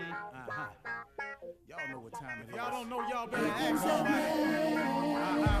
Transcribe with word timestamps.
Uh-huh. 0.00 0.66
Y'all 1.68 1.88
know 1.90 2.00
what 2.00 2.12
time 2.14 2.40
it 2.40 2.48
is. 2.48 2.54
Y'all 2.56 2.70
don't 2.70 2.88
know, 2.88 3.00
y'all 3.08 3.26
better 3.26 3.46
ask 3.46 3.82
somebody. 3.82 4.14
Uh-huh. 5.14 5.60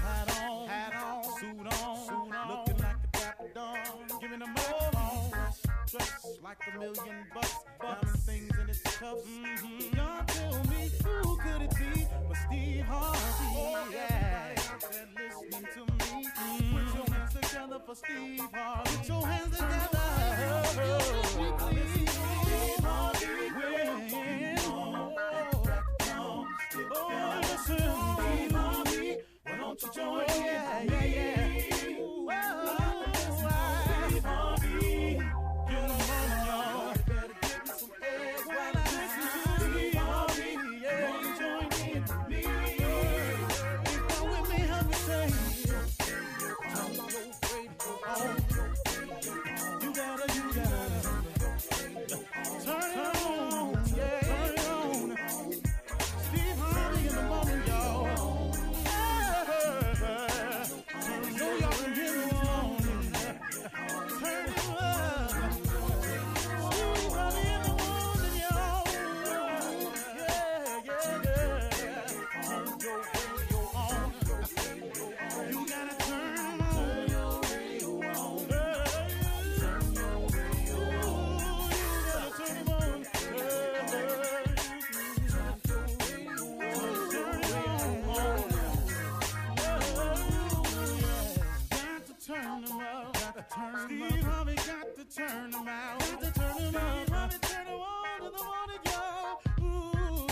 Hat 0.00 0.40
on, 0.42 0.68
hat 0.68 0.94
on, 0.94 1.24
suit 1.38 1.58
on, 1.60 1.96
suit 2.06 2.34
on. 2.34 2.48
Looking 2.48 2.78
like 2.82 2.96
a 3.02 3.18
dapper 3.18 3.50
dawn, 3.54 3.76
giving 4.20 4.38
them 4.38 4.54
all 4.56 4.94
Dressed 5.94 6.42
like 6.42 6.58
a 6.74 6.78
million 6.78 7.26
bucks, 7.32 7.54
diamond 7.80 8.18
things 8.20 8.50
in 8.60 8.68
its 8.68 8.82
cuffs. 8.82 9.22
Mm-hmm. 9.28 9.96
Y'all 9.96 10.24
tell 10.26 10.64
me 10.64 10.90
who 11.04 11.36
could 11.36 11.62
it 11.62 11.70
be 11.76 12.06
but 12.26 12.36
Steve 12.48 12.84
Harvey? 12.84 13.18
Oh, 13.56 13.88
yeah. 13.92 14.54
listening 15.16 15.68
to 15.74 15.80
me. 15.92 16.26
Mm-hmm. 16.26 16.76
Put 16.76 16.94
your 16.96 17.14
hands 17.14 17.34
together 17.34 17.80
for 17.86 17.94
Steve 17.94 18.40
Harvey. 18.52 18.96
Put 18.96 19.08
your 19.08 19.26
hands 19.26 19.56
together. 19.56 20.04
Steve 21.24 22.03
Why 29.74 29.90
don't 29.90 29.96
you 29.96 30.02
join 30.02 30.44
yeah, 30.44 30.82
yeah, 30.84 31.04
yeah. 31.04 31.43
Turn 95.28 95.50
to 95.50 95.58
turn 96.32 96.74
Harvey 96.74 97.38
turn 97.40 97.66
mm, 99.60 100.28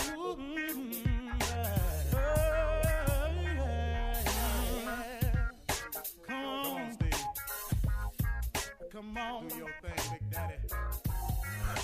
Daddy. 10.29 10.53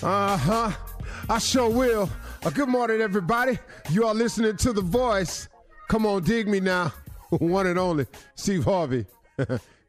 Uh 0.02 0.37
huh. 0.37 0.71
I 1.27 1.39
sure 1.39 1.69
will. 1.69 2.09
Uh, 2.43 2.49
good 2.52 2.69
morning, 2.69 3.02
everybody. 3.02 3.59
You 3.89 4.05
are 4.05 4.13
listening 4.13 4.57
to 4.57 4.73
The 4.73 4.81
Voice. 4.81 5.49
Come 5.87 6.05
on, 6.05 6.23
dig 6.23 6.47
me 6.47 6.59
now. 6.59 6.93
one 7.30 7.67
and 7.67 7.77
only, 7.77 8.05
Steve 8.36 8.64
Harvey. 8.64 9.05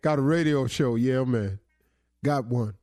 Got 0.03 0.19
a 0.19 0.23
radio 0.23 0.67
show. 0.67 0.97
Yeah, 0.97 1.25
man. 1.25 1.59
Got 2.25 2.47
one. 2.47 2.75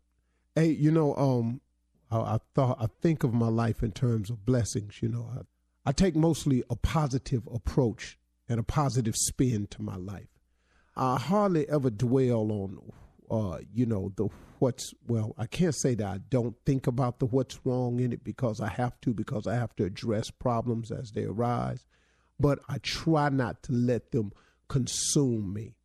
Hey, 0.57 0.69
you 0.71 0.89
know, 0.89 1.15
um, 1.17 1.61
I, 2.09 2.17
I 2.17 2.39
thought 2.55 2.77
I 2.81 2.87
think 2.99 3.23
of 3.23 3.31
my 3.31 3.47
life 3.47 3.83
in 3.83 3.91
terms 3.91 4.31
of 4.31 4.43
blessings. 4.43 5.03
You 5.03 5.09
know, 5.09 5.29
I, 5.37 5.41
I 5.89 5.91
take 5.91 6.15
mostly 6.15 6.63
a 6.67 6.75
positive 6.75 7.47
approach 7.53 8.17
and 8.49 8.59
a 8.59 8.63
positive 8.63 9.15
spin 9.15 9.67
to 9.67 9.83
my 9.83 9.97
life. 9.97 10.29
I 10.95 11.19
hardly 11.19 11.69
ever 11.69 11.91
dwell 11.91 12.51
on, 12.51 12.79
uh, 13.29 13.59
you 13.71 13.85
know, 13.85 14.11
the 14.15 14.29
what's 14.57 14.95
well. 15.05 15.35
I 15.37 15.45
can't 15.45 15.75
say 15.75 15.93
that 15.93 16.07
I 16.07 16.17
don't 16.27 16.55
think 16.65 16.87
about 16.87 17.19
the 17.19 17.27
what's 17.27 17.63
wrong 17.63 17.99
in 17.99 18.11
it 18.11 18.23
because 18.23 18.59
I 18.59 18.69
have 18.69 18.99
to 19.01 19.13
because 19.13 19.45
I 19.45 19.53
have 19.53 19.75
to 19.75 19.83
address 19.83 20.31
problems 20.31 20.89
as 20.89 21.11
they 21.11 21.25
arise. 21.25 21.85
But 22.39 22.57
I 22.67 22.79
try 22.79 23.29
not 23.29 23.61
to 23.63 23.73
let 23.73 24.11
them 24.11 24.31
consume 24.69 25.53
me. 25.53 25.75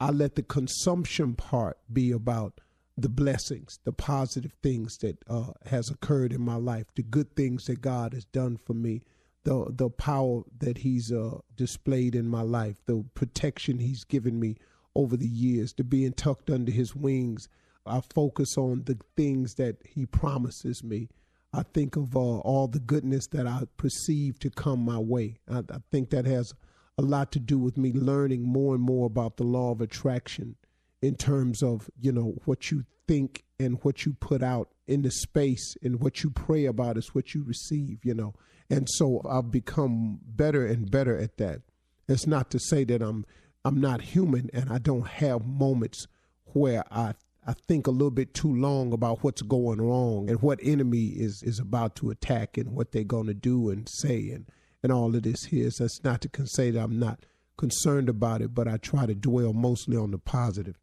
I 0.00 0.12
let 0.12 0.34
the 0.34 0.42
consumption 0.42 1.34
part 1.34 1.76
be 1.92 2.10
about 2.10 2.62
the 2.96 3.08
blessings, 3.08 3.80
the 3.84 3.92
positive 3.92 4.52
things 4.62 4.98
that 4.98 5.18
uh, 5.28 5.52
has 5.66 5.90
occurred 5.90 6.32
in 6.32 6.40
my 6.40 6.54
life, 6.54 6.86
the 6.94 7.02
good 7.02 7.34
things 7.34 7.66
that 7.66 7.80
God 7.80 8.14
has 8.14 8.24
done 8.24 8.56
for 8.56 8.74
me, 8.74 9.02
the 9.44 9.66
the 9.68 9.90
power 9.90 10.42
that 10.58 10.78
He's 10.78 11.10
uh, 11.10 11.38
displayed 11.56 12.14
in 12.14 12.28
my 12.28 12.42
life, 12.42 12.76
the 12.86 13.04
protection 13.14 13.78
He's 13.78 14.04
given 14.04 14.38
me 14.38 14.56
over 14.94 15.16
the 15.16 15.26
years, 15.26 15.72
to 15.74 15.84
being 15.84 16.12
tucked 16.12 16.50
under 16.50 16.70
His 16.70 16.94
wings. 16.94 17.48
I 17.86 18.00
focus 18.00 18.56
on 18.56 18.84
the 18.84 18.98
things 19.16 19.54
that 19.54 19.76
He 19.84 20.06
promises 20.06 20.84
me. 20.84 21.08
I 21.52 21.62
think 21.62 21.96
of 21.96 22.16
uh, 22.16 22.18
all 22.18 22.68
the 22.68 22.80
goodness 22.80 23.26
that 23.28 23.46
I 23.46 23.62
perceive 23.76 24.38
to 24.40 24.50
come 24.50 24.80
my 24.84 24.98
way. 24.98 25.38
I, 25.50 25.58
I 25.58 25.78
think 25.90 26.10
that 26.10 26.26
has 26.26 26.54
a 26.96 27.02
lot 27.02 27.32
to 27.32 27.40
do 27.40 27.58
with 27.58 27.76
me 27.76 27.92
learning 27.92 28.42
more 28.42 28.74
and 28.74 28.82
more 28.82 29.06
about 29.06 29.36
the 29.36 29.44
law 29.44 29.72
of 29.72 29.80
attraction 29.80 30.56
in 31.04 31.14
terms 31.16 31.62
of 31.62 31.90
you 32.00 32.10
know 32.10 32.34
what 32.46 32.70
you 32.70 32.84
think 33.06 33.44
and 33.60 33.78
what 33.82 34.06
you 34.06 34.14
put 34.14 34.42
out 34.42 34.70
in 34.86 35.02
the 35.02 35.10
space 35.10 35.76
and 35.82 36.00
what 36.00 36.22
you 36.22 36.30
pray 36.30 36.64
about 36.64 36.96
is 36.96 37.14
what 37.14 37.34
you 37.34 37.44
receive 37.44 37.98
you 38.04 38.14
know. 38.14 38.34
And 38.70 38.88
so 38.90 39.20
i've 39.28 39.50
become 39.50 40.20
better 40.24 40.66
and 40.66 40.90
better 40.90 41.16
at 41.18 41.36
that. 41.36 41.60
It's 42.08 42.26
not 42.26 42.50
to 42.50 42.58
say 42.58 42.84
that 42.84 43.02
i'm 43.02 43.26
i'm 43.64 43.80
not 43.80 44.00
human 44.00 44.50
and 44.54 44.70
i 44.70 44.78
don't 44.78 45.06
have 45.06 45.46
moments 45.46 46.06
where 46.46 46.84
i 46.90 47.14
i 47.46 47.52
think 47.52 47.86
a 47.86 47.90
little 47.90 48.10
bit 48.10 48.32
too 48.32 48.54
long 48.54 48.92
about 48.92 49.22
what's 49.22 49.42
going 49.42 49.80
wrong 49.80 50.30
and 50.30 50.40
what 50.40 50.58
enemy 50.62 51.08
is 51.08 51.42
is 51.44 51.58
about 51.58 51.96
to 51.96 52.10
attack 52.10 52.56
and 52.56 52.70
what 52.70 52.92
they're 52.92 53.04
going 53.04 53.26
to 53.26 53.34
do 53.34 53.68
and 53.68 53.88
say 53.90 54.30
and 54.30 54.46
and 54.82 54.92
all 54.92 55.16
of 55.16 55.22
this 55.22 55.44
here. 55.44 55.70
So 55.70 55.84
that's 55.84 56.04
not 56.04 56.20
to 56.22 56.46
say 56.46 56.70
that 56.70 56.82
i'm 56.82 56.98
not 56.98 57.26
concerned 57.56 58.08
about 58.08 58.42
it 58.42 58.54
but 58.54 58.66
i 58.66 58.76
try 58.78 59.06
to 59.06 59.14
dwell 59.14 59.52
mostly 59.52 59.96
on 59.96 60.10
the 60.10 60.18
positive 60.18 60.76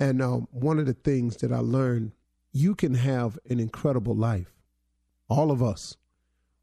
and 0.00 0.22
um, 0.22 0.48
one 0.50 0.78
of 0.78 0.86
the 0.86 0.94
things 0.94 1.36
that 1.36 1.52
I 1.52 1.58
learned, 1.58 2.12
you 2.52 2.74
can 2.74 2.94
have 2.94 3.38
an 3.48 3.60
incredible 3.60 4.16
life. 4.16 4.52
All 5.28 5.50
of 5.50 5.62
us, 5.62 5.96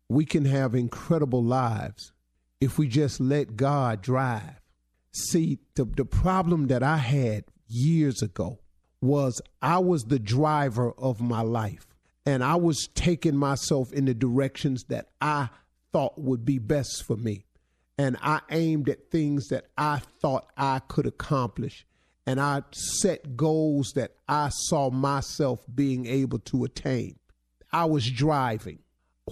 we 0.09 0.25
can 0.25 0.45
have 0.45 0.73
incredible 0.73 1.43
lives 1.43 2.11
if 2.59 2.79
we 2.79 2.87
just 2.87 3.21
let 3.21 3.55
God 3.55 4.01
drive. 4.01 4.59
See, 5.11 5.59
the, 5.75 5.85
the 5.85 6.03
problem 6.03 6.67
that 6.67 6.81
I 6.81 6.97
had 6.97 7.45
years 7.67 8.23
ago 8.23 8.59
was 9.01 9.39
I 9.61 9.77
was 9.77 10.03
the 10.03 10.19
driver 10.19 10.91
of 10.97 11.21
my 11.21 11.41
life, 11.41 11.85
and 12.25 12.43
I 12.43 12.55
was 12.55 12.89
taking 12.95 13.37
myself 13.37 13.93
in 13.93 14.05
the 14.05 14.15
directions 14.15 14.83
that 14.89 15.09
I 15.21 15.49
thought 15.93 16.19
would 16.19 16.43
be 16.43 16.57
best 16.57 17.03
for 17.05 17.15
me. 17.15 17.45
And 17.99 18.17
I 18.21 18.41
aimed 18.49 18.89
at 18.89 19.11
things 19.11 19.47
that 19.47 19.65
I 19.77 19.99
thought 20.21 20.51
I 20.57 20.79
could 20.79 21.05
accomplish 21.05 21.85
and 22.27 22.41
I 22.41 22.61
set 22.73 23.37
goals 23.37 23.93
that 23.95 24.11
I 24.27 24.49
saw 24.49 24.91
myself 24.91 25.65
being 25.73 26.05
able 26.05 26.39
to 26.39 26.65
attain. 26.65 27.17
I 27.71 27.85
was 27.85 28.11
driving. 28.11 28.79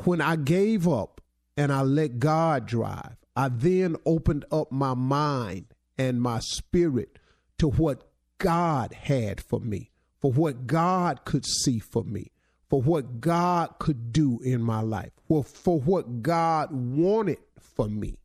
When 0.05 0.21
I 0.21 0.37
gave 0.37 0.87
up 0.87 1.19
and 1.57 1.73
I 1.73 1.81
let 1.81 2.19
God 2.19 2.65
drive, 2.65 3.17
I 3.35 3.49
then 3.49 3.97
opened 4.05 4.45
up 4.49 4.71
my 4.71 4.93
mind 4.93 5.65
and 5.97 6.21
my 6.21 6.39
spirit 6.39 7.19
to 7.57 7.69
what 7.69 8.07
God 8.37 8.93
had 8.93 9.41
for 9.41 9.59
me, 9.59 9.91
for 10.21 10.31
what 10.31 10.65
God 10.65 11.25
could 11.25 11.45
see 11.45 11.79
for 11.79 12.05
me, 12.05 12.31
for 12.69 12.81
what 12.81 13.19
God 13.19 13.75
could 13.77 14.13
do 14.13 14.39
in 14.41 14.61
my 14.61 14.79
life, 14.79 15.11
for, 15.27 15.43
for 15.43 15.81
what 15.81 16.21
God 16.21 16.71
wanted 16.71 17.39
for 17.59 17.89
me. 17.89 18.19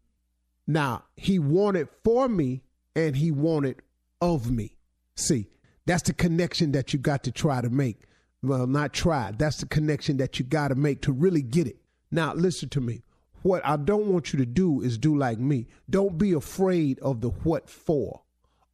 Now, 0.69 1.05
He 1.17 1.41
wanted 1.41 1.89
for 2.05 2.29
me 2.29 2.63
and 2.95 3.17
He 3.17 3.33
wanted 3.33 3.83
of 4.21 4.51
me. 4.51 4.77
See, 5.17 5.49
that's 5.87 6.03
the 6.03 6.13
connection 6.13 6.73
that 6.73 6.93
you 6.93 6.99
got 6.99 7.25
to 7.25 7.33
try 7.33 7.61
to 7.61 7.71
make. 7.71 8.03
Well, 8.43 8.67
not 8.67 8.93
try. 8.93 9.33
That's 9.37 9.59
the 9.59 9.67
connection 9.67 10.17
that 10.19 10.39
you 10.39 10.45
got 10.45 10.69
to 10.69 10.75
make 10.75 11.03
to 11.03 11.13
really 11.13 11.43
get 11.43 11.67
it. 11.67 11.77
Now, 12.11 12.35
listen 12.35 12.69
to 12.71 12.81
me. 12.81 13.03
What 13.43 13.65
I 13.65 13.77
don't 13.77 14.07
want 14.07 14.33
you 14.33 14.39
to 14.39 14.47
do 14.47 14.83
is 14.83 14.99
do 14.99 15.17
like 15.17 15.39
me. 15.39 15.67
Don't 15.89 16.19
be 16.19 16.33
afraid 16.33 16.99
of 17.01 17.21
the 17.21 17.31
what 17.31 17.69
for, 17.71 18.23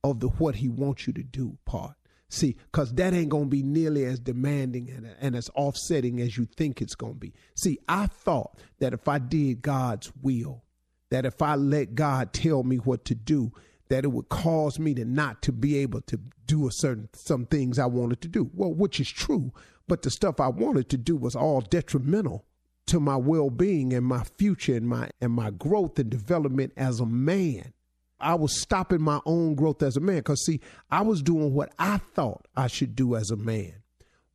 of 0.03 0.21
the 0.21 0.29
what 0.29 0.57
he 0.57 0.69
wants 0.69 1.07
you 1.07 1.13
to 1.15 1.23
do 1.23 1.57
part. 1.65 1.95
See, 2.29 2.57
because 2.73 2.93
that 2.95 3.15
ain't 3.15 3.29
going 3.29 3.45
to 3.45 3.51
be 3.51 3.63
nearly 3.63 4.05
as 4.05 4.19
demanding 4.19 4.91
and, 4.91 5.15
and 5.21 5.37
as 5.37 5.49
offsetting 5.55 6.21
as 6.21 6.37
you 6.37 6.45
think 6.45 6.83
it's 6.83 6.97
going 6.97 7.15
to 7.15 7.19
be. 7.19 7.33
See, 7.55 7.79
I 7.89 8.07
thought 8.07 8.59
that 8.81 8.93
if 8.93 9.07
I 9.07 9.19
did 9.19 9.63
God's 9.63 10.11
will, 10.23 10.65
that 11.11 11.25
if 11.25 11.41
I 11.41 11.55
let 11.55 11.95
God 11.95 12.33
tell 12.33 12.65
me 12.65 12.77
what 12.77 13.05
to 13.07 13.15
do, 13.15 13.53
that 13.89 14.05
it 14.05 14.09
would 14.09 14.29
cause 14.29 14.79
me 14.79 14.95
to 14.95 15.05
not 15.05 15.43
to 15.43 15.53
be 15.53 15.77
able 15.79 16.01
to 16.03 16.19
do 16.47 16.67
a 16.67 16.73
certain 16.73 17.09
some 17.13 17.47
things 17.47 17.79
I 17.79 17.87
wanted 17.87 18.21
to 18.23 18.29
do. 18.29 18.51
Well, 18.55 18.73
which 18.73 19.01
is 19.01 19.09
true, 19.09 19.53
but 19.89 20.03
the 20.03 20.11
stuff 20.11 20.41
I 20.41 20.49
wanted 20.49 20.89
to 20.91 20.97
do 20.97 21.17
was 21.17 21.37
all 21.37 21.61
detrimental 21.61 22.45
to 22.87 23.01
my 23.01 23.17
well-being 23.17 23.93
and 23.93 24.07
my 24.07 24.25
future 24.39 24.77
and 24.77 24.89
my 24.89 25.11
and 25.21 25.33
my 25.33 25.51
growth 25.51 25.99
and 25.99 26.11
development 26.11 26.73
as 26.77 27.01
a 27.01 27.07
man. 27.07 27.73
I 28.19 28.35
was 28.35 28.61
stopping 28.61 29.03
my 29.03 29.21
own 29.27 29.55
growth 29.57 29.83
as 29.83 29.97
a 29.97 30.01
man 30.01 30.17
because, 30.19 30.45
see, 30.45 30.61
I 30.91 31.03
was 31.03 31.21
doing 31.23 31.53
what 31.53 31.73
I 31.79 31.99
thought 31.99 32.47
I 32.57 32.67
should 32.67 32.97
do 32.97 33.15
as 33.15 33.31
a 33.31 33.37
man. 33.37 33.75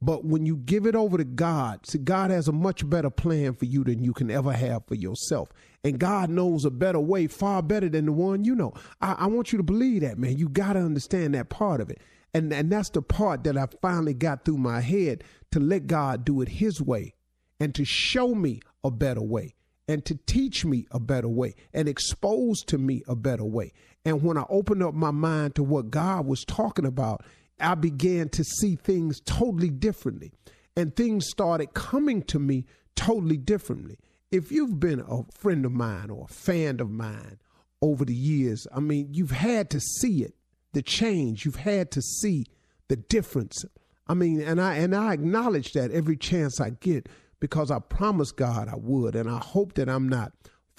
But 0.01 0.25
when 0.25 0.45
you 0.45 0.57
give 0.57 0.87
it 0.87 0.95
over 0.95 1.17
to 1.17 1.23
God, 1.23 1.85
see, 1.85 1.99
God 1.99 2.31
has 2.31 2.47
a 2.47 2.51
much 2.51 2.89
better 2.89 3.11
plan 3.11 3.53
for 3.53 3.65
you 3.65 3.83
than 3.83 4.03
you 4.03 4.13
can 4.13 4.31
ever 4.31 4.51
have 4.51 4.85
for 4.87 4.95
yourself. 4.95 5.49
And 5.83 5.99
God 5.99 6.29
knows 6.29 6.65
a 6.65 6.71
better 6.71 6.99
way, 6.99 7.27
far 7.27 7.61
better 7.61 7.87
than 7.87 8.05
the 8.05 8.11
one 8.11 8.43
you 8.43 8.55
know. 8.55 8.73
I, 8.99 9.13
I 9.19 9.27
want 9.27 9.51
you 9.51 9.57
to 9.57 9.63
believe 9.63 10.01
that, 10.01 10.17
man. 10.17 10.37
You 10.37 10.49
got 10.49 10.73
to 10.73 10.79
understand 10.79 11.35
that 11.35 11.49
part 11.49 11.81
of 11.81 11.89
it. 11.89 12.01
And, 12.33 12.51
and 12.51 12.71
that's 12.71 12.89
the 12.89 13.01
part 13.01 13.43
that 13.43 13.57
I 13.57 13.67
finally 13.81 14.13
got 14.13 14.45
through 14.45 14.57
my 14.57 14.79
head 14.79 15.23
to 15.51 15.59
let 15.59 15.85
God 15.85 16.25
do 16.25 16.41
it 16.41 16.49
His 16.49 16.81
way 16.81 17.13
and 17.59 17.75
to 17.75 17.85
show 17.85 18.33
me 18.33 18.61
a 18.83 18.89
better 18.89 19.21
way 19.21 19.53
and 19.87 20.03
to 20.05 20.15
teach 20.25 20.63
me 20.65 20.87
a 20.91 20.99
better 20.99 21.27
way 21.27 21.53
and 21.73 21.87
expose 21.87 22.63
to 22.63 22.77
me 22.77 23.03
a 23.07 23.15
better 23.15 23.43
way. 23.43 23.73
And 24.05 24.23
when 24.23 24.37
I 24.37 24.45
opened 24.49 24.81
up 24.81 24.93
my 24.93 25.11
mind 25.11 25.55
to 25.55 25.63
what 25.63 25.91
God 25.91 26.25
was 26.25 26.45
talking 26.45 26.85
about, 26.85 27.23
I 27.61 27.75
began 27.75 28.29
to 28.29 28.43
see 28.43 28.75
things 28.75 29.19
totally 29.21 29.69
differently. 29.69 30.31
And 30.75 30.95
things 30.95 31.27
started 31.27 31.73
coming 31.73 32.23
to 32.23 32.39
me 32.39 32.65
totally 32.95 33.37
differently. 33.37 33.99
If 34.31 34.51
you've 34.51 34.79
been 34.79 35.01
a 35.01 35.23
friend 35.33 35.65
of 35.65 35.73
mine 35.73 36.09
or 36.09 36.25
a 36.29 36.33
fan 36.33 36.79
of 36.79 36.89
mine 36.89 37.39
over 37.81 38.05
the 38.05 38.15
years, 38.15 38.65
I 38.73 38.79
mean, 38.79 39.09
you've 39.11 39.31
had 39.31 39.69
to 39.71 39.79
see 39.81 40.23
it, 40.23 40.33
the 40.71 40.81
change. 40.81 41.43
You've 41.45 41.57
had 41.57 41.91
to 41.91 42.01
see 42.01 42.45
the 42.87 42.95
difference. 42.95 43.65
I 44.07 44.13
mean, 44.13 44.41
and 44.41 44.61
I 44.61 44.75
and 44.75 44.95
I 44.95 45.13
acknowledge 45.13 45.73
that 45.73 45.91
every 45.91 46.17
chance 46.17 46.61
I 46.61 46.71
get 46.71 47.09
because 47.39 47.71
I 47.71 47.79
promised 47.79 48.37
God 48.37 48.69
I 48.69 48.75
would. 48.75 49.15
And 49.15 49.29
I 49.29 49.39
hope 49.39 49.73
that 49.73 49.89
I'm 49.89 50.07
not 50.07 50.31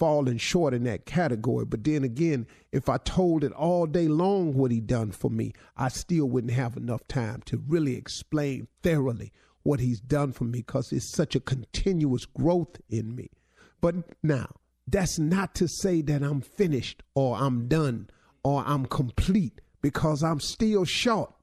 falling 0.03 0.37
short 0.37 0.73
in 0.73 0.83
that 0.83 1.05
category. 1.05 1.63
But 1.63 1.85
then 1.85 2.03
again, 2.03 2.45
if 2.73 2.89
I 2.89 2.97
told 2.97 3.41
it 3.41 3.53
all 3.53 3.85
day 3.85 4.09
long 4.09 4.53
what 4.53 4.69
he 4.69 4.81
done 4.81 5.11
for 5.11 5.31
me, 5.31 5.53
I 5.77 5.87
still 5.87 6.25
wouldn't 6.25 6.51
have 6.51 6.75
enough 6.75 7.07
time 7.07 7.41
to 7.45 7.63
really 7.65 7.95
explain 7.95 8.67
thoroughly 8.81 9.31
what 9.61 9.79
he's 9.79 10.01
done 10.01 10.33
for 10.33 10.43
me 10.43 10.59
because 10.59 10.91
it's 10.91 11.09
such 11.09 11.37
a 11.37 11.39
continuous 11.39 12.25
growth 12.25 12.81
in 12.89 13.15
me. 13.15 13.29
But 13.79 13.95
now, 14.21 14.47
that's 14.85 15.19
not 15.19 15.55
to 15.55 15.69
say 15.69 16.01
that 16.01 16.21
I'm 16.21 16.41
finished 16.41 17.01
or 17.15 17.37
I'm 17.37 17.69
done 17.69 18.09
or 18.43 18.61
I'm 18.67 18.85
complete 18.85 19.61
because 19.81 20.21
I'm 20.21 20.41
still 20.41 20.83
short. 20.83 21.33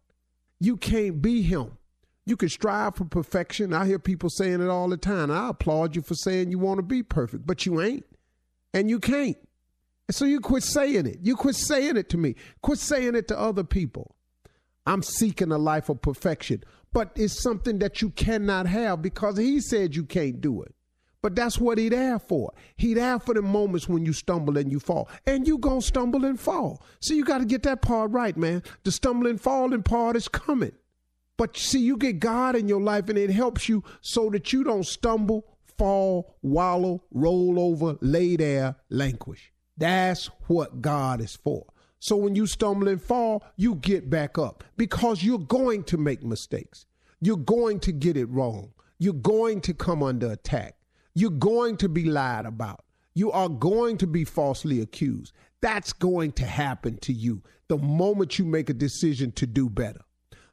You 0.58 0.76
can't 0.76 1.22
be 1.22 1.40
him 1.40 1.78
you 2.26 2.36
can 2.36 2.50
strive 2.50 2.94
for 2.94 3.06
perfection. 3.06 3.72
I 3.72 3.86
hear 3.86 3.98
people 3.98 4.30
saying 4.30 4.60
it 4.60 4.68
all 4.68 4.88
the 4.88 4.96
time. 4.96 5.30
I 5.30 5.48
applaud 5.48 5.96
you 5.96 6.02
for 6.02 6.14
saying 6.14 6.50
you 6.50 6.58
want 6.58 6.78
to 6.78 6.82
be 6.82 7.02
perfect, 7.02 7.46
but 7.46 7.66
you 7.66 7.80
ain't. 7.80 8.04
And 8.72 8.88
you 8.88 9.00
can't. 9.00 9.36
So 10.10 10.24
you 10.24 10.40
quit 10.40 10.62
saying 10.62 11.06
it. 11.06 11.18
You 11.22 11.36
quit 11.36 11.56
saying 11.56 11.96
it 11.96 12.08
to 12.10 12.18
me. 12.18 12.34
Quit 12.62 12.78
saying 12.78 13.14
it 13.14 13.28
to 13.28 13.38
other 13.38 13.64
people. 13.64 14.16
I'm 14.86 15.02
seeking 15.02 15.52
a 15.52 15.58
life 15.58 15.88
of 15.88 16.02
perfection, 16.02 16.64
but 16.92 17.12
it's 17.14 17.42
something 17.42 17.78
that 17.78 18.02
you 18.02 18.10
cannot 18.10 18.66
have 18.66 19.02
because 19.02 19.36
he 19.36 19.60
said 19.60 19.94
you 19.94 20.04
can't 20.04 20.40
do 20.40 20.62
it. 20.62 20.74
But 21.22 21.36
that's 21.36 21.58
what 21.58 21.76
he 21.76 21.90
there 21.90 22.18
for. 22.18 22.52
He 22.76 22.94
there 22.94 23.18
for 23.18 23.34
the 23.34 23.42
moments 23.42 23.88
when 23.88 24.06
you 24.06 24.12
stumble 24.12 24.56
and 24.56 24.72
you 24.72 24.80
fall. 24.80 25.08
And 25.26 25.46
you 25.46 25.58
gonna 25.58 25.82
stumble 25.82 26.24
and 26.24 26.40
fall. 26.40 26.82
So 27.00 27.12
you 27.12 27.24
got 27.24 27.38
to 27.38 27.44
get 27.44 27.62
that 27.64 27.82
part 27.82 28.10
right, 28.10 28.36
man. 28.36 28.62
The 28.84 28.92
stumbling 28.92 29.36
falling 29.38 29.82
part 29.82 30.16
is 30.16 30.28
coming. 30.28 30.72
But 31.36 31.56
see, 31.56 31.80
you 31.80 31.96
get 31.96 32.20
God 32.20 32.56
in 32.56 32.68
your 32.68 32.80
life 32.80 33.08
and 33.08 33.18
it 33.18 33.30
helps 33.30 33.68
you 33.68 33.84
so 34.00 34.30
that 34.30 34.52
you 34.52 34.64
don't 34.64 34.86
stumble, 34.86 35.49
fall, 35.80 36.36
wallow, 36.42 37.02
roll 37.10 37.58
over, 37.58 37.96
lay 38.02 38.36
there, 38.36 38.76
languish. 38.90 39.52
That's 39.78 40.26
what 40.46 40.82
God 40.82 41.20
is 41.20 41.36
for. 41.36 41.66
So 41.98 42.16
when 42.16 42.34
you 42.34 42.46
stumble 42.46 42.88
and 42.88 43.00
fall, 43.00 43.42
you 43.56 43.76
get 43.76 44.10
back 44.10 44.38
up 44.38 44.62
because 44.76 45.22
you're 45.22 45.38
going 45.38 45.84
to 45.84 45.96
make 45.96 46.22
mistakes. 46.22 46.86
You're 47.20 47.36
going 47.36 47.80
to 47.80 47.92
get 47.92 48.16
it 48.16 48.26
wrong. 48.26 48.72
You're 48.98 49.14
going 49.14 49.62
to 49.62 49.74
come 49.74 50.02
under 50.02 50.32
attack. 50.32 50.76
You're 51.14 51.30
going 51.30 51.78
to 51.78 51.88
be 51.88 52.04
lied 52.04 52.46
about. 52.46 52.84
You 53.14 53.32
are 53.32 53.48
going 53.48 53.96
to 53.98 54.06
be 54.06 54.24
falsely 54.24 54.82
accused. 54.82 55.32
That's 55.62 55.92
going 55.94 56.32
to 56.32 56.46
happen 56.46 56.98
to 56.98 57.12
you 57.12 57.42
the 57.68 57.78
moment 57.78 58.38
you 58.38 58.44
make 58.44 58.68
a 58.68 58.74
decision 58.74 59.32
to 59.32 59.46
do 59.46 59.70
better 59.70 60.00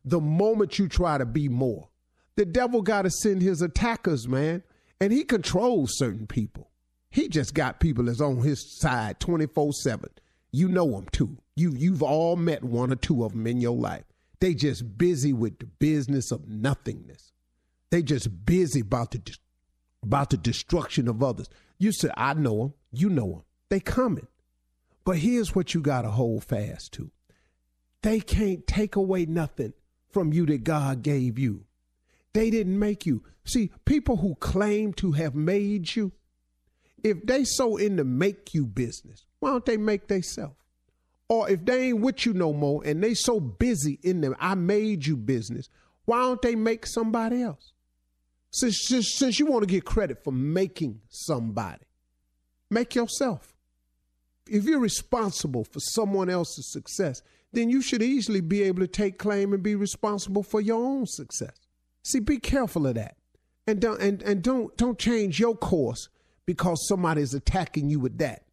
the 0.08 0.22
moment 0.22 0.80
you 0.80 0.88
try 0.88 1.18
to 1.18 1.26
be 1.26 1.50
more. 1.50 1.90
The 2.38 2.46
devil 2.46 2.82
got 2.82 3.02
to 3.02 3.10
send 3.10 3.42
his 3.42 3.62
attackers, 3.62 4.28
man, 4.28 4.64
and 5.00 5.14
he 5.14 5.24
controls 5.24 5.98
certain 5.98 6.28
people. 6.28 6.72
He 7.10 7.30
just 7.30 7.54
got 7.54 7.80
people 7.80 8.06
that's 8.06 8.22
on 8.22 8.38
his 8.38 8.80
side 8.80 9.20
24 9.20 9.74
7. 9.74 10.10
You 10.52 10.68
know 10.68 10.92
them 10.92 11.08
too. 11.12 11.38
You, 11.56 11.74
you've 11.76 12.04
all 12.04 12.36
met 12.36 12.64
one 12.64 12.92
or 12.92 12.96
two 12.96 13.24
of 13.24 13.32
them 13.32 13.48
in 13.48 13.62
your 13.62 13.76
life. 13.76 14.04
They 14.40 14.54
just 14.54 14.98
busy 14.98 15.34
with 15.34 15.60
the 15.60 15.66
business 15.66 16.32
of 16.32 16.48
nothingness. 16.48 17.32
They 17.90 18.04
just 18.04 18.46
busy 18.46 18.82
about 18.82 19.12
the, 19.12 19.22
about 20.04 20.30
the 20.30 20.38
destruction 20.38 21.08
of 21.08 21.24
others. 21.24 21.50
You 21.80 21.92
say, 21.92 22.10
I 22.16 22.34
know 22.34 22.58
them. 22.58 22.74
You 22.92 23.10
know 23.10 23.32
them. 23.32 23.42
They 23.70 23.80
coming. 23.80 24.28
But 25.04 25.18
here's 25.18 25.56
what 25.56 25.74
you 25.74 25.82
got 25.82 26.02
to 26.04 26.12
hold 26.12 26.44
fast 26.44 26.92
to. 26.94 27.12
They 28.04 28.20
can't 28.20 28.68
take 28.68 28.96
away 28.96 29.26
nothing 29.26 29.74
from 30.12 30.34
you 30.34 30.46
that 30.48 30.64
God 30.64 31.02
gave 31.02 31.40
you. 31.40 31.66
They 32.38 32.52
didn't 32.52 32.78
make 32.78 33.08
you. 33.08 33.24
See, 33.46 33.72
people 33.84 34.18
who 34.18 34.36
claim 34.36 34.94
to 34.94 35.14
have 35.14 35.34
made 35.34 35.96
you, 35.96 36.12
if 37.04 37.26
they 37.26 37.44
so 37.44 37.78
in 37.78 37.96
the 37.96 38.04
make 38.04 38.54
you 38.54 38.68
business, 38.68 39.26
why 39.40 39.50
don't 39.50 39.66
they 39.66 39.76
make 39.76 40.08
themselves? 40.08 40.54
Or 41.30 41.50
if 41.50 41.66
they 41.66 41.88
ain't 41.88 42.02
with 42.02 42.28
you 42.28 42.34
no 42.34 42.54
more 42.54 42.84
and 42.86 43.04
they 43.04 43.16
so 43.16 43.40
busy 43.40 43.98
in 44.04 44.22
them, 44.22 44.36
I 44.40 44.54
made 44.54 45.08
you 45.08 45.18
business, 45.18 45.68
why 46.06 46.20
don't 46.20 46.40
they 46.44 46.54
make 46.54 46.86
somebody 46.86 47.42
else? 47.42 47.74
Since, 48.52 48.82
since, 48.84 49.16
since 49.16 49.40
you 49.40 49.48
want 49.48 49.64
to 49.64 49.74
get 49.74 49.84
credit 49.84 50.24
for 50.24 50.32
making 50.32 51.02
somebody, 51.10 51.86
make 52.70 52.94
yourself. 52.94 53.56
If 54.48 54.66
you're 54.66 54.80
responsible 54.80 55.64
for 55.64 55.80
someone 55.80 56.30
else's 56.30 56.72
success, 56.72 57.24
then 57.52 57.72
you 57.72 57.82
should 57.82 58.04
easily 58.04 58.42
be 58.42 58.62
able 58.62 58.82
to 58.82 58.88
take 58.88 59.18
claim 59.18 59.54
and 59.54 59.64
be 59.64 59.74
responsible 59.74 60.44
for 60.44 60.62
your 60.62 60.86
own 60.86 61.08
success. 61.08 61.67
See, 62.08 62.22
be 62.22 62.38
careful 62.38 62.88
of 62.88 62.96
that. 62.96 63.18
And 63.68 63.82
don't 63.82 64.02
and, 64.02 64.22
and 64.22 64.42
don't 64.42 64.76
don't 64.78 64.98
change 64.98 65.42
your 65.42 65.58
course 65.58 66.08
because 66.46 66.88
somebody's 66.88 67.34
attacking 67.34 67.90
you 67.90 68.00
with 68.00 68.18
that. 68.20 68.46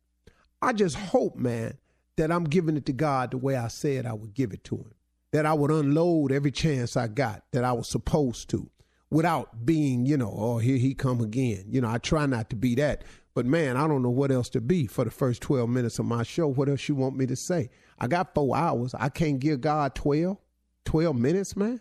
I 0.60 0.72
just 0.72 0.96
hope, 0.96 1.36
man, 1.36 1.78
that 2.16 2.32
I'm 2.32 2.42
giving 2.42 2.76
it 2.76 2.84
to 2.86 2.92
God 2.92 3.30
the 3.30 3.38
way 3.38 3.54
I 3.54 3.68
said 3.68 4.06
I 4.06 4.12
would 4.12 4.34
give 4.34 4.52
it 4.52 4.64
to 4.64 4.78
him. 4.78 4.90
That 5.30 5.46
I 5.46 5.52
would 5.52 5.70
unload 5.70 6.32
every 6.32 6.50
chance 6.50 6.96
I 6.96 7.06
got 7.06 7.44
that 7.52 7.62
I 7.62 7.70
was 7.74 7.88
supposed 7.88 8.50
to 8.50 8.68
without 9.08 9.64
being, 9.64 10.04
you 10.04 10.16
know, 10.16 10.34
oh, 10.36 10.58
here 10.58 10.76
he 10.76 10.92
come 10.92 11.20
again. 11.20 11.66
You 11.68 11.80
know, 11.80 11.88
I 11.88 11.98
try 11.98 12.26
not 12.26 12.50
to 12.50 12.56
be 12.56 12.74
that. 12.74 13.04
But 13.34 13.46
man, 13.46 13.76
I 13.76 13.86
don't 13.86 14.02
know 14.02 14.10
what 14.10 14.32
else 14.32 14.48
to 14.50 14.60
be 14.60 14.88
for 14.88 15.04
the 15.04 15.12
first 15.12 15.42
12 15.42 15.70
minutes 15.70 16.00
of 16.00 16.06
my 16.06 16.24
show. 16.24 16.48
What 16.48 16.68
else 16.68 16.88
you 16.88 16.96
want 16.96 17.16
me 17.16 17.26
to 17.26 17.36
say? 17.36 17.70
I 18.00 18.08
got 18.08 18.34
four 18.34 18.56
hours. 18.56 18.96
I 18.98 19.10
can't 19.10 19.38
give 19.38 19.60
God 19.60 19.94
12, 19.94 20.38
12 20.84 21.16
minutes, 21.16 21.56
man. 21.56 21.80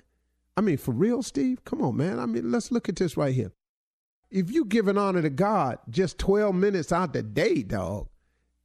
I 0.56 0.62
mean, 0.62 0.78
for 0.78 0.92
real, 0.92 1.24
Steve? 1.24 1.64
Come 1.66 1.82
on, 1.82 1.98
man. 1.98 2.20
I 2.20 2.26
mean, 2.26 2.52
let's 2.52 2.72
look 2.72 2.90
at 2.90 2.96
this 2.96 3.18
right 3.18 3.34
here. 3.34 3.52
If 4.30 4.52
you 4.52 4.66
giving 4.66 4.98
honor 4.98 5.22
to 5.22 5.30
God 5.30 5.78
just 5.90 6.18
12 6.18 6.56
minutes 6.56 6.92
out 6.92 7.14
the 7.14 7.24
day, 7.24 7.64
dog, 7.64 8.08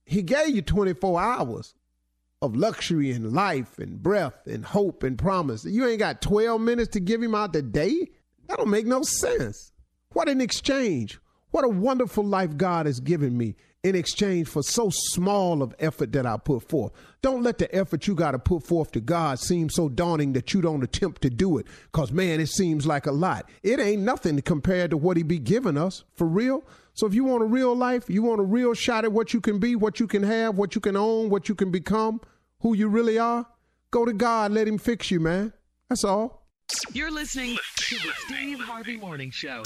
he 0.05 0.23
gave 0.23 0.49
you 0.55 0.63
24 0.63 1.21
hours 1.21 1.75
of 2.41 2.57
luxury 2.57 3.11
and 3.11 3.33
life 3.33 3.79
and 3.79 4.03
breath 4.03 4.47
and 4.47 4.65
hope 4.65 5.03
and 5.03 5.19
promise. 5.19 5.65
You 5.65 5.87
ain't 5.87 5.99
got 5.99 6.23
12 6.23 6.61
minutes 6.61 6.91
to 6.93 7.01
give 7.01 7.23
him 7.23 7.35
out 7.35 7.53
the 7.53 7.63
day? 7.63 8.09
That 8.47 8.59
don't 8.59 8.71
make 8.71 8.87
no 8.87 9.03
sense. 9.03 9.73
What 10.13 10.29
an 10.29 10.41
exchange. 10.41 11.19
What 11.51 11.65
a 11.65 11.69
wonderful 11.69 12.25
life 12.25 12.57
God 12.57 12.87
has 12.87 13.01
given 13.01 13.37
me 13.37 13.57
in 13.85 13.95
exchange 13.95 14.49
for 14.49 14.63
so 14.63 14.91
small 14.91 15.63
of 15.63 15.75
effort 15.79 16.13
that 16.13 16.27
I 16.27 16.37
put 16.37 16.69
forth. 16.69 16.93
Don't 17.23 17.43
let 17.43 17.59
the 17.59 17.73
effort 17.75 18.07
you 18.07 18.15
got 18.15 18.33
to 18.33 18.39
put 18.39 18.65
forth 18.65 18.91
to 18.93 19.01
God 19.01 19.39
seem 19.39 19.71
so 19.71 19.89
daunting 19.89 20.33
that 20.33 20.53
you 20.53 20.61
don't 20.61 20.83
attempt 20.83 21.23
to 21.23 21.31
do 21.31 21.59
it. 21.59 21.67
Cause 21.93 22.11
man, 22.11 22.41
it 22.41 22.49
seems 22.49 22.87
like 22.87 23.07
a 23.07 23.13
lot. 23.13 23.49
It 23.63 23.79
ain't 23.79 24.03
nothing 24.03 24.41
compared 24.43 24.91
to 24.91 24.97
what 24.97 25.17
he 25.17 25.23
be 25.23 25.39
giving 25.39 25.77
us 25.77 26.05
for 26.15 26.27
real. 26.27 26.65
So 26.95 27.07
if 27.07 27.15
you 27.15 27.23
want 27.23 27.43
a 27.43 27.47
real 27.47 27.77
life, 27.77 28.11
you 28.11 28.23
want 28.23 28.41
a 28.41 28.45
real 28.45 28.75
shot 28.75 29.05
at 29.05 29.13
what 29.13 29.33
you 29.33 29.41
can 29.41 29.61
be, 29.61 29.77
what 29.77 30.01
you 30.01 30.09
can 30.09 30.25
have, 30.25 30.57
what 30.57 30.75
you 30.75 30.81
can 30.81 30.97
own, 30.97 31.31
what 31.31 31.49
you 31.49 31.55
can 31.55 31.71
become, 31.71 32.21
who 32.61 32.75
you 32.75 32.89
really 32.89 33.19
are, 33.19 33.47
go 33.93 34.05
to 34.05 34.13
God, 34.13 34.51
let 34.51 34.67
him 34.67 34.79
fix 34.79 35.11
you, 35.11 35.21
man. 35.21 35.53
That's 35.89 36.03
all. 36.03 36.49
You're 36.93 37.13
listening 37.13 37.57
to 37.77 37.95
the 37.97 38.13
Steve 38.27 38.59
Harvey 38.59 38.97
Morning 38.97 39.31
Show. 39.31 39.63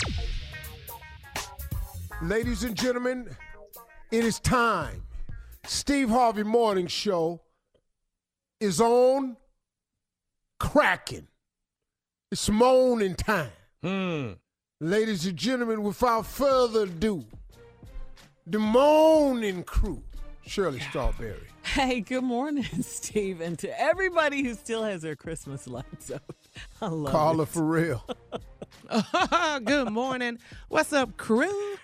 Ladies 2.21 2.63
and 2.63 2.77
gentlemen, 2.77 3.29
it 4.13 4.25
is 4.25 4.39
time. 4.39 5.03
Steve 5.65 6.11
Harvey 6.11 6.43
Morning 6.43 6.87
Show 6.87 7.41
is 8.61 8.81
on 8.81 9.37
cracking. 10.61 11.27
It's 12.31 12.49
moaning 12.49 13.15
time. 13.15 13.51
Hmm. 13.83 14.33
Ladies 14.81 15.27
and 15.27 15.37
gentlemen, 15.37 15.83
without 15.83 16.27
further 16.27 16.83
ado, 16.83 17.25
the 18.47 18.59
moaning 18.59 19.65
crew, 19.65 20.03
Shirley 20.47 20.81
Strawberry. 20.81 21.49
Hey, 21.63 22.01
good 22.01 22.25
morning, 22.25 22.65
Steve, 22.83 23.41
and 23.41 23.59
to 23.61 23.81
everybody 23.81 24.43
who 24.43 24.55
still 24.55 24.83
has 24.83 25.03
their 25.03 25.17
Christmas 25.17 25.67
lights 25.67 26.11
up. 26.11 26.35
I 26.81 26.89
love 26.89 27.13
Carla 27.13 27.43
it. 27.45 27.49
for 27.49 27.63
real. 27.63 28.05
Good 29.65 29.91
morning. 29.91 30.39
What's 30.69 30.93
up, 30.93 31.17
crew? 31.17 31.77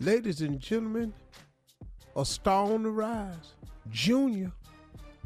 Ladies 0.00 0.40
and 0.40 0.58
gentlemen, 0.58 1.12
a 2.16 2.24
star 2.24 2.72
on 2.72 2.82
the 2.82 2.90
rise, 2.90 3.34
Junior. 3.90 4.50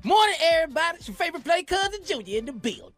Morning, 0.03 0.37
everybody. 0.41 0.97
It's 0.99 1.09
your 1.09 1.15
favorite 1.15 1.45
play 1.45 1.63
cousin 1.63 2.01
Junior 2.05 2.39
in 2.39 2.47
the 2.47 2.53
building. 2.53 2.93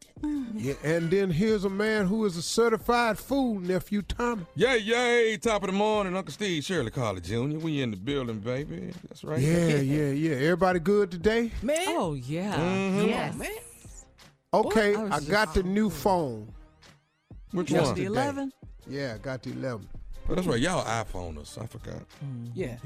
Yeah, 0.54 0.74
and 0.84 1.10
then 1.10 1.30
here's 1.30 1.64
a 1.64 1.68
man 1.68 2.06
who 2.06 2.24
is 2.26 2.36
a 2.36 2.42
certified 2.42 3.18
fool, 3.18 3.58
nephew 3.58 4.02
Tommy. 4.02 4.46
Yay, 4.54 4.78
yay. 4.78 5.36
Top 5.36 5.64
of 5.64 5.66
the 5.70 5.72
morning, 5.76 6.16
Uncle 6.16 6.32
Steve 6.32 6.62
Shirley 6.62 6.92
Carla 6.92 7.20
Jr. 7.20 7.58
We 7.58 7.82
in 7.82 7.90
the 7.90 7.96
building, 7.96 8.38
baby. 8.38 8.92
That's 9.08 9.24
right. 9.24 9.40
Yeah, 9.40 9.78
yeah, 9.78 10.10
yeah. 10.10 10.34
Everybody 10.36 10.78
good 10.78 11.10
today? 11.10 11.50
Man, 11.60 11.76
Oh, 11.88 12.14
yeah. 12.14 12.54
Mhm. 12.56 13.08
Yes. 13.08 13.34
man. 13.36 13.50
Okay, 14.54 14.94
I 14.94 15.16
I 15.16 15.20
got 15.20 15.54
the 15.54 15.64
new 15.64 15.90
phone. 15.90 16.52
Which 17.50 17.68
Just 17.68 17.86
one? 17.86 17.94
The 17.96 18.04
11? 18.04 18.52
Yeah, 18.88 19.14
I 19.16 19.18
got 19.18 19.42
the 19.42 19.50
11. 19.50 19.88
Oh, 20.28 20.34
that's 20.36 20.46
right. 20.46 20.60
Y'all 20.60 20.84
iPhoneers. 20.84 21.60
I 21.60 21.66
forgot. 21.66 22.02
Yeah. 22.54 22.76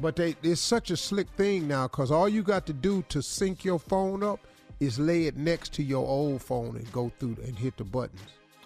But 0.00 0.16
they 0.16 0.34
it's 0.42 0.60
such 0.60 0.90
a 0.90 0.96
slick 0.96 1.28
thing 1.36 1.68
now 1.68 1.86
because 1.86 2.10
all 2.10 2.28
you 2.28 2.42
got 2.42 2.66
to 2.66 2.72
do 2.72 3.02
to 3.10 3.22
sync 3.22 3.64
your 3.64 3.78
phone 3.78 4.22
up 4.22 4.40
is 4.80 4.98
lay 4.98 5.26
it 5.26 5.36
next 5.36 5.72
to 5.74 5.82
your 5.82 6.06
old 6.06 6.42
phone 6.42 6.76
and 6.76 6.90
go 6.92 7.10
through 7.20 7.36
and 7.44 7.56
hit 7.56 7.76
the 7.76 7.84
buttons. 7.84 8.20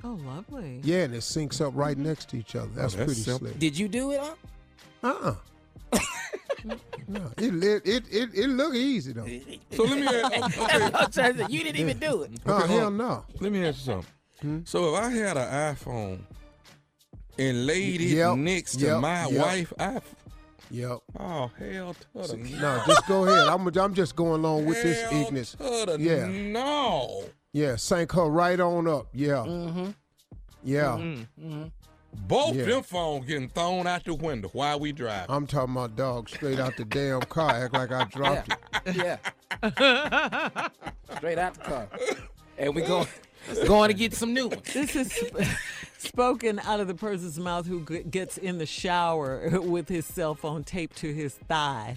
Oh, 0.04 0.18
lovely. 0.24 0.80
Yeah, 0.82 1.02
and 1.04 1.14
it 1.14 1.18
syncs 1.20 1.60
up 1.60 1.72
right 1.76 1.98
next 1.98 2.30
to 2.30 2.38
each 2.38 2.54
other. 2.56 2.68
That's, 2.74 2.94
that's 2.94 3.04
pretty 3.04 3.20
simple. 3.20 3.48
slick. 3.48 3.58
Did 3.58 3.76
you 3.76 3.88
do 3.88 4.12
it, 4.12 4.20
huh? 4.20 4.34
Uh-uh. 5.02 5.34
no, 7.08 7.20
it, 7.36 7.54
it 7.64 7.82
it 7.86 8.04
it 8.10 8.30
it 8.34 8.46
look 8.48 8.74
easy 8.74 9.12
though. 9.12 9.26
So 9.72 9.84
let 9.84 9.98
me 9.98 10.06
ask, 10.06 10.58
okay, 10.58 10.84
I'm 10.94 11.10
trying 11.10 11.32
to 11.34 11.38
say, 11.38 11.46
you 11.50 11.62
didn't 11.64 11.76
even 11.80 11.98
do 11.98 12.22
it. 12.22 12.32
Oh 12.46 12.62
Okay, 12.62 12.72
hell 12.74 12.86
um, 12.88 12.96
no. 12.96 13.24
let 13.40 13.52
me 13.52 13.64
ask 13.66 13.86
you 13.86 13.92
something. 14.40 14.64
So 14.66 14.94
if 14.94 15.02
I 15.02 15.10
had 15.10 15.36
an 15.36 15.74
iPhone 15.74 16.20
and 17.38 17.66
laid 17.66 18.00
it 18.00 18.04
Yep, 18.16 18.36
next 18.38 18.76
to 18.76 18.86
yep, 18.86 19.00
my 19.00 19.26
yep. 19.28 19.40
wife, 19.44 19.72
I 19.78 20.00
Yep. 20.70 20.98
oh 21.18 21.50
hell 21.58 21.94
to 21.94 22.36
the 22.36 22.36
No, 22.60 22.82
just 22.86 23.06
go 23.06 23.24
ahead. 23.26 23.48
I'm 23.48 23.66
I'm 23.66 23.94
just 23.94 24.14
going 24.16 24.44
along 24.44 24.66
with 24.66 24.82
this 24.82 25.00
hell 25.10 25.20
ignorance. 25.22 25.52
to 25.58 25.96
Yeah. 25.98 26.26
no. 26.26 27.24
Yeah, 27.52 27.76
sync 27.76 28.12
her 28.12 28.26
right 28.26 28.60
on 28.60 28.86
up. 28.86 29.06
Yeah. 29.14 29.44
Mm-hmm. 29.46 29.90
Yeah. 30.64 30.98
Mhm. 31.40 31.70
Both 32.26 32.54
Yeah. 32.56 32.64
them 32.64 32.82
phones 32.82 33.26
getting 33.26 33.48
thrown 33.48 33.86
out 33.86 34.04
the 34.04 34.14
window 34.14 34.48
while 34.52 34.78
we 34.80 34.92
drive. 34.92 35.26
I'm 35.30 35.46
talking 35.46 35.74
about 35.74 35.96
dog 35.96 36.28
straight 36.28 36.58
out 36.58 36.76
the 36.76 36.84
damn 36.84 37.20
car. 37.22 37.50
Act 37.64 37.72
like 37.74 37.92
I 37.92 38.04
dropped 38.04 38.52
it. 38.86 38.96
Yeah. 38.96 40.68
Straight 41.16 41.38
out 41.38 41.54
the 41.54 41.60
car. 41.62 41.88
And 42.58 42.74
we 42.74 42.82
going 42.86 43.06
going 43.66 43.88
to 43.88 43.94
get 43.94 44.12
some 44.14 44.34
new 44.34 44.48
ones. 44.48 44.72
This 44.72 44.94
is 44.96 45.12
sp- 45.12 45.40
spoken 45.98 46.58
out 46.60 46.80
of 46.80 46.88
the 46.88 46.94
person's 46.94 47.38
mouth 47.38 47.66
who 47.66 47.84
g- 47.84 48.02
gets 48.04 48.38
in 48.38 48.58
the 48.58 48.66
shower 48.66 49.60
with 49.60 49.88
his 49.88 50.06
cell 50.06 50.34
phone 50.34 50.64
taped 50.64 50.96
to 50.98 51.12
his 51.12 51.34
thigh. 51.34 51.96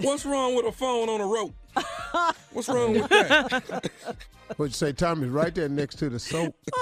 What's 0.00 0.24
wrong 0.26 0.54
with 0.56 0.66
a 0.66 0.72
phone 0.72 1.08
on 1.08 1.20
a 1.20 1.26
rope? 1.26 1.54
What's 2.52 2.68
wrong 2.68 2.94
with 2.94 3.08
that? 3.08 3.90
But 4.58 4.64
you 4.64 4.70
say 4.70 4.92
Tommy's 4.92 5.30
right 5.30 5.54
there 5.54 5.66
next 5.70 5.94
to 6.00 6.10
the 6.10 6.18
soap. 6.18 6.54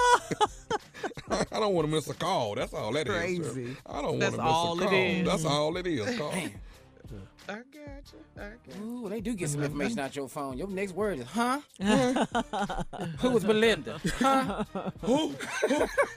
I 1.29 1.45
don't 1.51 1.73
want 1.73 1.87
to 1.87 1.93
miss 1.93 2.09
a 2.09 2.13
call. 2.13 2.55
That's 2.55 2.73
all 2.73 2.91
that 2.91 3.07
is. 3.07 3.13
sir. 3.13 3.53
Crazy. 3.53 3.77
I 3.85 4.01
don't 4.01 4.19
want 4.19 4.21
to 4.23 4.31
miss 4.31 4.39
all 4.39 4.79
a 4.81 4.83
it 4.83 4.89
call. 4.89 4.93
is. 4.93 5.25
That's 5.27 5.45
all 5.45 5.77
it 5.77 5.87
is. 5.87 6.17
Call. 6.17 6.33
Man. 7.51 7.63
I 7.63 7.77
got 7.77 8.13
you. 8.13 8.19
I 8.37 8.49
got 8.67 8.75
you. 8.79 8.83
Ooh, 8.83 9.09
they 9.09 9.21
do 9.21 9.33
get 9.33 9.49
some 9.49 9.63
information 9.63 9.99
out 9.99 10.15
your 10.15 10.27
phone. 10.27 10.57
Your 10.57 10.67
next 10.67 10.93
word 10.93 11.19
is, 11.19 11.25
huh? 11.25 11.59
Who 13.19 13.29
was 13.31 13.43
Belinda? 13.43 13.99
Huh? 14.19 14.63
Who? 15.01 15.33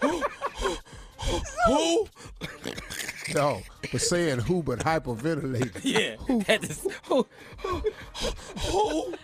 Who? 0.00 0.22
No, 3.34 3.62
but 3.90 4.00
saying 4.00 4.40
who 4.40 4.62
but 4.62 4.80
hyperventilating. 4.80 5.80
Yeah. 5.82 6.16
Had 6.46 6.62
this- 6.62 6.86
who? 7.06 7.26
Who? 7.58 9.14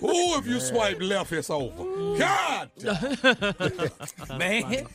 Who? 0.00 0.38
If 0.38 0.46
you 0.46 0.60
swipe 0.60 1.00
left, 1.02 1.32
it's 1.32 1.50
over. 1.50 2.16
God. 2.16 2.70
Man. 4.38 4.86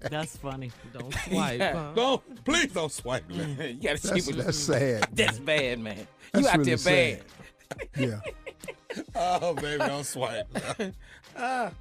That's 0.00 0.36
funny. 0.36 0.70
Don't 0.92 1.12
swipe, 1.28 1.60
huh? 1.60 1.92
Don't. 1.94 2.44
Please 2.44 2.72
don't 2.72 2.92
swipe 2.92 3.24
left. 3.28 3.60
you 3.60 3.74
gotta 3.74 3.98
see 3.98 4.08
That's, 4.10 4.26
what 4.28 4.36
that's 4.38 4.58
sad. 4.58 5.08
That's 5.12 5.38
bad, 5.40 5.80
man. 5.80 5.98
You 5.98 6.06
That's 6.34 6.46
out 6.46 6.58
really 6.58 6.70
there 6.70 6.78
sad. 6.78 7.22
bad. 7.68 7.88
Yeah. 7.98 8.20
Oh, 9.14 9.52
baby, 9.52 9.76
don't 9.84 10.06
swipe. 10.06 10.46
left. 10.54 11.74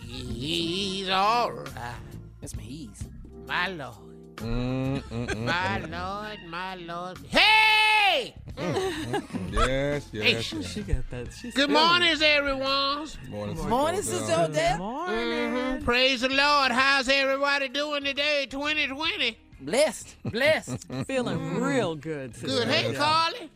he's 0.00 1.08
alright. 1.08 1.94
That's 2.40 2.54
my 2.56 2.62
he's. 2.62 3.04
My 3.46 3.68
Lord. 3.68 3.94
Mm, 4.36 5.02
mm, 5.02 5.26
mm. 5.26 5.44
My 5.44 5.78
Lord, 5.80 6.38
my 6.48 6.74
Lord. 6.76 7.18
Hey! 7.28 8.34
Mm, 8.58 8.74
mm, 8.74 9.20
mm. 9.20 9.54
Hey! 9.54 9.92
Yes, 9.92 10.08
yes. 10.12 10.72
She 10.72 10.82
got 10.82 11.08
that. 11.10 11.32
She's 11.32 11.54
Good 11.54 11.68
feeling 11.68 11.70
it. 11.70 11.88
morning, 11.88 12.22
everyone. 12.22 13.08
Morning, 13.28 13.68
Morning, 13.68 14.02
Sister 14.02 14.32
Odell. 14.32 14.52
Mm-hmm. 14.52 14.78
Morning. 14.78 15.28
Mm-hmm. 15.28 15.84
Praise 15.84 16.20
the 16.22 16.28
Lord. 16.28 16.72
How's 16.72 17.08
everybody 17.08 17.68
doing 17.68 18.02
today, 18.02 18.46
2020? 18.50 19.38
Blessed, 19.60 20.16
blessed. 20.24 20.86
Feeling 21.06 21.38
mm-hmm. 21.38 21.62
real 21.62 21.94
good. 21.94 22.34
Today. 22.34 22.46
Good. 22.46 22.68
Hey, 22.68 22.88
Odell. 22.88 23.00
Carly. 23.00 23.50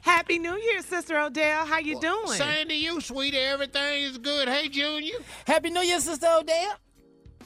Happy 0.00 0.38
New 0.40 0.56
Year, 0.56 0.82
Sister 0.82 1.16
Odell. 1.20 1.64
How 1.64 1.78
you 1.78 2.00
doing? 2.00 2.26
Same 2.26 2.68
to 2.68 2.74
you, 2.74 3.00
sweetie. 3.00 3.38
Everything 3.38 4.02
is 4.02 4.18
good. 4.18 4.48
Hey, 4.48 4.68
Junior. 4.68 5.18
Happy 5.46 5.70
New 5.70 5.80
Year, 5.80 6.00
Sister 6.00 6.26
Odell. 6.28 6.74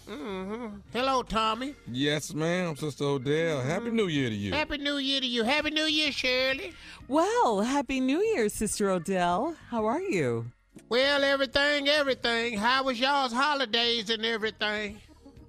Mm-hmm. 0.09 0.77
Hello, 0.93 1.23
Tommy. 1.23 1.75
Yes, 1.91 2.33
ma'am, 2.33 2.77
Sister 2.77 3.05
Odell. 3.05 3.61
Happy 3.61 3.91
New 3.91 4.07
Year 4.07 4.29
to 4.29 4.35
you. 4.35 4.53
Happy 4.53 4.79
New 4.79 4.99
Year 4.99 5.21
to 5.21 5.27
you. 5.27 5.43
Happy 5.43 5.71
New 5.71 5.85
Year, 5.87 6.13
Shirley. 6.13 6.73
Well, 7.09 7.61
Happy 7.61 8.01
New 8.01 8.21
Year, 8.23 8.49
Sister 8.49 8.91
Odell. 8.91 9.57
How 9.69 9.87
are 9.87 10.01
you? 10.01 10.47
Well, 10.89 11.25
everything, 11.25 11.89
everything. 11.89 12.57
How 12.59 12.85
was 12.85 13.01
y'all's 13.01 13.33
holidays 13.33 14.11
and 14.11 14.25
everything? 14.25 15.01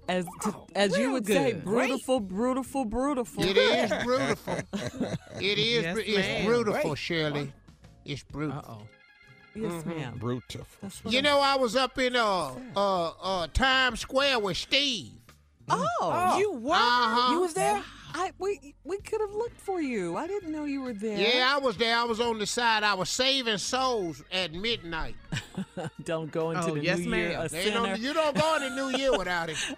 As 0.10 0.26
to, 0.44 0.56
as 0.76 0.98
you 0.98 1.04
real 1.04 1.14
would 1.14 1.28
say, 1.28 1.54
beautiful, 1.54 2.22
beautiful, 2.22 2.86
brutal, 2.86 3.26
brutal. 3.26 3.28
It 3.50 3.58
is 3.58 3.92
beautiful. 4.04 4.58
It 5.42 5.58
is. 5.60 5.84
Yes, 5.84 5.94
bru- 5.94 6.04
it's 6.06 6.18
ma'am. 6.18 6.46
beautiful, 6.46 6.96
Shirley. 6.96 7.54
It's 8.06 8.24
beautiful. 8.24 8.60
Uh-oh. 8.60 8.88
Yes, 9.58 9.72
Mm-hmm. 9.72 9.90
ma'am. 9.90 10.18
Brutal. 10.18 10.66
You 11.06 11.18
I'm- 11.18 11.24
know, 11.24 11.40
I 11.40 11.56
was 11.56 11.76
up 11.76 11.98
in 11.98 12.16
uh 12.16 12.52
uh 12.76 13.08
uh 13.22 13.48
Times 13.54 14.00
Square 14.02 14.40
with 14.40 14.58
Steve. 14.58 15.14
Oh, 15.70 16.36
You 16.40 16.52
were? 16.54 16.76
Uh-huh. 16.76 17.34
You 17.34 17.40
was 17.42 17.54
there? 17.54 17.84
I 18.14 18.32
we 18.40 18.74
we 18.86 18.98
could 19.00 19.20
have 19.20 19.34
looked 19.34 19.60
for 19.60 19.82
you. 19.82 20.16
I 20.16 20.26
didn't 20.28 20.52
know 20.54 20.64
you 20.64 20.82
were 20.82 20.94
there. 20.94 21.18
Yeah, 21.18 21.54
I 21.54 21.60
was 21.60 21.76
there. 21.76 21.96
I 21.98 22.06
was 22.06 22.22
on 22.22 22.40
the 22.40 22.46
side. 22.46 22.84
I 22.84 22.94
was 22.94 23.10
saving 23.10 23.58
souls 23.58 24.24
at 24.32 24.54
midnight. 24.54 25.16
Don't 26.06 26.32
go 26.32 26.52
into 26.52 26.72
Oh, 26.72 26.76
the 26.76 26.84
yes, 26.84 27.00
new 27.00 27.14
year 27.16 27.30
ma'am. 27.32 27.46
a 27.46 27.50
They 27.50 27.70
don't, 27.70 28.00
you 28.00 28.14
don't 28.14 28.36
go 28.36 28.56
into 28.56 28.70
new 28.76 28.98
year 28.98 29.12
without 29.18 29.50
him. 29.50 29.76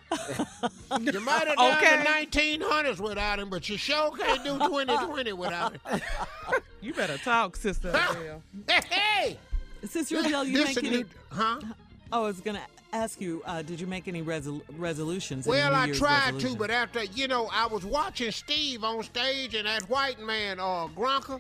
You 1.01 1.19
might 1.21 1.48
have 1.48 1.57
done 1.57 1.77
Okay. 1.77 1.98
the 2.29 2.38
1900s 2.38 3.00
without 3.00 3.39
him, 3.39 3.50
but 3.50 3.67
you 3.67 3.77
sure 3.77 4.12
can't 4.12 4.43
do 4.43 4.57
2020 4.59 5.33
without 5.33 5.74
him. 5.74 6.01
You 6.81 6.93
better 6.93 7.17
talk, 7.17 7.55
Sister 7.55 7.91
Hey, 8.67 8.81
hey! 8.89 9.39
Sister 9.86 10.17
Odell, 10.17 10.43
you 10.45 10.63
make 10.63 10.83
any? 10.83 11.05
huh? 11.31 11.59
Oh, 12.12 12.24
I 12.24 12.27
was 12.27 12.41
gonna 12.41 12.62
ask 12.91 13.21
you. 13.21 13.41
Uh, 13.45 13.62
did 13.62 13.79
you 13.79 13.88
make 13.88 14.07
any 14.07 14.21
resol- 14.24 14.62
resolutions? 14.77 15.45
any 15.48 15.51
Well, 15.57 15.69
New 15.71 15.75
I 15.77 15.86
Year's 15.86 16.00
tried 16.00 16.39
to, 16.39 16.55
but 16.55 16.71
after 16.71 17.03
you 17.03 17.27
know, 17.27 17.50
I 17.53 17.67
was 17.67 17.86
watching 17.86 18.31
Steve 18.31 18.83
on 18.83 19.03
stage 19.03 19.53
and 19.55 19.67
that 19.67 19.83
white 19.89 20.19
man, 20.19 20.59
uh, 20.59 20.88
Gronka, 20.95 21.39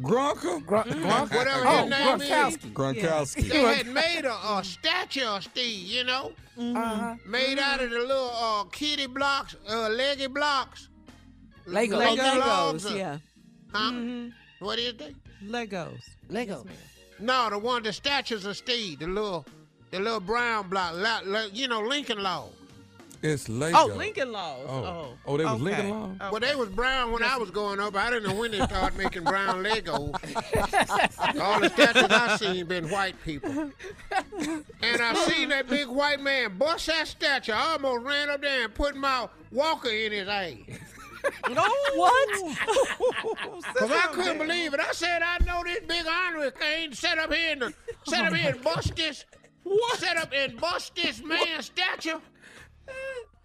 Gronka? 0.00 0.64
Gr- 0.64 0.76
Gronk? 0.76 1.34
whatever 1.34 1.66
Oh, 1.66 1.80
his 1.82 1.90
name 1.90 2.20
is. 2.20 2.28
Gronkowski. 2.28 2.72
Gronkowski. 2.72 3.48
They 3.48 3.62
had 3.74 3.86
made 3.88 4.24
a, 4.24 4.34
a 4.34 4.62
statue 4.64 5.24
of 5.24 5.42
Steve, 5.44 5.86
you 5.86 6.04
know, 6.04 6.32
Uh-huh. 6.58 7.16
made 7.26 7.58
out 7.58 7.82
of 7.82 7.90
the 7.90 7.98
little 7.98 8.30
uh, 8.32 8.64
kitty 8.64 9.06
blocks, 9.08 9.56
uh, 9.68 9.88
leggy 9.90 10.28
blocks. 10.28 10.88
Lego. 11.66 11.96
Lego. 11.98 12.22
Legos, 12.22 12.90
uh, 12.90 12.94
yeah. 12.94 13.18
Huh? 13.72 13.90
Mm-hmm. 13.92 14.64
What 14.64 14.78
is 14.78 14.94
they? 14.96 15.14
Legos. 15.44 16.00
Lego. 16.28 16.64
No, 17.20 17.48
the 17.50 17.58
one, 17.58 17.82
the 17.82 17.92
statues 17.92 18.44
of 18.46 18.56
Steve, 18.56 18.98
the 19.00 19.06
little, 19.06 19.46
the 19.90 20.00
little 20.00 20.20
brown 20.20 20.68
block, 20.68 20.94
la, 20.96 21.20
la, 21.24 21.44
you 21.52 21.68
know, 21.68 21.80
Lincoln 21.80 22.22
Logs. 22.22 22.52
It's 23.22 23.48
Lego. 23.48 23.78
Oh, 23.78 23.86
Lincoln 23.86 24.32
Logs. 24.32 24.66
Oh. 24.68 24.84
Oh, 24.84 25.16
Oh, 25.26 25.36
they 25.38 25.44
was 25.44 25.54
okay. 25.54 25.62
Lincoln 25.62 25.90
Logs. 25.90 26.20
Okay. 26.20 26.30
Well, 26.30 26.40
they 26.40 26.54
was 26.56 26.68
brown 26.68 27.10
when 27.12 27.22
I 27.22 27.38
was 27.38 27.50
growing 27.50 27.80
up. 27.80 27.96
I 27.96 28.10
didn't 28.10 28.28
know 28.28 28.38
when 28.38 28.50
they 28.50 28.60
started 28.60 28.98
making 28.98 29.24
brown 29.24 29.62
Lego. 29.62 29.92
All 31.40 31.58
the 31.60 31.70
statues 31.72 32.10
I 32.10 32.36
seen 32.38 32.66
been 32.66 32.90
white 32.90 33.14
people. 33.24 33.50
And 33.50 35.00
I 35.00 35.14
seen 35.26 35.48
that 35.48 35.68
big 35.70 35.88
white 35.88 36.20
man 36.20 36.58
bust 36.58 36.86
that 36.88 37.08
statue. 37.08 37.52
I 37.52 37.72
almost 37.72 38.04
ran 38.04 38.28
up 38.28 38.42
there 38.42 38.64
and 38.64 38.74
put 38.74 38.94
my 38.94 39.26
walker 39.50 39.88
in 39.88 40.12
his 40.12 40.28
ass. 40.28 40.52
What? 41.94 42.56
Cause 43.74 43.90
I 43.90 44.08
couldn't 44.12 44.38
believe 44.38 44.74
it. 44.74 44.80
I 44.80 44.92
said, 44.92 45.22
I 45.22 45.38
know 45.44 45.62
this 45.64 45.80
big 45.86 46.04
honorary 46.06 46.50
thing. 46.50 46.92
Set 46.92 47.18
up 47.18 47.32
here 47.32 47.52
and 47.52 47.74
set 48.04 48.24
up 48.26 48.34
here 48.34 48.50
and 48.52 48.62
bust 48.62 48.94
this. 48.96 49.24
What? 49.62 49.98
Set 49.98 50.16
up 50.16 50.32
and 50.34 50.60
bust 50.60 50.94
this 50.96 51.22
man's 51.22 51.66
statue. 51.66 52.18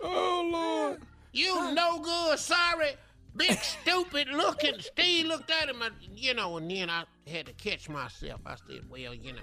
Oh, 0.01 0.49
Lord. 0.51 1.01
You 1.31 1.73
no 1.73 1.99
good, 1.99 2.39
sorry, 2.39 2.91
big 3.35 3.57
stupid 3.59 4.29
looking. 4.29 4.79
Steve 4.79 5.27
looked 5.27 5.51
at 5.51 5.69
him, 5.69 5.81
and, 5.81 5.93
you 6.15 6.33
know, 6.33 6.57
and 6.57 6.69
then 6.69 6.89
I 6.89 7.03
had 7.27 7.45
to 7.45 7.53
catch 7.53 7.87
myself. 7.87 8.41
I 8.45 8.55
said, 8.67 8.81
well, 8.89 9.13
you 9.13 9.33
know, 9.33 9.39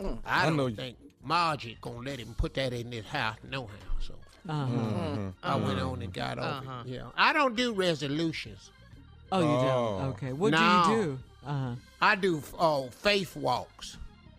hmm. 0.00 0.14
I 0.24 0.42
I 0.42 0.46
don't 0.46 0.56
know 0.56 0.66
you- 0.68 0.76
think 0.76 0.96
Margie 1.22 1.76
gonna 1.82 1.98
let 2.08 2.18
him 2.18 2.34
put 2.38 2.54
that 2.54 2.72
in 2.72 2.90
his 2.90 3.04
house, 3.04 3.36
no 3.48 3.66
how. 3.66 4.00
So 4.00 4.14
Uh-huh. 4.48 4.66
Mm-hmm. 4.66 5.28
I 5.42 5.56
went 5.56 5.80
on 5.80 6.02
and 6.02 6.12
got 6.12 6.38
over 6.38 6.80
it. 6.84 6.88
Yeah, 6.88 7.04
I 7.16 7.32
don't 7.32 7.54
do 7.56 7.72
resolutions. 7.72 8.70
Oh, 9.32 9.40
you 9.40 9.46
Oh. 9.46 9.98
don't. 10.00 10.08
Okay. 10.10 10.32
What 10.32 10.52
No. 10.52 10.58
do 10.86 10.90
you 10.92 11.02
do? 11.04 11.18
Uh-huh. 11.46 11.74
I 12.02 12.14
do 12.16 12.42
uh, 12.58 12.82
faith 12.90 13.36
walks. 13.36 13.96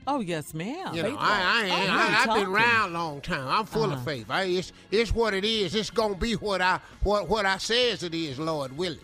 Oh, 0.08 0.20
yes, 0.20 0.54
ma'am. 0.56 0.96
You 0.96 1.04
know, 1.04 1.16
I, 1.20 1.62
I, 1.62 1.66
ain't, 1.66 1.72
Oh, 1.74 1.94
I, 1.94 2.08
you 2.26 2.32
I've 2.32 2.40
been 2.40 2.48
around 2.54 2.90
a 2.90 2.94
long 2.94 3.22
time. 3.22 3.48
I'm 3.48 3.66
full 3.66 3.86
of 3.86 3.92
Uh-huh. 3.94 4.02
faith. 4.06 4.26
I, 4.30 4.44
it's, 4.46 4.74
it's 4.90 5.14
what 5.14 5.34
it 5.36 5.46
is. 5.46 5.76
It's 5.76 5.92
gonna 5.92 6.16
be 6.16 6.34
what 6.34 6.60
I 6.62 6.80
what 7.04 7.30
what 7.30 7.46
I 7.46 7.58
says 7.58 8.02
it 8.04 8.16
is, 8.16 8.40
Lord 8.40 8.76
willing. 8.76 9.00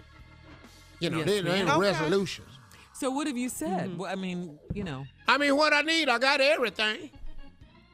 You 1.00 1.12
know, 1.12 1.18
Yes, 1.20 1.28
there 1.28 1.42
there 1.44 1.56
ain't. 1.58 1.70
Okay. 1.70 1.80
resolutions. 1.80 2.48
So 2.94 3.12
what 3.12 3.28
have 3.28 3.38
you 3.38 3.50
said? 3.50 3.90
Mm-hmm. 3.92 3.98
Well, 4.00 4.12
I 4.12 4.16
mean, 4.16 4.58
you 4.74 4.84
know. 4.84 5.06
I 5.28 5.38
mean, 5.38 5.56
what 5.56 5.72
I 5.72 5.82
need, 5.84 6.10
I 6.10 6.18
got 6.18 6.42
everything. 6.42 7.12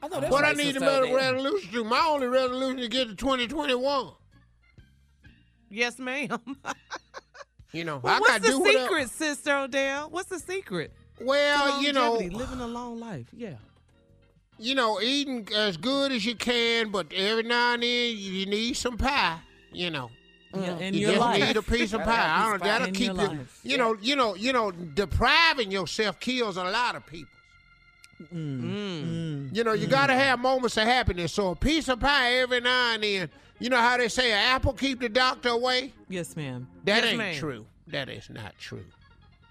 I 0.03 0.07
know 0.09 0.19
that's 0.19 0.31
what 0.31 0.43
I 0.43 0.51
need 0.51 0.73
to 0.73 0.79
make 0.81 0.89
a 0.89 1.01
Odell. 1.03 1.15
resolution 1.15 1.71
to, 1.71 1.83
my 1.85 2.05
only 2.09 2.27
resolution 2.27 2.79
is 2.79 2.85
to 2.85 2.89
get 2.91 3.07
to 3.07 3.15
2021. 3.15 4.11
Yes, 5.69 5.97
ma'am. 5.99 6.39
You 7.75 7.83
know, 7.85 7.97
Well, 8.03 8.13
I 8.13 8.19
got 8.19 8.41
the 8.43 8.47
to 8.49 8.53
do 8.53 8.59
whatever- 8.59 8.83
secret, 8.83 9.09
Sister 9.09 9.57
Odell? 9.57 10.07
What's 10.11 10.29
the 10.29 10.37
secret? 10.37 10.93
Well, 11.19 11.81
you 11.81 11.91
know, 11.91 12.13
living 12.17 12.59
a 12.59 12.67
long 12.67 12.99
life. 12.99 13.25
Yeah. 13.35 13.55
you 14.59 14.75
know, 14.75 15.01
eating 15.01 15.47
as 15.55 15.75
good 15.77 16.11
as 16.11 16.23
you 16.23 16.35
can, 16.35 16.91
but 16.91 17.11
every 17.11 17.41
now 17.41 17.73
and 17.73 17.81
then 17.81 18.15
you 18.15 18.45
need 18.45 18.75
some 18.75 18.95
pie. 18.95 19.39
You 19.71 19.89
know, 19.89 20.11
Yeah, 20.53 20.59
mm. 20.67 20.81
in 20.81 20.93
you 20.93 20.99
your 20.99 21.09
just 21.13 21.21
life. 21.21 21.41
need 21.47 21.57
a 21.57 21.63
piece 21.63 21.93
of 21.93 22.01
pie. 22.03 22.11
I 22.27 22.45
a 22.45 22.49
don't, 22.51 22.63
that'll 22.63 22.87
keep 22.91 23.07
you. 23.07 23.13
life. 23.13 23.59
You 23.63 23.77
know, 23.79 23.97
you 23.99 24.15
know, 24.15 24.35
you 24.35 24.53
know, 24.53 24.69
depriving 24.69 25.71
yourself 25.71 26.19
kills 26.19 26.57
a 26.57 26.63
lot 26.65 26.95
of 26.95 27.07
people. 27.07 27.32
Mm. 28.21 29.55
You 29.55 29.63
know, 29.63 29.73
you 29.73 29.87
got 29.87 30.07
to 30.07 30.13
have 30.13 30.39
moments 30.39 30.77
of 30.77 30.83
happiness. 30.85 31.33
So 31.33 31.49
a 31.51 31.55
piece 31.55 31.87
of 31.89 31.99
pie 31.99 32.33
every 32.35 32.61
now 32.61 32.93
and 32.93 33.03
then. 33.03 33.29
You 33.59 33.69
know 33.69 33.77
how 33.77 33.97
they 33.97 34.07
say 34.09 34.31
an 34.31 34.37
apple 34.55 34.73
keep 34.73 34.99
the 34.99 35.09
doctor 35.09 35.49
away? 35.49 35.93
Yes, 36.09 36.35
ma'am. 36.35 36.67
That 36.85 37.03
Yes, 37.03 37.05
ain't 37.05 37.17
ma'am. 37.17 37.35
true. 37.35 37.65
That 37.87 38.09
is 38.09 38.29
not 38.29 38.57
true. 38.59 38.83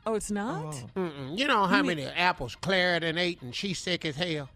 Oh, 0.04 0.14
it's 0.14 0.30
not? 0.30 0.74
Oh. 0.96 1.00
Mm-mm. 1.00 1.38
You 1.38 1.46
know 1.46 1.64
how 1.64 1.82
many 1.82 2.04
apples 2.04 2.56
Clara 2.56 3.00
done 3.00 3.16
ate 3.18 3.40
and 3.42 3.54
she's 3.54 3.78
sick 3.78 4.04
as 4.04 4.16
hell? 4.16 4.48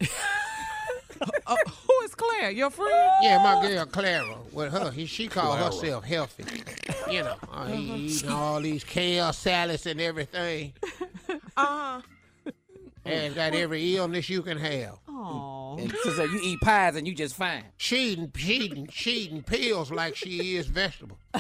Oh, 1.47 1.57
who 1.66 2.05
is 2.05 2.14
Claire? 2.14 2.51
Your 2.51 2.69
friend? 2.71 3.11
Yeah, 3.23 3.38
my 3.42 3.66
girl 3.66 3.87
Clara. 3.87 4.37
With 4.53 4.73
her, 4.73 4.90
he, 4.90 5.07
she 5.07 5.29
called 5.29 5.59
herself 5.59 6.05
healthy. 6.05 6.45
You 7.11 7.23
know, 7.23 7.37
uh, 7.53 7.66
he 7.66 8.07
eating 8.07 8.29
all 8.31 8.61
these 8.61 8.83
kale 8.83 9.33
salads 9.33 9.87
and 9.87 10.01
everything, 10.01 10.73
Uh-huh. 11.57 12.01
And 13.07 13.35
got 13.35 13.55
every 13.55 13.97
illness 13.97 14.29
you 14.29 14.42
can 14.42 14.59
have. 14.59 14.99
Oh. 15.09 15.77
And 15.79 15.92
Sister, 16.03 16.27
you 16.27 16.40
eat 16.42 16.61
pies 16.61 16.97
and 16.97 17.07
you 17.07 17.14
just 17.14 17.37
fine. 17.37 17.64
She 17.77 18.12
eating, 18.12 18.33
she 18.37 18.55
eating, 18.55 18.88
she 18.92 19.11
eating 19.12 19.42
pills 19.42 19.90
like 19.90 20.16
she 20.16 20.57
is 20.57 20.66
vegetable. 20.66 21.19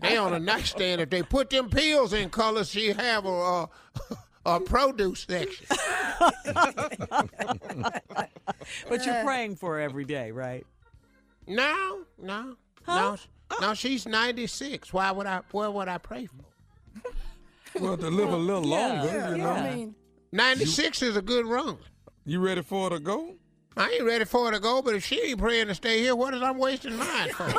They 0.00 0.16
on 0.16 0.32
a 0.32 0.38
nightstand. 0.38 1.00
If 1.00 1.10
they 1.10 1.22
put 1.22 1.50
them 1.50 1.68
pills 1.68 2.12
in 2.12 2.30
colors, 2.30 2.70
she 2.70 2.88
have 2.92 3.24
a 3.24 3.28
uh, 3.28 3.66
a 4.46 4.60
produce 4.60 5.26
section. 5.28 5.66
But 8.88 9.04
you're 9.04 9.24
praying 9.24 9.56
for 9.56 9.74
her 9.74 9.80
every 9.80 10.04
day, 10.04 10.30
right? 10.30 10.66
No, 11.46 12.00
no, 12.20 12.56
no, 12.86 13.16
no. 13.60 13.74
She's 13.74 14.06
ninety 14.06 14.46
six. 14.46 14.92
Why 14.92 15.10
would 15.10 15.26
I? 15.26 15.40
What 15.50 15.74
would 15.74 15.88
I 15.88 15.98
pray 15.98 16.26
for? 16.26 16.44
Well, 17.80 17.96
to 17.96 18.08
live 18.10 18.30
a 18.32 18.36
little 18.36 18.62
longer, 18.62 19.06
Yeah, 19.06 19.30
you 19.30 19.38
know. 19.38 19.50
I 19.50 19.74
mean, 19.74 19.94
Ninety 20.32 20.66
six 20.66 21.02
is 21.02 21.16
a 21.16 21.22
good 21.22 21.46
run. 21.46 21.78
You 22.24 22.40
ready 22.40 22.62
for 22.62 22.90
her 22.90 22.96
to 22.96 23.00
go? 23.00 23.34
I 23.76 23.90
ain't 23.90 24.04
ready 24.04 24.24
for 24.24 24.46
her 24.46 24.52
to 24.52 24.60
go, 24.60 24.82
but 24.82 24.94
if 24.94 25.04
she 25.04 25.20
ain't 25.22 25.38
praying 25.38 25.68
to 25.68 25.74
stay 25.74 26.00
here, 26.00 26.16
what 26.16 26.34
is 26.34 26.42
I'm 26.42 26.58
wasting 26.58 26.96
mine 26.96 27.30
for? 27.30 27.52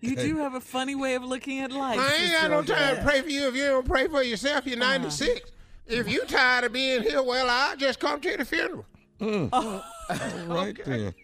You 0.00 0.16
do 0.16 0.36
have 0.38 0.54
a 0.54 0.60
funny 0.60 0.94
way 0.94 1.14
of 1.14 1.24
looking 1.24 1.60
at 1.60 1.72
life. 1.72 1.98
I 1.98 2.02
ain't 2.14 2.30
Sister 2.30 2.48
got 2.48 2.50
no 2.50 2.62
time 2.62 2.96
to 2.96 3.02
pray 3.02 3.20
for 3.22 3.28
you 3.28 3.48
if 3.48 3.54
you 3.54 3.64
don't 3.64 3.86
pray 3.86 4.06
for 4.08 4.22
yourself. 4.22 4.66
You're 4.66 4.78
96. 4.78 5.50
If 5.86 6.08
you 6.08 6.24
tired 6.26 6.64
of 6.64 6.72
being 6.72 7.02
here, 7.02 7.22
well, 7.22 7.48
I'll 7.48 7.76
just 7.76 7.98
come 7.98 8.20
to 8.20 8.36
the 8.36 8.44
funeral. 8.44 8.84
Mm. 9.20 9.48
Oh. 9.52 9.84
All 10.10 10.46
right 10.56 10.76
then. 10.84 11.14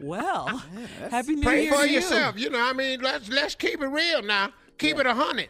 Well, 0.00 0.62
happy 1.10 1.36
New 1.36 1.42
Pray 1.42 1.64
Year 1.64 1.72
for 1.72 1.82
to 1.82 1.88
you. 1.88 1.96
yourself. 1.96 2.38
You 2.38 2.50
know, 2.50 2.60
I 2.60 2.72
mean, 2.72 3.00
let's 3.00 3.28
let's 3.28 3.54
keep 3.54 3.80
it 3.80 3.86
real 3.86 4.22
now. 4.22 4.50
Keep 4.78 4.98
it 4.98 5.06
a 5.06 5.14
hundred. 5.14 5.48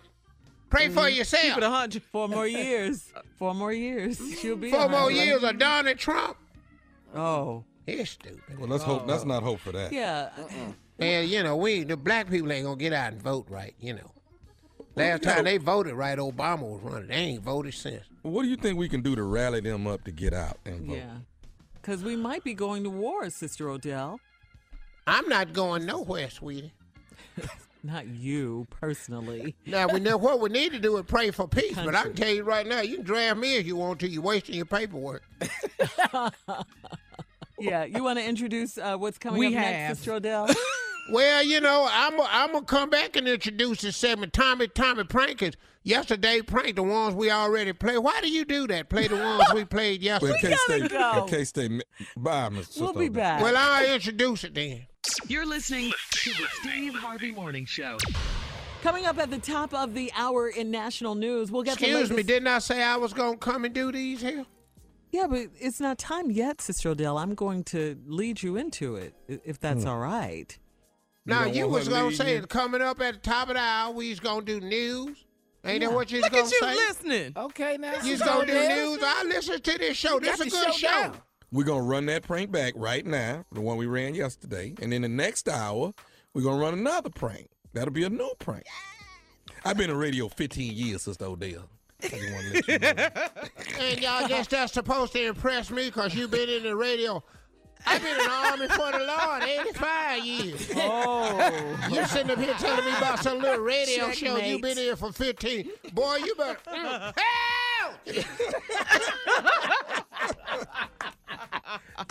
Pray 0.71 0.89
for 0.89 1.09
yourself. 1.09 1.43
Keep 1.43 1.57
it 1.59 1.63
a 1.63 1.71
hundred. 1.71 2.03
Four 2.03 2.29
more 2.29 2.47
years. 2.47 3.13
Four 3.39 3.55
more 3.55 3.73
years. 3.73 4.19
Mm-hmm. 4.19 4.35
She'll 4.35 4.57
be. 4.57 4.71
Four 4.71 4.89
more 4.89 5.11
years 5.11 5.43
of 5.43 5.59
Donald 5.59 5.99
Trump. 5.99 6.37
Oh, 7.15 7.65
He's 7.87 8.11
stupid. 8.11 8.59
Well, 8.59 8.69
let's 8.69 8.83
hope. 8.83 9.07
Let's 9.07 9.25
oh. 9.25 9.27
not 9.27 9.43
hope 9.43 9.61
for 9.61 9.73
that. 9.73 9.93
yeah. 9.93 10.31
And 10.99 11.29
you 11.29 11.43
know, 11.43 11.57
we 11.57 11.85
the 11.85 11.97
black 11.97 12.31
people 12.31 12.51
ain't 12.53 12.65
gonna 12.65 12.77
get 12.77 12.93
out 12.93 13.13
and 13.13 13.23
vote 13.23 13.47
right. 13.49 13.75
You 13.81 13.95
know, 13.95 14.11
last 14.95 15.23
you 15.23 15.29
know- 15.29 15.35
time 15.35 15.45
they 15.45 15.59
voted 15.59 15.95
right, 15.95 16.19
Obama 16.19 16.63
was 16.63 16.81
running. 16.83 17.09
They 17.09 17.15
ain't 17.15 17.43
voted 17.43 17.75
since. 17.75 18.05
What 18.23 18.45
do 18.45 18.49
you 18.49 18.57
think 18.57 18.79
we 18.79 18.89
can 18.89 19.03
do 19.03 19.15
to 19.17 19.23
rally 19.23 19.61
them 19.61 19.87
up 19.87 20.05
to 20.05 20.11
get 20.11 20.33
out 20.33 20.59
and 20.65 20.87
vote? 20.87 20.97
Yeah. 20.97 21.17
Because 21.85 22.03
we 22.03 22.17
might 22.17 22.43
be 22.43 22.55
going 22.55 22.83
to 22.85 22.89
war, 22.89 23.29
Sister 23.29 23.69
Odell. 23.69 24.19
I'm 25.07 25.29
not 25.29 25.53
going 25.53 25.85
nowhere, 25.85 26.31
sweetie. 26.31 26.73
Not 27.83 28.07
you 28.07 28.67
personally. 28.81 29.55
Now 29.67 29.89
we 29.89 30.01
know 30.01 30.17
what 30.17 30.41
we 30.41 30.49
need 30.49 30.73
to 30.73 30.79
do 30.79 30.97
is 30.97 31.05
pray 31.07 31.31
for 31.31 31.47
peace. 31.47 31.75
But 31.75 31.95
I 31.95 32.05
can 32.05 32.15
tell 32.15 32.31
you 32.31 32.43
right 32.43 32.67
now, 32.67 32.81
you 32.81 32.97
can 32.97 33.05
draft 33.05 33.39
me 33.39 33.57
if 33.57 33.67
you 33.67 33.77
want 33.77 34.01
to. 34.01 34.09
You're 34.09 34.23
wasting 34.23 34.55
your 34.55 34.65
paperwork. 34.65 35.23
Yeah. 37.61 37.85
You 37.85 38.03
want 38.03 38.19
to 38.19 38.25
introduce 38.25 38.79
uh, 38.79 38.97
what's 38.97 39.17
coming 39.19 39.39
We 39.39 39.47
up 39.49 39.53
have. 39.53 39.73
next, 39.73 39.99
Sister 39.99 40.15
Odell? 40.15 40.49
Well, 41.11 41.43
you 41.45 41.61
know, 41.61 41.87
I'm 41.91 42.19
I'm 42.21 42.53
gonna 42.53 42.65
come 42.65 42.89
back 42.91 43.17
and 43.17 43.29
introduce 43.29 43.83
this 43.83 43.97
segment, 43.97 44.33
Tommy 44.33 44.69
Tommy 44.69 45.05
Prankers. 45.05 45.55
Yesterday 45.83 46.41
pranked 46.41 46.77
the 46.77 46.83
ones 46.83 47.15
we 47.15 47.31
already 47.31 47.75
played. 47.75 47.99
Why 47.99 48.19
do 48.23 48.31
you 48.31 48.47
do 48.47 48.67
that? 48.69 48.89
Play 48.89 49.07
the 49.09 49.17
ones 49.17 49.45
we 49.55 49.67
played 49.67 50.01
Well, 50.23 50.33
yesterday. 50.33 50.35
in 50.35 50.41
case 50.41 50.59
gotta 50.67 50.81
they, 50.83 50.89
go. 50.89 51.25
in 51.25 51.29
case 51.29 51.53
they, 51.53 51.69
bye, 52.17 52.49
Mr. 52.49 52.53
we'll 52.53 52.65
Sister 52.89 52.99
be 52.99 53.09
back. 53.11 53.43
Well, 53.43 53.55
I'll 53.55 53.93
introduce 53.95 54.45
it 54.45 54.55
then. 54.55 54.87
You're 55.29 55.45
listening 55.45 55.93
to 56.13 56.31
the 56.31 56.47
Steve 56.63 56.95
Harvey 56.95 57.33
Morning 57.33 57.67
Show. 57.67 57.99
Coming 58.83 59.05
up 59.05 59.19
at 59.19 59.31
the 59.31 59.37
top 59.39 59.75
of 59.75 59.93
the 59.93 60.11
hour 60.17 60.49
in 60.49 60.71
national 60.71 61.15
news, 61.17 61.53
we'll 61.53 61.63
get 61.65 61.79
the 61.79 61.85
Excuse 61.91 62.11
me, 62.11 62.23
didn't 62.23 62.49
I 62.49 62.61
say 62.61 62.83
I 62.83 62.97
was 62.97 63.13
gonna 63.13 63.37
come 63.37 63.67
and 63.67 63.75
do 63.75 63.93
these 63.93 64.23
here? 64.23 64.47
Yeah, 65.13 65.27
but 65.29 65.49
it's 65.61 65.81
not 65.81 65.99
time 65.99 66.31
yet, 66.31 66.63
Sister 66.63 66.89
Odell. 66.89 67.19
I'm 67.19 67.35
going 67.35 67.63
to 67.65 67.99
lead 68.07 68.43
you 68.43 68.57
into 68.57 68.97
it, 68.97 69.13
if 69.29 69.61
that's 69.61 69.83
Hmm. 69.83 69.91
all 69.91 69.99
right. 69.99 70.59
Now 71.27 71.45
you 71.47 71.69
was 71.69 71.89
gonna 71.89 72.09
lead 72.09 72.17
say 72.17 72.37
you? 72.37 72.43
coming 72.47 72.83
up 72.83 73.01
at 73.01 73.15
the 73.15 73.21
top 73.21 73.49
of 73.49 73.55
the 73.55 73.61
hour, 73.61 73.93
we's 73.93 74.21
gonna 74.21 74.45
do 74.45 74.61
news. 74.61 75.25
Ain't 75.65 75.81
that 75.81 75.93
what 75.93 76.11
you 76.13 76.19
was 76.19 76.25
Look 76.25 76.33
gonna 76.33 76.45
at 76.45 76.51
you 76.53 76.59
say? 76.61 76.75
listening. 76.75 77.33
Okay, 77.37 77.77
now. 77.79 78.03
You 78.03 78.13
was 78.13 78.21
gonna 78.23 78.47
do 78.47 78.53
news. 78.53 78.99
I 79.03 79.25
listen 79.25 79.61
to 79.61 79.79
this 79.79 79.97
show. 79.97 80.21
This 80.21 80.39
is 80.41 80.49
a 80.49 80.51
good 80.51 80.75
show 80.75 80.89
show. 80.89 81.13
We're 81.51 81.65
gonna 81.65 81.83
run 81.83 82.07
that 82.07 82.25
prank 82.25 82.51
back 82.51 82.75
right 82.77 83.07
now, 83.07 83.45
the 83.53 83.61
one 83.63 83.77
we 83.79 83.87
ran 83.87 84.15
yesterday, 84.15 84.75
and 84.83 84.93
in 84.93 85.03
the 85.03 85.09
next 85.09 85.49
hour, 85.49 85.95
we're 86.35 86.43
gonna 86.43 86.61
run 86.61 86.75
another 86.75 87.11
prank. 87.11 87.49
That'll 87.73 87.93
be 87.95 88.05
a 88.05 88.11
new 88.11 88.33
prank. 88.39 88.65
I've 89.65 89.79
been 89.79 89.89
in 89.89 89.97
radio 89.97 90.29
15 90.29 90.75
years, 90.75 91.03
Sister 91.03 91.25
Odell. 91.25 91.69
I 92.03 92.09
just 92.09 92.33
want 92.33 92.45
to 92.47 92.53
let 92.55 92.69
you 92.69 92.79
know. 92.95 93.09
And 93.81 94.01
y'all 94.03 94.29
guess 94.29 94.47
that's 94.47 94.73
supposed 94.75 95.13
to 95.15 95.25
impress 95.27 95.71
me 95.71 95.87
because 95.87 96.15
you've 96.15 96.31
been 96.31 96.49
in 96.51 96.63
the 96.65 96.77
radio. 96.77 97.23
I've 97.87 98.03
been 98.03 98.17
in 98.19 98.25
the 98.25 98.31
army 98.31 98.69
for 98.69 98.93
the 98.93 99.05
Lord 99.05 99.43
85 99.43 100.25
years. 100.25 100.71
Oh, 100.77 101.77
You 101.91 102.05
sitting 102.07 102.31
up 102.31 102.39
here 102.39 102.55
telling 102.55 102.85
me 102.85 102.97
about 102.97 103.19
some 103.21 103.39
little 103.41 103.61
radio 103.65 104.11
show 104.13 104.37
you've 104.39 104.63
been 104.63 104.77
here 104.79 104.97
for 104.97 105.13
15. 105.13 105.71
Boy, 105.93 106.17
you 106.25 106.35
better. 106.35 106.59
Mm, 106.67 107.13
help! 107.17 108.25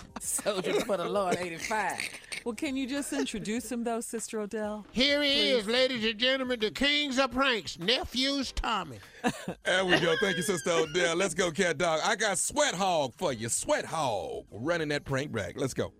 Soldiers 0.20 0.82
for 0.84 0.96
the 0.96 1.04
Lord 1.08 1.36
85. 1.38 1.98
Well, 2.44 2.54
can 2.54 2.76
you 2.76 2.86
just 2.86 3.12
introduce 3.12 3.72
him, 3.72 3.84
though, 3.84 4.00
Sister 4.00 4.40
Odell? 4.40 4.86
Here 4.92 5.22
he 5.22 5.50
is, 5.50 5.66
ladies 5.66 6.04
and 6.04 6.18
gentlemen, 6.18 6.60
the 6.60 6.70
kings 6.70 7.18
of 7.18 7.32
pranks, 7.32 7.78
nephews 7.78 8.52
Tommy. 8.52 8.98
There 9.64 9.84
we 9.84 9.98
go. 9.98 10.14
Thank 10.20 10.36
you, 10.36 10.42
Sister 10.42 10.70
Odell. 10.70 11.16
Let's 11.16 11.34
go, 11.34 11.50
Cat 11.50 11.78
Dog. 11.78 12.00
I 12.04 12.16
got 12.16 12.38
Sweat 12.38 12.74
Hog 12.74 13.14
for 13.14 13.32
you. 13.32 13.48
Sweat 13.48 13.86
Hog. 13.86 14.44
Running 14.50 14.88
that 14.88 15.04
prank 15.04 15.32
back. 15.32 15.54
Let's 15.56 15.72
go. 15.72 15.92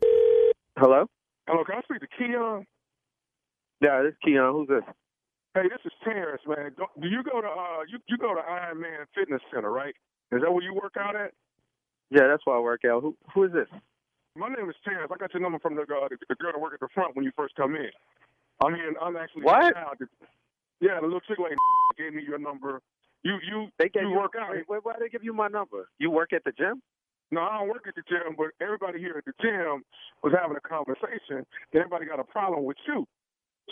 Hello? 0.76 1.07
Hello, 1.48 1.64
can 1.64 1.76
I 1.76 1.83
speak 1.83 2.00
to 2.00 2.07
Keon? 2.18 2.66
Yeah, 3.80 4.02
this 4.02 4.12
is 4.12 4.18
Keon. 4.24 4.52
Who's 4.52 4.68
this? 4.68 4.94
Hey, 5.54 5.68
this 5.68 5.80
is 5.85 5.92
Terrence, 6.02 6.42
man. 6.46 6.72
Do 6.76 6.87
do 7.00 7.09
you 7.09 7.22
go 7.22 7.40
to 7.40 7.46
uh 7.46 7.83
you 7.88 7.98
you 8.09 8.18
go 8.18 8.35
to 8.35 8.40
Iron 8.40 8.80
Man 8.80 9.07
Fitness 9.14 9.40
Center, 9.52 9.70
right? 9.70 9.94
Is 10.33 10.42
that 10.42 10.50
where 10.50 10.62
you 10.62 10.74
work 10.74 10.94
out 10.98 11.14
at? 11.14 11.33
Yeah, 12.11 12.26
that's 12.28 12.42
why 12.44 12.57
I 12.57 12.61
work 12.61 12.80
out. 12.85 13.02
Who 13.02 13.16
who 13.33 13.44
is 13.44 13.52
this? 13.52 13.68
My 14.37 14.49
name 14.49 14.68
is 14.68 14.75
Terrence. 14.85 15.11
I 15.14 15.16
got 15.16 15.33
your 15.33 15.42
number 15.42 15.61
from 15.61 15.77
the 15.77 15.83
uh, 15.83 16.09
the, 16.11 16.18
the 16.29 16.35
girl 16.35 16.53
that 16.53 16.61
work 16.61 16.75
at 16.75 16.81
the 16.81 16.88
front 16.92 17.14
when 17.14 17.25
you 17.25 17.31
first 17.37 17.55
come 17.55 17.77
in. 17.77 17.90
I 18.64 18.70
mean, 18.70 18.99
I'm 19.01 19.16
actually 19.16 19.42
What? 19.42 19.75
Yeah, 20.81 20.99
the 21.01 21.07
little 21.07 21.20
chick 21.20 21.38
lady 21.38 21.55
gave 21.99 22.14
me 22.14 22.23
your 22.27 22.38
number. 22.38 22.81
You 23.23 23.38
you 23.47 23.68
They 23.79 23.88
gave 23.88 24.03
you 24.03 24.11
you 24.11 24.16
work 24.16 24.35
out. 24.38 24.51
Wait, 24.68 24.85
why 24.85 24.94
they 24.99 25.09
give 25.09 25.23
you 25.23 25.33
my 25.33 25.47
number? 25.49 25.88
You 25.99 26.11
work 26.11 26.33
at 26.33 26.42
the 26.44 26.53
gym? 26.53 26.83
No, 27.31 27.42
I 27.42 27.59
don't 27.59 27.68
work 27.68 27.87
at 27.87 27.94
the 27.94 28.03
gym, 28.09 28.35
but 28.37 28.49
everybody 28.61 28.99
here 28.99 29.14
at 29.16 29.25
the 29.25 29.33
gym 29.40 29.83
was 30.23 30.33
having 30.38 30.57
a 30.57 30.61
conversation. 30.61 31.47
and 31.47 31.75
Everybody 31.75 32.07
got 32.07 32.20
a 32.20 32.25
problem 32.25 32.64
with 32.64 32.77
you. 32.88 33.07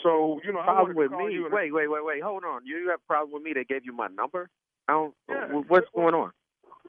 So 0.02 0.40
you 0.44 0.52
know, 0.52 0.60
I 0.60 0.66
Problem 0.66 0.96
with 0.96 1.10
me? 1.10 1.42
Wait, 1.50 1.74
wait, 1.74 1.88
wait, 1.88 2.04
wait. 2.04 2.22
Hold 2.22 2.44
on. 2.44 2.64
You 2.64 2.88
have 2.90 3.00
a 3.04 3.06
problem 3.06 3.32
with 3.34 3.42
me? 3.42 3.52
They 3.52 3.64
gave 3.64 3.84
you 3.84 3.92
my 3.92 4.08
number? 4.08 4.48
I 4.88 4.92
don't. 4.92 5.14
Yeah. 5.28 5.60
What's 5.68 5.88
going 5.94 6.14
on? 6.14 6.30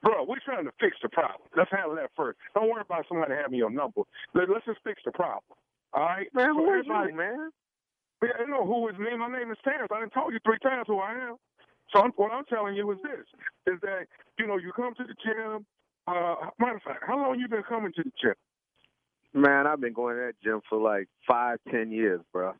Bro, 0.02 0.24
we're 0.28 0.40
trying 0.44 0.64
to 0.64 0.72
fix 0.80 0.96
the 1.02 1.08
problem. 1.08 1.48
Let's 1.56 1.70
handle 1.70 1.94
that 1.96 2.10
first. 2.16 2.38
Don't 2.54 2.68
worry 2.68 2.82
about 2.84 3.06
somebody 3.08 3.34
having 3.34 3.58
your 3.58 3.70
number. 3.70 4.02
Let, 4.34 4.50
let's 4.50 4.66
just 4.66 4.80
fix 4.84 5.00
the 5.04 5.12
problem. 5.12 5.56
All 5.92 6.02
right? 6.02 6.26
Man, 6.34 6.48
So 6.50 6.54
who 6.54 6.64
are 6.70 6.78
everybody- 6.78 7.12
you, 7.12 7.18
man? 7.18 7.50
Yeah, 8.22 8.28
you 8.40 8.48
know 8.50 8.64
who 8.64 8.88
is 8.88 8.96
me? 8.98 9.14
My 9.18 9.28
name 9.28 9.50
is 9.50 9.58
Terrence. 9.64 9.90
I 9.94 10.00
didn't 10.00 10.12
told 10.14 10.32
you 10.32 10.38
three 10.44 10.58
times 10.62 10.84
who 10.86 10.98
I 10.98 11.12
am. 11.12 11.36
So 11.92 12.00
I'm, 12.00 12.10
what 12.16 12.32
I'm 12.32 12.44
telling 12.46 12.74
you 12.74 12.90
is 12.92 12.98
this: 13.02 13.26
is 13.74 13.78
that 13.82 14.06
you 14.38 14.46
know 14.46 14.56
you 14.56 14.72
come 14.72 14.94
to 14.94 15.04
the 15.04 15.14
gym. 15.22 15.66
Uh, 16.06 16.34
matter 16.58 16.76
of 16.76 16.82
fact, 16.82 17.04
how 17.06 17.16
long 17.18 17.38
you 17.38 17.48
been 17.48 17.62
coming 17.68 17.92
to 17.94 18.02
the 18.02 18.10
gym? 18.22 18.34
Man, 19.34 19.66
I've 19.66 19.80
been 19.80 19.92
going 19.92 20.16
to 20.16 20.22
that 20.22 20.34
gym 20.42 20.60
for 20.70 20.78
like 20.80 21.08
five, 21.28 21.58
ten 21.70 21.90
years, 21.90 22.20
bro. 22.32 22.54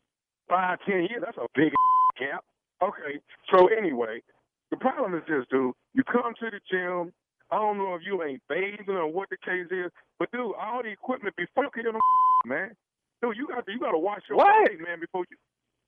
Five, 0.49 0.77
ten 0.85 1.07
years. 1.09 1.23
That's 1.25 1.37
a 1.37 1.47
big 1.55 1.71
gap. 2.19 2.43
Okay. 2.83 3.19
So 3.51 3.67
anyway, 3.67 4.21
the 4.69 4.77
problem 4.77 5.15
is 5.15 5.23
this, 5.27 5.45
dude. 5.49 5.73
You 5.95 6.03
come 6.03 6.33
to 6.41 6.49
the 6.51 6.59
gym. 6.69 7.11
I 7.51 7.57
don't 7.57 7.77
know 7.77 7.95
if 7.95 8.01
you 8.05 8.21
ain't 8.23 8.41
bathing 8.49 8.89
or 8.89 9.07
what 9.11 9.29
the 9.29 9.37
case 9.37 9.67
is, 9.71 9.91
but 10.19 10.31
dude, 10.31 10.53
all 10.59 10.81
the 10.81 10.89
equipment 10.89 11.35
be 11.35 11.45
funky 11.53 11.81
in 11.81 11.93
the 11.93 12.01
man. 12.49 12.71
Dude, 13.21 13.37
you 13.37 13.47
got 13.47 13.65
to, 13.65 13.71
you 13.71 13.79
got 13.79 13.91
to 13.91 13.97
wash 13.97 14.21
your 14.29 14.37
What? 14.37 14.65
body, 14.65 14.77
man, 14.81 14.99
before 14.99 15.25
you. 15.29 15.37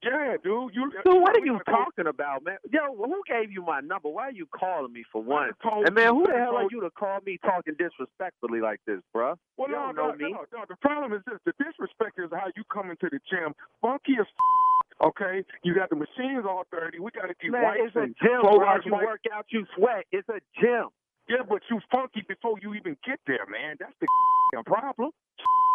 Yeah, 0.02 0.36
dude. 0.44 0.70
You. 0.74 0.92
Dude, 1.04 1.20
what 1.20 1.36
are 1.36 1.44
you 1.44 1.58
talking 1.66 2.06
about, 2.06 2.44
man? 2.44 2.58
Yo, 2.70 2.94
who 2.94 3.20
gave 3.26 3.50
you 3.50 3.62
my 3.66 3.80
number? 3.80 4.08
Why 4.08 4.28
are 4.28 4.32
you 4.32 4.46
calling 4.54 4.92
me 4.92 5.02
for 5.10 5.20
one? 5.20 5.50
And 5.64 5.92
man, 5.92 6.14
who 6.14 6.24
the 6.24 6.38
hell 6.38 6.54
are 6.54 6.68
you 6.70 6.80
to 6.82 6.90
call 6.90 7.18
me 7.26 7.36
talking 7.42 7.74
disrespectfully 7.76 8.60
like 8.60 8.78
this, 8.86 9.00
bruh? 9.14 9.34
Well, 9.56 9.68
you 9.68 9.74
no, 9.74 9.90
don't 9.90 9.96
no, 9.96 10.08
know 10.10 10.14
me. 10.14 10.30
no, 10.30 10.44
no. 10.54 10.64
The 10.68 10.76
problem 10.76 11.12
is 11.14 11.22
this: 11.26 11.40
the 11.44 11.52
disrespect 11.58 12.14
is 12.22 12.30
how 12.30 12.46
you 12.54 12.62
come 12.72 12.90
into 12.90 13.08
the 13.10 13.18
gym, 13.28 13.54
funky 13.82 14.14
as. 14.20 14.26
F- 14.30 15.02
okay, 15.10 15.42
you 15.64 15.74
got 15.74 15.90
the 15.90 15.96
machines 15.96 16.46
all 16.46 16.62
dirty. 16.70 17.00
We 17.00 17.10
got 17.10 17.26
to 17.26 17.34
keep 17.34 17.50
Man, 17.50 17.62
wipes 17.64 17.80
it's 17.86 17.96
a 17.96 18.00
and 18.06 18.14
gym, 18.22 18.40
bro. 18.42 18.78
You 18.84 18.92
work 18.92 19.22
out, 19.34 19.46
you 19.50 19.66
sweat. 19.76 20.06
It's 20.12 20.28
a 20.28 20.38
gym. 20.62 20.90
Yeah, 21.28 21.44
but 21.48 21.60
you 21.70 21.80
funky 21.92 22.22
before 22.26 22.56
you 22.62 22.74
even 22.74 22.96
get 23.04 23.20
there, 23.26 23.46
man. 23.50 23.76
That's 23.78 23.92
the 24.00 24.06
problem. 24.66 25.10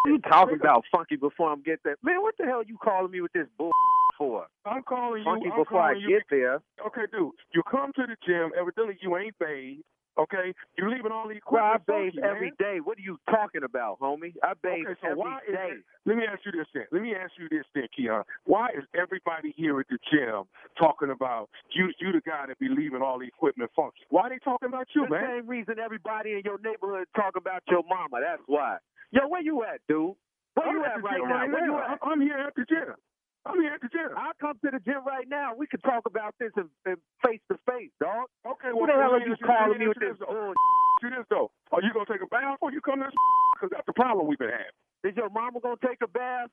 You 0.06 0.18
talking 0.18 0.58
about 0.60 0.84
funky 0.92 1.16
before 1.16 1.50
I'm 1.50 1.62
get 1.62 1.80
there? 1.82 1.96
Man, 2.02 2.20
what 2.20 2.34
the 2.36 2.44
hell 2.44 2.62
you 2.62 2.76
calling 2.76 3.10
me 3.10 3.22
with 3.22 3.32
this 3.32 3.46
bull 3.56 3.70
for? 4.18 4.44
I'm 4.66 4.82
calling 4.82 5.20
you. 5.20 5.24
Funky 5.24 5.48
before 5.48 5.80
I 5.80 5.92
calling 5.94 6.02
you. 6.02 6.08
get 6.10 6.22
there. 6.28 6.60
Okay, 6.86 7.06
dude. 7.10 7.32
You 7.54 7.62
come 7.70 7.90
to 7.96 8.02
the 8.02 8.16
gym. 8.26 8.50
Evidently, 8.52 8.98
you 9.00 9.16
ain't 9.16 9.32
bathed. 9.38 9.82
Okay, 10.16 10.54
you 10.78 10.88
leaving 10.88 11.10
all 11.10 11.26
the 11.26 11.40
Well, 11.50 11.64
I 11.64 11.74
equipment 11.76 12.14
bathe 12.14 12.22
every 12.24 12.52
day. 12.58 12.78
What 12.78 12.98
are 12.98 13.02
you 13.02 13.18
talking 13.28 13.64
about, 13.64 13.98
homie? 13.98 14.34
I 14.44 14.54
bathe 14.62 14.86
Okay, 14.86 14.94
so 15.02 15.08
every 15.10 15.18
why 15.18 15.38
is 15.48 15.54
day. 15.54 15.68
it, 15.74 15.84
let 16.06 16.16
me 16.16 16.22
ask 16.24 16.40
you 16.46 16.52
this 16.52 16.66
then. 16.72 16.84
Let 16.92 17.02
me 17.02 17.14
ask 17.14 17.32
you 17.38 17.48
this 17.50 17.66
then, 17.74 17.88
Keon. 17.96 18.22
Why 18.44 18.68
is 18.78 18.84
everybody 18.94 19.52
here 19.56 19.80
at 19.80 19.86
the 19.88 19.98
gym 20.12 20.44
talking 20.78 21.10
about 21.10 21.50
you? 21.74 21.90
You 21.98 22.12
the 22.12 22.20
guy 22.22 22.46
that 22.46 22.58
be 22.60 22.68
leaving 22.68 23.02
all 23.02 23.18
the 23.18 23.26
equipment 23.26 23.70
funky. 23.74 24.06
Why 24.10 24.28
they 24.28 24.38
talking 24.38 24.68
about 24.68 24.86
you, 24.94 25.02
the 25.06 25.10
man? 25.10 25.26
same 25.42 25.46
reason 25.48 25.80
everybody 25.82 26.32
in 26.34 26.42
your 26.44 26.58
neighborhood 26.62 27.08
talk 27.16 27.34
about 27.36 27.62
your 27.68 27.82
mama. 27.88 28.20
That's 28.22 28.42
why. 28.46 28.78
Yo, 29.10 29.26
where 29.26 29.42
you 29.42 29.64
at, 29.64 29.80
dude? 29.88 30.14
Where 30.54 30.68
I'm 30.68 30.76
you 30.76 30.84
at 30.84 30.92
at 30.98 31.02
right 31.02 31.18
now? 31.26 31.34
right 31.34 31.50
Where 31.50 31.64
you 31.66 31.74
at? 31.78 31.90
I'm- 31.90 31.98
I'm 32.02 32.20
here 32.20 32.38
at 32.38 32.54
the 32.54 32.64
gym. 32.66 32.94
I'm 33.46 33.60
here 33.60 33.76
at 33.76 33.82
the 33.84 33.92
gym. 33.92 34.08
I'll 34.16 34.32
come 34.40 34.56
to 34.64 34.70
the 34.72 34.80
gym 34.80 35.04
right 35.04 35.28
now. 35.28 35.52
We 35.52 35.66
can 35.68 35.80
talk 35.84 36.08
about 36.08 36.32
this 36.40 36.50
in, 36.56 36.64
in 36.88 36.96
face 37.20 37.44
to 37.52 37.60
face, 37.68 37.92
dog. 38.00 38.32
Okay, 38.48 38.72
well, 38.72 38.88
the 38.88 38.96
hell 38.96 39.12
are 39.12 39.20
you 39.20 39.36
ask 39.36 39.44
let 39.44 39.48
me 39.48 39.54
calling 39.56 39.78
me 39.84 39.86
with 39.92 40.00
this? 40.00 40.16
Ask 40.16 40.24
you 41.04 41.10
this 41.12 41.26
though. 41.28 41.52
Are 41.72 41.82
you 41.84 41.92
gonna 41.92 42.08
take 42.08 42.24
a 42.24 42.30
bath 42.32 42.56
before 42.56 42.72
you 42.72 42.80
come 42.80 43.00
to 43.04 43.06
this? 43.12 43.14
Because 43.54 43.70
that's 43.70 43.86
the 43.86 43.94
problem 43.94 44.26
we've 44.26 44.36
been 44.40 44.50
having. 44.50 44.74
Is 45.06 45.14
your 45.14 45.30
mama 45.30 45.60
gonna 45.62 45.78
take 45.78 46.02
a 46.02 46.10
bath? 46.10 46.50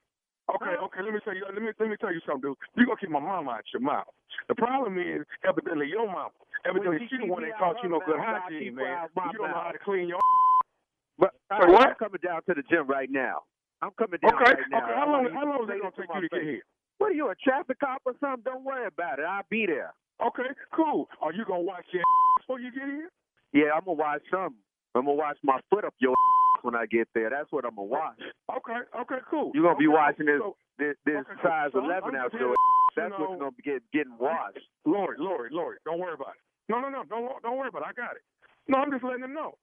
Okay, 0.54 0.78
okay. 0.78 1.02
Let 1.02 1.14
me 1.18 1.20
tell 1.26 1.34
you. 1.34 1.42
Let 1.50 1.58
me 1.58 1.74
let 1.74 1.90
me 1.90 1.98
tell 1.98 2.14
you 2.14 2.22
something, 2.30 2.54
dude. 2.54 2.58
You 2.78 2.86
gonna 2.86 3.02
keep 3.02 3.10
my 3.10 3.20
mama 3.20 3.58
out 3.58 3.66
your 3.74 3.82
mouth. 3.82 4.06
The 4.48 4.56
problem 4.56 5.02
is 5.02 5.26
evidently 5.42 5.90
your 5.90 6.06
mama. 6.06 6.30
Evidently 6.68 7.02
When 7.02 7.10
she 7.10 7.18
she 7.18 7.26
the 7.26 7.32
one 7.32 7.42
that 7.42 7.58
taught 7.58 7.82
you 7.82 7.90
no 7.90 8.06
good 8.06 8.22
I 8.22 8.46
hygiene, 8.46 8.76
man. 8.78 9.10
You 9.18 9.34
don't 9.40 9.50
know 9.50 9.66
how 9.66 9.74
to 9.74 9.82
clean 9.82 10.08
your. 10.14 10.20
But 11.18 11.34
Say 11.50 11.58
I'm 11.74 11.96
coming 11.98 12.22
down 12.22 12.42
to 12.50 12.54
the 12.54 12.64
gym 12.70 12.86
right 12.86 13.10
now. 13.10 13.46
I'm 13.82 13.92
coming 13.98 14.20
down 14.22 14.34
Okay, 14.38 14.54
right 14.54 14.70
now. 14.70 14.78
okay. 14.86 14.94
Okay. 14.94 15.00
How 15.02 15.10
long? 15.10 15.26
How 15.34 15.46
long 15.46 15.66
is 15.66 15.70
it 15.74 15.82
gonna 15.82 15.98
take 15.98 16.10
you 16.14 16.22
to 16.22 16.30
get 16.30 16.42
face. 16.46 16.62
here? 16.62 16.66
What 17.02 17.10
are 17.10 17.18
you, 17.18 17.30
a 17.34 17.36
traffic 17.36 17.80
cop 17.80 18.02
or 18.06 18.14
something? 18.22 18.44
Don't 18.46 18.64
worry 18.64 18.86
about 18.86 19.18
it. 19.18 19.26
I'll 19.26 19.42
be 19.50 19.66
there. 19.66 19.90
Okay, 20.22 20.54
cool. 20.72 21.10
Are 21.20 21.34
you 21.34 21.44
gonna 21.50 21.66
watch 21.66 21.86
your 21.90 22.02
ass 22.06 22.38
before 22.46 22.60
you 22.60 22.70
get 22.70 22.86
here? 22.86 23.10
Yeah, 23.54 23.74
I'm 23.74 23.82
gonna 23.84 23.98
watch 23.98 24.22
some. 24.30 24.54
I'm 24.94 25.06
gonna 25.10 25.18
watch 25.18 25.38
my 25.42 25.58
foot 25.72 25.84
up 25.84 25.96
your 25.98 26.14
when 26.62 26.76
I 26.76 26.86
get 26.86 27.08
there. 27.16 27.32
That's 27.32 27.52
what 27.52 27.66
I'm 27.66 27.74
gonna 27.74 27.90
watch. 27.90 28.22
Okay, 28.56 28.86
okay, 29.02 29.18
cool. 29.32 29.50
You're 29.56 29.64
gonna 29.66 29.82
be 29.82 29.88
watching 29.90 30.28
this 30.30 30.38
so- 30.46 30.56
this, 30.78 30.94
this 31.10 31.26
okay, 31.26 31.42
size 31.42 31.70
so 31.74 31.82
11 31.84 32.14
I'm 32.14 32.22
out 32.22 32.34
your. 32.38 32.54
That's 32.96 33.10
you 33.18 33.24
what's 33.26 33.34
know- 33.34 33.50
gonna 33.50 33.58
be 33.58 33.64
get, 33.66 33.82
getting 33.92 34.14
washed. 34.20 34.62
Lori, 34.86 35.18
Lori, 35.18 35.50
Lori, 35.52 35.78
don't 35.86 35.98
worry 35.98 36.14
about 36.14 36.38
it. 36.38 36.44
No, 36.70 36.80
no, 36.82 36.90
no, 36.90 37.02
don't 37.10 37.26
don't 37.42 37.58
worry 37.58 37.70
about 37.74 37.82
it. 37.82 37.90
I 37.90 37.94
got 37.98 38.14
it. 38.14 38.22
No, 38.70 38.78
I'm 38.78 38.92
just 38.92 39.04
letting 39.04 39.24
him 39.26 39.34
know. 39.34 39.58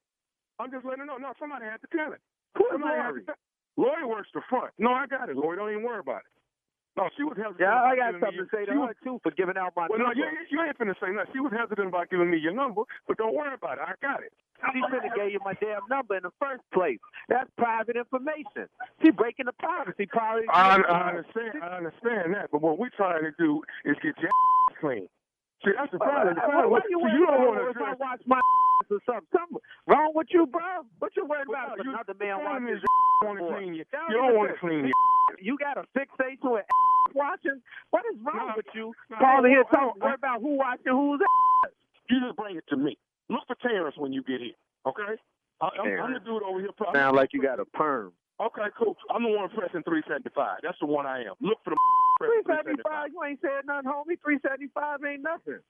I'm 0.59 0.73
just 0.75 0.85
letting 0.85 1.03
him 1.03 1.07
know. 1.07 1.19
No, 1.23 1.33
somebody 1.39 1.67
had 1.71 1.79
to 1.87 1.91
tell 1.95 2.11
it. 2.13 2.19
Who 2.59 2.67
is 2.67 2.83
Lori? 2.83 3.23
Lori 3.79 4.05
works 4.05 4.29
the 4.35 4.43
front. 4.51 4.75
No, 4.79 4.91
I 4.91 5.07
got 5.07 5.29
it, 5.31 5.37
Lori. 5.37 5.57
Don't 5.57 5.71
even 5.71 5.85
worry 5.87 6.01
about 6.01 6.27
it. 6.27 6.33
No, 6.99 7.09
she 7.17 7.23
was 7.23 7.39
hesitant. 7.39 7.63
Yeah, 7.63 7.79
I 7.79 7.95
got 7.95 8.19
something 8.19 8.43
to 8.43 8.51
say 8.51 8.67
to 8.67 8.73
her 8.75 8.91
was, 8.91 8.99
too 9.07 9.21
for 9.23 9.31
giving 9.31 9.57
out 9.57 9.73
my 9.79 9.87
Well, 9.87 10.03
no, 10.03 10.11
number. 10.11 10.19
you, 10.19 10.27
you 10.51 10.59
ain't 10.63 10.77
finna 10.77 10.99
say 10.99 11.15
nothing. 11.15 11.31
She 11.33 11.39
was 11.39 11.55
hesitant 11.55 11.89
about 11.95 12.11
giving 12.11 12.31
me 12.31 12.39
your 12.39 12.53
number, 12.53 12.83
but 13.07 13.17
don't 13.17 13.35
worry 13.35 13.55
about 13.55 13.79
it. 13.79 13.87
I 13.87 13.95
got 14.03 14.23
it. 14.27 14.33
She 14.75 14.83
should 14.91 15.05
have 15.07 15.15
gave 15.15 15.31
you 15.31 15.39
my 15.45 15.55
damn 15.63 15.87
number 15.89 16.17
in 16.17 16.25
the 16.25 16.35
first 16.41 16.63
place. 16.75 16.99
That's 17.29 17.49
private 17.57 17.95
information. 17.97 18.67
She 19.01 19.11
breaking 19.11 19.47
the 19.47 19.53
privacy 19.53 20.07
policy. 20.07 20.49
I, 20.51 20.83
I 20.83 21.09
understand. 21.15 21.63
I 21.63 21.77
understand 21.79 22.35
that, 22.35 22.51
but 22.51 22.61
what 22.61 22.79
we're 22.79 22.91
trying 22.91 23.23
to 23.23 23.31
do 23.39 23.63
is 23.85 23.95
get 24.03 24.19
your 24.19 24.31
clean. 24.81 25.09
See, 25.65 25.73
that's 25.75 25.91
the 25.91 25.99
problem. 25.99 26.35
The 26.35 26.41
Why, 26.41 26.49
problem 26.49 26.71
why 26.71 26.81
you 26.89 26.99
see, 27.03 27.13
you 27.19 27.27
don't 27.27 27.43
want 27.43 27.59
to 27.75 27.83
I 27.83 27.95
watch 27.99 28.23
my 28.27 28.41
or 28.91 29.01
something? 29.05 29.27
Something 29.35 29.59
wrong 29.91 30.13
with 30.15 30.29
you, 30.31 30.47
bro? 30.47 30.87
What 30.99 31.13
you 31.17 31.27
worried 31.27 31.49
Well, 31.51 31.75
about? 31.75 31.85
you- 31.85 31.91
another 31.93 32.15
man 32.15 32.39
problem 32.41 32.65
watches 32.65 32.79
is 32.79 32.87
you 32.87 33.27
want 33.27 33.39
to 33.39 33.47
clean 33.59 33.75
your. 33.75 33.87
Down 33.91 34.07
You 34.11 34.17
don't 34.23 34.37
want 34.39 34.51
to 34.55 34.59
clean 34.63 34.83
your. 34.87 34.99
You 35.43 35.59
got 35.59 35.77
a 35.77 35.85
fixation 35.95 36.51
with 36.55 36.65
watching? 37.15 37.61
What 37.91 38.05
is 38.13 38.17
wrong 38.23 38.55
No, 38.55 38.57
with 38.57 38.71
you? 38.75 38.95
no, 39.11 39.17
Calling 39.19 39.51
here 39.51 39.65
I 39.67 39.75
don't- 39.75 39.87
talking 39.99 40.03
worry 40.03 40.15
about 40.15 40.41
who 40.41 40.51
watching 40.57 40.93
who's 40.95 41.21
You 42.09 42.21
just 42.23 42.37
bring 42.37 42.57
it 42.57 42.65
to 42.69 42.77
me. 42.77 42.97
Look 43.29 43.45
for 43.47 43.57
Terrence 43.57 43.97
when 43.99 44.13
you 44.13 44.23
get 44.23 44.41
here, 44.41 44.57
okay? 44.87 45.19
I, 45.61 45.67
I'm, 45.67 45.71
I'm 45.75 45.85
the 45.85 45.91
Terrence. 45.91 46.25
dude 46.25 46.43
over 46.43 46.61
here. 46.61 46.71
I'm- 46.81 46.95
Sound 46.95 47.17
like 47.17 47.31
you 47.35 47.43
got 47.43 47.59
a 47.61 47.67
perm. 47.67 48.13
Okay, 48.41 48.71
cool. 48.79 48.97
I'm 49.11 49.25
the 49.25 49.29
one 49.35 49.49
pressing 49.51 49.83
375. 49.83 50.61
That's 50.63 50.79
the 50.79 50.87
one 50.87 51.05
I 51.07 51.23
am. 51.27 51.35
Look 51.43 51.59
for 51.65 51.71
the 51.71 51.77
Three 52.19 52.43
pressing 52.43 52.65
seventy 52.77 52.83
five, 52.83 53.11
you 53.13 53.23
ain't 53.23 53.41
said 53.41 53.67
nothing, 53.67 53.91
homie. 53.91 54.19
Three 54.23 54.39
seventy 54.43 54.69
five 54.75 54.99
ain't 55.07 55.23
nothing. 55.23 55.61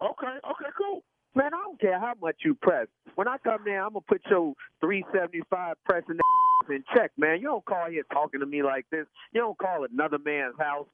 Okay, 0.00 0.34
okay, 0.46 0.70
cool. 0.78 1.02
Man, 1.34 1.52
I 1.54 1.58
don't 1.62 1.80
care 1.80 1.98
how 1.98 2.14
much 2.20 2.36
you 2.44 2.54
press. 2.54 2.86
When 3.14 3.28
I 3.28 3.36
come 3.38 3.60
there, 3.64 3.84
I'm 3.84 3.92
gonna 3.92 4.04
put 4.08 4.22
your 4.30 4.54
375 4.80 5.76
pressing 5.84 6.18
in 6.70 6.84
check, 6.94 7.12
man. 7.16 7.40
You 7.40 7.48
don't 7.48 7.64
call 7.64 7.90
here 7.90 8.04
talking 8.12 8.40
to 8.40 8.46
me 8.46 8.62
like 8.62 8.86
this. 8.90 9.06
You 9.32 9.40
don't 9.40 9.58
call 9.58 9.84
another 9.84 10.18
man's 10.18 10.54
house 10.58 10.86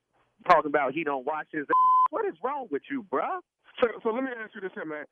talking 0.48 0.68
about 0.68 0.92
he 0.92 1.04
don't 1.04 1.26
wash 1.26 1.46
his. 1.52 1.66
What 2.10 2.26
is 2.26 2.34
wrong 2.44 2.68
with 2.70 2.82
you, 2.88 3.04
bruh? 3.10 3.40
So, 3.80 3.88
so 4.04 4.10
let 4.10 4.22
me 4.22 4.30
ask 4.38 4.54
you 4.54 4.60
this 4.60 4.70
here, 4.74 4.84
man. 4.84 5.04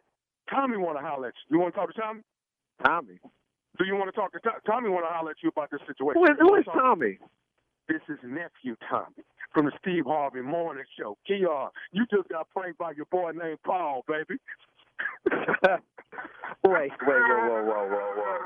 Tommy 0.48 0.76
want 0.76 0.98
to 0.98 1.02
holler 1.02 1.28
at 1.28 1.34
you. 1.48 1.56
You 1.56 1.60
want 1.60 1.74
to 1.74 1.80
talk 1.80 1.92
to 1.92 2.00
Tommy? 2.00 2.20
Tommy. 2.84 3.18
Do 3.76 3.84
you 3.84 3.96
want 3.96 4.06
to 4.06 4.12
talk 4.12 4.30
to 4.32 4.38
Tommy? 4.38 4.60
Tommy 4.66 4.88
want 4.88 5.04
to 5.06 5.12
holler 5.12 5.32
at 5.32 5.36
you 5.42 5.48
about 5.48 5.72
this 5.72 5.80
situation. 5.88 6.22
Who 6.22 6.30
is, 6.30 6.38
who 6.38 6.54
is 6.54 6.64
Tommy? 6.66 7.18
This 7.88 8.00
is 8.08 8.18
nephew 8.22 8.76
Tommy 8.88 9.24
from 9.52 9.66
the 9.66 9.72
Steve 9.80 10.04
Harvey 10.06 10.40
Morning 10.40 10.84
Show. 10.98 11.16
Kiar, 11.28 11.70
you 11.92 12.06
just 12.10 12.28
got 12.28 12.48
pranked 12.50 12.78
by 12.78 12.92
your 12.92 13.06
boy 13.06 13.32
named 13.32 13.58
Paul, 13.64 14.04
baby. 14.08 14.38
wait, 15.30 15.82
wait, 16.64 16.92
whoa, 17.06 17.48
whoa, 17.48 17.64
whoa, 17.64 17.88
whoa, 17.90 18.12
whoa. 18.16 18.38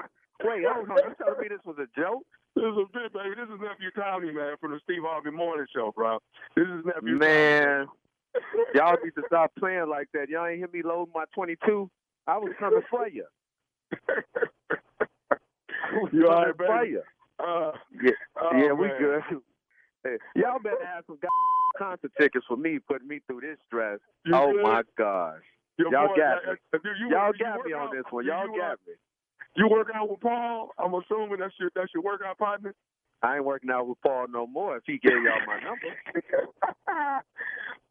Wait, 0.44 0.64
hold 0.66 0.90
on. 0.90 0.96
You 0.96 1.14
telling 1.18 1.40
me 1.40 1.48
this 1.48 1.64
was 1.64 1.76
a 1.78 2.00
joke? 2.00 2.24
This 2.54 2.64
is 2.64 2.78
a 2.78 2.86
bit, 2.92 3.12
baby. 3.12 3.34
This 3.36 3.48
is 3.52 3.60
nephew 3.60 3.90
Tommy, 3.94 4.32
man, 4.32 4.56
from 4.60 4.72
the 4.72 4.80
Steve 4.84 5.02
Harvey 5.02 5.30
Morning 5.30 5.66
Show, 5.74 5.92
bro. 5.94 6.18
This 6.56 6.66
is 6.66 6.84
nephew. 6.84 7.18
Man, 7.18 7.86
y'all 8.74 8.96
need 9.04 9.14
to 9.14 9.22
stop 9.26 9.52
playing 9.58 9.88
like 9.88 10.08
that. 10.14 10.28
Y'all 10.28 10.46
ain't 10.46 10.58
hear 10.58 10.68
me 10.72 10.82
load 10.82 11.08
my 11.14 11.24
22. 11.34 11.90
I 12.26 12.38
was 12.38 12.52
coming 12.58 12.82
for 12.90 13.08
you. 13.08 13.26
You 16.12 16.28
all 16.28 16.44
for 16.56 16.80
baby? 16.80 16.92
you. 16.92 17.02
Uh, 17.38 17.72
oh, 18.40 18.56
yeah, 18.56 18.72
we 18.72 18.88
good. 18.98 19.22
Hey, 20.04 20.18
y'all 20.36 20.60
better 20.62 20.86
have 20.86 21.02
some 21.08 21.18
concert 21.76 22.12
tickets 22.20 22.44
for 22.46 22.56
me, 22.56 22.78
putting 22.78 23.08
me 23.08 23.18
through 23.26 23.40
this 23.40 23.58
stress. 23.66 23.98
You 24.24 24.36
oh 24.36 24.52
good? 24.52 24.62
my 24.62 24.82
gosh, 24.96 25.42
Your 25.78 25.90
y'all 25.90 26.08
boy, 26.08 26.16
got 26.16 26.46
uh, 26.46 26.52
me. 26.52 26.58
uh, 26.74 26.78
you- 27.00 27.10
y'all 27.10 27.32
you 27.34 27.44
got 27.44 27.64
me 27.66 27.72
on 27.72 27.88
out- 27.88 27.92
this 27.92 28.04
one. 28.10 28.24
Y'all 28.24 28.44
uh, 28.44 28.56
got 28.56 28.78
me. 28.86 28.94
You 29.56 29.66
work 29.68 29.88
out 29.92 30.08
with 30.08 30.20
Paul? 30.20 30.70
I'm 30.78 30.94
assuming 30.94 31.40
that's 31.40 31.54
your 31.58 31.70
that's 31.74 31.90
your 31.92 32.04
workout 32.04 32.38
partner. 32.38 32.72
I 33.22 33.36
ain't 33.36 33.44
working 33.44 33.70
out 33.70 33.88
with 33.88 33.98
Paul 34.00 34.26
no 34.30 34.46
more. 34.46 34.76
If 34.76 34.84
he 34.86 34.98
gave 34.98 35.14
y'all 35.14 35.42
my 35.46 35.58
number, 35.58 35.90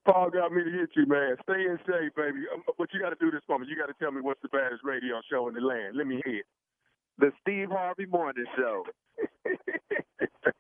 Paul 0.06 0.30
got 0.30 0.54
me 0.54 0.64
to 0.64 0.72
hit 0.72 0.92
you, 0.96 1.06
man. 1.08 1.36
Stay 1.44 1.66
in 1.66 1.78
shape, 1.86 2.16
baby. 2.16 2.46
Um, 2.54 2.62
But 2.78 2.94
you 2.94 3.00
got 3.02 3.10
to 3.10 3.18
do 3.20 3.32
this 3.32 3.42
for 3.48 3.58
me. 3.60 3.66
You 3.68 3.76
got 3.76 3.88
to 3.88 3.96
tell 4.00 4.12
me 4.12 4.22
what's 4.22 4.42
the 4.42 4.50
baddest 4.50 4.84
radio 4.86 5.20
show 5.30 5.48
in 5.50 5.56
the 5.56 5.62
land. 5.62 5.98
Let 5.98 6.08
me 6.08 6.22
hear 6.24 6.38
it. 6.40 6.46
the 7.18 7.32
Steve 7.42 7.70
Harvey 7.72 8.06
Morning 8.06 8.46
Show. 8.56 8.86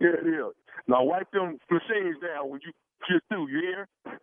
Yeah, 0.00 0.18
yeah. 0.26 0.48
Now 0.88 1.04
wipe 1.04 1.30
them 1.30 1.58
machines 1.70 2.16
down 2.20 2.50
when 2.50 2.60
you 2.66 2.72
get 3.08 3.22
through. 3.28 3.48
You 3.48 3.60
hear? 3.60 3.88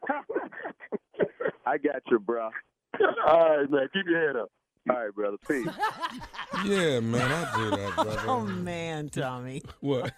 I 1.66 1.78
got 1.78 2.02
you, 2.12 2.20
bro. 2.20 2.50
All 3.26 3.58
right, 3.58 3.72
man. 3.72 3.88
Keep 3.94 4.08
your 4.08 4.28
head 4.28 4.36
up. 4.36 4.50
All 4.90 4.96
right, 4.96 5.14
brother. 5.14 5.38
Peace. 5.48 5.68
Yeah, 6.66 7.00
man, 7.00 7.22
I 7.32 7.56
do 7.56 7.70
that, 7.70 7.96
brother. 7.96 8.20
Oh 8.28 8.42
man, 8.44 9.08
Tommy, 9.10 9.62
What? 9.80 10.12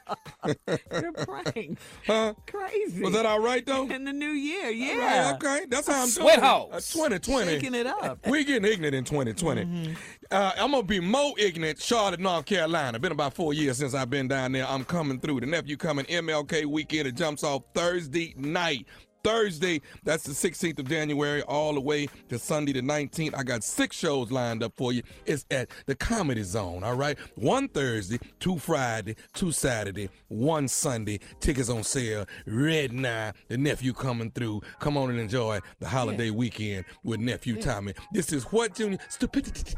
you're 0.92 1.12
praying. 1.12 1.78
huh? 2.08 2.34
Crazy. 2.48 3.04
Was 3.04 3.14
that 3.14 3.26
all 3.28 3.40
right 3.42 3.64
though? 3.66 3.88
in 3.88 4.06
the 4.06 4.14
new 4.14 4.30
year? 4.32 4.70
Yeah. 4.72 5.32
right, 5.32 5.36
okay, 5.36 5.66
that's 5.70 5.88
how 5.88 6.02
I'm 6.02 6.08
Sweat 6.08 6.36
doing. 6.38 6.46
hogs. 6.46 6.96
Uh, 6.96 7.00
2020. 7.00 7.52
Shaking 7.52 7.76
it 7.76 7.86
up. 7.86 8.26
We 8.28 8.44
getting 8.44 8.72
ignorant 8.72 8.96
in 8.96 9.04
2020. 9.04 9.96
Uh, 10.32 10.52
I'm 10.58 10.72
gonna 10.72 10.84
be 10.84 11.00
more 11.02 11.34
ignorant. 11.38 11.80
Charlotte, 11.82 12.20
North 12.20 12.46
Carolina. 12.46 12.98
Been 12.98 13.12
about 13.12 13.34
four 13.36 13.54
years 13.54 13.78
since 13.78 13.94
I've 13.94 14.10
been 14.10 14.28
down 14.30 14.54
there. 14.54 14.66
I'm 14.68 14.86
coming 14.86 15.20
through. 15.20 15.42
The 15.42 15.46
nephew 15.48 15.78
coming 15.78 16.06
MLK 16.06 16.66
weekend. 16.66 17.08
It 17.08 17.16
jumps 17.16 17.44
off 17.44 17.64
Thursday 17.76 18.34
night. 18.38 18.88
Thursday, 19.24 19.82
that's 20.04 20.24
the 20.24 20.34
16th 20.34 20.80
of 20.80 20.90
January, 20.90 21.42
all 21.44 21.74
the 21.74 21.82
way 21.82 22.08
to 22.30 22.40
Sunday 22.40 22.74
the 22.74 22.82
19th. 22.82 23.38
I 23.38 23.44
got 23.44 23.64
six 23.64 23.96
shows 23.96 24.32
lined 24.32 24.64
up 24.64 24.74
for 24.76 24.94
you. 24.94 25.04
It's 25.26 25.46
at 25.52 25.70
the 25.86 25.96
Comedy 25.96 26.44
Zone, 26.44 26.84
all 26.84 26.96
right? 26.96 27.18
One 27.36 27.68
Thursday, 27.68 28.20
two 28.40 28.58
Friday, 28.58 29.16
two 29.34 29.52
Saturday, 29.52 30.10
one 30.28 30.68
Sunday. 30.68 31.20
Tickets 31.40 31.70
on 31.70 31.84
sale. 31.84 32.26
Red 32.46 32.94
Nine, 32.94 33.34
the 33.48 33.58
nephew 33.58 33.94
coming 33.94 34.32
through. 34.32 34.62
Come 34.80 34.98
on 34.98 35.10
and 35.10 35.20
enjoy 35.20 35.60
the 35.80 35.88
holiday 35.88 36.30
weekend 36.30 36.86
with 37.04 37.20
nephew 37.20 37.62
Tommy. 37.62 37.94
This 38.12 38.34
is 38.34 38.44
what 38.46 38.76
Junior 38.76 39.00
stupidity 39.10 39.74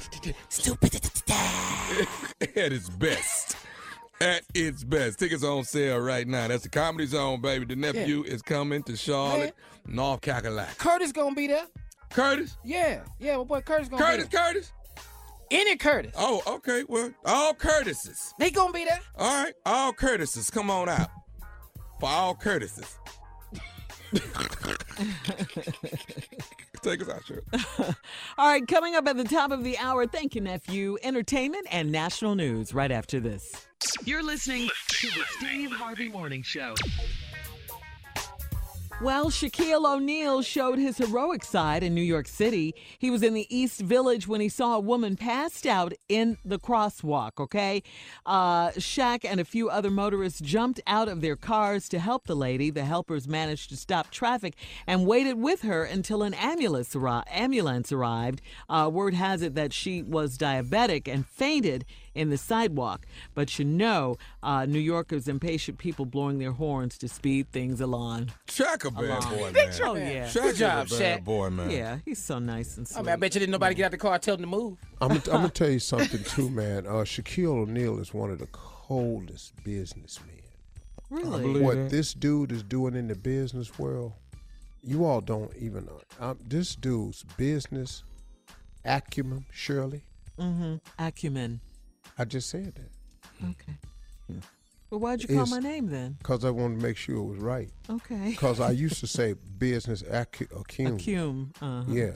stupidity 0.50 1.10
at 2.42 2.72
its 2.72 2.90
best. 2.90 3.58
At 4.24 4.44
its 4.54 4.86
best. 4.86 5.20
Tickets 5.20 5.44
on 5.44 5.66
sale 5.66 6.00
right 6.00 6.26
now. 6.26 6.48
That's 6.48 6.64
the 6.64 6.70
Comedy 6.70 7.06
Zone, 7.08 7.42
baby. 7.42 7.66
The 7.66 7.76
nephew 7.76 8.24
is 8.24 8.42
coming 8.42 8.82
to 8.84 8.96
Charlotte, 8.96 9.54
North 9.86 10.22
Carolina. 10.22 10.70
Curtis 10.78 11.12
gonna 11.12 11.36
be 11.36 11.48
there. 11.48 11.66
Curtis? 12.10 12.56
Yeah, 12.64 13.02
yeah, 13.20 13.36
my 13.36 13.44
boy 13.44 13.60
Curtis 13.60 13.90
gonna 13.90 14.02
Curtis, 14.02 14.28
be 14.28 14.32
there. 14.32 14.46
Curtis? 14.46 14.72
Curtis? 14.72 15.06
Any 15.52 15.76
Curtis. 15.76 16.14
Oh, 16.16 16.42
okay. 16.48 16.86
Well, 16.88 17.12
all 17.26 17.54
Curtises. 17.54 18.34
They 18.40 18.50
gonna 18.50 18.72
be 18.72 18.86
there. 18.86 19.02
All 19.18 19.44
right. 19.44 19.54
All 19.66 19.92
Curtises, 19.92 20.50
come 20.50 20.72
on 20.72 20.88
out. 20.88 21.10
For 22.00 22.08
all 22.08 22.34
Curtises. 22.34 22.98
Take 26.84 27.02
us 27.02 27.10
out, 27.10 27.26
sure. 27.26 27.42
All 28.38 28.48
right, 28.50 28.68
coming 28.68 28.96
up 28.96 29.08
at 29.08 29.16
the 29.16 29.24
top 29.24 29.52
of 29.52 29.64
the 29.64 29.78
hour, 29.78 30.06
thank 30.06 30.36
you, 30.36 30.42
nephew. 30.42 30.98
Entertainment 31.02 31.66
and 31.72 31.92
national 31.92 32.36
news 32.36 32.74
right 32.74 32.92
after 32.92 33.22
this. 33.22 33.68
You're 34.04 34.24
listening 34.24 34.70
to 34.90 35.08
the 35.08 35.24
Steve 35.38 35.72
Harvey 35.72 36.10
Morning 36.10 36.44
Show. 36.44 36.76
Well, 39.02 39.32
Shaquille 39.32 39.86
O'Neal 39.86 40.44
showed 40.44 40.80
his 40.80 40.98
heroic 40.98 41.44
side 41.44 41.84
in 41.84 41.94
New 41.94 42.02
York 42.02 42.26
City. 42.26 42.74
He 43.00 43.10
was 43.10 43.22
in 43.22 43.34
the 43.34 43.54
East 43.54 43.82
Village 43.82 44.30
when 44.30 44.40
he 44.40 44.48
saw 44.48 44.76
a 44.76 44.80
woman 44.80 45.18
passed 45.18 45.66
out 45.66 45.94
in 46.08 46.38
the 46.46 46.58
crosswalk, 46.58 47.32
okay? 47.38 47.84
Uh, 48.26 48.70
Shaq 48.70 49.26
and 49.26 49.42
a 49.42 49.46
few 49.46 49.70
other 49.70 49.92
motorists 49.92 50.40
jumped 50.40 50.80
out 50.88 51.10
of 51.10 51.20
their 51.20 51.36
cars 51.36 51.90
to 51.90 52.00
help 52.00 52.28
the 52.28 52.36
lady. 52.36 52.70
The 52.70 52.86
helpers 52.86 53.28
managed 53.28 53.70
to 53.72 53.78
stop 53.78 54.10
traffic 54.10 54.56
and 54.88 55.06
waited 55.06 55.34
with 55.34 55.64
her 55.64 55.84
until 55.84 56.24
an 56.24 56.34
ambulance, 56.36 56.94
arri- 56.94 57.24
ambulance 57.28 57.92
arrived. 57.92 58.42
Uh, 58.70 58.90
word 58.94 59.16
has 59.16 59.42
it 59.42 59.54
that 59.56 59.74
she 59.74 60.02
was 60.02 60.38
diabetic 60.38 61.14
and 61.14 61.28
fainted 61.28 61.84
in 62.16 62.30
the 62.30 62.38
sidewalk. 62.38 63.06
But 63.34 63.58
you 63.60 63.66
know, 63.66 64.18
uh, 64.42 64.66
New 64.66 64.80
Yorkers 64.80 65.28
impatient 65.28 65.78
people 65.78 66.06
blowing 66.06 66.40
their 66.40 66.52
horns 66.52 66.98
to 67.00 67.08
speed 67.08 67.52
things 67.52 67.82
along. 67.82 68.32
Shaq 68.48 68.86
a 68.86 68.92
bad 68.92 69.04
Along. 69.24 69.38
boy, 69.38 69.52
man. 69.52 69.72
Oh, 69.84 69.96
yeah. 69.96 70.28
Shaq 70.28 70.34
Good 70.34 70.46
is 70.54 70.60
job, 70.60 70.88
a 70.88 70.90
bad 70.90 71.20
Shaq. 71.22 71.24
boy, 71.24 71.50
man. 71.50 71.70
Yeah, 71.72 71.98
he's 72.06 72.24
so 72.24 72.40
nice 72.40 72.78
and 72.78 72.88
sweet. 72.88 73.00
I 73.00 73.02
mean, 73.04 73.10
I 73.14 73.16
bet 73.16 73.34
you 73.34 73.40
didn't 73.40 73.52
nobody 73.52 73.76
get 73.76 73.86
out 73.86 73.92
the 73.92 73.98
car 73.98 74.14
and 74.14 74.24
tell 74.24 74.36
them 74.38 74.44
to 74.44 74.58
move. 74.58 74.78
I'm 75.02 75.10
gonna, 75.10 75.22
I'm 75.28 75.38
gonna 75.38 75.50
tell 75.50 75.70
you 75.70 75.80
something 75.80 76.24
too, 76.24 76.50
man. 76.50 76.86
Uh, 76.88 77.04
Shaquille 77.04 77.64
O'Neal 77.64 78.00
is 78.00 78.14
one 78.14 78.30
of 78.32 78.40
the 78.40 78.48
coldest 78.52 79.54
businessmen. 79.64 80.30
Really? 81.10 81.62
What 81.62 81.90
this 81.90 82.14
dude 82.14 82.52
is 82.52 82.64
doing 82.64 82.96
in 82.96 83.08
the 83.08 83.16
business 83.16 83.78
world, 83.78 84.14
you 84.82 85.06
all 85.06 85.22
don't 85.22 85.56
even 85.58 85.86
know. 85.86 86.02
Um, 86.20 86.40
this 86.48 86.76
dude's 86.76 87.24
business 87.38 88.04
acumen, 88.84 89.46
Shirley. 89.52 90.02
Mm-hmm. 90.40 90.76
Acumen. 90.98 91.60
I 92.18 92.26
just 92.26 92.50
said 92.50 92.74
that 92.76 93.46
Okay. 93.50 94.40
Well, 94.90 95.00
why'd 95.00 95.22
you 95.24 95.28
call 95.28 95.44
Is- 95.44 95.52
my 95.52 95.60
name 95.60 95.88
then? 95.90 96.16
because 96.20 96.46
I 96.46 96.50
wanted 96.52 96.80
to 96.80 96.84
make 96.86 96.98
sure 96.98 97.16
it 97.18 97.24
was 97.24 97.40
right. 97.40 97.70
Okay. 97.90 98.30
Because 98.30 98.60
I 98.60 98.72
used 98.72 99.00
to 99.00 99.08
say 99.20 99.34
business 99.58 100.04
acu- 100.04 100.52
acumen. 100.60 100.98
Acume. 101.00 101.50
Uh-huh. 101.62 101.84
Yeah. 101.92 102.12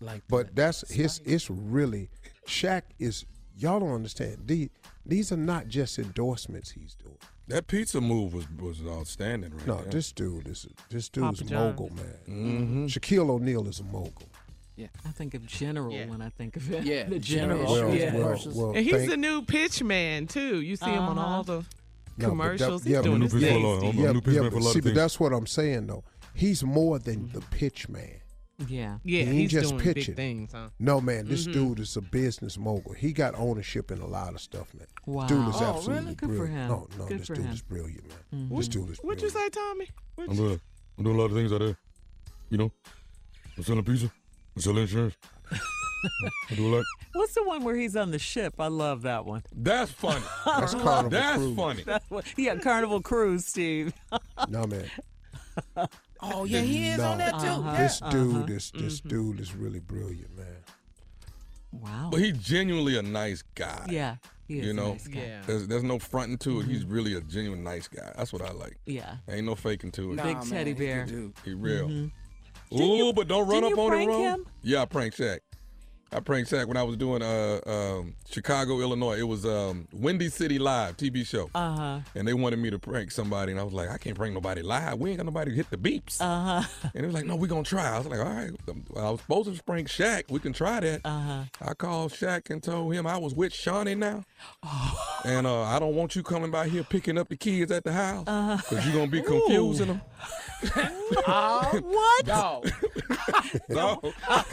Like 0.00 0.22
But 0.28 0.54
that's 0.54 0.88
his. 0.90 1.20
It's 1.24 1.50
really 1.50 2.10
Shaq 2.46 2.82
is. 2.98 3.24
Y'all 3.56 3.80
don't 3.80 3.92
understand. 3.94 4.36
These 4.46 4.68
these 5.04 5.32
are 5.32 5.36
not 5.36 5.66
just 5.68 5.98
endorsements 5.98 6.70
he's 6.70 6.94
doing. 6.94 7.16
That 7.48 7.66
pizza 7.66 8.00
move 8.00 8.34
was 8.34 8.46
was 8.60 8.80
outstanding, 8.86 9.56
right? 9.56 9.66
No, 9.66 9.76
there. 9.82 9.90
this 9.90 10.12
dude 10.12 10.46
is 10.46 10.68
this 10.90 11.08
dude's 11.08 11.42
Papa 11.42 11.54
a 11.54 11.58
mogul, 11.66 11.90
man. 11.96 12.14
Mm-hmm. 12.28 12.86
Shaquille 12.86 13.28
O'Neal 13.30 13.66
is 13.66 13.80
a 13.80 13.84
mogul. 13.84 14.28
I 15.04 15.10
think 15.10 15.34
of 15.34 15.46
general 15.46 15.92
Yeah. 15.92 16.06
when 16.06 16.20
I 16.22 16.28
think 16.30 16.56
of 16.56 16.72
it. 16.72 16.84
Yeah, 16.84 17.04
the 17.08 17.18
General. 17.18 17.58
general. 17.74 17.88
Well, 17.90 17.94
yeah. 17.98 18.14
well, 18.14 18.22
Commercials. 18.24 18.54
well, 18.54 18.70
And 18.72 18.84
he's 18.84 18.94
thank- 18.94 19.10
the 19.10 19.16
new 19.16 19.42
pitch 19.42 19.82
man 19.82 20.26
too. 20.26 20.60
You 20.60 20.76
see 20.76 20.86
him 20.86 21.02
on 21.02 21.18
Uh-huh. 21.18 21.26
all 21.26 21.42
the 21.44 21.52
No, 21.52 21.58
but 21.60 22.18
that- 22.18 22.28
commercials. 22.28 22.86
yeah, 22.86 22.96
he's 22.98 23.04
doing 23.04 23.20
but 23.20 23.32
his 23.32 23.42
thing. 23.42 23.56
people 23.56 23.70
are- 23.72 23.78
Steve. 23.78 23.88
I'm 23.90 23.98
a 23.98 24.02
yeah, 24.02 24.12
new 24.12 24.18
yeah, 24.32 24.40
for 24.40 24.46
a 24.46 24.50
but 24.50 24.62
lot 24.62 24.72
see, 24.72 24.78
of 24.78 24.84
but 24.84 24.94
that's 24.94 25.20
what 25.20 25.32
I'm 25.32 25.46
saying 25.46 25.86
though. 25.88 26.04
He's 26.34 26.62
more 26.64 26.98
than 26.98 27.30
the 27.32 27.40
pitch 27.40 27.88
man. 27.88 28.20
Yeah. 28.66 28.98
Yeah, 29.04 29.22
He 29.22 29.28
ain't 29.28 29.32
he's 29.34 29.50
just 29.52 29.70
doing 29.70 29.80
pitching. 29.82 30.14
big 30.14 30.16
things, 30.16 30.52
huh? 30.52 30.70
No 30.80 31.00
man, 31.00 31.26
this 31.28 31.46
Mhm. 31.46 31.52
dude 31.52 31.78
is 31.80 31.96
a 31.96 32.00
business 32.00 32.58
mogul. 32.58 32.92
He 32.92 33.12
got 33.12 33.36
ownership 33.36 33.92
in 33.92 34.00
a 34.00 34.06
lot 34.06 34.34
of 34.34 34.40
stuff, 34.40 34.74
man. 34.74 34.88
Wow. 35.06 35.26
Dude 35.28 35.46
is 35.48 35.54
Oh, 35.60 35.64
absolutely 35.76 35.94
really? 36.02 36.14
Good 36.16 36.28
for 36.30 36.34
brilliant. 36.38 36.58
him. 36.58 36.68
No, 36.68 36.88
no, 36.98 37.06
Good 37.06 37.20
this 37.20 37.28
dude 37.28 37.38
him. 37.38 37.50
is 37.52 37.62
brilliant, 37.62 38.08
man. 38.08 38.48
Mhm. 38.50 38.56
This 38.56 38.66
dude 38.68 38.90
is 38.90 38.98
What'd 38.98 39.22
you 39.22 39.30
say, 39.30 39.48
Tommy? 39.50 39.88
What'd 40.16 40.32
I'm, 40.32 40.44
you- 40.44 40.50
uh, 40.52 40.58
I'm 40.98 41.04
doing 41.04 41.16
a 41.16 41.18
lot 41.20 41.26
of 41.26 41.34
things 41.34 41.52
out 41.52 41.60
there. 41.60 41.76
You 42.50 42.58
know, 42.58 42.72
I'm 43.56 43.62
selling 43.62 43.84
pizza. 43.84 44.10
I'm. 44.66 45.12
I 46.50 46.54
do 46.54 46.66
a 46.66 46.76
lot. 46.76 46.84
What's 47.14 47.34
the 47.34 47.42
one 47.42 47.64
where 47.64 47.74
he's 47.74 47.96
on 47.96 48.10
the 48.12 48.18
ship? 48.18 48.54
I 48.58 48.68
love 48.68 49.02
that 49.02 49.24
one. 49.26 49.42
That's 49.54 49.90
funny. 49.90 50.22
That's 50.46 50.74
Carnival 50.74 51.10
That's 51.10 51.36
Cruise. 51.38 51.56
funny. 51.56 51.82
That's 51.84 52.10
what, 52.10 52.24
yeah, 52.36 52.56
Carnival 52.56 53.00
Cruise, 53.00 53.46
Steve. 53.46 53.92
No 54.48 54.64
man, 54.66 54.84
Oh 56.20 56.44
yeah, 56.44 56.60
he 56.60 56.86
is 56.88 57.00
on 57.00 57.18
that 57.18 57.32
too. 57.40 57.46
Uh-huh. 57.48 57.72
Yeah. 57.72 57.82
this 57.82 58.00
dude, 58.10 58.36
Uh-huh. 58.36 58.46
this 58.46 58.70
this 58.70 59.00
dude 59.00 59.40
is 59.40 59.54
really 59.54 59.80
brilliant, 59.80 60.36
man. 60.36 60.46
Wow. 61.72 62.08
But 62.12 62.20
he's 62.20 62.38
genuinely 62.38 62.96
a 62.96 63.02
nice 63.02 63.42
guy. 63.54 63.86
yeah. 63.90 64.16
He 64.46 64.60
is 64.60 64.64
You 64.66 64.70
a 64.70 64.74
know, 64.74 64.92
nice 64.92 65.06
guy. 65.08 65.20
Yeah. 65.20 65.42
There's, 65.46 65.66
there's 65.68 65.82
no 65.82 65.98
fronting 65.98 66.38
to 66.38 66.60
it. 66.60 66.66
He's 66.66 66.84
Mm-hmm. 66.84 66.92
really 66.92 67.14
a 67.14 67.20
genuine 67.20 67.62
nice 67.62 67.86
guy. 67.88 68.10
That's 68.16 68.32
what 68.32 68.40
I 68.40 68.50
like. 68.52 68.78
Yeah. 68.86 69.16
Ain't 69.28 69.44
no 69.44 69.54
faking 69.54 69.90
to 69.92 70.12
it. 70.12 70.16
Nah, 70.16 70.22
Big 70.22 70.36
man, 70.36 70.46
teddy 70.46 70.70
he's 70.70 70.80
a 70.80 70.84
good 70.84 70.86
bear. 70.86 71.04
dude. 71.06 71.32
He 71.44 71.52
real. 71.54 72.10
Ooh, 72.72 72.96
you- 72.96 73.12
but 73.12 73.28
don't 73.28 73.48
run 73.48 73.64
up 73.64 73.72
on 73.78 73.78
him 73.78 73.88
prank 73.90 74.10
wrong. 74.10 74.44
Yeah, 74.62 74.82
I 74.82 74.84
pranked 74.86 75.18
Shaq. 75.18 75.40
I 76.10 76.20
pranked 76.20 76.50
Shaq 76.50 76.64
when 76.66 76.78
I 76.78 76.82
was 76.84 76.96
doing 76.96 77.20
uh, 77.20 77.60
um, 77.66 78.14
Chicago, 78.30 78.80
Illinois. 78.80 79.18
It 79.18 79.28
was 79.28 79.44
um, 79.44 79.86
Windy 79.92 80.30
City 80.30 80.58
Live 80.58 80.96
TV 80.96 81.26
show, 81.26 81.50
Uh 81.54 81.76
huh. 81.76 82.00
and 82.14 82.26
they 82.26 82.32
wanted 82.32 82.60
me 82.60 82.70
to 82.70 82.78
prank 82.78 83.10
somebody, 83.10 83.52
and 83.52 83.60
I 83.60 83.62
was 83.62 83.74
like, 83.74 83.90
I 83.90 83.98
can't 83.98 84.16
prank 84.16 84.32
nobody 84.32 84.62
live. 84.62 84.98
We 84.98 85.10
ain't 85.10 85.18
got 85.18 85.26
nobody 85.26 85.50
to 85.50 85.54
hit 85.58 85.68
the 85.68 85.76
beeps. 85.76 86.18
Uh 86.18 86.62
huh. 86.62 86.88
and 86.94 87.04
it 87.04 87.06
was 87.06 87.14
like, 87.14 87.26
No, 87.26 87.36
we're 87.36 87.46
gonna 87.46 87.62
try. 87.62 87.94
I 87.94 87.98
was 87.98 88.06
like, 88.06 88.20
All 88.20 88.24
right. 88.24 88.50
I 88.96 89.10
was 89.10 89.20
supposed 89.20 89.54
to 89.54 89.62
prank 89.64 89.88
Shaq. 89.88 90.30
We 90.30 90.40
can 90.40 90.54
try 90.54 90.80
that. 90.80 91.02
Uh 91.04 91.20
huh. 91.20 91.42
I 91.60 91.74
called 91.74 92.12
Shaq 92.12 92.48
and 92.48 92.62
told 92.62 92.94
him 92.94 93.06
I 93.06 93.18
was 93.18 93.34
with 93.34 93.52
Shaunie 93.52 93.94
now. 93.98 94.24
And 95.26 95.46
uh, 95.46 95.62
I 95.64 95.78
don't 95.78 95.94
want 95.94 96.16
you 96.16 96.22
coming 96.22 96.50
by 96.50 96.68
here 96.68 96.84
picking 96.84 97.18
up 97.18 97.28
the 97.28 97.36
kids 97.36 97.70
at 97.70 97.84
the 97.84 97.92
house. 97.92 98.24
Because 98.62 98.86
you're 98.86 98.94
going 98.94 99.10
to 99.10 99.12
be 99.12 99.20
confusing 99.20 99.88
them. 99.88 100.00
Uh, 101.26 101.64
what? 101.80 102.26
No. 102.26 102.62
No. 103.68 104.00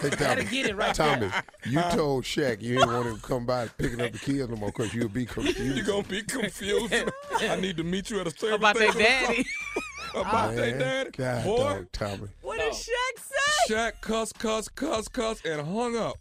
Hey, 0.02 0.10
gotta 0.12 0.18
Tommy, 0.18 0.44
get 0.46 0.66
it 0.68 0.76
right 0.76 0.94
Tommy, 0.96 1.30
you 1.66 1.80
uh, 1.80 1.92
told 1.96 2.24
Shaq 2.24 2.62
you 2.62 2.76
didn't 2.76 2.94
want 2.94 3.08
him 3.08 3.16
to 3.18 3.22
come 3.22 3.46
by 3.46 3.68
picking 3.68 4.00
up 4.02 4.12
the 4.12 4.20
kids 4.20 4.48
no 4.50 4.56
more 4.56 4.70
because 4.70 4.94
you'll 4.94 5.10
be 5.10 5.26
confused. 5.26 5.60
You're 5.60 5.86
going 5.86 6.04
to 6.04 6.10
be 6.10 6.22
confused. 6.22 6.94
I 7.42 7.56
need 7.58 7.78
to 7.78 7.84
meet 7.84 8.10
you 8.10 8.20
at 8.20 8.28
a 8.28 8.32
service 8.32 8.56
About 8.58 8.76
their 8.76 8.92
station. 8.92 9.12
daddy. 9.28 9.46
About 10.16 10.56
their 10.56 10.72
Man, 10.72 10.80
daddy. 10.80 11.10
God, 11.12 11.44
Boy, 11.44 11.58
dog, 11.58 11.92
Tommy. 11.92 12.28
What 12.42 12.60
did 12.60 12.74
Shaq 12.74 13.18
say? 13.18 13.74
Shaq 13.74 13.92
cuss, 14.02 14.32
cuss, 14.32 14.68
cuss, 14.70 15.08
cuss, 15.08 15.42
and 15.46 15.62
hung 15.68 15.98
up. 15.98 16.16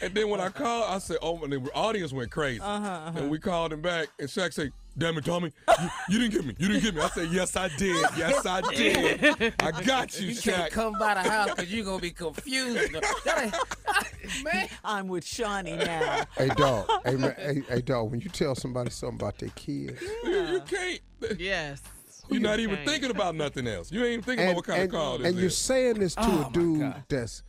and 0.00 0.14
then 0.14 0.28
when 0.28 0.40
I 0.40 0.50
called, 0.50 0.86
I 0.88 0.98
said, 0.98 1.16
oh, 1.22 1.42
and 1.42 1.52
the 1.52 1.58
audience 1.74 2.12
went 2.12 2.30
crazy. 2.30 2.60
Uh-huh, 2.60 2.86
uh-huh. 2.88 3.18
And 3.18 3.30
we 3.30 3.38
called 3.38 3.72
him 3.72 3.80
back, 3.80 4.08
and 4.18 4.28
Shaq 4.28 4.52
said, 4.52 4.72
damn 4.96 5.16
it, 5.18 5.24
Tommy, 5.24 5.52
you, 5.80 5.88
you 6.10 6.18
didn't 6.18 6.32
get 6.32 6.44
me. 6.46 6.54
You 6.58 6.68
didn't 6.68 6.82
get 6.82 6.94
me. 6.94 7.00
I 7.00 7.08
said, 7.08 7.28
yes, 7.30 7.56
I 7.56 7.68
did. 7.76 7.96
Yes, 8.16 8.44
I 8.46 8.60
did. 8.74 9.54
I 9.60 9.82
got 9.82 10.20
you, 10.20 10.28
you 10.28 10.40
can't 10.40 10.72
come 10.72 10.94
by 10.98 11.14
the 11.14 11.28
house 11.28 11.50
because 11.50 11.72
you're 11.72 11.84
gonna 11.84 12.00
be 12.00 12.10
confused. 12.10 12.92
Man, 14.44 14.68
I'm 14.84 15.08
with 15.08 15.24
Shaunie 15.24 15.78
now. 15.78 16.24
Hey, 16.36 16.48
dog. 16.48 16.88
Hey, 17.04 17.16
man, 17.16 17.34
hey, 17.38 17.62
hey, 17.68 17.80
dog. 17.80 18.10
When 18.10 18.20
you 18.20 18.28
tell 18.28 18.54
somebody 18.54 18.90
something 18.90 19.18
about 19.18 19.38
their 19.38 19.48
kids, 19.50 20.00
You, 20.24 20.30
you 20.46 20.60
can't. 20.60 21.00
yes. 21.40 21.82
You're 22.28 22.40
not 22.40 22.60
even 22.60 22.76
can't. 22.76 22.88
thinking 22.88 23.10
about 23.10 23.34
nothing 23.34 23.66
else. 23.66 23.90
You 23.90 24.00
ain't 24.04 24.12
even 24.12 24.22
thinking 24.24 24.46
about 24.46 24.56
what 24.56 24.64
kind 24.66 24.82
and, 24.82 24.88
of 24.92 24.94
call 24.94 25.18
this 25.18 25.26
and 25.26 25.36
you're 25.36 25.50
saying 25.50 25.98
this 25.98 26.14
to 26.14 26.20
Oh, 26.22 26.46
a 26.48 26.52
dude 26.52 26.94
that's 27.08 27.42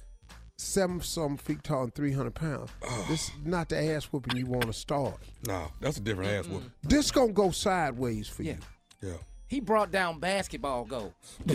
seven 0.61 1.01
some 1.01 1.37
feet 1.37 1.63
tall 1.63 1.83
and 1.83 1.93
300 1.95 2.33
pounds. 2.35 2.69
This 3.09 3.29
is 3.29 3.31
not 3.43 3.69
the 3.69 3.81
ass 3.81 4.05
whooping 4.05 4.37
you 4.37 4.45
want 4.45 4.65
to 4.67 4.73
start. 4.73 5.15
No, 5.47 5.71
that's 5.79 5.97
a 5.97 6.01
different 6.01 6.31
ass 6.31 6.47
whooping. 6.47 6.71
This 6.83 7.11
gonna 7.11 7.31
go 7.33 7.51
sideways 7.51 8.27
for 8.27 8.43
Yeah. 8.43 8.53
you. 9.01 9.09
Yeah. 9.09 9.17
he 9.47 9.59
brought 9.59 9.91
down 9.91 10.19
basketball 10.19 10.85
goals. 10.85 11.13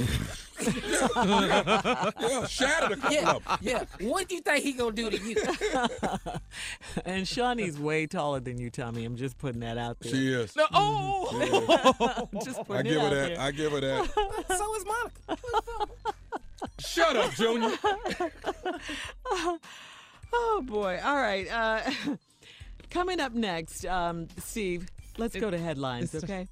Yeah, 0.67 2.47
shattered 2.47 2.93
a 2.93 2.97
couple 3.01 3.13
Yeah, 3.13 3.31
of 3.33 3.43
'em. 3.49 3.59
yeah. 3.61 3.85
What 4.01 4.29
do 4.29 4.35
you 4.37 4.41
think 4.41 4.65
he 4.65 4.73
gonna 4.73 4.93
do 4.93 5.11
to 5.11 5.19
you? 5.19 5.37
and 7.05 7.25
Shaunie's 7.27 7.79
way 7.79 8.07
taller 8.07 8.41
than 8.41 8.59
you, 8.59 8.71
Tommy. 8.71 9.05
I'm 9.05 9.17
just 9.17 9.39
putting 9.39 9.61
that 9.61 9.79
out 9.79 10.01
there. 10.01 10.13
She 10.13 10.33
is. 10.33 10.55
No, 10.57 10.67
oh, 10.73 11.29
mm-hmm. 11.33 12.39
just 12.45 12.59
I 12.61 12.63
putting 12.65 12.85
give 12.93 12.97
it 12.97 13.01
her 13.01 13.07
out 13.07 13.11
that. 13.11 13.29
there. 13.29 13.41
I 13.41 13.51
give 13.51 13.73
her 13.73 13.81
that. 13.81 14.11
so 14.57 14.75
is 14.77 14.85
Monica. 14.87 15.93
Shut 16.79 17.17
up, 17.17 17.33
Junior. 17.33 17.77
Oh 20.33 20.61
boy! 20.67 21.01
All 21.05 21.17
right. 21.17 21.49
Uh, 21.51 21.91
coming 22.91 23.21
up 23.21 23.33
next, 23.33 23.87
um, 23.87 24.29
Steve. 24.39 24.87
Let's 25.19 25.37
go 25.37 25.51
to 25.51 25.59
headlines, 25.59 26.15
okay? 26.15 26.49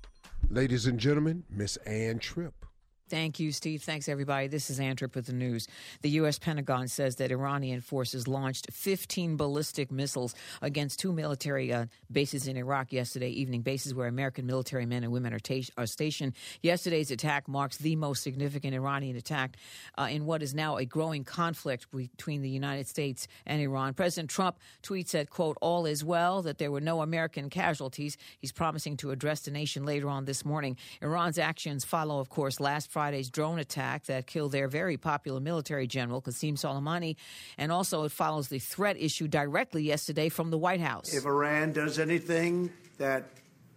Ladies 0.49 0.87
and 0.87 0.99
gentlemen, 0.99 1.45
Miss 1.51 1.77
Ann 1.79 2.19
Tripp. 2.19 2.64
Thank 3.11 3.39
you, 3.39 3.53
Steve. 3.53 3.83
Thanks, 3.83 4.09
everybody. 4.09 4.47
This 4.49 4.71
is 4.71 4.81
Ann 4.81 4.97
Tripp 4.97 5.15
with 5.15 5.27
the 5.27 5.35
news. 5.35 5.69
The 6.01 6.09
U.S. 6.11 6.39
Pentagon 6.39 6.89
says 6.89 7.17
that 7.17 7.31
Iranian 7.31 7.83
forces 7.83 8.27
launched 8.27 8.73
15 8.73 9.37
ballistic 9.37 9.93
missiles 9.93 10.35
against 10.63 11.01
two 11.01 11.13
military 11.13 11.71
uh, 11.71 11.85
bases 12.11 12.49
in 12.49 12.57
Iraq 12.57 12.95
yesterday 12.95 13.29
evening, 13.29 13.61
bases 13.61 13.93
where 13.93 14.09
American 14.09 14.47
military 14.47 14.87
men 14.87 15.05
and 15.05 15.13
women 15.13 15.35
are, 15.35 15.39
ta- 15.39 15.69
are 15.77 15.85
stationed. 15.85 16.33
Yesterday's 16.63 17.11
attack 17.11 17.47
marks 17.47 17.77
the 17.77 17.95
most 17.95 18.23
significant 18.23 18.75
Iranian 18.75 19.17
attack 19.17 19.59
uh, 19.99 20.09
in 20.11 20.25
what 20.25 20.43
is 20.43 20.55
now 20.55 20.79
a 20.79 20.87
growing 20.87 21.25
conflict 21.25 21.87
between 21.95 22.41
the 22.41 22.49
United 22.49 22.89
States 22.89 23.29
and 23.45 23.61
Iran. 23.61 23.93
President 23.93 24.31
Trump 24.31 24.57
tweets 24.83 25.11
that, 25.11 25.29
quote, 25.29 25.59
all 25.61 25.85
is 25.85 26.03
well, 26.03 26.41
that 26.41 26.57
there 26.57 26.71
were 26.73 26.81
no 26.81 27.03
American 27.03 27.51
casualties. 27.51 28.17
He's 28.39 28.53
promising 28.53 28.97
to 28.99 29.11
address 29.11 29.41
the 29.41 29.51
nation 29.51 29.85
later 29.85 30.09
on 30.09 30.25
this 30.25 30.43
morning. 30.43 30.79
Iran's 31.03 31.39
actions 31.39 31.85
follow, 31.85 32.19
of 32.19 32.31
course, 32.31 32.61
last 32.61 32.94
Friday's 32.95 33.29
drone 33.29 33.59
attack 33.59 34.05
that 34.05 34.29
killed 34.29 34.53
their 34.53 34.69
very 34.69 34.97
popular 34.97 35.41
military 35.41 35.89
general, 35.89 36.23
Qasem 36.23 36.55
Soleimani, 36.55 37.17
and 37.59 37.73
also 37.73 38.05
it 38.05 38.13
follows 38.13 38.47
the 38.47 38.61
threat 38.61 38.97
issued 38.97 39.33
directly 39.33 39.83
yesterday 39.83 40.29
from 40.29 40.51
the 40.53 40.59
White 40.59 40.81
House. 40.81 41.13
If 41.13 41.27
Iran 41.27 41.73
does 41.73 41.99
anything 41.99 42.71
that 42.99 43.25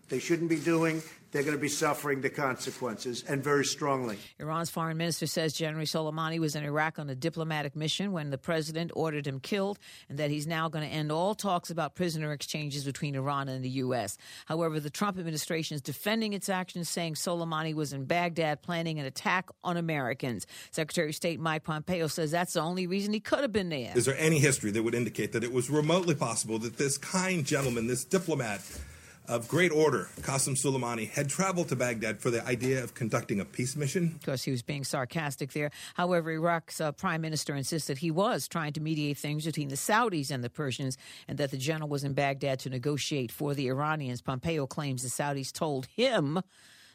they 0.10 0.20
shouldn't 0.20 0.50
be 0.50 0.60
doing, 0.60 1.02
they're 1.32 1.44
going 1.44 1.56
to 1.56 1.62
be 1.62 1.68
suffering 1.68 2.22
the 2.22 2.30
consequences, 2.30 3.24
and 3.28 3.44
very 3.44 3.66
strongly. 3.66 4.18
Iran's 4.40 4.70
foreign 4.70 4.98
minister 4.98 5.28
says 5.28 5.54
General 5.54 5.86
Soleimani 5.86 6.40
was 6.40 6.56
in 6.56 6.64
Iraq 6.64 7.00
on 7.00 7.10
a 7.10 7.16
diplomatic 7.16 7.76
mission 7.76 8.14
when 8.14 8.30
the 8.30 8.38
president 8.38 8.92
ordered 8.96 9.28
him 9.28 9.40
killed, 9.40 9.78
and 10.10 10.18
that 10.20 10.32
he's 10.32 10.48
now 10.48 10.70
going 10.70 10.88
to 10.88 10.94
end 10.94 11.12
all 11.12 11.36
talks 11.36 11.70
about 11.70 11.96
prisoner 11.96 12.32
exchanges 12.32 12.86
between 12.86 13.16
Iran 13.16 13.50
and 13.50 13.64
the 13.64 13.70
U.S. 13.70 14.18
However, 14.46 14.80
the 14.80 14.90
Trump 14.90 15.18
administration 15.18 15.76
is 15.76 15.82
defending 15.82 16.34
its 16.34 16.48
actions, 16.48 16.90
saying 16.90 17.16
Soleimani 17.16 17.74
was 17.74 17.92
in 17.92 18.06
Baghdad 18.06 18.62
planning 18.62 19.00
an 19.00 19.06
attack 19.06 19.50
on 19.64 19.76
Americans. 19.76 20.48
Secretary 20.72 21.10
of 21.10 21.16
State 21.16 21.40
Mike 21.40 21.64
Pompeo 21.64 22.08
says 22.08 22.32
that's 22.32 22.54
the 22.54 22.62
only 22.62 22.88
reason 22.88 23.14
he 23.14 23.20
could 23.20 23.40
have 23.40 23.52
been 23.52 23.70
there. 23.70 23.92
Is 23.96 24.06
there 24.06 24.18
any 24.18 24.40
history 24.40 24.72
that 24.72 24.84
would 24.84 24.96
indicate 24.96 25.34
that 25.34 25.44
it 25.44 25.52
was 25.52 25.70
remotely 25.70 26.16
possible 26.16 26.58
that 26.60 26.78
this 26.78 26.98
kind 26.98 27.46
gentleman, 27.46 27.88
this 27.88 28.06
diplomat, 28.06 28.62
of 29.28 29.48
great 29.48 29.72
order, 29.72 30.10
Qasem 30.22 30.56
Soleimani, 30.56 31.10
had 31.10 31.30
traveled 31.30 31.70
to 31.70 31.76
Baghdad 31.76 32.20
for 32.20 32.30
the 32.30 32.46
idea 32.46 32.84
of 32.84 32.94
conducting 32.94 33.40
a 33.40 33.46
peace 33.46 33.76
mission. 33.76 34.14
Of 34.16 34.26
course, 34.26 34.44
he 34.44 34.52
was 34.52 34.62
being 34.62 34.84
sarcastic 34.84 35.54
there. 35.54 35.72
However, 35.96 36.32
Iraq's 36.32 36.80
uh, 36.80 36.92
prime 36.92 37.22
minister 37.22 37.56
insisted 37.56 37.98
he 37.98 38.12
was 38.12 38.48
trying 38.48 38.74
to 38.74 38.82
mediate 38.82 39.18
things 39.18 39.46
between 39.46 39.70
the 39.70 39.76
Saudis 39.76 40.32
and 40.32 40.44
the 40.44 40.50
Persians 40.50 40.98
and 41.28 41.38
that 41.38 41.52
the 41.52 41.58
general 41.58 41.90
was 41.90 42.04
in 42.04 42.14
Baghdad 42.14 42.60
to 42.60 42.70
negotiate 42.70 43.32
for 43.32 43.54
the 43.54 43.68
Iranians. 43.68 44.22
Pompeo 44.22 44.68
claims 44.68 45.04
the 45.04 45.10
Saudis 45.10 45.52
told 45.52 45.88
him 45.88 46.42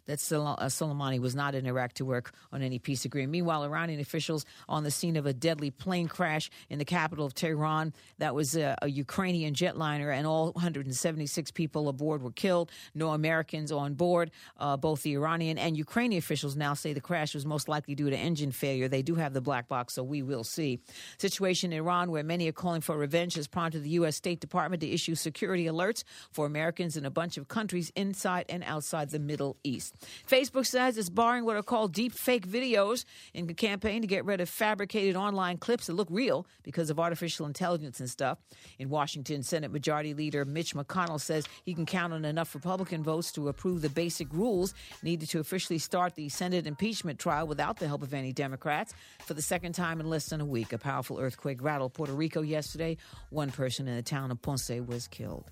that 0.07 0.19
uh, 0.33 0.67
Soleimani 0.67 1.21
was 1.21 1.35
not 1.35 1.55
in 1.55 1.67
Iraq 1.67 1.93
to 1.95 2.05
work 2.05 2.33
on 2.53 2.63
any 2.63 2.79
peace 2.79 3.05
agreement. 3.05 3.33
Meanwhile, 3.33 3.65
Iranian 3.65 4.01
officials 4.01 4.45
on 4.69 4.85
the 4.85 4.91
scene 4.91 5.17
of 5.17 5.27
a 5.27 5.33
deadly 5.33 5.71
plane 5.71 6.09
crash 6.09 6.51
in 6.69 6.79
the 6.79 6.85
capital 6.85 7.25
of 7.25 7.35
Tehran. 7.35 7.93
That 8.19 8.35
was 8.35 8.57
a, 8.57 8.77
a 8.83 8.89
Ukrainian 8.89 9.55
jetliner, 9.55 10.13
and 10.15 10.27
all 10.27 10.53
176 10.53 11.51
people 11.53 11.89
aboard 11.89 12.23
were 12.23 12.33
killed. 12.33 12.71
No 12.95 13.11
Americans 13.11 13.71
on 13.73 13.95
board. 13.95 14.31
Uh, 14.59 14.77
both 14.77 15.03
the 15.03 15.15
Iranian 15.15 15.59
and 15.59 15.77
Ukrainian 15.77 16.19
officials 16.19 16.57
now 16.57 16.75
say 16.75 16.93
the 16.93 17.01
crash 17.01 17.35
was 17.35 17.47
most 17.47 17.69
likely 17.69 17.95
due 17.95 18.11
to 18.11 18.17
engine 18.17 18.53
failure. 18.53 18.89
They 18.89 19.03
do 19.03 19.15
have 19.17 19.33
the 19.33 19.41
black 19.41 19.69
box, 19.69 19.95
so 19.95 20.03
we 20.03 20.23
will 20.23 20.45
see. 20.45 20.81
Situation 21.19 21.73
in 21.73 21.79
Iran, 21.79 22.11
where 22.11 22.23
many 22.23 22.49
are 22.49 22.53
calling 22.53 22.81
for 22.81 22.97
revenge, 22.97 23.35
has 23.35 23.47
prompted 23.47 23.83
the 23.83 23.91
U.S. 23.91 24.17
State 24.17 24.41
Department 24.41 24.81
to 24.81 24.91
issue 24.91 25.15
security 25.15 25.67
alerts 25.67 26.05
for 26.31 26.47
Americans 26.47 26.97
in 26.97 27.05
a 27.05 27.11
bunch 27.11 27.37
of 27.37 27.49
countries 27.49 27.93
inside 27.95 28.47
and 28.49 28.63
outside 28.65 29.11
the 29.11 29.19
Middle 29.19 29.57
East. 29.63 29.92
Facebook 30.29 30.67
says 30.67 30.99
it's 30.99 31.09
barring 31.09 31.45
what 31.45 31.57
are 31.57 31.63
called 31.63 31.93
deep 31.93 32.13
fake 32.13 32.47
videos 32.47 33.05
in 33.35 33.47
the 33.47 33.55
campaign 33.55 34.01
to 34.03 34.07
get 34.07 34.25
rid 34.25 34.41
of 34.41 34.49
fabricated 34.49 35.17
online 35.17 35.59
clips 35.59 35.87
that 35.87 35.95
look 35.95 36.09
real 36.11 36.47
because 36.63 36.91
of 36.91 36.99
artificial 36.99 37.47
intelligence 37.47 38.01
and 38.01 38.11
stuff. 38.11 38.39
In 38.79 38.89
Washington, 38.89 39.43
Senate 39.43 39.71
Majority 39.71 40.15
Leader 40.15 40.45
Mitch 40.45 40.75
McConnell 40.75 41.21
says 41.21 41.47
he 41.65 41.75
can 41.75 41.87
count 41.87 42.13
on 42.13 42.25
enough 42.25 42.55
Republican 42.55 43.03
votes 43.03 43.33
to 43.33 43.49
approve 43.49 43.83
the 43.83 43.89
basic 43.89 44.33
rules 44.33 44.75
needed 45.03 45.29
to 45.31 45.41
officially 45.41 45.79
start 45.79 46.15
the 46.15 46.29
Senate 46.29 46.67
impeachment 46.67 47.19
trial 47.19 47.47
without 47.47 47.79
the 47.79 47.89
help 47.89 48.03
of 48.03 48.15
any 48.15 48.33
Democrats. 48.33 48.95
For 49.21 49.35
the 49.35 49.43
second 49.43 49.75
time 49.75 50.01
in 50.01 50.09
less 50.09 50.27
than 50.27 50.41
a 50.41 50.47
week, 50.47 50.73
a 50.73 50.79
powerful 50.79 51.19
earthquake 51.19 51.63
rattled 51.63 51.95
Puerto 51.95 52.13
Rico 52.13 52.43
yesterday. 52.43 52.97
One 53.31 53.51
person 53.51 53.89
in 53.89 53.97
the 53.97 54.03
town 54.03 54.31
of 54.31 54.41
Ponce 54.43 54.71
was 54.71 55.09
killed. 55.09 55.45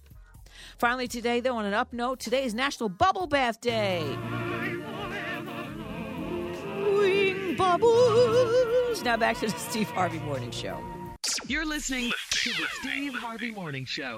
Finally, 0.78 1.08
today, 1.08 1.40
though, 1.40 1.56
on 1.56 1.64
an 1.64 1.74
up 1.74 1.92
note, 1.92 2.20
today 2.20 2.44
is 2.44 2.54
National 2.54 2.88
Bubble 2.88 3.26
Bath 3.26 3.61
Day. 3.61 4.02
Wing 6.98 7.56
bubbles. 7.56 9.02
Now 9.02 9.16
back 9.16 9.36
to 9.38 9.46
the 9.46 9.58
Steve 9.58 9.88
Harvey 9.90 10.18
Morning 10.20 10.50
Show. 10.50 10.78
You're 11.46 11.66
listening 11.66 12.12
to 12.30 12.50
the 12.50 12.66
Steve 12.80 13.14
Harvey 13.14 13.50
Morning 13.50 13.84
Show. 13.84 14.16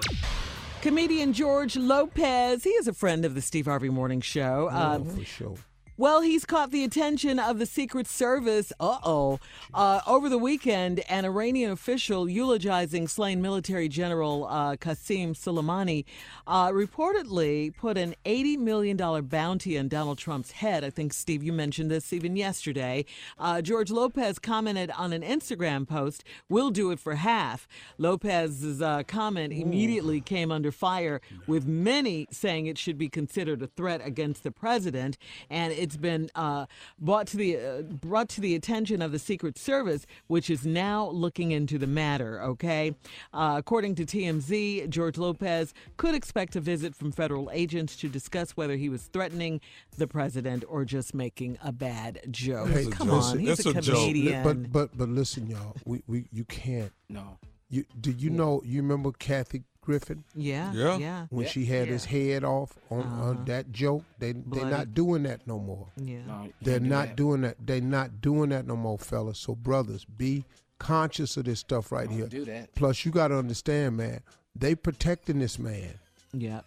Comedian 0.81 1.31
George 1.33 1.75
Lopez, 1.77 2.63
he 2.63 2.71
is 2.71 2.87
a 2.87 2.93
friend 2.93 3.23
of 3.25 3.35
the 3.35 3.41
Steve 3.41 3.65
Harvey 3.65 3.89
Morning 3.89 4.21
Show. 4.21 4.69
Uh, 4.71 4.99
Oh, 5.01 5.03
for 5.05 5.23
sure. 5.25 5.55
Well, 5.95 6.21
he's 6.21 6.43
caught 6.43 6.71
the 6.71 6.83
attention 6.83 7.37
of 7.37 7.59
the 7.59 7.67
Secret 7.67 8.07
Service. 8.07 8.73
Uh-oh. 8.79 9.39
Uh 9.75 10.01
Over 10.07 10.27
the 10.27 10.39
weekend, 10.39 11.01
an 11.07 11.23
Iranian 11.23 11.69
official 11.69 12.27
eulogizing 12.27 13.07
slain 13.07 13.43
military 13.43 13.87
general 13.87 14.47
uh, 14.49 14.75
Qasem 14.75 15.35
Soleimani 15.35 16.05
uh, 16.47 16.69
reportedly 16.69 17.75
put 17.75 17.95
an 17.99 18.15
$80 18.25 18.57
million 18.57 18.97
bounty 18.97 19.77
on 19.77 19.87
Donald 19.87 20.17
Trump's 20.17 20.49
head. 20.53 20.83
I 20.83 20.89
think, 20.89 21.13
Steve, 21.13 21.43
you 21.43 21.53
mentioned 21.53 21.91
this 21.91 22.11
even 22.11 22.35
yesterday. 22.35 23.05
Uh, 23.37 23.61
George 23.61 23.91
Lopez 23.91 24.39
commented 24.39 24.89
on 24.97 25.13
an 25.13 25.21
Instagram 25.21 25.87
post, 25.87 26.23
We'll 26.49 26.71
do 26.71 26.89
it 26.89 26.99
for 26.99 27.13
half. 27.13 27.67
Lopez's 27.99 28.81
uh, 28.81 29.03
comment 29.03 29.53
immediately 29.53 30.21
came 30.21 30.51
under 30.51 30.71
fire, 30.71 31.21
with 31.45 31.67
many 31.67 32.27
saying 32.31 32.65
it 32.65 32.79
should 32.79 32.97
be 32.97 33.09
considered 33.09 33.61
a 33.61 33.67
threat 33.67 34.01
against 34.03 34.41
the 34.41 34.49
president. 34.51 35.19
And 35.51 35.71
it's 35.83 35.97
been 35.97 36.29
uh, 36.33 36.65
brought 36.97 37.27
to 37.27 37.37
the 37.37 37.57
uh, 37.57 37.81
brought 37.81 38.29
to 38.29 38.41
the 38.41 38.55
attention 38.55 39.01
of 39.01 39.11
the 39.11 39.19
Secret 39.19 39.57
Service, 39.57 40.05
which 40.27 40.49
is 40.49 40.65
now 40.65 41.09
looking 41.09 41.51
into 41.51 41.77
the 41.77 41.87
matter. 41.87 42.41
Okay, 42.41 42.95
uh, 43.33 43.55
according 43.57 43.95
to 43.95 44.05
TMZ, 44.05 44.87
George 44.89 45.17
Lopez 45.17 45.73
could 45.97 46.15
expect 46.15 46.55
a 46.55 46.61
visit 46.61 46.95
from 46.95 47.11
federal 47.11 47.51
agents 47.51 47.97
to 47.97 48.07
discuss 48.07 48.51
whether 48.51 48.77
he 48.77 48.87
was 48.87 49.03
threatening 49.03 49.59
the 49.97 50.07
president 50.07 50.63
or 50.69 50.85
just 50.85 51.13
making 51.13 51.57
a 51.61 51.73
bad 51.73 52.21
joke. 52.31 52.69
Hey, 52.69 52.85
Come 52.85 53.09
listen, 53.09 53.39
on, 53.39 53.45
he's 53.45 53.65
a, 53.65 53.73
comedian. 53.73 54.43
But 54.43 54.71
but 54.71 54.97
but 54.97 55.09
listen, 55.09 55.47
y'all. 55.47 55.75
We 55.85 56.01
we 56.07 56.27
you 56.31 56.45
can't. 56.45 56.93
No. 57.09 57.37
You 57.69 57.83
did 57.99 58.21
you 58.21 58.29
know? 58.29 58.61
You 58.63 58.81
remember 58.81 59.11
Kathy 59.11 59.63
Griffin? 59.83 60.23
Yeah, 60.35 60.71
Yeah. 60.73 60.97
yeah. 60.97 61.27
When 61.29 61.45
Yeah. 61.45 61.51
she 61.51 61.65
had 61.65 61.87
his 61.87 62.05
head 62.05 62.43
off 62.43 62.77
on, 62.89 63.01
Uh-huh. 63.01 63.23
on 63.29 63.45
that 63.45 63.71
joke, 63.71 64.03
they 64.19 64.31
they're 64.33 64.65
not 64.65 64.93
doing 64.93 65.23
that 65.23 65.45
no 65.45 65.59
more. 65.59 65.87
Yeah. 65.97 66.25
No, 66.25 66.49
They're 66.61 66.75
can't 66.79 66.83
do 66.83 66.89
not 66.89 67.07
that. 67.09 67.15
doing 67.15 67.41
that. 67.41 67.57
They're 67.65 67.81
not 67.81 68.21
doing 68.21 68.49
that 68.49 68.65
no 68.65 68.75
more, 68.75 68.97
fellas. 68.97 69.39
So 69.39 69.55
brothers, 69.55 70.05
be 70.05 70.45
conscious 70.79 71.37
of 71.37 71.45
this 71.45 71.59
stuff 71.59 71.91
right 71.91 72.07
Don't 72.09 72.17
here. 72.17 72.27
do 72.27 72.45
that. 72.45 72.73
Plus, 72.75 73.05
you 73.05 73.11
got 73.11 73.27
to 73.29 73.37
understand, 73.37 73.97
man. 73.97 74.21
They 74.55 74.75
protecting 74.75 75.39
this 75.39 75.57
man 75.59 75.99
Yeah. 76.33 76.61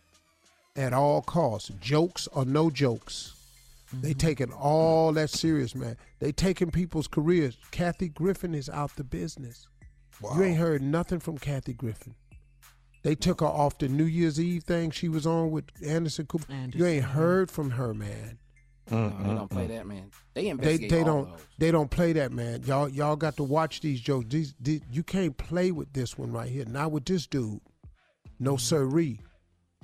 at 0.75 0.93
all 0.93 1.23
costs, 1.23 1.71
jokes 1.81 2.27
or 2.29 2.45
no 2.45 2.71
jokes. 2.71 3.33
They 3.93 4.11
Mm-hmm. 4.11 4.19
taking 4.19 4.53
all 4.53 5.12
that 5.12 5.31
serious, 5.31 5.75
man. 5.75 5.97
They 6.19 6.33
taking 6.33 6.71
people's 6.71 7.07
careers. 7.09 7.57
Kathy 7.71 8.09
Griffin 8.09 8.55
is 8.55 8.69
out 8.69 8.97
the 8.97 9.05
business. 9.05 9.69
Wow. 10.21 10.37
You 10.37 10.43
ain't 10.45 10.57
heard 10.59 10.83
nothing 10.83 11.21
from 11.21 11.39
Kathy 11.39 11.73
Griffin. 11.75 12.14
They 13.07 13.15
took 13.15 13.41
her 13.41 13.47
off 13.47 13.79
the 13.79 13.87
New 13.87 14.07
Year's 14.07 14.41
Eve 14.41 14.65
thing 14.65 14.91
she 14.91 15.09
was 15.09 15.29
on 15.29 15.53
with 15.53 15.67
Anderson 15.81 16.27
Cooper. 16.27 16.53
You 16.75 16.87
ain't 16.87 17.05
uh-huh. 17.05 17.13
heard 17.13 17.51
from 17.53 17.71
her, 17.71 17.95
man. 17.95 18.39
No, 18.91 19.11
they 19.11 19.29
don't 19.29 19.39
mm, 19.39 19.51
play 19.51 19.65
mm. 19.67 19.69
that, 19.69 19.87
man. 19.87 20.11
They 20.35 20.43
They 20.43 20.49
investigate 20.49 20.91
they 20.91 20.99
all 20.99 21.05
don't 21.05 21.31
those. 21.31 21.47
they 21.57 21.71
don't 21.71 21.89
play 21.89 22.13
that, 22.15 22.33
man. 22.33 22.65
Y'all 22.65 22.89
y'all 22.89 23.15
got 23.15 23.37
to 23.37 23.45
watch 23.45 23.81
these 23.81 24.01
jokes. 24.01 24.27
These, 24.29 24.55
these 24.61 24.81
you 24.91 25.05
can't 25.05 25.37
play 25.37 25.71
with 25.71 25.93
this 25.93 26.19
one 26.19 26.33
right 26.33 26.51
here. 26.51 26.65
Not 26.65 26.91
with 26.91 27.05
this 27.05 27.29
dude. 27.29 27.61
No 28.41 28.55
mm-hmm. 28.55 28.59
siree. 28.59 29.21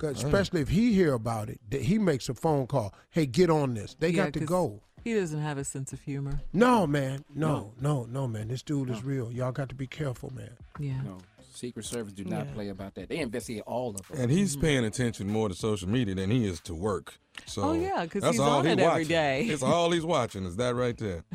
'Cause 0.01 0.21
Hey. 0.21 0.27
Especially 0.27 0.61
if 0.61 0.71
he 0.71 0.93
hear 0.93 1.13
about 1.13 1.49
it, 1.49 1.61
that 1.71 1.83
he 1.83 2.01
makes 2.01 2.29
a 2.29 2.35
phone 2.35 2.67
call. 2.67 2.93
Hey, 3.11 3.27
get 3.27 3.51
on 3.51 3.75
this. 3.75 3.95
They 4.01 4.11
Yeah, 4.11 4.25
got 4.25 4.33
to 4.33 4.41
go. 4.41 4.83
He 5.05 5.15
doesn't 5.15 5.41
have 5.41 5.59
a 5.59 5.65
sense 5.65 5.93
of 5.93 6.01
humor. 6.01 6.41
No, 6.53 6.89
man. 6.89 7.25
No, 7.33 7.73
no, 7.81 8.05
no, 8.05 8.27
man. 8.27 8.49
This 8.49 8.63
dude 8.63 8.91
is 8.91 9.05
real. 9.05 9.33
Y'all 9.33 9.53
got 9.53 9.69
to 9.69 9.77
be 9.77 9.87
careful, 9.87 10.33
man. 10.35 10.57
Yeah. 10.79 11.03
No, 11.03 11.19
Secret 11.55 11.85
Service 11.85 12.13
do 12.13 12.25
not 12.25 12.47
Yeah. 12.47 12.53
play 12.55 12.69
about 12.69 12.95
that. 12.95 13.09
They 13.09 13.19
investigate 13.19 13.63
all 13.67 13.91
of 13.91 14.07
them. 14.09 14.21
And 14.21 14.31
he's 14.31 14.57
paying 14.57 14.85
attention 14.85 15.29
more 15.29 15.49
to 15.49 15.55
social 15.55 15.89
media 15.89 16.15
than 16.15 16.31
he 16.31 16.47
is 16.47 16.61
to 16.63 16.75
work. 16.75 17.19
So 17.47 17.63
Oh, 17.63 17.73
yeah, 17.73 18.07
'cause 18.07 18.23
that's 18.23 18.33
he's 18.35 18.41
all 18.41 18.59
on 18.59 18.65
he 18.67 18.73
it 18.73 18.79
every 18.79 18.85
watching. 19.03 19.09
day. 19.09 19.47
It's 19.51 19.63
all 19.63 19.91
he's 19.91 20.05
watching. 20.05 20.45
Is 20.45 20.57
that 20.57 20.75
right 20.75 20.97
there? 20.97 21.25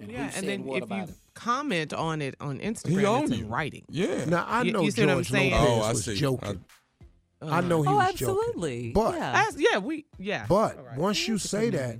And 0.00 0.12
Yeah, 0.12 0.30
and 0.36 0.46
then 0.46 0.60
if 0.60 0.66
you 0.66 0.74
about 0.76 1.08
it? 1.08 1.14
comment 1.34 1.92
on 1.92 2.22
it 2.22 2.36
on 2.40 2.60
Instagram, 2.60 3.00
He 3.00 3.04
own 3.04 3.24
it's 3.24 3.32
you. 3.36 3.44
in 3.46 3.50
writing. 3.50 3.84
Yeah. 3.88 4.26
Now 4.26 4.44
I 4.48 4.62
know 4.62 4.82
you 4.82 4.92
see 4.92 5.00
what 5.00 5.10
I'm 5.10 5.22
George? 5.24 5.32
Lopez 5.52 5.68
Oh, 5.68 5.80
I 5.80 5.88
was 5.90 6.04
see. 6.04 6.14
joking. 6.14 6.64
I, 7.42 7.58
Uh, 7.58 7.60
know 7.62 7.82
he 7.82 7.88
oh, 7.88 7.96
was 7.96 8.08
absolutely. 8.10 8.76
joking. 8.78 8.92
But 8.92 9.14
Yeah. 9.16 9.46
As- 9.48 9.56
yeah, 9.60 9.78
we 9.78 10.04
yeah. 10.18 10.46
But 10.48 10.78
All 10.78 10.84
right. 10.84 10.96
once 10.98 11.26
you 11.26 11.36
say 11.38 11.70
that. 11.70 11.98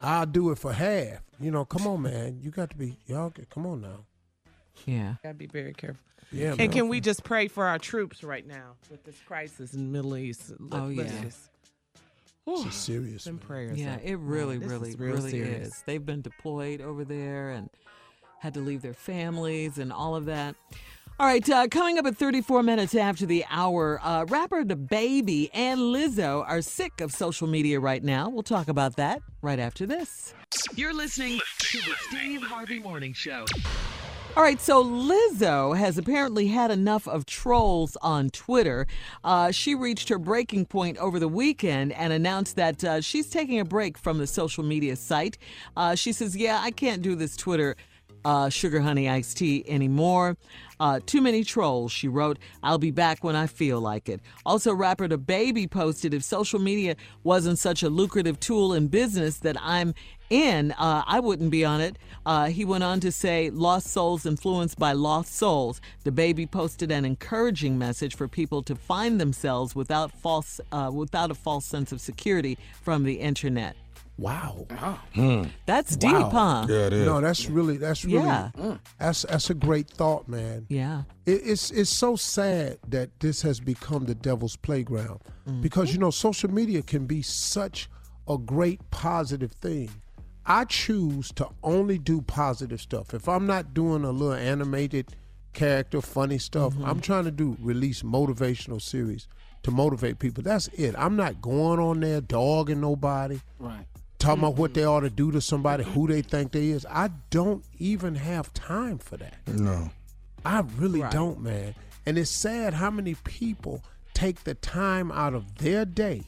I'll 0.00 0.24
do 0.24 0.50
it 0.50 0.58
for 0.58 0.72
half. 0.72 1.20
You 1.38 1.50
know, 1.50 1.66
come 1.66 1.86
on, 1.86 2.00
man. 2.00 2.38
You 2.40 2.50
got 2.50 2.70
to 2.70 2.76
be 2.76 2.96
y'all. 3.06 3.28
get- 3.28 3.50
Come 3.50 3.66
on 3.66 3.82
now. 3.82 4.06
Yeah. 4.86 5.14
Gotta 5.22 5.34
be 5.34 5.46
very 5.46 5.72
careful. 5.72 6.00
Yeah, 6.32 6.54
and 6.58 6.70
can 6.70 6.88
we 6.88 7.00
just 7.00 7.24
pray 7.24 7.48
for 7.48 7.66
our 7.66 7.78
troops 7.78 8.22
right 8.22 8.46
now 8.46 8.74
with 8.90 9.02
this 9.04 9.16
crisis 9.26 9.74
in 9.74 9.80
the 9.80 9.88
Middle 9.98 10.16
East? 10.16 10.52
Let- 10.60 10.80
Oh, 10.80 10.86
let's 10.86 11.12
yeah. 11.12 11.22
just- 11.22 11.50
This 12.46 12.66
is 12.66 12.74
serious. 12.74 13.24
Some 13.24 13.36
man. 13.36 13.46
prayers. 13.46 13.78
Yeah, 13.80 13.94
up. 13.94 14.00
it 14.04 14.16
really, 14.16 14.58
This 14.58 14.66
is 14.66 14.72
really, 14.72 14.94
real 14.96 15.14
really 15.16 15.30
serious. 15.30 15.68
is. 15.68 15.82
They've 15.86 16.04
been 16.04 16.20
deployed 16.22 16.80
over 16.80 17.04
there 17.04 17.50
and 17.50 17.68
had 18.38 18.54
to 18.54 18.60
leave 18.60 18.80
their 18.82 18.94
families 18.94 19.76
and 19.78 19.92
all 19.92 20.14
of 20.16 20.26
that. 20.26 20.54
All 21.18 21.26
right, 21.26 21.46
uh, 21.50 21.68
coming 21.68 21.98
up 21.98 22.06
at 22.06 22.16
34 22.16 22.62
minutes 22.62 22.94
after 22.94 23.26
the 23.26 23.44
hour, 23.50 24.00
uh, 24.02 24.24
rapper 24.28 24.64
DaBaby 24.64 25.50
and 25.52 25.78
Lizzo 25.80 26.42
are 26.48 26.62
sick 26.62 27.00
of 27.02 27.12
social 27.12 27.46
media 27.46 27.78
right 27.78 28.02
now. 28.02 28.30
We'll 28.30 28.42
talk 28.42 28.68
about 28.68 28.96
that 28.96 29.20
right 29.42 29.58
after 29.58 29.84
this. 29.84 30.32
You're 30.76 30.94
listening 30.94 31.38
to 31.58 31.78
the 31.78 31.94
Steve 32.08 32.42
Harvey 32.42 32.78
Morning 32.78 33.12
Show. 33.12 33.44
All 34.36 34.44
right, 34.44 34.60
so 34.60 34.84
Lizzo 34.84 35.76
has 35.76 35.98
apparently 35.98 36.46
had 36.46 36.70
enough 36.70 37.08
of 37.08 37.26
trolls 37.26 37.96
on 38.00 38.30
Twitter. 38.30 38.86
Uh, 39.24 39.50
she 39.50 39.74
reached 39.74 40.08
her 40.08 40.20
breaking 40.20 40.66
point 40.66 40.96
over 40.98 41.18
the 41.18 41.28
weekend 41.28 41.92
and 41.92 42.12
announced 42.12 42.54
that 42.54 42.84
uh, 42.84 43.00
she's 43.00 43.28
taking 43.28 43.58
a 43.58 43.64
break 43.64 43.98
from 43.98 44.18
the 44.18 44.28
social 44.28 44.62
media 44.62 44.94
site. 44.94 45.36
Uh, 45.76 45.96
she 45.96 46.12
says, 46.12 46.36
Yeah, 46.36 46.60
I 46.62 46.70
can't 46.70 47.02
do 47.02 47.16
this 47.16 47.36
Twitter 47.36 47.74
uh, 48.24 48.48
sugar 48.48 48.80
honey 48.80 49.08
iced 49.08 49.36
tea 49.38 49.64
anymore. 49.68 50.36
Uh, 50.78 51.00
too 51.04 51.20
many 51.20 51.42
trolls, 51.42 51.90
she 51.90 52.06
wrote. 52.06 52.38
I'll 52.62 52.78
be 52.78 52.92
back 52.92 53.24
when 53.24 53.34
I 53.34 53.48
feel 53.48 53.80
like 53.80 54.08
it. 54.08 54.20
Also, 54.46 54.72
rapper 54.72 55.08
DaBaby 55.08 55.70
posted 55.70 56.14
if 56.14 56.22
social 56.22 56.60
media 56.60 56.94
wasn't 57.24 57.58
such 57.58 57.82
a 57.82 57.90
lucrative 57.90 58.38
tool 58.38 58.74
in 58.74 58.88
business 58.88 59.38
that 59.38 59.56
I'm 59.60 59.92
in. 60.30 60.72
Uh, 60.72 61.02
I 61.06 61.20
wouldn't 61.20 61.50
be 61.50 61.64
on 61.64 61.80
it. 61.80 61.98
Uh, 62.24 62.46
he 62.46 62.64
went 62.64 62.84
on 62.84 63.00
to 63.00 63.10
say, 63.12 63.50
Lost 63.50 63.88
Souls 63.88 64.24
influenced 64.24 64.78
by 64.78 64.92
Lost 64.92 65.34
Souls. 65.34 65.80
DaBaby 66.04 66.50
posted 66.50 66.90
an 66.90 67.04
encouraging 67.04 67.78
message 67.78 68.14
for 68.14 68.28
people 68.28 68.62
to 68.62 68.74
find 68.74 69.20
themselves 69.20 69.74
without 69.74 70.12
false, 70.12 70.60
uh, 70.72 70.90
without 70.92 71.30
a 71.30 71.34
false 71.34 71.64
sense 71.64 71.92
of 71.92 72.00
security 72.00 72.56
from 72.82 73.04
the 73.04 73.14
internet. 73.14 73.74
Wow. 74.18 74.66
That's 75.64 75.96
deep, 75.96 76.12
Wow. 76.12 76.28
huh? 76.30 76.66
No, 76.90 77.22
that's 77.22 77.48
really 77.48 77.78
that's 77.78 78.04
really 78.04 78.18
Yeah. 78.26 78.50
that's 78.98 79.22
that's 79.22 79.48
a 79.48 79.54
great 79.54 79.88
thought, 79.88 80.28
man. 80.28 80.66
Yeah. 80.68 81.04
It, 81.24 81.40
it's 81.44 81.70
it's 81.70 81.88
so 81.88 82.16
sad 82.16 82.78
that 82.88 83.18
this 83.20 83.40
has 83.40 83.60
become 83.60 84.04
the 84.04 84.14
devil's 84.14 84.56
playground 84.56 85.20
Mm-hmm. 85.48 85.62
because 85.62 85.94
you 85.94 85.98
know 85.98 86.10
social 86.10 86.50
media 86.50 86.82
can 86.82 87.06
be 87.06 87.22
such 87.22 87.88
a 88.28 88.36
great 88.36 88.78
positive 88.90 89.52
thing. 89.52 89.88
I 90.46 90.64
choose 90.64 91.30
to 91.32 91.48
only 91.62 91.98
do 91.98 92.22
positive 92.22 92.80
stuff. 92.80 93.14
If 93.14 93.28
I'm 93.28 93.46
not 93.46 93.74
doing 93.74 94.04
a 94.04 94.10
little 94.10 94.34
animated 94.34 95.14
character, 95.52 96.00
funny 96.00 96.38
stuff, 96.38 96.74
Mm-hmm. 96.74 96.84
I'm 96.84 97.00
trying 97.00 97.24
to 97.24 97.30
do 97.30 97.56
release 97.60 98.02
motivational 98.02 98.80
series 98.80 99.28
to 99.62 99.70
motivate 99.70 100.18
people. 100.18 100.42
That's 100.42 100.68
it. 100.68 100.94
I'm 100.96 101.16
not 101.16 101.40
going 101.42 101.78
on 101.78 102.00
there 102.00 102.20
dogging 102.20 102.80
nobody 102.80 103.40
Right. 103.58 103.84
talking 104.18 104.42
about 104.44 104.56
what 104.56 104.74
they 104.74 104.84
ought 104.84 105.00
to 105.00 105.10
do 105.10 105.30
to 105.32 105.40
somebody, 105.40 105.84
who 105.84 106.06
they 106.06 106.22
think 106.22 106.52
they 106.52 106.68
is. 106.68 106.86
I 106.88 107.10
don't 107.30 107.64
even 107.78 108.14
have 108.14 108.52
time 108.54 108.98
for 108.98 109.16
that. 109.18 109.36
No. 109.46 109.90
I 110.44 110.60
really 110.78 111.02
don't, 111.10 111.40
man. 111.42 111.74
And 112.06 112.16
it's 112.16 112.30
sad 112.30 112.72
how 112.74 112.90
many 112.90 113.14
people 113.24 113.82
take 114.14 114.44
the 114.44 114.54
time 114.54 115.12
out 115.12 115.34
of 115.34 115.56
their 115.58 115.84
day 115.84 116.22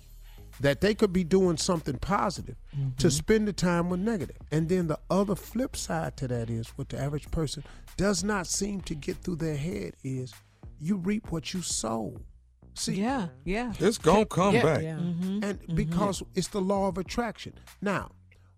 that 0.62 0.80
they 0.80 0.94
could 0.94 1.12
be 1.12 1.24
doing 1.24 1.56
something 1.56 1.98
positive 1.98 2.56
to 2.70 2.78
mm-hmm. 2.78 3.08
spend 3.08 3.48
the 3.48 3.52
time 3.52 3.90
with 3.90 3.98
negative. 3.98 4.36
And 4.52 4.68
then 4.68 4.86
the 4.86 4.98
other 5.10 5.34
flip 5.34 5.76
side 5.76 6.16
to 6.18 6.28
that 6.28 6.48
is 6.48 6.68
what 6.76 6.88
the 6.88 7.00
average 7.00 7.30
person 7.32 7.64
does 7.96 8.22
not 8.22 8.46
seem 8.46 8.80
to 8.82 8.94
get 8.94 9.16
through 9.18 9.36
their 9.36 9.56
head 9.56 9.94
is 10.04 10.32
you 10.78 10.96
reap 10.96 11.32
what 11.32 11.52
you 11.52 11.62
sow. 11.62 12.16
See, 12.74 12.94
Yeah, 12.94 13.28
yeah. 13.44 13.72
It's 13.80 13.98
gonna 13.98 14.24
come 14.24 14.54
Yeah. 14.54 14.62
back. 14.62 14.82
Yeah. 14.82 14.96
Mm-hmm. 14.96 15.22
Mm-hmm. 15.24 15.44
and 15.44 15.76
because 15.76 16.22
it's 16.34 16.48
the 16.48 16.60
law 16.60 16.86
of 16.86 16.96
attraction. 16.96 17.54
Now, 17.80 18.12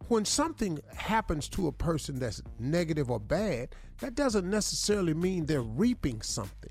when 0.09 0.27
something 0.27 0.81
happens 0.95 1.49
to 1.49 1.69
a 1.69 1.73
person 1.73 2.19
that's 2.19 2.43
negative 2.59 3.11
or 3.11 3.19
bad, 3.19 3.75
that 4.01 4.15
doesn't 4.15 4.49
necessarily 4.49 5.15
mean 5.15 5.47
they're 5.47 5.63
reaping 5.63 6.21
something. 6.21 6.71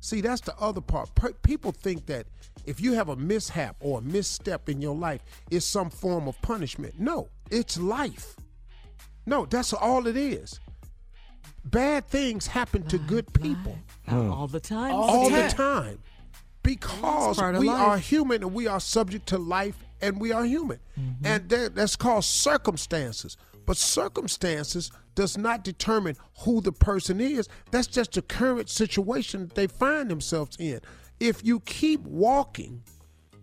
See, 0.00 0.20
that's 0.20 0.40
the 0.40 0.56
other 0.58 0.80
part. 0.80 1.14
Per- 1.14 1.32
people 1.34 1.72
think 1.72 2.06
that 2.06 2.26
if 2.66 2.80
you 2.80 2.94
have 2.94 3.08
a 3.08 3.16
mishap 3.16 3.76
or 3.80 3.98
a 3.98 4.02
misstep 4.02 4.68
in 4.68 4.80
your 4.80 4.94
life, 4.94 5.20
it's 5.50 5.66
some 5.66 5.90
form 5.90 6.26
of 6.28 6.40
punishment. 6.42 6.98
No, 6.98 7.28
it's 7.50 7.78
life. 7.78 8.36
No, 9.26 9.44
that's 9.46 9.72
all 9.72 10.06
it 10.06 10.16
is. 10.16 10.58
Bad 11.64 12.06
things 12.08 12.46
happen 12.46 12.82
to 12.84 12.96
good 12.98 13.30
people 13.34 13.76
All 14.08 14.46
the 14.46 14.60
time. 14.60 14.92
all 14.94 15.28
the 15.28 15.48
time 15.48 15.98
because 16.62 17.38
we 17.40 17.66
life. 17.68 17.80
are 17.80 17.98
human 17.98 18.42
and 18.42 18.54
we 18.54 18.66
are 18.66 18.80
subject 18.80 19.26
to 19.28 19.38
life 19.38 19.76
and 20.00 20.18
we 20.20 20.32
are 20.32 20.44
human 20.44 20.78
Mm-hmm. 20.98 21.26
and 21.26 21.48
that, 21.50 21.74
that's 21.74 21.96
called 21.96 22.24
circumstances 22.24 23.36
but 23.70 23.76
circumstances 23.76 24.90
does 25.14 25.38
not 25.38 25.62
determine 25.62 26.16
who 26.40 26.60
the 26.60 26.72
person 26.72 27.20
is. 27.20 27.48
That's 27.70 27.86
just 27.86 28.14
the 28.14 28.22
current 28.22 28.68
situation 28.68 29.48
they 29.54 29.68
find 29.68 30.10
themselves 30.10 30.56
in. 30.58 30.80
If 31.20 31.44
you 31.44 31.60
keep 31.60 32.00
walking 32.00 32.82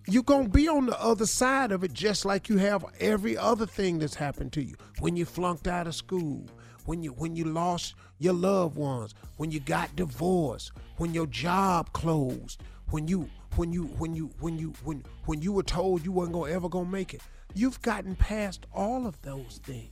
you're 0.10 0.24
going 0.24 0.48
to 0.48 0.50
be 0.50 0.68
on 0.68 0.86
the 0.86 1.02
other 1.02 1.26
side 1.26 1.72
of 1.72 1.86
it 1.86 1.94
just 1.94 2.26
like 2.26 2.50
you 2.50 2.58
have 2.58 2.84
every 3.00 3.38
other 3.38 3.66
thing 3.66 4.00
that's 4.00 4.16
happened 4.16 4.52
to 4.52 4.62
you. 4.62 4.76
When 5.00 5.16
you 5.16 5.24
flunked 5.24 5.66
out 5.66 5.88
of 5.88 5.96
school 5.96 6.46
when 6.84 7.02
you 7.02 7.12
when 7.12 7.38
you 7.38 7.46
lost 7.46 7.96
your 8.20 8.34
loved 8.34 8.76
ones 8.76 9.16
when 9.38 9.50
you 9.50 9.62
got 9.62 9.96
divorced 9.96 10.74
when 10.98 11.14
your 11.14 11.28
job 11.28 11.94
closed 11.94 12.62
when 12.90 13.08
you 13.08 13.30
when 13.56 13.72
you 13.72 13.84
when 13.98 14.14
you 14.14 14.30
when 14.42 14.60
you 14.60 14.74
when 14.84 15.02
when 15.26 15.42
you 15.42 15.54
were 15.54 15.64
told 15.64 16.04
you 16.04 16.12
weren't 16.12 16.34
gonna 16.34 16.52
ever 16.52 16.68
gonna 16.68 16.90
make 16.90 17.14
it 17.14 17.22
you've 17.54 17.82
gotten 17.82 18.14
past 18.14 18.66
all 18.74 19.08
of 19.08 19.22
those 19.22 19.62
things 19.64 19.92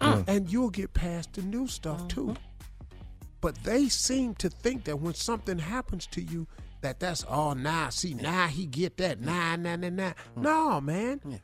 Mm. 0.00 0.28
and 0.28 0.52
you'll 0.52 0.70
get 0.70 0.92
past 0.92 1.32
the 1.32 1.42
new 1.42 1.66
stuff 1.66 2.06
too 2.08 2.26
mm-hmm. 2.26 2.34
but 3.40 3.54
they 3.64 3.88
seem 3.88 4.34
to 4.34 4.50
think 4.50 4.84
that 4.84 5.00
when 5.00 5.14
something 5.14 5.58
happens 5.58 6.06
to 6.08 6.20
you, 6.20 6.46
that 6.80 7.00
that's 7.00 7.24
oh, 7.24 7.32
all 7.32 7.54
now. 7.54 7.88
See, 7.88 8.14
now 8.14 8.46
he 8.46 8.66
get 8.66 8.96
that. 8.98 9.20
Mm. 9.20 9.24
Nah, 9.24 9.56
nah, 9.56 9.76
nah, 9.76 9.88
nah. 9.88 10.10
Mm. 10.10 10.14
No, 10.36 10.80
man. 10.80 11.40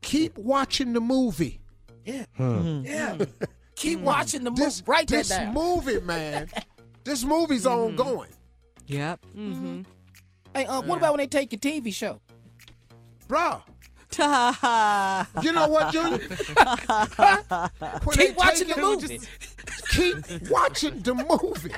Keep 0.00 0.38
watching 0.38 0.92
the 0.92 1.00
movie. 1.00 1.60
Yeah. 2.04 2.24
Hmm. 2.36 2.82
Yeah. 2.84 3.18
Keep 3.76 4.00
watching 4.00 4.44
the 4.44 4.50
movie. 4.50 4.64
This, 4.64 4.82
Write 4.86 5.08
that 5.08 5.16
this 5.16 5.28
down. 5.28 5.54
movie, 5.54 6.00
man. 6.00 6.48
this 7.04 7.24
movie's 7.24 7.64
mm-hmm. 7.64 7.96
ongoing. 7.98 8.30
Yep. 8.86 9.26
Mm-hmm. 9.36 9.52
mm-hmm. 9.52 9.80
Hey, 10.54 10.66
uh, 10.66 10.82
what 10.82 10.98
about 10.98 11.12
when 11.12 11.18
they 11.18 11.26
take 11.26 11.52
your 11.52 11.60
TV 11.60 11.94
show? 11.94 12.20
Bruh. 13.26 13.62
you 15.42 15.52
know 15.52 15.68
what, 15.68 15.92
Junior? 15.92 16.18
Keep 18.12 18.36
watching 18.36 18.68
the 18.68 18.76
movie. 18.78 19.20
Keep 19.90 20.50
watching 20.50 21.00
the 21.00 21.14
movie. 21.14 21.72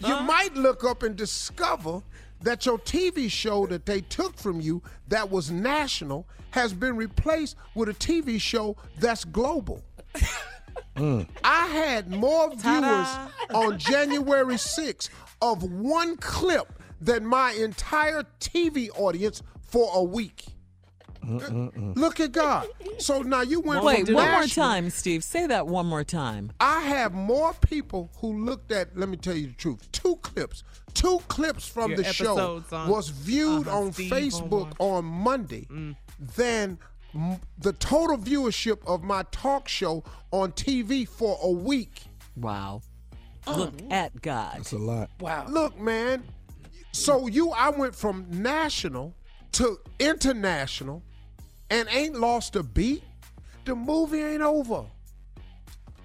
you 0.00 0.20
might 0.26 0.54
look 0.54 0.84
up 0.84 1.02
and 1.02 1.16
discover 1.16 2.02
that 2.42 2.66
your 2.66 2.78
TV 2.78 3.30
show 3.30 3.66
that 3.66 3.86
they 3.86 4.00
took 4.02 4.36
from 4.38 4.60
you 4.60 4.82
that 5.08 5.30
was 5.30 5.50
national 5.50 6.26
has 6.50 6.72
been 6.72 6.96
replaced 6.96 7.56
with 7.74 7.88
a 7.88 7.94
TV 7.94 8.40
show 8.40 8.76
that's 8.98 9.24
global. 9.24 9.82
Mm. 10.96 11.28
I 11.44 11.66
had 11.66 12.10
more 12.10 12.54
viewers 12.54 13.08
on 13.50 13.78
January 13.78 14.54
6th 14.54 15.10
of 15.40 15.62
one 15.62 16.16
clip 16.16 16.72
than 17.00 17.24
my 17.24 17.52
entire 17.52 18.24
TV 18.40 18.88
audience 18.96 19.42
for 19.60 19.90
a 19.94 20.02
week. 20.02 20.46
Look 21.24 22.20
at 22.20 22.32
God. 22.32 22.66
So 22.98 23.22
now 23.22 23.42
you 23.42 23.60
went 23.60 23.84
Wait, 23.84 24.06
from 24.06 24.14
one 24.14 24.30
more 24.30 24.46
time, 24.46 24.90
Steve. 24.90 25.22
Say 25.24 25.46
that 25.46 25.66
one 25.66 25.86
more 25.86 26.04
time. 26.04 26.52
I 26.60 26.80
have 26.80 27.12
more 27.12 27.54
people 27.54 28.10
who 28.18 28.44
looked 28.44 28.72
at, 28.72 28.96
let 28.96 29.08
me 29.08 29.16
tell 29.16 29.36
you 29.36 29.48
the 29.48 29.54
truth, 29.54 29.90
two 29.92 30.16
clips. 30.16 30.62
Two 30.94 31.20
clips 31.28 31.68
from 31.68 31.90
Your 31.92 31.98
the 31.98 32.04
show 32.04 32.62
on- 32.72 32.88
was 32.88 33.08
viewed 33.10 33.68
uh-huh, 33.68 33.78
on 33.78 33.92
Steve 33.92 34.10
Facebook 34.10 34.72
on 34.78 35.04
Monday 35.04 35.68
than 36.36 36.78
m- 37.14 37.38
the 37.58 37.72
total 37.74 38.18
viewership 38.18 38.84
of 38.86 39.02
my 39.02 39.22
talk 39.30 39.68
show 39.68 40.02
on 40.32 40.52
TV 40.52 41.06
for 41.06 41.38
a 41.42 41.50
week. 41.50 42.02
Wow. 42.36 42.82
Look 43.46 43.74
at 43.90 44.20
God. 44.20 44.58
That's 44.58 44.72
a 44.72 44.78
lot. 44.78 45.10
Wow. 45.20 45.46
Look, 45.48 45.78
man. 45.78 46.24
So 46.92 47.26
you, 47.28 47.50
I 47.50 47.70
went 47.70 47.94
from 47.94 48.26
national 48.30 49.14
to 49.52 49.78
international, 49.98 51.02
and 51.70 51.88
ain't 51.90 52.16
lost 52.18 52.56
a 52.56 52.62
beat. 52.62 53.02
The 53.64 53.74
movie 53.74 54.20
ain't 54.22 54.42
over. 54.42 54.84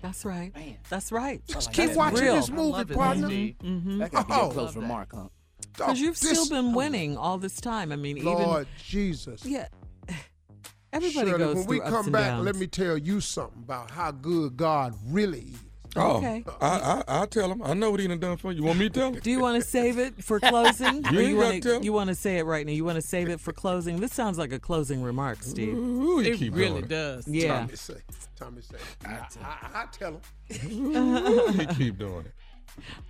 That's 0.02 0.26
right. 0.26 0.52
That's 0.90 1.12
right. 1.14 1.42
Just 1.48 1.68
like 1.68 1.76
keep 1.76 1.90
that. 1.92 1.98
watching 1.98 2.20
Real. 2.20 2.36
this 2.36 2.50
movie, 2.50 2.72
love 2.74 2.92
it, 2.92 2.98
partner. 2.98 3.28
Steve. 3.28 3.56
Mm-hmm. 3.64 3.98
That 4.00 4.12
could 4.12 4.28
be 4.28 4.34
a 4.34 4.38
Oh. 4.42 4.50
close 4.50 4.76
remark, 4.76 5.10
huh? 5.16 5.28
Because 5.72 6.00
you've 6.00 6.20
This- 6.20 6.32
still 6.44 6.50
been 6.50 6.74
winning 6.74 7.16
all 7.18 7.38
this 7.38 7.62
time. 7.62 7.92
I 7.92 7.96
mean, 7.96 8.24
Lord 8.24 8.68
Jesus. 8.86 9.46
yeah. 9.46 9.68
Everybody 10.94 11.30
Shirley, 11.32 11.38
goes 11.40 11.56
when 11.56 11.64
through 11.66 11.72
we 11.76 11.82
ups 11.82 11.90
come 11.90 12.04
and 12.06 12.14
back, 12.14 12.28
downs. 12.32 12.46
let 12.46 12.56
me 12.58 12.68
tell 12.68 12.98
you 12.98 13.22
something 13.22 13.64
about 13.64 13.90
how 13.92 14.12
good 14.12 14.58
God 14.58 14.94
really 15.08 15.40
is. 15.40 15.60
Oh, 15.96 16.18
Okay. 16.18 16.44
I, 16.60 16.68
I, 16.68 17.04
I'll 17.08 17.28
tell 17.28 17.52
him. 17.52 17.62
I 17.64 17.74
know 17.74 17.92
what 17.92 18.00
he 18.00 18.08
done 18.08 18.20
done 18.20 18.38
for 18.38 18.52
you. 18.52 18.60
You 18.60 18.64
want 18.64 18.80
me 18.80 18.90
to 18.90 18.94
tell 19.00 19.10
him? 19.14 19.20
Do 19.20 19.30
you 19.30 19.40
want 19.40 19.62
to 19.62 19.68
save 19.68 20.00
it 20.00 20.24
for 20.24 20.40
closing? 20.40 21.04
You 21.12 21.20
you 21.20 21.36
want 21.38 21.64
to 21.64 21.80
you 21.84 21.94
want 21.94 22.08
to 22.10 22.16
say 22.16 22.38
it 22.40 22.44
right 22.44 22.66
now? 22.66 22.72
You 22.72 22.84
want 22.86 22.96
to 22.96 23.02
save 23.02 23.30
it 23.30 23.40
for 23.40 23.54
closing? 23.54 24.00
This 24.00 24.14
sounds 24.14 24.38
like 24.38 24.52
a 24.52 24.60
closing 24.60 25.04
remark, 25.04 25.44
Steve. 25.44 25.76
Ooh, 25.78 26.20
he 26.20 26.32
It 26.32 26.38
keep 26.38 26.56
really 26.56 26.82
doing 26.82 26.88
does. 26.88 27.28
Yeah. 27.28 27.60
Tommy 27.60 27.76
say, 27.76 27.94
Tommy 28.36 28.62
say, 28.62 28.78
I, 29.06 29.10
I, 29.44 29.84
I 29.84 29.86
tell 29.92 30.14
him. 30.14 30.22
it. 30.50 30.64
Ooh, 30.72 31.48
he 31.52 31.66
keep 31.68 31.98
doing 32.00 32.26
it. 32.26 32.34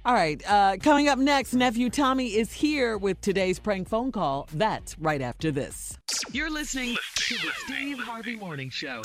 All 0.05 0.13
right. 0.13 0.41
Uh, 0.47 0.77
coming 0.81 1.07
up 1.07 1.17
next, 1.17 1.53
nephew 1.53 1.89
Tommy 1.89 2.35
is 2.35 2.51
here 2.51 2.97
with 2.97 3.21
today's 3.21 3.59
prank 3.59 3.87
phone 3.87 4.11
call. 4.11 4.47
That's 4.53 4.97
right 4.99 5.21
after 5.21 5.51
this. 5.51 5.97
You're 6.31 6.51
listening 6.51 6.97
to 7.15 7.35
the 7.35 7.51
Steve 7.65 7.99
Harvey 7.99 8.35
Morning 8.35 8.69
Show. 8.69 9.01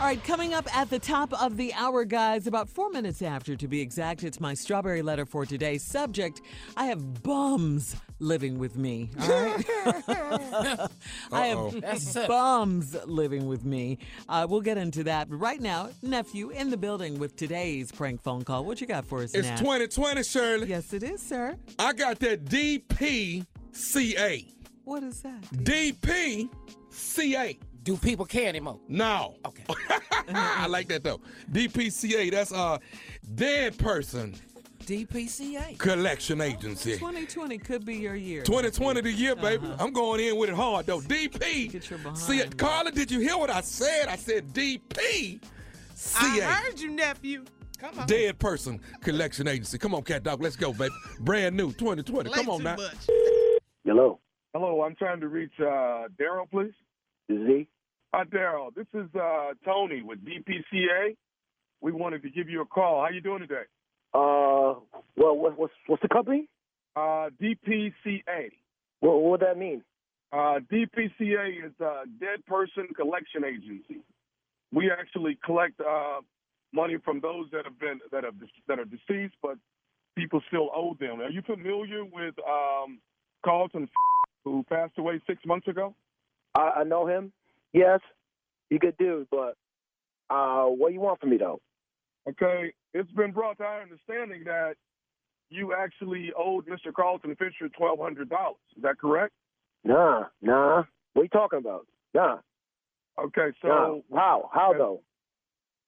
All 0.00 0.06
right, 0.06 0.22
coming 0.24 0.54
up 0.54 0.66
at 0.74 0.88
the 0.88 0.98
top 0.98 1.32
of 1.42 1.58
the 1.58 1.74
hour, 1.74 2.06
guys, 2.06 2.46
about 2.46 2.70
four 2.70 2.88
minutes 2.88 3.20
after 3.20 3.54
to 3.54 3.68
be 3.68 3.82
exact, 3.82 4.24
it's 4.24 4.40
my 4.40 4.54
strawberry 4.54 5.02
letter 5.02 5.26
for 5.26 5.44
today's 5.44 5.84
subject. 5.84 6.40
I 6.74 6.86
have 6.86 7.22
bums 7.22 7.96
living 8.20 8.58
with 8.58 8.76
me. 8.76 9.10
All 9.20 9.28
right. 9.28 9.64
I 11.32 11.46
have 11.48 11.80
That's 11.80 12.14
it. 12.14 12.28
bums 12.28 12.96
living 13.06 13.46
with 13.46 13.64
me. 13.64 13.98
Uh, 14.28 14.46
we'll 14.48 14.60
get 14.60 14.78
into 14.78 15.02
that. 15.04 15.28
But 15.30 15.36
right 15.36 15.60
now, 15.60 15.88
nephew 16.02 16.50
in 16.50 16.70
the 16.70 16.76
building 16.76 17.18
with 17.18 17.34
today's 17.36 17.90
prank 17.90 18.22
phone 18.22 18.44
call. 18.44 18.64
What 18.64 18.80
you 18.80 18.86
got 18.86 19.04
for 19.04 19.22
us, 19.22 19.34
It's 19.34 19.48
Nat? 19.48 19.56
2020, 19.58 20.22
Shirley. 20.22 20.68
Yes, 20.68 20.92
it 20.92 21.02
is, 21.02 21.20
sir. 21.20 21.56
I 21.78 21.92
got 21.92 22.18
that 22.20 22.44
DPCA. 22.44 23.46
What 24.84 25.02
is 25.02 25.22
that? 25.22 25.40
DPCA. 25.52 26.48
Do 27.82 27.96
people 27.96 28.26
care 28.26 28.48
anymore? 28.48 28.78
No. 28.88 29.36
Okay. 29.46 29.64
I 30.34 30.66
like 30.66 30.88
that 30.88 31.02
though. 31.02 31.20
DPCA, 31.50 32.30
that's 32.30 32.52
a 32.52 32.78
dead 33.34 33.78
person 33.78 34.34
DPCA. 34.90 35.78
collection 35.78 36.40
agency. 36.40 36.94
2020 36.94 37.58
could 37.58 37.84
be 37.84 37.94
your 37.94 38.16
year. 38.16 38.42
2020 38.42 39.00
the 39.02 39.12
year, 39.12 39.36
baby. 39.36 39.68
I'm 39.78 39.92
going 39.92 40.20
in 40.20 40.36
with 40.36 40.50
it 40.50 40.56
hard 40.56 40.86
though. 40.86 41.00
DP. 41.00 41.70
Get 41.70 41.88
your 41.88 42.00
behind. 42.00 42.18
See, 42.18 42.42
Carla, 42.56 42.90
did 42.90 43.08
you 43.08 43.20
hear 43.20 43.38
what 43.38 43.50
I 43.50 43.60
said? 43.60 44.08
I 44.08 44.16
said 44.16 44.52
DP. 44.52 45.40
I 46.18 46.40
heard 46.64 46.80
you, 46.80 46.90
nephew. 46.90 47.44
Come 47.78 48.00
on. 48.00 48.06
Dead 48.08 48.36
person 48.40 48.80
collection 49.00 49.46
agency. 49.46 49.78
Come 49.78 49.94
on, 49.94 50.02
cat 50.02 50.24
dog. 50.24 50.42
Let's 50.42 50.56
go, 50.56 50.72
baby. 50.72 50.92
Brand 51.20 51.56
new 51.56 51.68
2020. 51.72 52.28
Play 52.28 52.36
Come 52.36 52.50
on 52.50 52.62
now. 52.64 52.74
much. 52.74 53.08
Hello. 53.84 54.18
Hello, 54.52 54.82
I'm 54.82 54.96
trying 54.96 55.20
to 55.20 55.28
reach 55.28 55.52
uh, 55.60 56.08
Daryl, 56.20 56.50
please. 56.50 56.72
This 57.28 57.38
is 57.38 57.46
he. 57.46 57.68
Hi, 58.12 58.24
Daryl. 58.24 58.74
This 58.74 58.88
is 58.92 59.06
uh, 59.14 59.52
Tony 59.64 60.02
with 60.02 60.18
DPCA. 60.24 61.16
We 61.80 61.92
wanted 61.92 62.22
to 62.22 62.30
give 62.30 62.48
you 62.48 62.60
a 62.62 62.66
call. 62.66 63.02
How 63.02 63.10
you 63.10 63.20
doing 63.20 63.38
today? 63.38 63.62
Uh, 64.12 64.74
well, 65.16 65.36
what, 65.36 65.58
what's 65.58 65.72
what's 65.86 66.02
the 66.02 66.08
company? 66.08 66.48
Uh, 66.96 67.30
DPCA. 67.40 68.50
What 69.00 69.20
what 69.20 69.30
would 69.30 69.40
that 69.40 69.56
mean? 69.58 69.82
Uh, 70.32 70.60
DPCA 70.72 71.66
is 71.66 71.72
a 71.80 72.04
dead 72.20 72.44
person 72.46 72.88
collection 72.94 73.44
agency. 73.44 74.00
We 74.72 74.90
actually 74.90 75.38
collect 75.44 75.80
uh, 75.80 76.20
money 76.72 76.96
from 77.04 77.20
those 77.20 77.46
that 77.52 77.64
have 77.64 77.78
been 77.78 78.00
that 78.12 78.24
have 78.24 78.34
that 78.68 78.78
are 78.78 78.84
deceased, 78.84 79.34
but 79.42 79.56
people 80.16 80.40
still 80.48 80.70
owe 80.74 80.96
them. 80.98 81.20
Are 81.20 81.30
you 81.30 81.42
familiar 81.42 82.04
with 82.04 82.34
um, 82.48 82.98
Carlton, 83.44 83.88
who 84.44 84.64
passed 84.68 84.98
away 84.98 85.20
six 85.26 85.44
months 85.46 85.68
ago? 85.68 85.94
I, 86.54 86.80
I 86.80 86.84
know 86.84 87.06
him. 87.06 87.32
Yes, 87.72 88.00
he 88.68 88.78
good 88.78 88.96
dude, 88.98 89.28
but 89.30 89.56
uh, 90.28 90.64
what 90.64 90.88
do 90.88 90.94
you 90.94 91.00
want 91.00 91.20
from 91.20 91.30
me 91.30 91.36
though? 91.38 91.60
Okay, 92.28 92.72
it's 92.94 93.10
been 93.12 93.32
brought 93.32 93.58
to 93.58 93.64
our 93.64 93.82
understanding 93.82 94.44
that 94.44 94.74
you 95.48 95.74
actually 95.74 96.32
owed 96.36 96.66
Mr. 96.66 96.92
Carlton 96.94 97.34
Fisher 97.36 97.68
twelve 97.76 97.98
hundred 97.98 98.28
dollars. 98.28 98.56
Is 98.76 98.82
that 98.82 98.98
correct? 98.98 99.32
Nah, 99.84 100.24
nah. 100.42 100.84
What 101.14 101.22
are 101.22 101.24
you 101.24 101.28
talking 101.28 101.58
about? 101.58 101.86
Nah. 102.14 102.38
Okay, 103.18 103.48
so 103.62 104.02
nah. 104.10 104.18
how 104.18 104.50
how 104.52 104.72
though? 104.76 105.02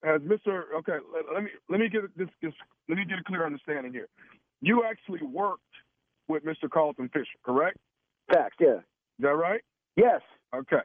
As 0.04 0.20
Mr. 0.22 0.64
Okay, 0.78 0.96
let, 1.14 1.24
let 1.32 1.44
me 1.44 1.50
let 1.68 1.80
me 1.80 1.88
get 1.88 2.02
this, 2.16 2.28
this 2.40 2.52
let 2.88 2.98
me 2.98 3.04
get 3.04 3.18
a 3.18 3.24
clear 3.24 3.46
understanding 3.46 3.92
here. 3.92 4.08
You 4.60 4.84
actually 4.84 5.22
worked 5.22 5.62
with 6.28 6.44
Mr. 6.44 6.70
Carlton 6.70 7.08
Fisher, 7.12 7.38
correct? 7.44 7.76
Facts, 8.32 8.56
yeah. 8.60 8.76
Is 8.76 8.82
that 9.20 9.34
right? 9.34 9.60
Yes. 9.96 10.20
Okay. 10.54 10.82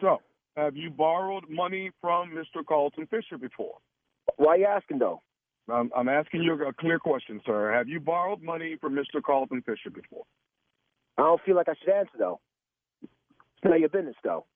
So, 0.00 0.18
have 0.56 0.76
you 0.76 0.90
borrowed 0.90 1.44
money 1.48 1.90
from 2.00 2.30
Mr. 2.30 2.64
Carlton 2.66 3.06
Fisher 3.06 3.38
before? 3.38 3.76
Why 4.36 4.52
are 4.54 4.56
you 4.58 4.66
asking 4.66 4.98
though? 4.98 5.22
I'm, 5.70 5.90
I'm 5.96 6.08
asking 6.08 6.42
you 6.42 6.54
a 6.66 6.72
clear 6.72 6.98
question, 6.98 7.40
sir. 7.46 7.72
Have 7.72 7.88
you 7.88 8.00
borrowed 8.00 8.42
money 8.42 8.76
from 8.80 8.94
Mr. 8.94 9.22
Carlton 9.24 9.62
Fisher 9.62 9.90
before? 9.90 10.24
I 11.16 11.22
don't 11.22 11.40
feel 11.44 11.54
like 11.54 11.68
I 11.68 11.74
should 11.78 11.92
answer 11.92 12.10
though. 12.18 12.40
It's 13.02 13.64
none 13.64 13.74
of 13.74 13.80
your 13.80 13.88
business 13.88 14.16
though. 14.24 14.46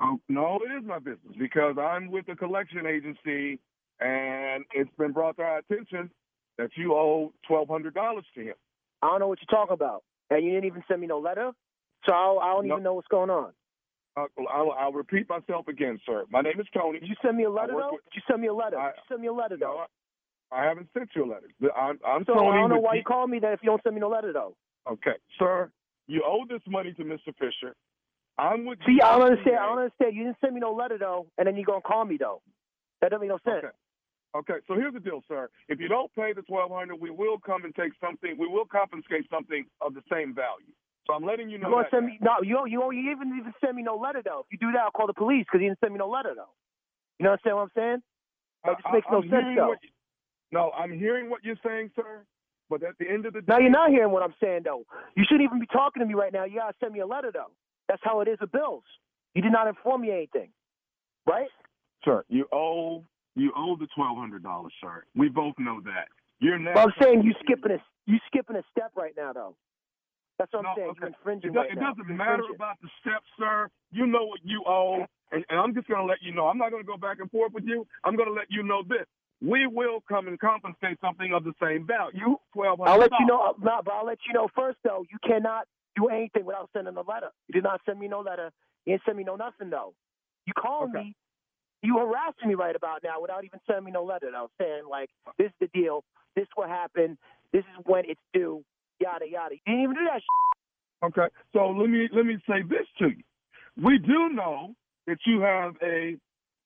Oh, 0.00 0.20
no, 0.28 0.58
it 0.62 0.72
is 0.76 0.84
my 0.86 0.98
business 0.98 1.34
because 1.38 1.76
I'm 1.80 2.10
with 2.10 2.26
the 2.26 2.34
collection 2.36 2.84
agency, 2.86 3.58
and 4.00 4.64
it's 4.74 4.90
been 4.98 5.12
brought 5.12 5.36
to 5.38 5.42
our 5.42 5.58
attention 5.58 6.10
that 6.58 6.70
you 6.76 6.92
owe 6.94 7.32
twelve 7.48 7.68
hundred 7.68 7.94
dollars 7.94 8.24
to 8.34 8.42
him. 8.42 8.54
I 9.00 9.08
don't 9.08 9.20
know 9.20 9.28
what 9.28 9.38
you're 9.40 9.58
talking 9.58 9.72
about, 9.74 10.02
and 10.30 10.44
you 10.44 10.50
didn't 10.50 10.66
even 10.66 10.82
send 10.88 11.00
me 11.00 11.06
no 11.06 11.18
letter, 11.18 11.52
so 12.04 12.12
I, 12.12 12.44
I 12.44 12.52
don't 12.54 12.66
No. 12.66 12.74
even 12.74 12.82
know 12.82 12.94
what's 12.94 13.08
going 13.08 13.30
on. 13.30 13.52
Uh, 14.16 14.24
I'll, 14.50 14.70
I'll 14.72 14.92
repeat 14.92 15.28
myself 15.28 15.68
again, 15.68 15.98
sir. 16.06 16.24
My 16.30 16.40
name 16.40 16.58
is 16.58 16.66
Tony. 16.72 17.00
Did 17.00 17.08
you 17.08 17.16
send 17.22 17.36
me 17.36 17.44
a 17.44 17.50
letter 17.50 17.74
I 17.74 17.80
though? 17.80 17.92
with- 17.92 18.04
Did 18.04 18.14
you 18.16 18.22
send 18.28 18.40
me 18.40 18.48
a 18.48 18.54
letter? 18.54 18.78
I- 18.78 18.92
Did 18.92 18.96
you 18.96 19.02
send 19.08 19.20
me 19.22 19.28
a 19.28 19.32
letter 19.32 19.56
though? 19.56 19.84
I 20.52 20.64
haven't 20.64 20.88
sent 20.96 21.10
you 21.14 21.24
a 21.24 21.28
letter. 21.28 21.48
I'm, 21.76 21.98
I'm 22.06 22.24
so 22.24 22.34
Tony. 22.34 22.48
I 22.56 22.60
don't 22.60 22.70
know 22.70 22.78
why 22.78 22.94
you 22.94 23.02
call 23.02 23.26
me 23.26 23.40
then 23.40 23.52
if 23.52 23.60
you 23.62 23.66
don't 23.66 23.82
send 23.82 23.94
me 23.94 24.00
no 24.00 24.08
letter 24.08 24.32
though. 24.32 24.56
Okay, 24.88 25.16
sir, 25.38 25.70
you 26.06 26.22
owe 26.24 26.44
this 26.48 26.62
money 26.68 26.92
to 26.94 27.02
Mr. 27.04 27.34
Fisher. 27.38 27.74
I'm 28.38 28.64
with. 28.64 28.78
You. 28.86 28.94
See, 28.96 29.00
I 29.02 29.18
don't 29.18 29.22
understand. 29.26 29.56
I 29.56 29.66
don't 29.66 29.78
understand. 29.78 30.14
You 30.14 30.24
didn't 30.24 30.36
send 30.40 30.54
me 30.54 30.60
no 30.60 30.72
letter 30.72 30.98
though, 30.98 31.26
and 31.36 31.46
then 31.48 31.56
you 31.56 31.64
gonna 31.64 31.80
call 31.80 32.04
me 32.04 32.16
though. 32.16 32.42
That 33.00 33.10
doesn't 33.10 33.26
make 33.26 33.30
no 33.30 33.38
sense. 33.44 33.64
Okay. 33.64 33.74
Okay, 34.36 34.60
so 34.68 34.74
here's 34.74 34.92
the 34.92 35.00
deal, 35.00 35.22
sir. 35.26 35.48
If 35.68 35.80
you 35.80 35.88
don't 35.88 36.14
pay 36.14 36.32
the 36.32 36.42
twelve 36.42 36.70
hundred, 36.70 36.96
we 37.00 37.10
will 37.10 37.38
come 37.38 37.64
and 37.64 37.74
take 37.74 37.92
something. 38.00 38.36
We 38.38 38.46
will 38.46 38.66
confiscate 38.66 39.26
something 39.30 39.64
of 39.80 39.94
the 39.94 40.02
same 40.12 40.34
value. 40.34 40.72
So 41.06 41.14
I'm 41.14 41.24
letting 41.24 41.48
you 41.48 41.58
know. 41.58 41.68
You 41.68 41.76
that. 41.82 41.90
send 41.90 42.06
me? 42.06 42.18
No, 42.20 42.42
you 42.42 42.66
you 42.66 42.92
you 42.92 43.10
even 43.12 43.28
even 43.38 43.54
send 43.64 43.76
me 43.76 43.82
no 43.82 43.96
letter 43.96 44.22
though. 44.24 44.44
If 44.46 44.60
you 44.60 44.68
do 44.68 44.72
that, 44.72 44.82
I'll 44.82 44.90
call 44.90 45.06
the 45.06 45.14
police 45.14 45.46
because 45.46 45.62
you 45.62 45.68
didn't 45.68 45.80
send 45.80 45.92
me 45.92 45.98
no 45.98 46.08
letter 46.08 46.32
though. 46.34 46.50
You 47.18 47.24
know 47.24 47.30
what 47.30 47.40
I'm 47.44 47.44
saying? 47.44 47.56
What 47.56 47.62
I'm 47.62 47.70
saying? 47.74 48.02
That 48.64 48.76
just 48.76 48.86
I- 48.86 48.92
makes 48.92 49.06
no 49.10 49.18
I'm 49.18 49.30
sense 49.30 49.56
though. 49.56 49.72
you- 49.72 49.90
no, 50.52 50.70
I'm 50.72 50.92
hearing 50.92 51.28
what 51.28 51.44
you're 51.44 51.58
saying, 51.64 51.90
sir. 51.96 52.24
But 52.68 52.82
at 52.82 52.98
the 52.98 53.08
end 53.08 53.26
of 53.26 53.32
the 53.32 53.40
day, 53.40 53.46
Now 53.48 53.58
you're 53.58 53.70
not 53.70 53.90
hearing 53.90 54.10
what 54.10 54.22
I'm 54.22 54.34
saying 54.40 54.62
though. 54.64 54.84
You 55.16 55.24
shouldn't 55.24 55.42
even 55.42 55.60
be 55.60 55.66
talking 55.66 56.00
to 56.00 56.06
me 56.06 56.14
right 56.14 56.32
now. 56.32 56.44
You 56.44 56.58
gotta 56.58 56.74
send 56.80 56.92
me 56.92 57.00
a 57.00 57.06
letter 57.06 57.30
though. 57.32 57.52
That's 57.88 58.02
how 58.02 58.20
it 58.20 58.28
is 58.28 58.40
with 58.40 58.50
bills. 58.50 58.82
You 59.34 59.42
did 59.42 59.52
not 59.52 59.68
inform 59.68 60.00
me 60.00 60.10
anything, 60.10 60.50
right? 61.26 61.48
sir, 62.04 62.24
you 62.28 62.46
owe 62.52 63.04
you 63.34 63.52
owe 63.56 63.76
the 63.76 63.86
twelve 63.94 64.16
hundred 64.16 64.42
dollars, 64.42 64.72
sir. 64.80 65.04
We 65.14 65.28
both 65.28 65.54
know 65.58 65.80
that. 65.84 66.08
You're 66.40 66.58
now. 66.58 66.74
But 66.74 66.80
I'm 66.84 66.92
saying 67.00 67.22
you 67.22 67.34
skipping 67.44 67.72
a 67.72 67.78
you 68.06 68.18
skipping 68.26 68.56
a 68.56 68.62
step 68.70 68.92
right 68.96 69.14
now 69.16 69.32
though. 69.32 69.56
That's 70.38 70.52
what 70.52 70.66
I'm 70.66 70.76
saying. 70.76 70.90
okay. 70.90 70.98
You're 71.00 71.08
infringing 71.08 71.50
It, 71.50 71.52
do- 71.52 71.58
right 71.60 71.70
it 71.72 71.80
doesn't 71.80 72.06
You're 72.08 72.16
matter 72.16 72.44
infringing. 72.44 72.56
about 72.56 72.76
the 72.82 72.88
steps, 73.00 73.26
sir. 73.38 73.68
You 73.92 74.06
know 74.06 74.26
what 74.26 74.40
you 74.44 74.62
owe, 74.66 75.06
and, 75.32 75.44
and 75.48 75.58
I'm 75.58 75.74
just 75.74 75.88
going 75.88 76.00
to 76.00 76.06
let 76.06 76.18
you 76.22 76.34
know. 76.34 76.46
I'm 76.48 76.58
not 76.58 76.70
going 76.70 76.82
to 76.82 76.86
go 76.86 76.96
back 76.96 77.18
and 77.20 77.30
forth 77.30 77.52
with 77.52 77.64
you. 77.64 77.86
I'm 78.04 78.16
going 78.16 78.28
to 78.28 78.34
let 78.34 78.46
you 78.50 78.62
know 78.62 78.82
this. 78.86 79.06
We 79.42 79.66
will 79.66 80.02
come 80.08 80.28
and 80.28 80.38
compensate 80.40 80.98
something 81.00 81.32
of 81.32 81.44
the 81.44 81.52
same 81.60 81.86
value. 81.86 82.18
You, 82.18 82.40
Twelve 82.54 82.78
hundred. 82.78 82.90
I'll 82.90 82.98
let 82.98 83.10
you 83.20 83.26
know. 83.26 83.40
Uh, 83.40 83.52
no, 83.62 83.80
but 83.84 83.92
I'll 83.92 84.06
let 84.06 84.18
you 84.26 84.32
know 84.32 84.48
first 84.56 84.78
though. 84.82 85.04
You 85.10 85.18
cannot 85.26 85.66
do 85.94 86.08
anything 86.08 86.44
without 86.46 86.70
sending 86.72 86.96
a 86.96 87.00
letter. 87.02 87.28
You 87.48 87.52
did 87.54 87.64
not 87.64 87.80
send 87.84 87.98
me 87.98 88.08
no 88.08 88.20
letter. 88.20 88.50
You 88.86 88.94
didn't 88.94 89.02
send 89.04 89.18
me 89.18 89.24
no 89.24 89.36
nothing 89.36 89.68
though. 89.70 89.92
You 90.46 90.52
called 90.54 90.92
me. 90.92 91.14
You 91.82 91.98
harassing 91.98 92.48
me 92.48 92.54
right 92.54 92.74
about 92.74 93.02
now 93.04 93.20
without 93.20 93.44
even 93.44 93.60
sending 93.66 93.84
me 93.84 93.92
no 93.92 94.04
letter 94.04 94.30
I 94.34 94.40
was 94.40 94.50
saying 94.58 94.84
like 94.90 95.10
this 95.38 95.48
is 95.48 95.52
the 95.60 95.68
deal. 95.78 96.02
This 96.34 96.46
what 96.54 96.68
happened. 96.68 97.18
This 97.52 97.60
is 97.78 97.84
when 97.84 98.04
it's 98.06 98.20
due. 98.32 98.64
Yada 99.00 99.26
yada. 99.28 99.54
You 99.54 99.60
didn't 99.66 99.82
even 99.82 99.94
do 99.96 100.04
that. 100.04 100.20
Shit. 100.22 101.04
Okay, 101.04 101.28
so 101.52 101.68
let 101.70 101.88
me 101.90 102.08
let 102.12 102.24
me 102.24 102.38
say 102.48 102.62
this 102.62 102.86
to 102.98 103.08
you. 103.08 103.22
We 103.82 103.98
do 103.98 104.30
know 104.30 104.74
that 105.06 105.18
you 105.26 105.40
have 105.40 105.74
a 105.82 106.16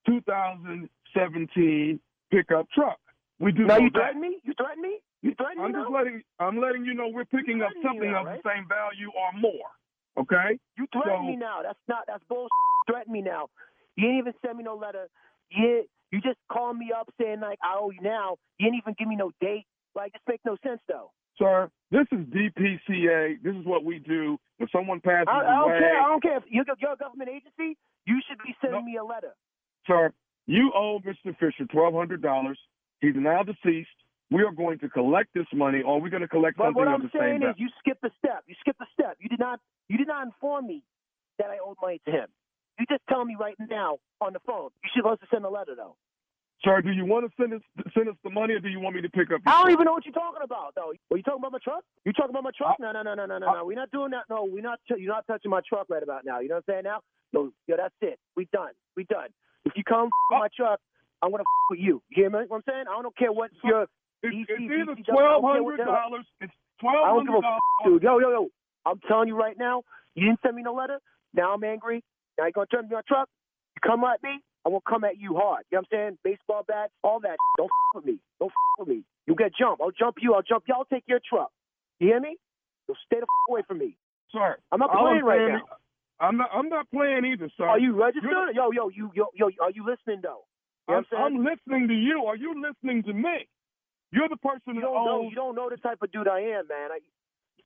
2017 0.07 2.01
pickup 2.31 2.67
truck. 2.75 2.99
We 3.39 3.53
do 3.53 3.65
Now 3.67 3.79
know 3.79 3.85
you 3.85 3.91
that. 3.91 3.99
threaten 3.99 4.21
me. 4.21 4.39
You 4.45 4.53
threaten 4.57 4.83
me. 4.83 4.99
You 5.23 5.35
threaten 5.37 5.59
me? 5.59 5.65
I'm 5.65 5.73
just 5.73 5.91
now? 5.91 5.97
letting 5.99 6.23
I'm 6.39 6.61
letting 6.61 6.85
you 6.85 6.95
know 6.95 7.09
we're 7.09 7.25
picking 7.25 7.63
up 7.63 7.71
something 7.83 8.11
now, 8.11 8.21
of 8.21 8.27
right? 8.27 8.41
the 8.43 8.49
same 8.49 8.69
value 8.69 9.11
or 9.11 9.33
more. 9.41 9.69
Okay? 10.19 10.59
You 10.77 10.87
threaten 10.93 11.13
So- 11.23 11.23
me 11.27 11.37
now. 11.37 11.61
That's 11.63 11.79
not. 11.89 12.05
That's 12.07 12.23
bullshit. 12.29 12.51
Threaten 12.89 13.13
me 13.13 13.23
now. 13.23 13.49
You 13.97 14.05
didn't 14.07 14.19
even 14.19 14.35
send 14.45 14.59
me 14.59 14.65
no 14.65 14.77
letter. 14.77 15.09
You 15.51 15.85
you 16.13 16.21
just 16.21 16.39
called 16.53 16.77
me 16.77 16.93
up 16.97 17.09
saying 17.21 17.41
like 17.41 17.59
I 17.63 17.77
owe 17.79 17.91
you 17.91 18.01
now. 18.01 18.37
You 18.59 18.67
didn't 18.67 18.79
even 18.79 18.95
give 18.99 19.09
me 19.09 19.17
no 19.17 19.31
date. 19.41 19.65
Like 19.95 20.13
this 20.13 20.23
makes 20.29 20.45
no 20.45 20.57
sense 20.63 20.81
though. 20.89 21.11
Sir, 21.41 21.71
this 21.91 22.07
is 22.13 22.21
DPCA. 22.29 23.43
This 23.43 23.57
is 23.57 23.65
what 23.65 23.83
we 23.85 23.99
do. 23.99 24.39
If 24.59 24.69
someone 24.71 25.01
passes 25.01 25.27
I, 25.29 25.41
I 25.41 25.43
don't 25.43 25.71
away, 25.71 25.79
care. 25.81 26.01
I 26.01 26.09
don't 26.09 26.23
care 26.23 26.37
if 26.37 26.45
you're, 26.51 26.65
you're 26.79 26.93
a 26.93 26.97
government 26.97 27.31
agency. 27.31 27.79
You 28.05 28.21
should 28.29 28.39
be 28.45 28.55
sending 28.61 28.85
me 28.85 28.97
a 28.97 29.05
letter. 29.05 29.33
sir, 29.87 30.13
you 30.47 30.71
owe 30.75 31.01
Mr. 31.01 31.37
Fisher 31.39 31.65
twelve 31.73 31.95
hundred 31.95 32.21
dollars. 32.21 32.59
He's 33.01 33.17
now 33.17 33.43
deceased. 33.43 33.89
We 34.31 34.43
are 34.45 34.53
going 34.53 34.79
to 34.81 34.89
collect 34.89 35.31
this 35.35 35.47
money, 35.53 35.83
or 35.83 36.01
we're 36.01 36.11
going 36.11 36.23
to 36.23 36.29
collect 36.29 36.59
But 36.59 36.67
something 36.67 36.85
what 36.85 36.89
I'm 36.89 37.03
the 37.03 37.11
same 37.13 37.41
saying 37.41 37.43
is, 37.43 37.57
you 37.57 37.69
skipped 37.81 38.05
a 38.05 38.11
step. 38.19 38.45
You 38.47 38.55
skipped 38.61 38.81
a 38.81 38.87
step. 38.93 39.17
You 39.19 39.29
did 39.29 39.41
not. 39.41 39.61
You 39.89 39.97
did 39.97 40.07
not 40.07 40.27
inform 40.27 40.67
me 40.67 40.85
that 41.39 41.49
I 41.49 41.57
owed 41.65 41.79
money 41.81 42.01
to 42.05 42.13
him. 42.13 42.29
You 42.79 42.87
just 42.87 43.03
tell 43.09 43.25
me 43.25 43.37
right 43.41 43.57
now 43.59 43.99
on 44.21 44.33
the 44.35 44.41
phone. 44.47 44.71
You 44.85 44.91
should 44.95 45.03
supposed 45.03 45.21
to 45.23 45.27
send 45.33 45.45
a 45.45 45.51
letter 45.51 45.75
though. 45.75 45.97
Sir, 46.65 46.83
do 46.83 46.93
you 46.93 47.07
want 47.07 47.25
to 47.25 47.33
send 47.41 47.55
us 47.55 47.63
send 47.97 48.09
us 48.09 48.17
the 48.23 48.29
money, 48.31 48.53
or 48.55 48.61
do 48.61 48.69
you 48.69 48.81
want 48.81 48.95
me 48.97 49.01
to 49.03 49.09
pick 49.09 49.31
up? 49.33 49.41
I 49.47 49.51
don't 49.51 49.61
truck? 49.65 49.73
even 49.73 49.85
know 49.87 49.93
what 49.93 50.05
you're 50.05 50.13
talking 50.13 50.43
about, 50.45 50.75
though. 50.77 50.93
Are 50.93 51.17
you 51.17 51.23
talking 51.23 51.41
about 51.41 51.53
my 51.53 51.59
truck? 51.65 51.85
You 52.05 52.13
talking 52.13 52.31
about 52.31 52.45
my 52.45 52.51
truck? 52.57 52.77
No, 52.79 52.93
no, 52.93 53.01
no, 53.03 53.15
no, 53.15 53.25
no, 53.25 53.39
no, 53.39 53.47
no. 53.53 53.65
We're 53.65 53.77
not 53.81 53.91
doing 53.91 54.11
that. 54.13 54.25
No, 54.29 54.45
we're 54.45 54.63
not. 54.63 54.79
You're 54.89 55.09
not 55.13 55.27
touching 55.27 55.51
my 55.51 55.61
truck 55.67 55.87
right 55.89 56.03
about 56.03 56.25
now. 56.27 56.41
You 56.41 56.49
know 56.49 56.57
what 56.57 56.65
I'm 56.69 56.75
saying? 56.75 56.85
Now, 56.85 57.01
no, 57.33 57.51
yo, 57.67 57.77
that's 57.77 57.95
it. 58.03 58.19
We 58.37 58.47
done. 58.53 58.73
We 58.97 59.05
done. 59.05 59.29
If 59.65 59.73
you 59.77 59.85
come 59.85 60.07
f- 60.09 60.39
my 60.39 60.49
truck, 60.55 60.81
I'm 61.23 61.31
gonna 61.31 61.43
f- 61.43 61.71
with 61.71 61.81
you. 61.81 62.03
You 62.11 62.29
hear 62.29 62.31
me? 62.31 62.45
What 62.47 62.57
I'm 62.59 62.63
saying? 62.69 62.85
I 62.91 63.01
don't 63.01 63.17
care 63.17 63.33
what 63.33 63.51
your 63.65 63.87
It's, 64.23 64.35
DC, 64.37 64.45
it's 64.49 64.61
either 64.61 64.93
I 64.93 65.13
twelve 65.13 65.43
don't 65.43 65.53
care 65.55 65.63
what 65.63 65.71
hundred 65.73 65.79
the- 65.81 65.85
dollars. 65.85 66.27
It's 66.43 66.53
I 66.53 66.83
twelve 66.85 67.17
hundred 67.17 67.41
dollars. 67.41 67.61
dude. 67.87 68.03
Yo, 68.03 68.19
yo, 68.19 68.31
yo. 68.31 68.49
I'm 68.85 69.01
telling 69.09 69.29
you 69.29 69.37
right 69.37 69.57
now. 69.59 69.83
You 70.15 70.27
didn't 70.27 70.41
send 70.43 70.57
me 70.57 70.63
no 70.63 70.75
letter. 70.75 70.99
Now 71.33 71.55
I'm 71.55 71.65
angry. 71.65 72.05
Now 72.37 72.47
you 72.47 72.53
gonna 72.53 72.67
turn 72.67 72.85
me 72.89 72.95
my 72.97 73.03
truck? 73.09 73.29
You 73.77 73.81
come 73.89 74.05
at 74.05 74.23
me, 74.23 74.41
I 74.67 74.69
will 74.69 74.83
come 74.83 75.05
at 75.05 75.19
you 75.19 75.35
hard. 75.37 75.65
You 75.71 75.77
know 75.79 75.85
what 75.91 75.99
I'm 75.99 76.09
saying? 76.15 76.19
Baseball 76.25 76.65
bats, 76.67 76.93
all 77.03 77.21
that. 77.21 77.37
Don't 77.57 77.67
f- 77.67 77.97
with 77.97 78.05
me. 78.05 78.19
Don't 78.39 78.49
f- 78.51 78.79
with 78.79 78.89
me. 78.89 79.05
You 79.27 79.35
get 79.35 79.53
jump. 79.59 79.81
I'll 79.81 79.91
jump 79.91 80.17
you. 80.21 80.35
I'll 80.35 80.43
jump 80.43 80.65
you. 80.69 80.75
I'll 80.75 80.85
take 80.85 81.05
your 81.07 81.21
truck. 81.27 81.51
You 81.99 82.09
hear 82.09 82.21
me? 82.21 82.37
So 82.87 82.95
stay 83.07 83.17
the 83.21 83.23
f- 83.23 83.49
away 83.49 83.63
from 83.67 83.79
me. 83.79 83.97
Sir, 84.33 84.59
I'm 84.71 84.79
not 84.81 84.91
playing 84.93 85.25
right 85.25 85.39
saying 85.39 85.49
now. 85.59 85.77
I'm 86.21 86.37
not. 86.37 86.51
I'm 86.53 86.69
not 86.69 86.91
playing 86.91 87.25
either, 87.25 87.51
sir. 87.57 87.65
Are 87.67 87.79
you 87.79 87.95
registered? 88.01 88.31
You're- 88.31 88.55
Yo, 88.55 88.71
yo, 88.73 88.89
you, 88.89 89.11
yo, 89.15 89.27
yo, 89.35 89.49
are 89.63 89.71
you 89.71 89.85
listening 89.87 90.21
though? 90.23 90.45
You 90.89 90.97
I'm, 90.97 91.05
I'm? 91.17 91.25
I'm 91.37 91.45
listening 91.45 91.89
to 91.89 91.95
you. 91.95 92.25
Are 92.27 92.37
you 92.37 92.61
listening 92.61 93.03
to 93.05 93.13
me? 93.15 93.49
You're 94.13 94.29
the 94.29 94.37
person 94.37 94.75
You 94.75 94.81
that 94.83 94.87
don't 94.87 95.05
know. 95.07 95.23
You 95.31 95.35
don't 95.35 95.55
know 95.55 95.71
the 95.71 95.77
type 95.79 95.99
of 96.03 96.13
dude 96.13 96.29
I 96.29 96.41
am, 96.41 96.67
man. 96.69 96.91
I, 96.93 96.99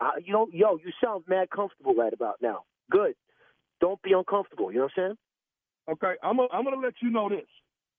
I, 0.01 0.11
you 0.25 0.33
don't. 0.33 0.53
Yo, 0.55 0.77
you 0.77 0.93
sound 1.03 1.25
mad 1.27 1.51
comfortable 1.51 1.95
right 1.95 2.13
about 2.13 2.37
now. 2.41 2.65
Good. 2.91 3.15
Don't 3.81 4.01
be 4.03 4.13
uncomfortable. 4.13 4.71
You 4.71 4.79
know 4.79 4.85
what 4.85 4.93
I'm 5.03 5.09
saying? 5.09 5.19
Okay, 5.91 6.15
I'm. 6.23 6.39
A, 6.39 6.47
I'm 6.53 6.65
going 6.65 6.75
to 6.79 6.85
let 6.85 6.95
you 7.03 7.11
know 7.11 7.29
this. 7.29 7.47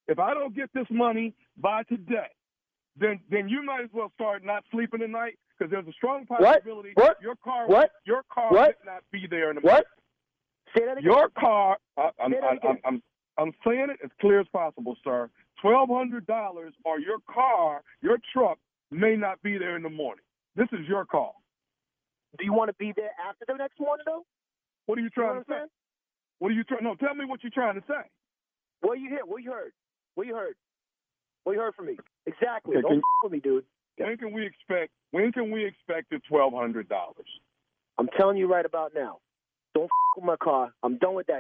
If 0.07 0.19
I 0.19 0.33
don't 0.33 0.55
get 0.55 0.69
this 0.73 0.87
money 0.89 1.33
by 1.57 1.83
today, 1.83 2.27
then 2.97 3.19
then 3.29 3.49
you 3.49 3.63
might 3.63 3.83
as 3.83 3.89
well 3.93 4.11
start 4.15 4.43
not 4.43 4.63
sleeping 4.71 4.99
tonight 4.99 5.37
because 5.57 5.71
there's 5.71 5.87
a 5.87 5.93
strong 5.93 6.25
possibility 6.25 6.91
What? 6.95 7.07
What? 7.07 7.21
your 7.21 7.35
car 7.43 7.67
What? 7.67 7.91
your 8.05 8.23
car 8.33 8.51
What? 8.51 8.75
might 8.85 8.93
not 8.93 9.03
be 9.11 9.25
there 9.29 9.49
in 9.49 9.55
the 9.55 9.61
What? 9.61 9.85
Say 10.75 10.85
that 10.85 10.97
again. 10.97 11.03
Your 11.03 11.29
car. 11.29 11.77
I, 11.97 12.09
that 12.19 12.43
I'm. 12.43 12.59
I'm, 12.63 12.77
I'm, 12.85 13.03
I'm 13.37 13.51
saying 13.65 13.87
it 13.91 13.99
as 14.03 14.11
clear 14.21 14.39
as 14.39 14.47
possible, 14.51 14.95
sir. 15.03 15.29
Twelve 15.61 15.89
hundred 15.89 16.25
dollars, 16.27 16.73
or 16.85 16.99
your 16.99 17.19
car, 17.31 17.81
your 18.01 18.17
truck 18.33 18.57
may 18.91 19.15
not 19.15 19.41
be 19.41 19.57
there 19.57 19.75
in 19.75 19.83
the 19.83 19.89
morning. 19.89 20.23
This 20.55 20.67
is 20.71 20.87
your 20.87 21.05
call. 21.05 21.41
Do 22.37 22.45
you 22.45 22.53
want 22.53 22.69
to 22.69 22.75
be 22.77 22.93
there 22.95 23.11
after 23.27 23.45
the 23.47 23.53
next 23.55 23.79
morning 23.79 24.03
though? 24.05 24.25
What 24.85 24.97
are 24.97 25.01
you 25.01 25.09
You 25.15 25.21
know 25.23 25.29
trying 25.29 25.43
to 25.43 25.49
say? 25.49 25.69
What 26.39 26.49
are 26.49 26.53
you 26.53 26.63
trying? 26.63 26.83
No, 26.83 26.95
tell 26.95 27.15
me 27.15 27.25
what 27.25 27.43
you're 27.43 27.51
trying 27.53 27.75
to 27.75 27.83
say. 27.87 28.01
What 28.81 28.99
you 28.99 29.09
hear? 29.09 29.21
What 29.25 29.41
you 29.43 29.51
heard? 29.51 29.71
What 30.15 30.27
you 30.27 30.35
heard? 30.35 30.55
What 31.43 31.53
you 31.53 31.59
heard 31.59 31.75
from 31.75 31.87
me? 31.87 31.97
Exactly. 32.25 32.75
Okay, 32.75 32.81
Don't 32.81 32.91
can- 32.91 32.97
f- 32.99 33.23
with 33.23 33.31
me, 33.31 33.39
dude. 33.39 33.65
When 33.97 34.17
can 34.17 34.33
we 34.33 34.45
expect? 34.45 34.91
When 35.11 35.31
can 35.31 35.51
we 35.51 35.65
expect 35.65 36.09
the 36.09 36.19
twelve 36.27 36.53
hundred 36.53 36.89
dollars? 36.89 37.27
I'm 37.97 38.09
telling 38.17 38.35
you 38.37 38.51
right 38.51 38.65
about 38.65 38.91
now. 38.93 39.19
Don't 39.73 39.85
f- 39.85 39.89
with 40.17 40.25
my 40.25 40.35
car. 40.35 40.73
I'm 40.83 40.97
done 40.97 41.15
with 41.15 41.27
that. 41.27 41.39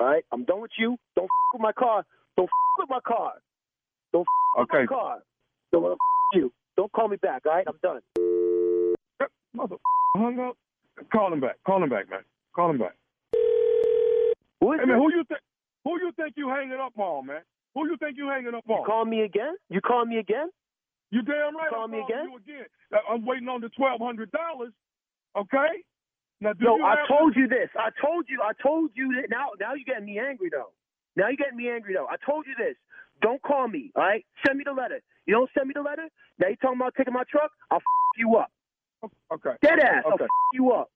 All 0.00 0.06
right. 0.06 0.24
I'm 0.32 0.44
done 0.44 0.60
with 0.60 0.72
you. 0.78 0.96
Don't 1.14 1.26
f- 1.26 1.52
with 1.54 1.62
my 1.62 1.72
car. 1.72 2.04
Don't 2.36 2.46
f- 2.46 2.78
with 2.78 2.90
my 2.90 3.00
car. 3.06 3.34
Don't 4.12 4.22
f- 4.22 4.58
with 4.58 4.68
Okay. 4.74 4.86
my 4.90 4.96
ar. 4.96 5.18
Don't 5.72 5.92
f- 5.92 5.98
you. 6.32 6.52
Don't 6.76 6.90
call 6.92 7.06
me 7.08 7.16
back. 7.16 7.42
All 7.46 7.52
right. 7.52 7.66
I'm 7.68 7.78
done. 7.82 8.00
Mother 9.54 9.76
hung 10.16 10.40
up. 10.40 10.56
Call 11.12 11.32
him 11.32 11.40
back. 11.40 11.56
Call 11.66 11.82
him 11.82 11.90
back, 11.90 12.08
man. 12.10 12.24
Call 12.56 12.70
him 12.70 12.78
back. 12.78 12.96
Who 14.62 14.72
is 14.74 14.80
who 14.86 15.10
you 15.10 15.24
think? 15.26 15.40
Who 15.84 15.98
you 15.98 16.12
think 16.14 16.34
you 16.36 16.48
hanging 16.48 16.78
up 16.78 16.96
on, 16.96 17.26
man? 17.26 17.42
Who 17.74 17.88
you 17.90 17.96
think 17.98 18.16
you 18.16 18.28
hanging 18.28 18.54
up 18.54 18.62
on? 18.70 18.78
You 18.78 18.84
call 18.86 19.04
me 19.04 19.22
again? 19.22 19.56
You 19.68 19.80
call 19.80 20.06
me 20.06 20.18
again? 20.18 20.50
You 21.10 21.22
damn 21.22 21.56
right. 21.56 21.68
call 21.68 21.84
I'm 21.84 21.90
me 21.90 21.98
again? 21.98 22.30
You 22.30 22.36
again. 22.38 22.66
Uh, 22.94 22.98
I'm 23.12 23.26
waiting 23.26 23.48
on 23.48 23.60
the 23.60 23.70
twelve 23.70 24.00
hundred 24.00 24.30
dollars. 24.30 24.72
Okay. 25.36 25.82
Now, 26.40 26.52
No, 26.60 26.78
I 26.84 26.94
told 27.08 27.34
you 27.34 27.48
this. 27.48 27.68
I 27.76 27.90
told 28.00 28.26
you. 28.28 28.40
I 28.42 28.52
told 28.62 28.90
you 28.94 29.14
that. 29.20 29.30
Now, 29.30 29.50
now 29.60 29.74
you're 29.74 29.84
getting 29.86 30.06
me 30.06 30.18
angry 30.18 30.48
though. 30.50 30.70
Now 31.16 31.26
you're 31.28 31.36
getting 31.36 31.56
me 31.58 31.68
angry 31.68 31.94
though. 31.94 32.06
I 32.06 32.16
told 32.24 32.46
you 32.46 32.54
this. 32.56 32.76
Don't 33.20 33.42
call 33.42 33.66
me. 33.68 33.90
All 33.96 34.02
right. 34.02 34.24
Send 34.46 34.58
me 34.58 34.64
the 34.64 34.72
letter. 34.72 35.00
You 35.26 35.34
don't 35.34 35.50
send 35.58 35.68
me 35.68 35.74
the 35.74 35.82
letter. 35.82 36.06
Now 36.38 36.48
you 36.48 36.56
talking 36.56 36.78
about 36.78 36.94
taking 36.96 37.14
my 37.14 37.22
truck? 37.30 37.50
I'll 37.70 37.78
f- 37.78 38.16
you 38.16 38.36
up. 38.36 38.50
Okay. 39.32 39.54
Dead 39.62 39.78
ass. 39.80 40.02
I'll 40.06 40.14
Okay. 40.14 40.24
f- 40.24 40.30
you 40.54 40.70
up. 40.72 40.90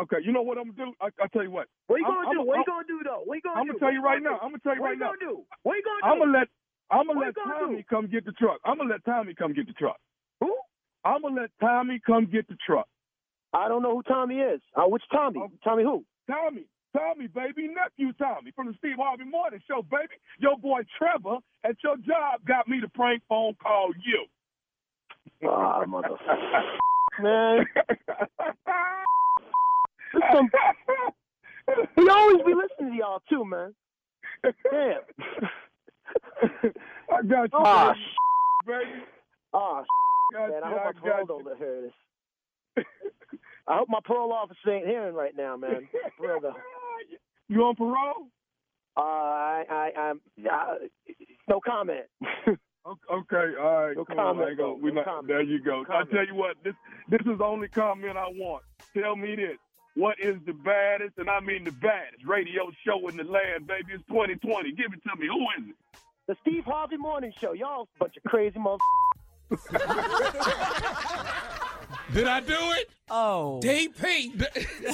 Okay. 0.00 0.16
You 0.24 0.32
know 0.32 0.42
what 0.42 0.56
I'm 0.58 0.72
gonna 0.72 0.90
do? 0.90 0.94
I, 1.00 1.08
I 1.22 1.26
tell 1.28 1.42
you 1.42 1.50
what. 1.50 1.68
What 1.86 1.96
you 2.00 2.04
gonna 2.06 2.26
I'm- 2.28 2.36
do? 2.36 2.42
What 2.42 2.56
you 2.58 2.64
gonna 2.66 2.86
do 2.88 3.00
though? 3.04 3.22
What 3.24 3.34
you 3.36 3.42
gonna 3.42 3.60
I'm 3.60 3.66
gonna 3.66 3.78
tell 3.78 3.92
you 3.92 4.02
right 4.02 4.22
now. 4.22 4.38
I'm 4.42 4.50
gonna 4.50 4.64
tell 4.64 4.74
you 4.74 4.80
What 4.82 4.88
right 4.88 4.98
you 4.98 5.04
now. 5.04 5.12
gonna 5.12 5.20
do? 5.32 5.44
What 5.62 5.74
you 5.76 5.82
gonna 5.84 6.00
do? 6.00 6.06
I'm 6.08 6.18
gonna 6.18 6.38
let 6.38 6.48
I'm 6.90 7.06
gonna 7.06 7.18
What 7.20 7.26
let 7.26 7.34
Tommy 7.44 7.76
do? 7.76 7.84
come 7.88 8.06
get 8.08 8.24
the 8.24 8.32
truck. 8.32 8.58
I'm 8.64 8.78
gonna 8.78 8.90
let 8.90 9.04
Tommy 9.04 9.34
come 9.34 9.52
get 9.52 9.66
the 9.66 9.72
truck. 9.74 9.96
Who? 10.40 10.54
I'm 11.04 11.22
gonna 11.22 11.40
let 11.42 11.50
Tommy 11.60 12.00
come 12.04 12.26
get 12.26 12.48
the 12.48 12.56
truck. 12.66 12.86
I 13.52 13.68
don't 13.68 13.82
know 13.82 13.96
who 13.96 14.02
Tommy 14.04 14.36
is. 14.40 14.60
Uh, 14.74 14.84
which 14.88 15.02
Tommy? 15.12 15.40
Oh. 15.42 15.50
Tommy 15.62 15.82
who? 15.84 16.04
Tommy, 16.30 16.64
Tommy, 16.96 17.26
baby, 17.26 17.68
nephew 17.68 18.12
Tommy 18.14 18.50
from 18.56 18.68
the 18.68 18.74
Steve 18.78 18.96
Harvey 18.98 19.24
Morning 19.24 19.60
Show, 19.68 19.82
baby. 19.90 20.14
Your 20.38 20.56
boy 20.56 20.80
Trevor 20.96 21.36
at 21.64 21.76
your 21.84 21.96
job 21.98 22.40
got 22.48 22.66
me 22.68 22.80
to 22.80 22.88
prank 22.88 23.22
phone 23.28 23.54
call 23.62 23.90
you. 24.04 24.24
Ah, 25.48 25.84
mother. 25.86 26.08
Man. 27.20 27.66
Some- 30.32 30.50
he 31.96 32.08
always 32.08 32.42
be 32.44 32.54
listening 32.54 32.92
to 32.92 32.96
y'all 32.98 33.22
too, 33.28 33.44
man. 33.44 33.74
Damn. 34.70 35.00
I 37.12 37.22
got 37.22 37.44
you, 37.44 37.48
Ah, 37.54 37.94
baby. 38.66 38.84
baby. 38.84 38.90
Ah, 39.54 39.82
Got 40.32 40.50
man. 40.50 40.60
I 40.64 40.70
you, 40.70 40.76
hope 40.76 40.84
my 40.84 40.88
I 40.90 40.92
parole 40.92 41.26
don't 41.26 41.44
you. 41.44 41.54
hear 41.58 41.82
this. 41.82 42.84
I 43.68 43.76
hope 43.78 43.88
my 43.88 44.00
parole 44.04 44.32
officer 44.32 44.70
ain't 44.72 44.86
hearing 44.86 45.14
right 45.14 45.36
now, 45.36 45.56
man. 45.56 45.88
Though. 46.20 46.54
You 47.48 47.62
on 47.64 47.76
parole? 47.76 48.26
Uh, 48.96 49.00
I, 49.00 49.64
I, 49.70 50.00
I'm, 50.00 50.20
uh, 50.50 50.74
no 51.48 51.60
comment. 51.64 52.06
Okay, 52.84 53.52
all 53.62 53.86
right. 53.86 53.96
No 53.96 54.04
cool. 54.04 54.16
comment, 54.16 54.58
I 54.58 54.60
ain't 54.60 54.82
we 54.82 54.88
No 54.90 54.94
not- 54.96 55.04
comment. 55.04 55.28
There 55.28 55.40
you 55.40 55.62
go. 55.62 55.84
No 55.88 55.94
I 55.94 56.02
tell 56.12 56.26
you 56.26 56.34
what, 56.34 56.56
this 56.64 56.74
this 57.08 57.20
is 57.20 57.38
the 57.38 57.44
only 57.44 57.68
comment 57.68 58.16
I 58.16 58.26
want. 58.26 58.64
Tell 58.92 59.14
me 59.14 59.36
this. 59.36 59.56
What 59.94 60.18
is 60.18 60.36
the 60.46 60.54
baddest, 60.54 61.18
and 61.18 61.28
I 61.28 61.40
mean 61.40 61.64
the 61.64 61.72
baddest, 61.72 62.24
radio 62.24 62.70
show 62.84 63.08
in 63.08 63.16
the 63.16 63.24
land, 63.24 63.66
baby? 63.66 63.92
It's 63.92 64.04
2020. 64.08 64.72
Give 64.72 64.86
it 64.92 65.02
to 65.02 65.16
me. 65.20 65.26
Who 65.26 65.62
is 65.62 65.70
it? 65.70 65.76
The 66.28 66.36
Steve 66.40 66.64
Harvey 66.64 66.96
Morning 66.96 67.32
Show. 67.38 67.52
Y'all 67.52 67.82
a 67.82 67.98
bunch 67.98 68.16
of 68.16 68.22
crazy 68.24 68.58
mother. 68.58 68.78
Did 72.14 72.26
I 72.26 72.40
do 72.40 72.54
it? 72.54 72.90
Oh. 73.14 73.60
DP. 73.62 74.42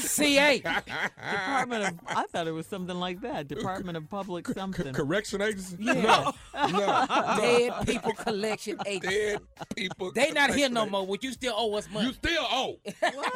CA. 0.01 0.59
Department 0.59 1.85
of, 1.85 1.95
I 2.09 2.25
thought 2.25 2.49
it 2.49 2.53
was 2.53 2.67
something 2.67 2.97
like 2.99 3.21
that. 3.21 3.47
Department 3.47 3.97
of 3.97 4.11
Public 4.11 4.49
something. 4.49 4.93
Correction 4.93 5.41
agency? 5.41 5.77
Yeah. 5.79 5.93
No, 5.95 6.33
no. 6.69 7.37
Dead 7.41 7.87
people 7.87 8.13
collection 8.15 8.77
agency. 8.87 9.09
Dead 9.09 9.41
people. 9.77 10.11
They 10.13 10.33
not 10.33 10.53
here 10.53 10.69
no 10.69 10.85
more. 10.87 11.07
Would 11.07 11.23
you 11.23 11.31
still 11.33 11.55
owe 11.57 11.75
us 11.77 11.89
money? 11.93 12.09
You 12.09 12.13
still 12.13 12.45
owe. 12.51 12.81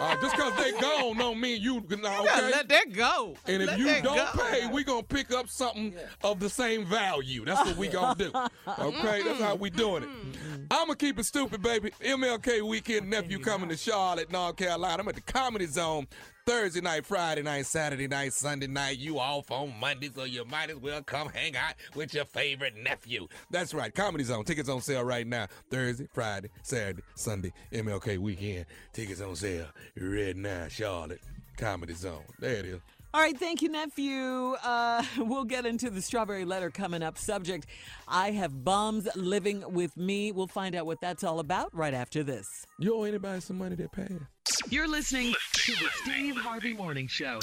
Uh, 0.01 0.16
just 0.20 0.35
because 0.35 0.57
they 0.57 0.72
gone 0.80 1.16
don't 1.16 1.39
mean 1.41 1.62
you. 1.62 1.74
Nah, 1.74 2.20
You 2.22 2.26
gotta 2.26 2.43
okay? 2.47 2.51
let 2.51 2.68
that 2.68 2.93
go. 2.93 3.37
And 3.47 3.62
if 3.62 3.68
Let 3.68 3.78
you 3.78 3.87
don't 4.03 4.16
go. 4.16 4.43
pay, 4.51 4.66
we 4.66 4.83
gonna 4.83 5.05
pick 5.05 5.33
up 5.33 5.49
something 5.49 5.95
of 6.24 6.41
the 6.41 6.49
same 6.51 6.85
value. 6.87 7.45
That's 7.45 7.68
what 7.68 7.76
we 7.76 7.87
gonna 7.87 8.16
do. 8.16 8.33
Okay, 8.78 9.22
that's 9.22 9.41
how 9.41 9.55
we 9.55 9.70
doing 9.70 10.03
it. 10.05 10.09
I'm 10.70 10.87
gonna 10.87 10.97
keep 10.97 11.18
it 11.18 11.24
stupid, 11.24 11.62
baby. 11.62 11.91
MLK 12.01 12.62
weekend 12.62 13.09
nephew 13.11 13.39
coming 13.39 13.68
to 13.68 13.76
Charlotte, 13.76 14.30
North 14.33 14.57
Carolina. 14.57 14.72
I'm 14.75 15.09
at 15.09 15.14
the 15.14 15.20
Comedy 15.20 15.66
Zone 15.66 16.07
Thursday 16.47 16.81
night, 16.81 17.05
Friday 17.05 17.43
night, 17.43 17.66
Saturday 17.66 18.09
night, 18.09 18.33
Sunday 18.33 18.66
night. 18.66 18.99
You 18.99 19.18
off 19.18 19.51
on 19.51 19.79
Monday, 19.79 20.11
so 20.14 20.25
you 20.25 20.45
might 20.47 20.70
as 20.70 20.77
well 20.77 21.03
come 21.03 21.29
hang 21.29 21.57
out 21.57 21.75
with 21.95 22.14
your 22.14 22.25
favorite 22.25 22.75
nephew. 22.77 23.29
That's 23.51 23.75
right, 23.75 23.95
Comedy 23.95 24.25
Zone. 24.25 24.45
Tickets 24.45 24.68
on 24.68 24.81
sale 24.81 25.05
right 25.05 25.27
now. 25.27 25.47
Thursday, 25.70 26.09
Friday, 26.12 26.49
Saturday, 26.62 27.03
Sunday, 27.14 27.53
MLK 27.70 28.18
weekend. 28.18 28.66
Tickets 28.93 29.20
on 29.20 29.37
sale 29.37 29.66
right 30.01 30.37
now, 30.37 30.68
Charlotte. 30.68 31.20
Comedy 31.59 31.95
Zone. 31.95 32.25
There 32.39 32.55
it 32.55 32.64
is. 32.64 32.81
All 33.14 33.20
right, 33.20 33.38
thank 33.38 33.60
you, 33.60 33.68
nephew. 33.68 34.54
Uh, 34.64 35.02
we'll 35.18 35.44
get 35.44 35.66
into 35.66 35.90
the 35.90 36.00
strawberry 36.00 36.46
letter 36.46 36.70
coming 36.70 37.02
up. 37.02 37.18
Subject 37.18 37.66
I 38.08 38.30
have 38.30 38.64
bums 38.64 39.06
living 39.14 39.62
with 39.72 39.96
me. 39.98 40.32
We'll 40.32 40.46
find 40.46 40.74
out 40.74 40.86
what 40.86 41.00
that's 41.02 41.22
all 41.22 41.38
about 41.38 41.74
right 41.74 41.92
after 41.92 42.22
this. 42.22 42.46
You 42.78 42.94
owe 42.96 43.02
anybody 43.04 43.40
some 43.40 43.58
money 43.58 43.76
that 43.76 43.92
passed? 43.92 44.12
You're 44.70 44.88
listening 44.88 45.34
to 45.52 45.72
the 45.72 45.88
Steve 46.02 46.36
Harvey 46.36 46.72
Morning 46.72 47.06
Show. 47.06 47.38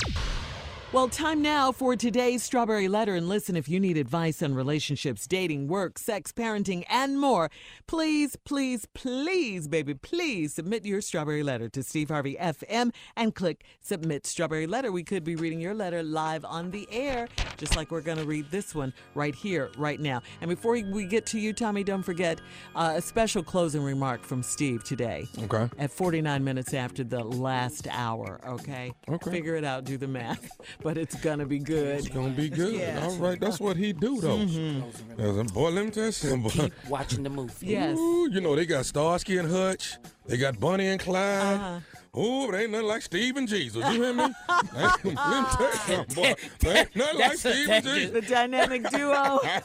Well, 0.92 1.08
time 1.08 1.44
now 1.44 1.72
for 1.72 1.96
today's 1.96 2.42
Strawberry 2.42 2.88
Letter. 2.88 3.14
And 3.14 3.30
listen, 3.30 3.56
if 3.56 3.70
you 3.70 3.80
need 3.80 3.96
advice 3.96 4.42
on 4.42 4.56
relationships, 4.56 5.28
dating, 5.28 5.68
work, 5.68 6.00
sex, 6.00 6.32
parenting, 6.32 6.84
and 6.90 7.20
more, 7.20 7.52
please, 7.86 8.36
please, 8.44 8.88
please, 8.96 9.68
baby, 9.68 9.94
please 9.94 10.56
submit 10.56 10.86
your 10.86 11.00
Strawberry 11.02 11.44
Letter 11.44 11.70
to 11.70 11.84
Steve 11.84 12.10
Harvey 12.10 12.38
FM 12.42 12.92
and 13.16 13.36
click 13.36 13.66
Submit 13.82 14.26
Strawberry 14.26 14.66
Letter. 14.66 14.92
We 14.92 15.04
could 15.04 15.24
be 15.24 15.36
reading 15.36 15.62
your 15.62 15.76
letter 15.76 16.02
live 16.02 16.44
on 16.44 16.72
the 16.72 16.88
air, 16.92 17.28
just 17.58 17.76
like 17.76 17.92
we're 17.92 18.02
going 18.02 18.18
to 18.18 18.26
read 18.26 18.50
this 18.50 18.74
one 18.74 18.92
right 19.14 19.36
here, 19.36 19.70
right 19.78 20.00
now. 20.00 20.24
And 20.42 20.50
before 20.50 20.72
we 20.72 21.06
get 21.06 21.28
to 21.28 21.40
you, 21.40 21.54
Tommy, 21.54 21.84
don't 21.84 22.02
forget 22.02 22.42
uh, 22.74 22.94
a 22.96 23.02
special 23.02 23.44
closing 23.44 23.84
remark 23.84 24.24
from 24.24 24.42
Steve 24.42 24.84
today. 24.84 25.28
Okay. 25.44 25.70
At 25.78 25.92
49 25.92 26.44
minutes 26.44 26.74
after 26.74 27.04
the 27.04 27.24
last 27.24 27.88
hour, 27.92 28.42
okay? 28.44 28.92
Okay. 29.08 29.30
Figure 29.30 29.54
it 29.54 29.64
out, 29.64 29.84
do 29.84 29.96
the 29.96 30.08
math. 30.08 30.50
But 30.82 30.98
it's 30.98 31.16
gonna 31.16 31.46
be 31.46 31.60
good. 31.60 31.98
It's 32.00 32.08
gonna 32.08 32.30
be 32.30 32.48
good. 32.50 32.74
Yeah. 32.74 33.04
All 33.04 33.16
right, 33.18 33.38
that's 33.38 33.60
what 33.60 33.76
he 33.76 33.92
do 33.92 34.22
though. 34.22 34.38
Mhm. 34.38 35.54
Boy, 35.54 35.70
let 35.72 35.84
me 35.86 35.92
tell 35.92 36.06
you 36.06 36.12
something. 36.14 36.50
Keep 36.52 36.74
watching 36.88 37.24
the 37.24 37.30
movie. 37.30 37.68
Yes. 37.68 37.98
Ooh, 37.98 38.30
you 38.32 38.40
know 38.40 38.56
they 38.56 38.66
got 38.66 38.86
Starsky 38.86 39.38
and 39.40 39.52
Hutch. 39.52 39.98
They 40.30 40.38
got 40.38 40.60
Bonnie 40.60 40.88
and 40.88 41.00
Clyde. 41.00 41.56
Uh-huh. 41.56 41.80
Oh, 42.14 42.50
but 42.50 42.60
ain't 42.60 42.72
nothing 42.72 42.88
like 42.88 43.04
Steve 43.04 43.38
and 43.38 43.48
Jesus. 43.48 43.84
You 43.94 44.04
hear 44.04 44.14
me? 44.14 44.34
Let 44.74 45.06
me 45.06 45.14
tell 45.16 45.62
you 45.62 45.74
something, 45.74 46.16
boy. 46.16 46.34
There 46.60 46.78
ain't 46.78 46.96
nothing 46.96 47.20
like 47.20 47.30
That's 47.30 47.40
Steve 47.40 47.70
and 47.70 47.86
Jesus. 47.86 48.12
the 48.12 48.22
dynamic 48.22 48.90
duo. 48.90 49.40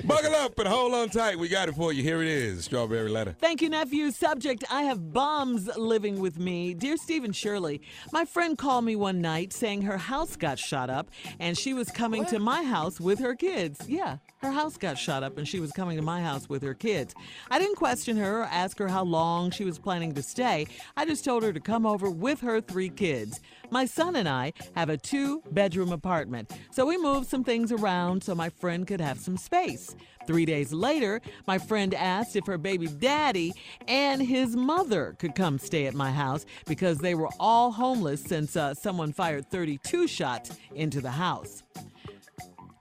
Buckle 0.04 0.34
up 0.36 0.56
and 0.60 0.68
hold 0.68 0.94
on 0.94 1.08
tight. 1.08 1.38
We 1.38 1.48
got 1.48 1.68
it 1.68 1.74
for 1.74 1.92
you. 1.92 2.04
Here 2.04 2.22
it 2.22 2.28
is. 2.28 2.64
Strawberry 2.66 3.08
letter. 3.08 3.34
Thank 3.40 3.62
you, 3.62 3.68
nephew. 3.68 4.12
Subject 4.12 4.64
I 4.70 4.82
have 4.82 5.12
bums 5.12 5.68
living 5.76 6.20
with 6.20 6.38
me. 6.38 6.72
Dear 6.72 6.96
Stephen 6.96 7.32
Shirley, 7.32 7.82
my 8.12 8.24
friend 8.24 8.56
called 8.56 8.84
me 8.84 8.94
one 8.94 9.20
night 9.20 9.52
saying 9.52 9.82
her 9.82 9.98
house 9.98 10.36
got 10.36 10.60
shot 10.60 10.88
up 10.88 11.10
and 11.40 11.58
she 11.58 11.74
was 11.74 11.90
coming 11.90 12.24
to 12.26 12.38
my 12.38 12.62
house 12.62 13.00
with 13.00 13.18
her 13.18 13.34
kids. 13.34 13.80
Yeah, 13.88 14.18
her 14.38 14.52
house 14.52 14.76
got 14.76 14.98
shot 14.98 15.24
up 15.24 15.36
and 15.36 15.48
she 15.48 15.58
was 15.58 15.72
coming 15.72 15.96
to 15.96 16.02
my 16.02 16.22
house 16.22 16.48
with 16.48 16.62
her 16.62 16.74
kids. 16.74 17.12
I 17.50 17.58
didn't 17.58 17.76
question 17.76 18.16
her 18.18 18.42
or 18.42 18.44
ask 18.44 18.78
her 18.78 18.86
how 18.88 19.02
long 19.02 19.50
she 19.50 19.64
was 19.64 19.75
planning 19.78 20.12
to 20.14 20.22
stay. 20.22 20.66
I 20.96 21.04
just 21.04 21.24
told 21.24 21.42
her 21.42 21.52
to 21.52 21.60
come 21.60 21.86
over 21.86 22.10
with 22.10 22.40
her 22.40 22.60
three 22.60 22.88
kids. 22.88 23.40
My 23.70 23.84
son 23.84 24.16
and 24.16 24.28
I 24.28 24.52
have 24.74 24.88
a 24.88 24.96
two 24.96 25.42
bedroom 25.50 25.92
apartment, 25.92 26.52
so 26.70 26.86
we 26.86 26.96
moved 26.96 27.28
some 27.28 27.44
things 27.44 27.72
around 27.72 28.22
so 28.22 28.34
my 28.34 28.48
friend 28.48 28.86
could 28.86 29.00
have 29.00 29.18
some 29.18 29.36
space. 29.36 29.94
Three 30.26 30.44
days 30.44 30.72
later, 30.72 31.20
my 31.46 31.58
friend 31.58 31.94
asked 31.94 32.36
if 32.36 32.46
her 32.46 32.58
baby 32.58 32.88
daddy 32.88 33.54
and 33.86 34.20
his 34.20 34.56
mother 34.56 35.14
could 35.18 35.34
come 35.34 35.58
stay 35.58 35.86
at 35.86 35.94
my 35.94 36.10
house 36.10 36.44
because 36.66 36.98
they 36.98 37.14
were 37.14 37.30
all 37.38 37.70
homeless 37.70 38.22
since 38.22 38.56
uh, 38.56 38.74
someone 38.74 39.12
fired 39.12 39.50
32 39.50 40.08
shots 40.08 40.50
into 40.74 41.00
the 41.00 41.12
house. 41.12 41.62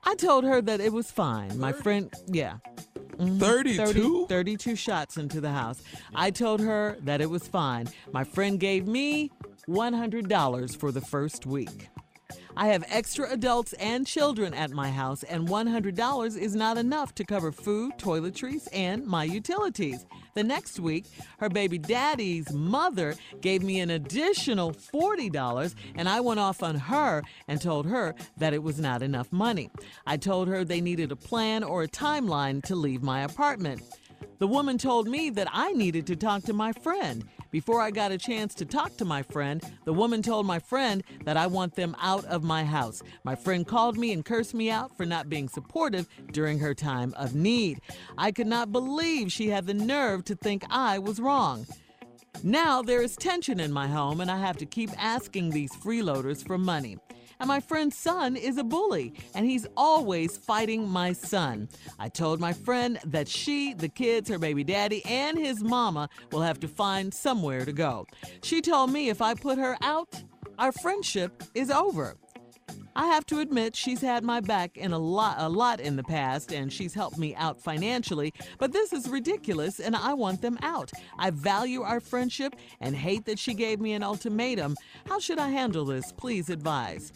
I 0.03 0.15
told 0.15 0.43
her 0.43 0.61
that 0.61 0.81
it 0.81 0.93
was 0.93 1.11
fine. 1.11 1.59
My 1.59 1.71
friend, 1.71 2.13
yeah. 2.27 2.57
Mhm. 3.17 3.39
32? 3.39 3.77
30 3.85 4.25
32 4.27 4.75
shots 4.75 5.17
into 5.17 5.39
the 5.41 5.51
house. 5.51 5.81
I 6.13 6.31
told 6.31 6.59
her 6.61 6.97
that 7.03 7.21
it 7.21 7.29
was 7.29 7.47
fine. 7.47 7.87
My 8.11 8.23
friend 8.23 8.59
gave 8.59 8.87
me 8.87 9.31
$100 9.67 10.75
for 10.75 10.91
the 10.91 11.01
first 11.01 11.45
week. 11.45 11.89
I 12.57 12.67
have 12.67 12.85
extra 12.87 13.29
adults 13.31 13.73
and 13.73 14.07
children 14.07 14.53
at 14.53 14.71
my 14.71 14.89
house, 14.89 15.23
and 15.23 15.47
$100 15.49 16.37
is 16.37 16.55
not 16.55 16.77
enough 16.77 17.13
to 17.15 17.25
cover 17.25 17.51
food, 17.51 17.93
toiletries, 17.97 18.69
and 18.71 19.05
my 19.05 19.25
utilities. 19.25 20.05
The 20.35 20.43
next 20.43 20.79
week, 20.79 21.05
her 21.39 21.49
baby 21.49 21.77
daddy's 21.77 22.53
mother 22.53 23.15
gave 23.41 23.61
me 23.61 23.81
an 23.81 23.89
additional 23.89 24.71
$40, 24.71 25.75
and 25.95 26.07
I 26.07 26.21
went 26.21 26.39
off 26.39 26.63
on 26.63 26.75
her 26.75 27.23
and 27.49 27.61
told 27.61 27.87
her 27.87 28.15
that 28.37 28.53
it 28.53 28.63
was 28.63 28.79
not 28.79 29.01
enough 29.01 29.33
money. 29.33 29.69
I 30.07 30.15
told 30.15 30.47
her 30.47 30.63
they 30.63 30.79
needed 30.79 31.11
a 31.11 31.17
plan 31.17 31.61
or 31.61 31.83
a 31.83 31.89
timeline 31.89 32.63
to 32.63 32.75
leave 32.75 33.03
my 33.03 33.23
apartment. 33.23 33.81
The 34.39 34.47
woman 34.47 34.77
told 34.77 35.07
me 35.07 35.29
that 35.31 35.47
I 35.51 35.73
needed 35.73 36.07
to 36.07 36.15
talk 36.15 36.43
to 36.43 36.53
my 36.53 36.71
friend. 36.71 37.25
Before 37.55 37.79
I 37.79 37.89
got 37.89 38.11
a 38.11 38.17
chance 38.17 38.53
to 38.55 38.65
talk 38.65 38.97
to 38.97 39.05
my 39.05 39.21
friend, 39.21 39.63
the 39.85 39.93
woman 39.93 40.21
told 40.21 40.45
my 40.45 40.59
friend 40.59 41.01
that 41.23 41.37
I 41.37 41.47
want 41.47 41.73
them 41.75 41.95
out 42.01 42.25
of 42.25 42.43
my 42.43 42.65
house. 42.65 43.01
My 43.23 43.33
friend 43.33 43.65
called 43.65 43.97
me 43.97 44.11
and 44.11 44.25
cursed 44.25 44.53
me 44.53 44.69
out 44.69 44.97
for 44.97 45.05
not 45.05 45.29
being 45.29 45.47
supportive 45.47 46.05
during 46.33 46.59
her 46.59 46.73
time 46.73 47.13
of 47.15 47.33
need. 47.33 47.79
I 48.17 48.33
could 48.33 48.47
not 48.47 48.73
believe 48.73 49.31
she 49.31 49.47
had 49.47 49.67
the 49.67 49.73
nerve 49.73 50.25
to 50.25 50.35
think 50.35 50.65
I 50.69 50.99
was 50.99 51.21
wrong. 51.21 51.65
Now 52.43 52.81
there 52.81 53.01
is 53.01 53.15
tension 53.15 53.61
in 53.61 53.71
my 53.71 53.87
home, 53.87 54.19
and 54.19 54.29
I 54.29 54.37
have 54.37 54.57
to 54.57 54.65
keep 54.65 54.89
asking 55.01 55.51
these 55.51 55.71
freeloaders 55.71 56.45
for 56.45 56.57
money. 56.57 56.97
And 57.39 57.47
my 57.47 57.59
friend's 57.59 57.97
son 57.97 58.35
is 58.35 58.57
a 58.57 58.63
bully, 58.63 59.13
and 59.33 59.45
he's 59.45 59.67
always 59.75 60.37
fighting 60.37 60.87
my 60.87 61.13
son. 61.13 61.67
I 61.99 62.09
told 62.09 62.39
my 62.39 62.53
friend 62.53 62.99
that 63.05 63.27
she, 63.27 63.73
the 63.73 63.89
kids, 63.89 64.29
her 64.29 64.39
baby 64.39 64.63
daddy, 64.63 65.03
and 65.05 65.37
his 65.37 65.63
mama 65.63 66.09
will 66.31 66.41
have 66.41 66.59
to 66.61 66.67
find 66.67 67.13
somewhere 67.13 67.65
to 67.65 67.73
go. 67.73 68.07
She 68.43 68.61
told 68.61 68.91
me 68.91 69.09
if 69.09 69.21
I 69.21 69.33
put 69.33 69.57
her 69.57 69.77
out, 69.81 70.23
our 70.57 70.71
friendship 70.71 71.43
is 71.53 71.69
over. 71.69 72.15
I 72.95 73.07
have 73.07 73.25
to 73.27 73.39
admit 73.39 73.75
she's 73.75 74.01
had 74.01 74.23
my 74.23 74.39
back 74.39 74.77
in 74.77 74.93
a 74.93 74.97
lot 74.97 75.35
a 75.39 75.49
lot 75.49 75.79
in 75.79 75.95
the 75.95 76.03
past 76.03 76.53
and 76.53 76.71
she's 76.71 76.93
helped 76.93 77.17
me 77.17 77.35
out 77.35 77.61
financially, 77.61 78.33
but 78.57 78.71
this 78.71 78.93
is 78.93 79.09
ridiculous 79.09 79.79
and 79.79 79.95
I 79.95 80.13
want 80.13 80.41
them 80.41 80.57
out. 80.61 80.91
I 81.17 81.31
value 81.31 81.81
our 81.81 81.99
friendship 81.99 82.55
and 82.79 82.95
hate 82.95 83.25
that 83.25 83.39
she 83.39 83.53
gave 83.53 83.81
me 83.81 83.93
an 83.93 84.03
ultimatum. 84.03 84.75
How 85.07 85.19
should 85.19 85.39
I 85.39 85.49
handle 85.49 85.85
this? 85.85 86.11
Please 86.13 86.49
advise. 86.49 87.11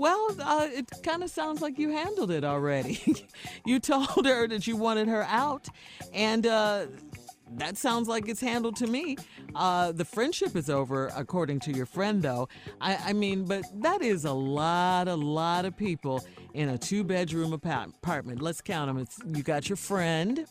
Well, 0.00 0.34
uh, 0.40 0.66
it 0.72 0.90
kind 1.02 1.22
of 1.22 1.30
sounds 1.30 1.60
like 1.60 1.78
you 1.78 1.90
handled 1.90 2.30
it 2.30 2.42
already. 2.42 3.26
you 3.66 3.78
told 3.78 4.24
her 4.24 4.48
that 4.48 4.66
you 4.66 4.74
wanted 4.74 5.08
her 5.08 5.24
out, 5.24 5.68
and 6.14 6.46
uh, 6.46 6.86
that 7.56 7.76
sounds 7.76 8.08
like 8.08 8.28
it's 8.28 8.40
handled 8.40 8.76
to 8.76 8.86
me. 8.86 9.16
Uh, 9.54 9.92
the 9.92 10.04
friendship 10.04 10.56
is 10.56 10.70
over, 10.70 11.10
according 11.16 11.60
to 11.60 11.72
your 11.72 11.86
friend, 11.86 12.22
though. 12.22 12.48
I, 12.80 12.96
I 13.06 13.12
mean, 13.12 13.44
but 13.44 13.64
that 13.82 14.02
is 14.02 14.24
a 14.24 14.32
lot, 14.32 15.08
a 15.08 15.14
lot 15.14 15.64
of 15.64 15.76
people 15.76 16.24
in 16.54 16.68
a 16.68 16.78
two 16.78 17.04
bedroom 17.04 17.52
apartment. 17.52 18.42
Let's 18.42 18.60
count 18.60 18.88
them. 18.88 18.98
It's, 18.98 19.18
you 19.26 19.42
got 19.42 19.68
your 19.68 19.76
friend, 19.76 20.46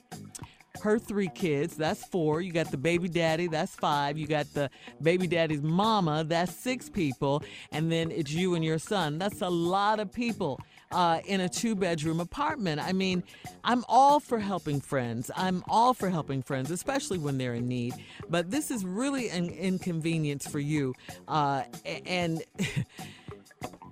her 0.81 0.99
three 0.99 1.29
kids, 1.29 1.75
that's 1.75 2.05
four. 2.05 2.41
You 2.41 2.51
got 2.51 2.71
the 2.71 2.77
baby 2.77 3.09
daddy, 3.09 3.47
that's 3.47 3.75
five. 3.75 4.17
You 4.17 4.27
got 4.27 4.53
the 4.53 4.69
baby 5.01 5.27
daddy's 5.27 5.61
mama, 5.61 6.23
that's 6.23 6.55
six 6.55 6.89
people. 6.89 7.43
And 7.71 7.91
then 7.91 8.11
it's 8.11 8.31
you 8.31 8.55
and 8.55 8.63
your 8.63 8.79
son. 8.79 9.17
That's 9.17 9.41
a 9.41 9.49
lot 9.49 9.99
of 9.99 10.11
people 10.11 10.59
uh, 10.91 11.19
in 11.25 11.41
a 11.41 11.49
two 11.49 11.75
bedroom 11.75 12.19
apartment. 12.19 12.81
I 12.81 12.93
mean, 12.93 13.23
I'm 13.63 13.85
all 13.87 14.19
for 14.19 14.39
helping 14.39 14.81
friends. 14.81 15.29
I'm 15.35 15.63
all 15.67 15.93
for 15.93 16.09
helping 16.09 16.41
friends, 16.41 16.71
especially 16.71 17.17
when 17.17 17.37
they're 17.37 17.55
in 17.55 17.67
need. 17.67 17.93
But 18.29 18.51
this 18.51 18.71
is 18.71 18.85
really 18.85 19.29
an 19.29 19.49
inconvenience 19.49 20.47
for 20.47 20.59
you. 20.59 20.93
Uh, 21.27 21.63
and. 22.05 22.43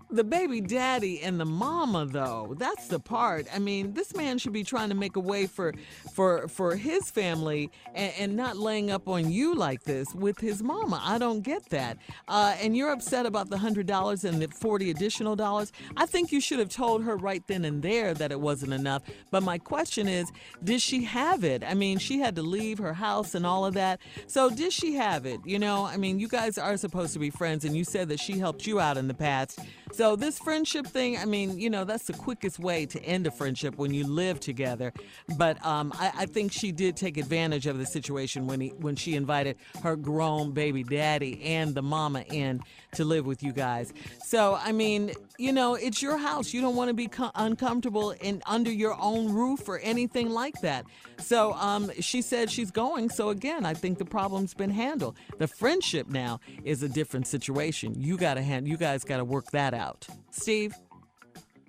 The 0.09 0.23
baby 0.23 0.61
daddy 0.61 1.21
and 1.21 1.37
the 1.37 1.45
mama, 1.45 2.05
though, 2.05 2.55
that's 2.57 2.87
the 2.87 2.99
part. 2.99 3.45
I 3.53 3.59
mean, 3.59 3.93
this 3.93 4.15
man 4.15 4.37
should 4.37 4.53
be 4.53 4.63
trying 4.63 4.87
to 4.87 4.95
make 4.95 5.17
a 5.17 5.19
way 5.19 5.47
for 5.47 5.73
for 6.13 6.47
for 6.47 6.77
his 6.77 7.11
family 7.11 7.69
and, 7.93 8.13
and 8.17 8.35
not 8.37 8.55
laying 8.55 8.89
up 8.89 9.09
on 9.09 9.29
you 9.29 9.53
like 9.53 9.83
this 9.83 10.13
with 10.15 10.39
his 10.39 10.63
mama. 10.63 11.01
I 11.03 11.17
don't 11.17 11.41
get 11.41 11.69
that. 11.71 11.97
Uh, 12.29 12.55
and 12.61 12.75
you're 12.75 12.91
upset 12.91 13.25
about 13.25 13.49
the 13.49 13.57
hundred 13.57 13.85
dollars 13.85 14.23
and 14.23 14.41
the 14.41 14.47
forty 14.47 14.91
additional 14.91 15.35
dollars. 15.35 15.73
I 15.97 16.05
think 16.05 16.31
you 16.31 16.39
should 16.39 16.59
have 16.59 16.69
told 16.69 17.03
her 17.03 17.17
right 17.17 17.45
then 17.47 17.65
and 17.65 17.81
there 17.83 18.13
that 18.13 18.31
it 18.31 18.39
wasn't 18.39 18.73
enough. 18.73 19.03
But 19.29 19.43
my 19.43 19.57
question 19.57 20.07
is, 20.07 20.31
did 20.63 20.81
she 20.81 21.03
have 21.03 21.43
it? 21.43 21.65
I 21.65 21.73
mean, 21.73 21.97
she 21.97 22.19
had 22.19 22.35
to 22.37 22.41
leave 22.41 22.77
her 22.77 22.93
house 22.93 23.35
and 23.35 23.45
all 23.45 23.65
of 23.65 23.73
that. 23.73 23.99
So 24.25 24.49
did 24.49 24.71
she 24.71 24.95
have 24.95 25.25
it? 25.25 25.41
You 25.45 25.59
know, 25.59 25.85
I 25.85 25.97
mean, 25.97 26.17
you 26.17 26.29
guys 26.29 26.57
are 26.57 26.77
supposed 26.77 27.11
to 27.13 27.19
be 27.19 27.29
friends, 27.29 27.65
and 27.65 27.75
you 27.75 27.83
said 27.83 28.07
that 28.07 28.21
she 28.21 28.39
helped 28.39 28.65
you 28.65 28.79
out 28.79 28.95
in 28.95 29.09
the 29.09 29.13
past. 29.13 29.59
So 29.93 30.15
this 30.15 30.37
friendship 30.39 30.85
thing, 30.87 31.17
I 31.17 31.25
mean, 31.25 31.59
you 31.59 31.69
know, 31.69 31.83
that's 31.83 32.05
the 32.05 32.13
quickest 32.13 32.59
way 32.59 32.85
to 32.87 33.01
end 33.03 33.27
a 33.27 33.31
friendship 33.31 33.77
when 33.77 33.93
you 33.93 34.05
live 34.05 34.39
together. 34.39 34.93
But 35.37 35.63
um, 35.65 35.91
I, 35.95 36.11
I 36.15 36.25
think 36.25 36.51
she 36.51 36.71
did 36.71 36.95
take 36.95 37.17
advantage 37.17 37.67
of 37.67 37.77
the 37.77 37.85
situation 37.85 38.47
when 38.47 38.61
he 38.61 38.69
when 38.69 38.95
she 38.95 39.15
invited 39.15 39.57
her 39.81 39.95
grown 39.95 40.51
baby 40.51 40.83
daddy 40.83 41.41
and 41.43 41.73
the 41.73 41.81
mama 41.81 42.21
in 42.31 42.61
to 42.93 43.05
live 43.05 43.25
with 43.25 43.43
you 43.43 43.53
guys. 43.53 43.93
So 44.23 44.57
I 44.61 44.71
mean, 44.71 45.13
you 45.37 45.51
know, 45.53 45.75
it's 45.75 46.01
your 46.01 46.17
house. 46.17 46.53
You 46.53 46.61
don't 46.61 46.75
want 46.75 46.89
to 46.89 46.93
be 46.93 47.07
co- 47.07 47.31
uncomfortable 47.35 48.11
in 48.11 48.41
under 48.45 48.71
your 48.71 48.95
own 48.99 49.31
roof 49.33 49.67
or 49.69 49.79
anything 49.79 50.29
like 50.29 50.59
that. 50.61 50.85
So 51.19 51.53
um, 51.53 51.91
she 51.99 52.21
said 52.21 52.49
she's 52.49 52.71
going. 52.71 53.09
So 53.09 53.29
again, 53.29 53.65
I 53.65 53.73
think 53.73 53.97
the 53.97 54.05
problem's 54.05 54.53
been 54.53 54.69
handled. 54.69 55.17
The 55.37 55.47
friendship 55.47 56.07
now 56.07 56.39
is 56.63 56.83
a 56.83 56.89
different 56.89 57.27
situation. 57.27 57.93
You 57.97 58.17
got 58.17 58.35
to 58.35 58.41
hand. 58.41 58.67
You 58.67 58.77
guys 58.77 59.03
got 59.03 59.17
to 59.17 59.25
work 59.25 59.51
that 59.51 59.73
out. 59.73 60.07
Steve, 60.31 60.73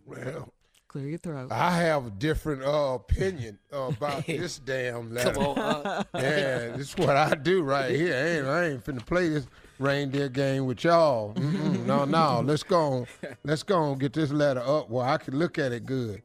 Well, 0.06 0.52
clear 0.88 1.08
your 1.08 1.18
throat. 1.18 1.52
I 1.52 1.72
have 1.82 2.06
a 2.06 2.10
different 2.10 2.62
uh, 2.64 2.94
opinion 2.94 3.58
about 3.70 4.26
this 4.26 4.58
damn 4.58 5.12
letter. 5.12 5.32
Come 5.34 5.42
on, 5.44 5.58
uh. 5.58 6.02
yeah, 6.14 6.68
this 6.76 6.90
is 6.90 6.96
what 6.96 7.16
I 7.16 7.34
do 7.34 7.62
right 7.62 7.94
here. 7.94 8.14
I 8.14 8.28
ain't, 8.28 8.46
I 8.46 8.64
ain't 8.70 8.84
finna 8.84 9.04
play 9.04 9.28
this 9.28 9.46
reindeer 9.78 10.28
game 10.28 10.66
with 10.66 10.84
y'all. 10.84 11.34
Mm-mm, 11.34 11.86
no, 11.86 12.04
no. 12.04 12.40
Let's 12.44 12.62
go 12.62 12.80
on. 12.80 13.06
Let's 13.44 13.62
go 13.62 13.78
on 13.78 13.98
get 13.98 14.12
this 14.12 14.30
letter 14.30 14.60
up 14.60 14.90
where 14.90 15.06
I 15.06 15.16
can 15.18 15.38
look 15.38 15.58
at 15.58 15.72
it 15.72 15.86
good. 15.86 16.22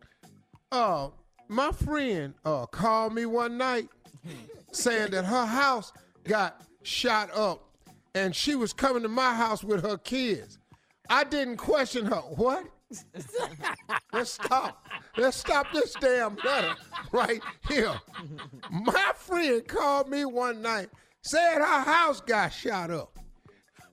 Uh, 0.72 1.10
my 1.47 1.72
friend 1.72 2.34
uh, 2.45 2.66
called 2.66 3.14
me 3.14 3.26
one 3.26 3.58
night 3.58 3.89
saying 4.72 5.12
that 5.12 5.26
her 5.26 5.45
house 5.45 5.93
got 6.24 6.62
shot 6.84 7.30
up 7.36 7.70
and 8.16 8.36
she 8.36 8.56
was 8.56 8.74
coming 8.74 9.04
to 9.04 9.10
my 9.10 9.34
house 9.34 9.64
with 9.64 9.84
her 9.84 9.97
kids. 9.97 10.58
I 11.10 11.24
didn't 11.24 11.58
question 11.58 12.06
her. 12.06 12.16
What? 12.16 12.66
Let's 14.14 14.32
stop. 14.32 14.86
Let's 15.18 15.38
stop 15.38 15.68
this 15.74 15.95
damn 15.99 16.36
letter 16.38 16.76
right 17.12 17.41
here. 17.68 17.93
My 18.70 19.12
friend 19.16 19.68
called 19.68 20.10
me 20.10 20.26
one 20.26 20.62
night, 20.62 20.89
said 21.22 21.60
her 21.60 21.82
house 21.82 22.22
got 22.22 22.49
shot 22.49 22.91
up. 22.91 23.20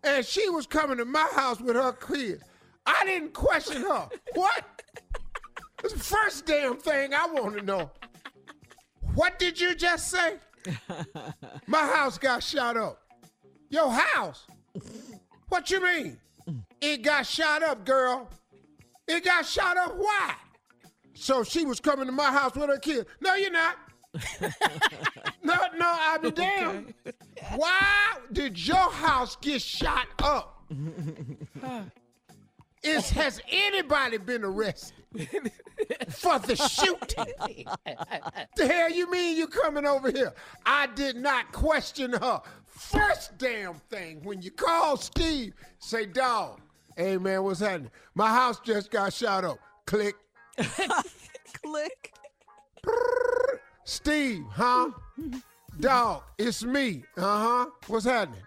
And 0.03 0.25
she 0.25 0.49
was 0.49 0.67
coming 0.67 0.97
to 0.99 1.05
my 1.05 1.29
house 1.35 1.61
with 1.61 1.77
her 1.77 1.93
kids. 1.93 2.43
I 2.87 3.05
didn't 3.05 3.35
question 3.35 3.83
her. 3.83 4.09
What? 4.35 4.65
It's 5.85 5.93
the 5.93 5.99
first 5.99 6.47
damn 6.47 6.77
thing 6.77 7.15
I 7.15 7.27
want 7.27 7.57
to 7.59 7.63
know. 7.63 7.91
What 9.15 9.39
did 9.39 9.61
you 9.61 9.75
just 9.75 10.09
say? 10.09 10.37
My 11.67 11.87
house 11.87 12.19
got 12.19 12.43
shot 12.43 12.77
up. 12.77 13.03
Your 13.69 13.91
house? 13.91 14.47
What 15.49 15.71
you 15.71 15.83
mean? 15.83 16.19
It 16.81 17.03
got 17.03 17.27
shot 17.27 17.63
up, 17.63 17.85
girl. 17.85 18.29
It 19.07 19.25
got 19.25 19.45
shot 19.47 19.77
up. 19.77 19.97
Why? 19.97 20.35
So 21.15 21.45
she 21.45 21.65
was 21.65 21.81
coming 21.81 22.07
to 22.07 22.13
my 22.13 22.31
house 22.31 22.55
with 22.55 22.71
her 22.71 22.79
kids. 22.79 23.09
No, 23.21 23.35
you're 23.35 23.51
not. 23.51 23.77
no, 25.43 25.55
no, 25.79 25.85
I'll 25.85 26.19
be 26.19 26.31
damned. 26.31 26.95
Why 27.55 28.17
did 28.33 28.67
your 28.67 28.91
house 28.91 29.37
get 29.37 29.63
shot 29.63 30.09
up? 30.23 30.65
Is 32.83 33.11
has 33.11 33.43
anybody 33.51 34.17
been 34.17 34.43
arrested 34.43 35.05
for 36.09 36.39
the 36.39 36.57
shooting? 36.57 37.67
the 38.57 38.67
hell 38.67 38.91
you 38.91 39.11
mean 39.11 39.37
you 39.37 39.47
coming 39.49 39.85
over 39.85 40.11
here? 40.11 40.33
I 40.65 40.87
did 40.87 41.17
not 41.17 41.53
question 41.53 42.13
her. 42.15 42.41
First 42.67 43.37
damn 43.37 43.75
thing 43.91 44.23
when 44.23 44.41
you 44.41 44.51
call 44.51 44.97
Steve, 44.97 45.53
say, 45.79 46.07
dog, 46.07 46.63
hey 46.97 47.19
man, 47.19 47.43
what's 47.45 47.61
happening? 47.61 47.91
My 48.15 48.29
house 48.29 48.61
just 48.61 48.91
got 48.91 49.13
shot 49.13 49.45
up. 49.45 49.59
Click. 49.85 50.15
Click. 50.57 52.15
Steve, 53.91 54.45
huh? 54.53 54.89
Dog, 55.81 56.23
it's 56.39 56.63
me. 56.63 57.03
Uh 57.17 57.23
huh. 57.65 57.67
What's 57.89 58.05
happening? 58.05 58.43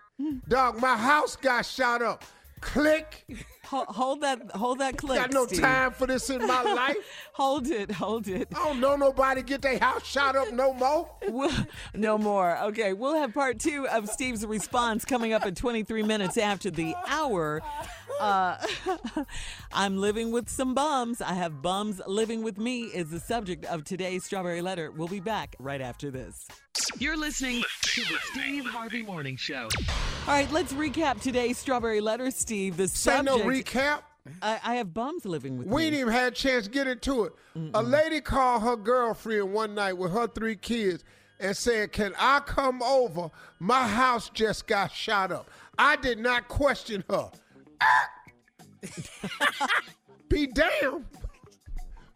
Dog, 0.47 0.79
my 0.79 0.95
house 0.95 1.35
got 1.35 1.65
shot 1.65 2.01
up. 2.01 2.23
Click. 2.61 3.25
Hold, 3.74 3.88
hold 3.88 4.21
that. 4.21 4.51
Hold 4.51 4.80
that 4.80 4.97
click. 4.97 5.17
Got 5.19 5.34
no 5.34 5.47
Steve. 5.47 5.61
time 5.61 5.91
for 5.93 6.05
this 6.05 6.30
in 6.30 6.45
my 6.45 6.61
life. 6.76 6.95
hold 7.34 7.67
it. 7.67 7.89
Hold 7.89 8.28
it. 8.28 8.47
I 8.55 8.65
don't 8.65 8.80
know 8.80 8.95
nobody 8.95 9.41
get 9.41 9.63
their 9.63 9.80
house 9.80 10.05
shot 10.05 10.36
up 10.36 10.51
no 10.53 10.74
more. 10.76 11.09
We'll, 11.28 11.51
no 11.95 12.19
more. 12.19 12.55
Okay, 12.65 12.93
we'll 12.93 13.15
have 13.15 13.34
part 13.34 13.57
two 13.57 13.88
of 13.88 14.09
Steve's 14.09 14.45
response 14.45 15.05
coming 15.05 15.34
up 15.34 15.47
in 15.47 15.55
23 15.55 16.03
minutes 16.03 16.38
after 16.38 16.69
the 16.69 16.93
hour. 17.07 17.63
Uh, 18.19 18.57
I'm 19.74 19.97
living 19.97 20.32
with 20.32 20.49
some 20.49 20.76
bums. 20.76 21.19
I 21.19 21.34
have 21.34 21.63
bums 21.63 21.99
living 22.05 22.43
with 22.43 22.59
me 22.59 22.82
is 22.84 23.09
the 23.09 23.19
subject 23.19 23.65
of 23.65 23.84
today's 23.84 24.24
Strawberry 24.24 24.61
Letter. 24.61 24.91
We'll 24.91 25.07
be 25.07 25.19
back 25.19 25.55
right 25.57 25.82
after 25.82 26.11
this. 26.11 26.47
You're 26.97 27.17
listening 27.17 27.63
to 27.82 28.01
the 28.01 28.17
Steve 28.32 28.65
Harvey 28.65 29.03
Morning 29.03 29.36
Show. 29.36 29.67
All 30.26 30.34
right, 30.34 30.51
let's 30.51 30.74
recap 30.74 31.21
today's 31.21 31.57
Strawberry 31.57 32.01
Letter, 32.01 32.32
Steve. 32.32 32.78
The 32.78 32.88
Say 32.88 33.21
no 33.21 33.38
subject. 33.66 33.76
recap. 33.76 34.01
I, 34.41 34.59
I 34.64 34.76
have 34.76 34.93
bums 34.93 35.26
living 35.26 35.57
with 35.57 35.68
We 35.68 35.82
me. 35.82 35.86
ain't 35.88 35.95
even 35.95 36.14
had 36.14 36.32
a 36.34 36.36
chance 36.36 36.66
to 36.66 36.72
get 36.72 36.88
into 36.88 37.26
it. 37.26 37.34
A 37.74 37.84
lady 37.84 38.22
called 38.22 38.64
her 38.64 38.78
girlfriend 38.78 39.51
one 39.51 39.76
night 39.76 39.93
with 39.97 40.11
her 40.14 40.28
three 40.28 40.55
kids 40.55 41.03
and 41.39 41.55
said, 41.57 41.91
Can 41.91 42.14
I 42.18 42.39
come 42.39 42.82
over? 42.82 43.30
My 43.59 43.86
house 43.88 44.30
just 44.30 44.66
got 44.66 44.91
shot 44.93 45.32
up. 45.32 45.49
I 45.78 45.97
did 45.97 46.20
not 46.20 46.47
question 46.47 47.03
her. 47.09 47.30
Be 50.30 50.47
damned. 50.47 51.05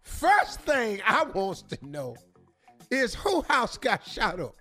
First 0.02 0.62
thing 0.62 1.02
I 1.06 1.24
wants 1.26 1.62
to 1.64 1.78
know 1.86 2.16
is 2.89 3.14
who 3.16 3.41
house 3.43 3.78
got 3.78 4.06
shot 4.08 4.39
up? 4.39 4.56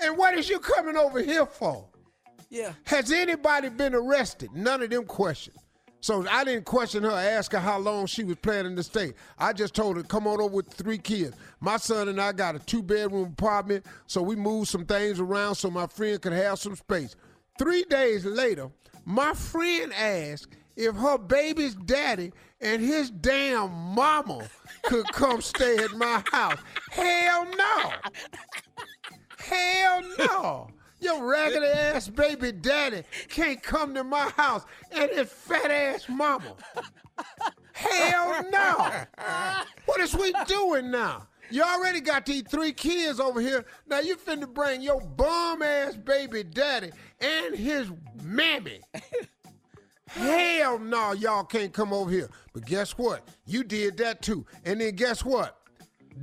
And 0.00 0.16
what 0.16 0.36
is 0.36 0.48
you 0.48 0.58
coming 0.58 0.96
over 0.96 1.20
here 1.20 1.46
for? 1.46 1.86
Yeah. 2.48 2.72
Has 2.84 3.12
anybody 3.12 3.68
been 3.68 3.94
arrested? 3.94 4.50
None 4.54 4.82
of 4.82 4.90
them 4.90 5.04
questions. 5.04 5.56
So 6.06 6.24
I 6.30 6.44
didn't 6.44 6.66
question 6.66 7.02
her, 7.02 7.10
ask 7.10 7.50
her 7.50 7.58
how 7.58 7.78
long 7.78 8.06
she 8.06 8.22
was 8.22 8.36
planning 8.36 8.76
to 8.76 8.84
stay. 8.84 9.12
I 9.40 9.52
just 9.52 9.74
told 9.74 9.96
her, 9.96 10.04
come 10.04 10.28
on 10.28 10.40
over 10.40 10.54
with 10.54 10.72
three 10.72 10.98
kids. 10.98 11.36
My 11.58 11.78
son 11.78 12.08
and 12.08 12.20
I 12.20 12.30
got 12.30 12.54
a 12.54 12.60
two 12.60 12.80
bedroom 12.80 13.32
apartment, 13.36 13.84
so 14.06 14.22
we 14.22 14.36
moved 14.36 14.68
some 14.68 14.86
things 14.86 15.18
around 15.18 15.56
so 15.56 15.68
my 15.68 15.88
friend 15.88 16.22
could 16.22 16.32
have 16.32 16.60
some 16.60 16.76
space. 16.76 17.16
Three 17.58 17.82
days 17.90 18.24
later, 18.24 18.70
my 19.04 19.32
friend 19.34 19.92
asked 19.94 20.54
if 20.76 20.94
her 20.94 21.18
baby's 21.18 21.74
daddy 21.74 22.32
and 22.60 22.80
his 22.80 23.10
damn 23.10 23.72
mama 23.72 24.48
could 24.84 25.06
come 25.06 25.40
stay 25.40 25.76
at 25.78 25.90
my 25.96 26.22
house. 26.30 26.60
Hell 26.92 27.48
no. 27.58 27.90
Hell 29.38 30.02
no. 30.20 30.68
Your 31.00 31.28
raggedy 31.28 31.66
ass 31.66 32.08
baby 32.08 32.52
daddy 32.52 33.02
can't 33.28 33.62
come 33.62 33.94
to 33.94 34.04
my 34.04 34.30
house 34.30 34.64
and 34.90 35.10
his 35.10 35.28
fat 35.28 35.70
ass 35.70 36.08
mama. 36.08 36.56
Hell 37.72 38.44
no. 38.50 38.92
What 39.84 40.00
is 40.00 40.14
we 40.14 40.32
doing 40.46 40.90
now? 40.90 41.28
You 41.50 41.62
already 41.62 42.00
got 42.00 42.26
these 42.26 42.42
three 42.42 42.72
kids 42.72 43.20
over 43.20 43.40
here. 43.40 43.64
Now 43.86 44.00
you 44.00 44.16
finna 44.16 44.52
bring 44.52 44.82
your 44.82 45.00
bum 45.00 45.62
ass 45.62 45.96
baby 45.96 46.42
daddy 46.42 46.90
and 47.20 47.54
his 47.54 47.90
mammy. 48.22 48.80
Hell 50.08 50.78
no, 50.78 51.12
y'all 51.12 51.44
can't 51.44 51.72
come 51.72 51.92
over 51.92 52.10
here. 52.10 52.30
But 52.52 52.64
guess 52.64 52.96
what? 52.96 53.28
You 53.44 53.64
did 53.64 53.98
that 53.98 54.22
too. 54.22 54.46
And 54.64 54.80
then 54.80 54.94
guess 54.94 55.24
what? 55.24 55.55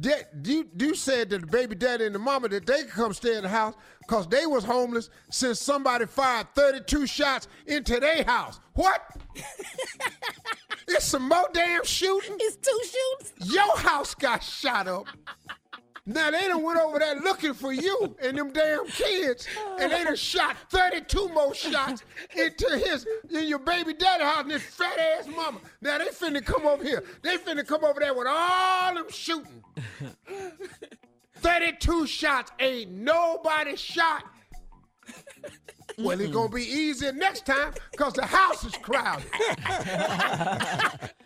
That, 0.01 0.29
you, 0.43 0.67
you 0.77 0.95
said 0.95 1.29
that 1.29 1.41
the 1.41 1.47
baby 1.47 1.75
daddy 1.75 2.05
and 2.05 2.15
the 2.15 2.19
mama 2.19 2.49
that 2.49 2.65
they 2.65 2.81
could 2.81 2.89
come 2.89 3.13
stay 3.13 3.35
in 3.35 3.43
the 3.43 3.49
house 3.49 3.75
because 3.99 4.27
they 4.27 4.45
was 4.47 4.63
homeless 4.63 5.09
since 5.29 5.59
somebody 5.59 6.05
fired 6.07 6.47
32 6.55 7.05
shots 7.05 7.47
into 7.67 7.99
their 7.99 8.23
house. 8.23 8.59
What? 8.73 9.01
it's 10.87 11.05
some 11.05 11.29
more 11.29 11.47
damn 11.53 11.83
shooting? 11.85 12.37
It's 12.39 12.55
two 12.55 12.79
shootings? 12.81 13.53
Your 13.53 13.77
house 13.77 14.15
got 14.15 14.43
shot 14.43 14.87
up. 14.87 15.05
Now 16.05 16.31
they 16.31 16.47
done 16.49 16.63
went 16.63 16.79
over 16.79 16.99
there 16.99 17.15
looking 17.21 17.53
for 17.53 17.71
you 17.71 18.13
and 18.21 18.37
them 18.37 18.51
damn 18.51 18.85
kids, 18.87 19.47
and 19.79 19.89
they 19.89 20.03
done 20.03 20.17
shot 20.17 20.57
32 20.69 21.29
more 21.29 21.55
shots 21.55 22.03
into 22.35 22.77
his 22.77 23.07
in 23.29 23.47
your 23.47 23.59
baby 23.59 23.93
daddy 23.93 24.21
house 24.21 24.41
and 24.41 24.51
his 24.51 24.63
fat 24.63 24.99
ass 24.99 25.27
mama. 25.27 25.59
Now 25.81 25.99
they 25.99 26.07
finna 26.07 26.43
come 26.43 26.65
over 26.65 26.83
here. 26.83 27.05
They 27.21 27.37
finna 27.37 27.65
come 27.65 27.85
over 27.85 28.01
there 28.01 28.13
with 28.13 28.27
all 28.27 28.92
them 29.03 29.11
shooting. 29.11 29.63
32 31.37 32.07
shots 32.07 32.51
ain't 32.59 32.91
nobody 32.91 33.75
shot. 33.75 34.23
Well, 35.97 36.19
it's 36.19 36.31
gonna 36.31 36.49
be 36.49 36.63
easier 36.63 37.11
next 37.11 37.45
time 37.45 37.73
because 37.91 38.13
the 38.13 38.25
house 38.25 38.63
is 38.63 38.75
crowded. 38.77 39.25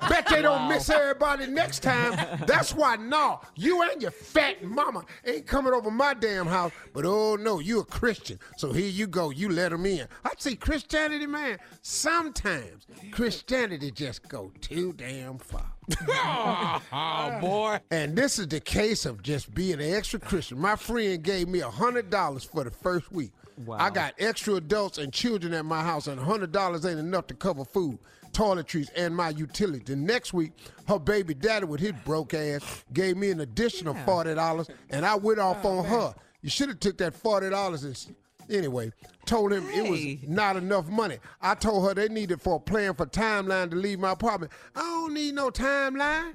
Bet 0.10 0.28
they 0.30 0.42
don't 0.42 0.68
miss 0.70 0.90
everybody 0.90 1.48
next 1.48 1.84
time. 1.84 2.40
That's 2.46 2.74
why, 2.74 2.96
no, 2.96 3.42
you 3.56 3.82
and 3.82 4.02
your 4.02 4.12
fat 4.12 4.64
mama 4.64 5.04
ain't 5.26 5.46
coming 5.48 5.74
over 5.74 5.92
my 5.92 6.14
damn 6.14 6.48
house. 6.48 6.72
But 6.94 7.06
oh 7.06 7.36
no, 7.36 7.60
you 7.60 7.80
a 7.80 7.86
Christian. 7.86 8.40
So 8.58 8.72
here 8.72 8.90
you 8.90 9.08
go. 9.08 9.30
You 9.30 9.50
let 9.50 9.72
them 9.72 9.86
in. 9.86 10.08
I 10.24 10.32
see 10.38 10.56
Christianity, 10.56 11.28
man. 11.28 11.58
Sometimes 11.82 12.88
Christianity 13.12 13.92
just 13.92 14.28
go 14.28 14.52
too 14.62 14.94
damn 14.94 15.38
far. 15.38 15.72
oh, 16.10 17.38
boy. 17.40 17.80
And 17.92 18.16
this 18.16 18.40
is 18.40 18.48
the 18.48 18.60
case 18.60 19.06
of 19.06 19.24
just 19.24 19.54
being 19.54 19.82
an 19.82 19.94
extra 19.94 20.20
Christian. 20.20 20.60
My 20.60 20.76
friend 20.76 21.22
gave 21.24 21.48
me 21.48 21.62
a 21.62 21.70
hundred 21.70 22.10
dollars 22.10 22.44
for 22.44 22.64
the 22.64 22.72
first 22.72 23.12
week. 23.12 23.32
Wow. 23.66 23.78
I 23.80 23.90
got 23.90 24.14
extra 24.20 24.56
adults 24.56 24.98
and 24.98 25.12
children 25.12 25.54
at 25.54 25.66
my 25.66 25.82
house, 25.82 26.08
and 26.08 26.20
a 26.20 26.24
hundred 26.24 26.52
dollars 26.52 26.86
ain't 26.86 27.00
enough 27.00 27.28
to 27.28 27.34
cover 27.34 27.66
food, 27.66 27.98
toiletries, 28.32 28.90
and 28.96 29.16
my 29.16 29.30
utility. 29.30 29.84
The 29.84 29.96
next 29.96 30.32
week, 30.34 30.52
her 30.88 31.00
baby 31.00 31.34
daddy 31.34 31.66
with 31.66 31.80
his 31.80 31.94
broke 32.06 32.34
ass 32.34 32.86
gave 32.94 33.18
me 33.18 33.32
an 33.32 33.40
additional 33.42 33.96
Yeah. 33.96 34.06
forty 34.06 34.36
dollars, 34.36 34.68
and 34.92 35.06
I 35.06 35.16
went 35.16 35.40
off 35.40 35.66
oh, 35.66 35.80
on 35.80 35.86
her. 35.86 36.14
You 36.42 36.50
should 36.50 36.70
have 36.70 36.80
took 36.80 36.98
that 37.00 37.16
forty 37.16 37.50
dollars 37.50 37.84
and 37.84 38.16
anyway. 38.50 38.92
Told 39.26 39.52
him 39.52 39.68
it 39.70 39.90
was 39.90 40.30
not 40.30 40.56
enough 40.56 40.88
money. 40.88 41.18
I 41.42 41.56
told 41.56 41.88
her 41.88 41.94
they 41.94 42.08
needed 42.08 42.42
for 42.42 42.56
a 42.56 42.60
plan 42.60 42.94
for 42.94 43.06
timeline 43.06 43.70
to 43.72 43.76
leave 43.76 44.00
my 44.00 44.12
apartment. 44.12 44.52
I 44.76 44.82
don't 44.82 45.14
need 45.14 45.34
no 45.34 45.50
timeline. 45.50 46.34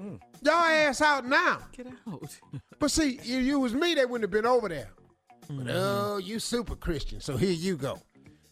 Mm. 0.00 0.20
Y'all 0.42 0.54
ass 0.54 1.00
out 1.00 1.26
now. 1.26 1.58
Get 1.72 1.88
out. 2.06 2.38
But 2.78 2.90
see, 2.90 3.18
if 3.22 3.28
you 3.28 3.60
was 3.60 3.74
me, 3.74 3.94
they 3.94 4.06
wouldn't 4.06 4.22
have 4.22 4.30
been 4.30 4.46
over 4.46 4.66
there. 4.66 4.88
But 5.56 5.66
oh, 5.70 6.18
you 6.18 6.38
super 6.38 6.76
Christian, 6.76 7.20
so 7.20 7.36
here 7.36 7.50
you 7.50 7.76
go. 7.76 7.98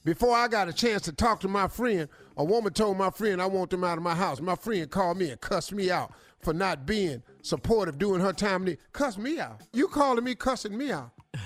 Before 0.05 0.35
I 0.35 0.49
got 0.49 0.69
a 0.69 0.73
chance 0.73 1.03
to 1.03 1.13
talk 1.13 1.41
to 1.41 1.49
my 1.49 1.69
friend, 1.69 2.09
a 2.37 2.45
woman 2.45 2.73
told 2.73 2.97
my 2.97 3.11
friend 3.11 3.41
I 3.43 3.47
want 3.47 3.71
them 3.71 3.85
out 3.85 3.99
of 3.99 4.05
my 4.05 4.15
house. 4.15 4.41
My 4.41 4.57
friend 4.57 4.91
called 4.91 5.19
me 5.19 5.31
and 5.31 5.41
cussed 5.41 5.73
me 5.73 5.91
out 5.91 6.13
for 6.41 6.53
not 6.53 6.87
being 6.87 7.23
supportive 7.43 7.99
during 7.99 8.21
her 8.21 8.33
time. 8.33 8.67
Cuss 8.93 9.19
me 9.19 9.39
out. 9.39 9.61
You 9.73 9.89
calling 9.89 10.25
me 10.25 10.35
cussing 10.35 10.77
me 10.77 10.93
out. 10.93 11.11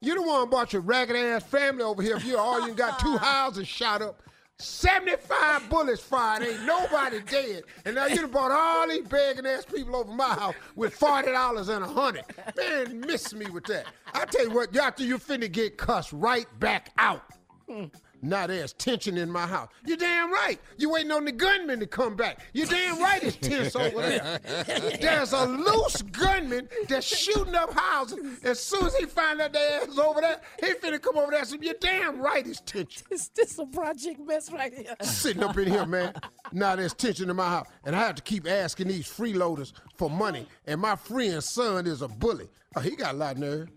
You 0.00 0.16
the 0.16 0.22
one 0.22 0.50
brought 0.50 0.72
your 0.72 0.82
ragged 0.82 1.14
ass 1.14 1.44
family 1.44 1.84
over 1.84 2.02
here. 2.02 2.16
If 2.16 2.24
you 2.24 2.36
all 2.36 2.66
you 2.66 2.74
got 2.74 2.98
two 2.98 3.16
houses 3.18 3.68
shot 3.68 4.02
up, 4.02 4.20
75 4.60 5.70
bullets 5.70 6.02
fired, 6.02 6.42
ain't 6.42 6.64
nobody 6.64 7.20
dead. 7.20 7.62
And 7.84 7.94
now 7.94 8.06
you 8.06 8.16
done 8.16 8.30
brought 8.32 8.50
all 8.50 8.88
these 8.88 9.06
begging 9.06 9.46
ass 9.46 9.64
people 9.64 9.94
over 9.94 10.10
my 10.12 10.34
house 10.34 10.54
with 10.74 10.98
$40 10.98 11.68
and 11.68 11.84
a 11.84 11.86
hundred. 11.86 12.24
Man, 12.56 13.00
miss 13.00 13.32
me 13.32 13.46
with 13.50 13.64
that. 13.66 13.86
I 14.12 14.24
tell 14.24 14.48
you 14.48 14.50
what, 14.50 14.76
after 14.76 15.04
you 15.04 15.18
finna 15.18 15.50
get 15.50 15.76
cussed 15.76 16.12
right 16.12 16.46
back 16.58 16.90
out. 16.98 17.22
Hmm. 17.68 17.84
Now 18.22 18.46
there's 18.46 18.72
tension 18.72 19.16
in 19.16 19.30
my 19.30 19.46
house. 19.46 19.68
You're 19.84 19.96
damn 19.96 20.32
right. 20.32 20.60
You 20.76 20.90
waiting 20.90 21.12
on 21.12 21.24
the 21.24 21.32
gunman 21.32 21.80
to 21.80 21.86
come 21.86 22.16
back. 22.16 22.40
You're 22.52 22.66
damn 22.66 23.00
right 23.00 23.22
it's 23.22 23.36
tense 23.36 23.76
over 23.76 24.00
there. 24.00 24.40
There's 25.00 25.32
a 25.32 25.46
loose 25.46 26.02
gunman 26.02 26.68
that's 26.88 27.06
shooting 27.06 27.54
up 27.54 27.72
houses. 27.72 28.18
As 28.42 28.60
soon 28.60 28.86
as 28.86 28.96
he 28.96 29.06
find 29.06 29.40
out 29.40 29.52
their 29.52 29.82
ass 29.82 29.88
is 29.88 29.98
over 29.98 30.20
there, 30.20 30.40
he 30.60 30.74
finna 30.74 31.00
come 31.00 31.16
over 31.16 31.30
there 31.30 31.40
and 31.40 31.48
say, 31.48 31.58
You're 31.60 31.74
damn 31.80 32.20
right 32.20 32.46
it's 32.46 32.60
tension. 32.60 33.02
This 33.10 33.28
this 33.28 33.58
a 33.58 33.66
project 33.66 34.20
mess 34.20 34.50
right 34.50 34.72
here. 34.72 34.96
Sitting 35.02 35.42
up 35.42 35.56
in 35.56 35.68
here, 35.68 35.86
man. 35.86 36.14
Now 36.52 36.76
there's 36.76 36.94
tension 36.94 37.30
in 37.30 37.36
my 37.36 37.48
house. 37.48 37.68
And 37.84 37.94
I 37.94 38.00
have 38.00 38.16
to 38.16 38.22
keep 38.22 38.48
asking 38.48 38.88
these 38.88 39.06
freeloaders 39.06 39.72
for 39.96 40.10
money. 40.10 40.46
And 40.66 40.80
my 40.80 40.96
friend's 40.96 41.48
son 41.48 41.86
is 41.86 42.02
a 42.02 42.08
bully. 42.08 42.48
Oh, 42.76 42.80
he 42.80 42.96
got 42.96 43.14
a 43.14 43.18
lot 43.18 43.32
of 43.36 43.38
nerve. 43.38 43.68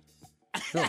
No. 0.73 0.85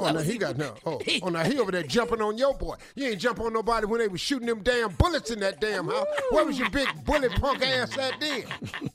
oh, 0.00 0.12
now 0.12 0.18
he 0.20 0.38
got 0.38 0.56
no. 0.58 0.74
Oh, 0.84 1.00
oh, 1.22 1.28
now 1.28 1.42
he 1.44 1.58
over 1.58 1.70
there 1.72 1.82
jumping 1.84 2.20
on 2.20 2.36
your 2.36 2.54
boy. 2.54 2.74
You 2.96 3.06
ain't 3.08 3.20
jump 3.20 3.40
on 3.40 3.52
nobody 3.52 3.86
when 3.86 4.00
they 4.00 4.08
was 4.08 4.20
shooting 4.20 4.46
them 4.46 4.62
damn 4.62 4.90
bullets 4.92 5.30
in 5.30 5.38
that 5.40 5.60
damn 5.60 5.86
house. 5.88 6.06
Where 6.30 6.44
was 6.44 6.58
your 6.58 6.68
big 6.70 6.88
bully 7.04 7.28
punk 7.28 7.62
ass 7.62 7.96
at 7.96 8.20
then? 8.20 8.44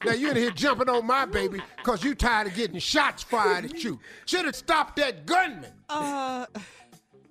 Now 0.06 0.12
you 0.14 0.30
in 0.32 0.36
here 0.38 0.52
jumping 0.52 0.90
on 0.90 1.06
my 1.08 1.26
baby 1.26 1.62
because 1.78 2.04
you 2.04 2.16
tired 2.16 2.48
of 2.48 2.56
getting 2.56 2.80
shots 2.80 3.24
fired 3.24 3.66
at 3.66 3.84
you. 3.84 4.00
Should 4.26 4.46
have 4.46 4.56
stopped 4.56 4.98
that 4.98 5.26
gunman. 5.26 5.72
Uh, 5.90 6.46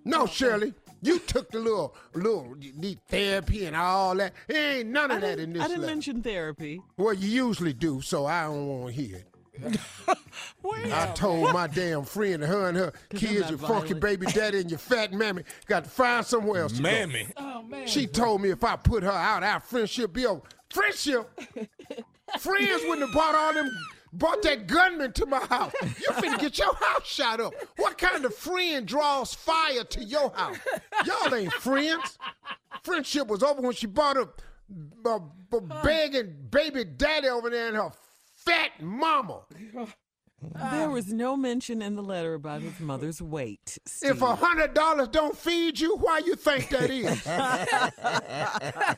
No, 0.05 0.27
Shirley. 0.27 0.73
You 1.03 1.19
took 1.19 1.51
the 1.51 1.59
little, 1.59 1.95
little 2.15 2.55
need 2.77 3.01
therapy 3.09 3.67
and 3.67 3.75
all 3.77 4.15
that. 4.17 4.33
There 4.49 4.79
ain't 4.79 4.89
none 4.91 5.11
of 5.11 5.21
that 5.21 5.39
in 5.41 5.53
this 5.53 5.63
I 5.63 5.67
didn't 5.67 5.83
letter. 5.83 5.93
mention 5.93 6.23
therapy. 6.23 6.81
Well, 6.97 7.13
you 7.15 7.29
usually 7.47 7.73
do, 7.73 8.01
so 8.01 8.27
I 8.27 8.45
don't 8.45 8.67
want 8.69 8.95
to 8.95 9.03
hear 9.03 9.17
it. 9.17 9.27
I 10.65 11.13
told 11.15 11.53
my 11.53 11.67
damn 11.67 12.05
friend, 12.05 12.43
her 12.43 12.69
and 12.69 12.77
her 12.77 12.93
kids, 13.15 13.41
not 13.41 13.51
your 13.51 13.59
funky 13.59 13.95
baby 13.95 14.27
daddy 14.27 14.61
and 14.61 14.71
your 14.71 14.79
fat 14.79 15.13
mammy, 15.13 15.43
got 15.67 15.85
to 15.85 15.91
find 15.91 16.25
somewhere 16.25 16.63
else 16.63 16.73
to 16.73 16.79
go. 16.79 16.83
Mammy. 16.83 17.29
Oh 17.37 17.63
man. 17.63 17.87
She 17.87 18.07
told 18.07 18.41
me 18.41 18.51
if 18.51 18.65
I 18.65 18.77
put 18.77 19.03
her 19.03 19.11
out, 19.11 19.43
our 19.43 19.61
friendship 19.61 20.13
be 20.13 20.27
over. 20.27 20.43
Friendship? 20.71 21.29
Friends 22.39 22.83
wouldn't 22.85 23.01
have 23.01 23.13
brought 23.13 23.35
all 23.35 23.53
them, 23.53 23.71
brought 24.15 24.41
that 24.43 24.67
gunman 24.67 25.13
to 25.13 25.27
my 25.27 25.39
house. 25.39 25.73
You 25.83 26.13
finna 26.13 26.41
get 26.41 26.59
your 26.59 26.75
house 26.75 27.07
shot 27.07 27.41
up. 27.41 27.53
What 27.77 27.99
kind 27.99 28.25
of 28.25 28.35
friend 28.35 28.87
draws 28.87 29.35
fire 29.35 29.85
to 29.85 30.03
your 30.03 30.33
house? 30.35 30.57
Y'all 31.05 31.35
ain't 31.35 31.53
friends. 31.53 32.19
Friendship 32.83 33.29
was 33.29 33.43
over 33.43 33.61
when 33.61 33.75
she 33.75 33.87
brought 33.87 34.17
a, 34.17 34.29
a, 35.05 35.21
a 35.53 35.61
begging 35.85 36.35
baby 36.51 36.85
daddy 36.85 37.29
over 37.29 37.51
there 37.51 37.69
and 37.69 37.77
her 37.77 37.91
fat 38.45 38.71
mama. 38.81 39.41
There 40.55 40.89
ah. 40.89 40.89
was 40.89 41.13
no 41.13 41.37
mention 41.37 41.83
in 41.83 41.95
the 41.95 42.03
letter 42.03 42.35
about 42.35 42.63
his 42.63 42.81
mother's 42.81 43.23
weight. 43.23 43.79
If 44.03 44.23
a 44.23 44.35
hundred 44.35 44.75
dollars 44.75 45.09
don't 45.09 45.37
feed 45.37 45.79
you, 45.79 45.97
why 45.97 46.19
you 46.19 46.35
think 46.35 46.69
that 46.71 46.91
is? 46.91 47.25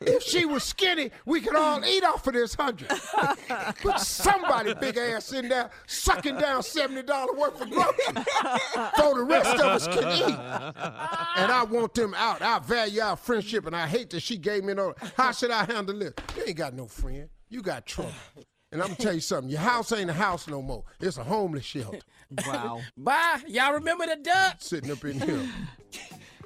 if 0.00 0.22
she 0.22 0.44
was 0.44 0.64
skinny, 0.64 1.10
we 1.26 1.40
could 1.40 1.56
all 1.56 1.84
eat 1.84 2.04
off 2.04 2.26
of 2.26 2.34
this 2.34 2.54
hundred. 2.54 2.88
But 3.82 4.00
somebody 4.00 4.74
big 4.74 4.96
ass 4.96 5.32
in 5.32 5.48
there 5.48 5.70
sucking 5.86 6.36
down 6.36 6.62
seventy 6.62 7.02
dollar 7.02 7.34
worth 7.34 7.60
of 7.60 7.70
groceries, 7.70 8.26
so 8.96 9.14
the 9.14 9.24
rest 9.24 9.54
of 9.54 9.60
us 9.60 9.86
can 9.86 9.98
eat. 9.98 10.38
And 11.38 11.52
I 11.52 11.64
want 11.68 11.94
them 11.94 12.14
out. 12.14 12.42
I 12.42 12.58
value 12.58 13.00
our 13.00 13.16
friendship, 13.16 13.66
and 13.66 13.76
I 13.76 13.86
hate 13.86 14.10
that 14.10 14.20
she 14.20 14.36
gave 14.36 14.64
me 14.64 14.74
no. 14.74 14.94
How 15.16 15.32
should 15.32 15.50
I 15.50 15.64
handle 15.64 15.98
this? 15.98 16.14
You 16.36 16.44
ain't 16.46 16.56
got 16.56 16.74
no 16.74 16.86
friend. 16.86 17.28
You 17.48 17.62
got 17.62 17.86
trouble. 17.86 18.12
And 18.70 18.82
I'm 18.82 18.88
gonna 18.88 18.96
tell 18.96 19.14
you 19.14 19.20
something. 19.20 19.50
Your 19.50 19.60
house 19.60 19.92
ain't 19.92 20.10
a 20.10 20.14
house 20.14 20.46
no 20.46 20.60
more. 20.60 20.84
It's 21.00 21.16
a 21.16 21.24
homeless 21.24 21.64
shelter. 21.64 22.00
Wow. 22.46 22.82
Bye. 22.98 23.40
Y'all 23.46 23.72
remember 23.72 24.04
the 24.06 24.16
duck? 24.16 24.56
Sitting 24.58 24.90
up 24.90 25.02
in 25.04 25.18
here. 25.18 25.48